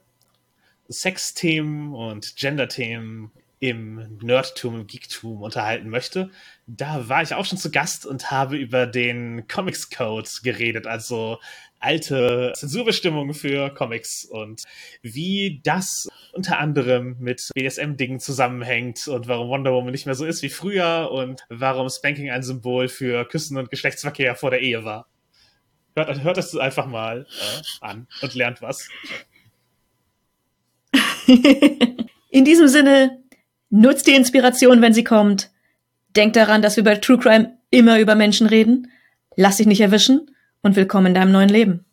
Sexthemen 0.89 1.94
und 1.94 2.36
Gender-Themen 2.36 3.32
im 3.60 4.18
Nerdtum, 4.22 4.80
im 4.80 4.86
Geektum 4.86 5.43
unterhalten 5.43 5.89
möchte. 5.89 6.30
Da 6.66 7.09
war 7.09 7.22
ich 7.22 7.35
auch 7.35 7.44
schon 7.44 7.59
zu 7.59 7.70
Gast 7.70 8.06
und 8.06 8.30
habe 8.30 8.56
über 8.56 8.86
den 8.86 9.48
Comics 9.48 9.90
Code 9.90 10.28
geredet, 10.43 10.86
also 10.86 11.39
alte 11.80 12.52
Zensurbestimmungen 12.56 13.35
für 13.35 13.70
Comics 13.70 14.24
und 14.24 14.64
wie 15.02 15.60
das 15.64 16.09
unter 16.32 16.59
anderem 16.59 17.16
mit 17.18 17.51
BDSM-Dingen 17.55 18.20
zusammenhängt 18.20 19.09
und 19.09 19.28
warum 19.28 19.48
Wonder 19.48 19.72
Woman 19.72 19.93
nicht 19.93 20.06
mehr 20.06 20.14
so 20.14 20.24
ist 20.24 20.43
wie 20.43 20.51
früher 20.51 21.10
und 21.12 21.44
warum 21.48 21.89
Spanking 21.89 22.30
ein 22.30 22.43
Symbol 22.43 22.89
für 22.89 23.24
Küssen 23.24 23.56
und 23.56 23.70
Geschlechtsverkehr 23.70 24.36
vor 24.36 24.51
der 24.51 24.60
Ehe 24.60 24.85
war. 24.85 25.07
Hört, 25.98 26.22
hört 26.22 26.36
das 26.36 26.56
einfach 26.56 26.86
mal 26.86 27.26
äh, 27.28 27.62
an 27.80 28.06
und 28.22 28.34
lernt 28.34 28.62
was. 28.62 28.88
In 32.30 32.44
diesem 32.44 32.68
Sinne, 32.68 33.22
nutzt 33.70 34.06
die 34.06 34.14
Inspiration, 34.14 34.80
wenn 34.80 34.92
sie 34.92 35.02
kommt. 35.02 35.50
Denkt 36.14 36.36
daran, 36.36 36.62
dass 36.62 36.76
wir 36.76 36.84
bei 36.84 36.94
True 36.94 37.18
Crime 37.18 37.58
immer 37.70 37.98
über 37.98 38.14
Menschen 38.14 38.46
reden. 38.46 38.92
Lass 39.36 39.56
dich 39.56 39.66
nicht 39.66 39.80
erwischen 39.80 40.30
und 40.62 40.76
willkommen 40.76 41.06
in 41.06 41.14
deinem 41.14 41.32
neuen 41.32 41.48
Leben. 41.48 41.84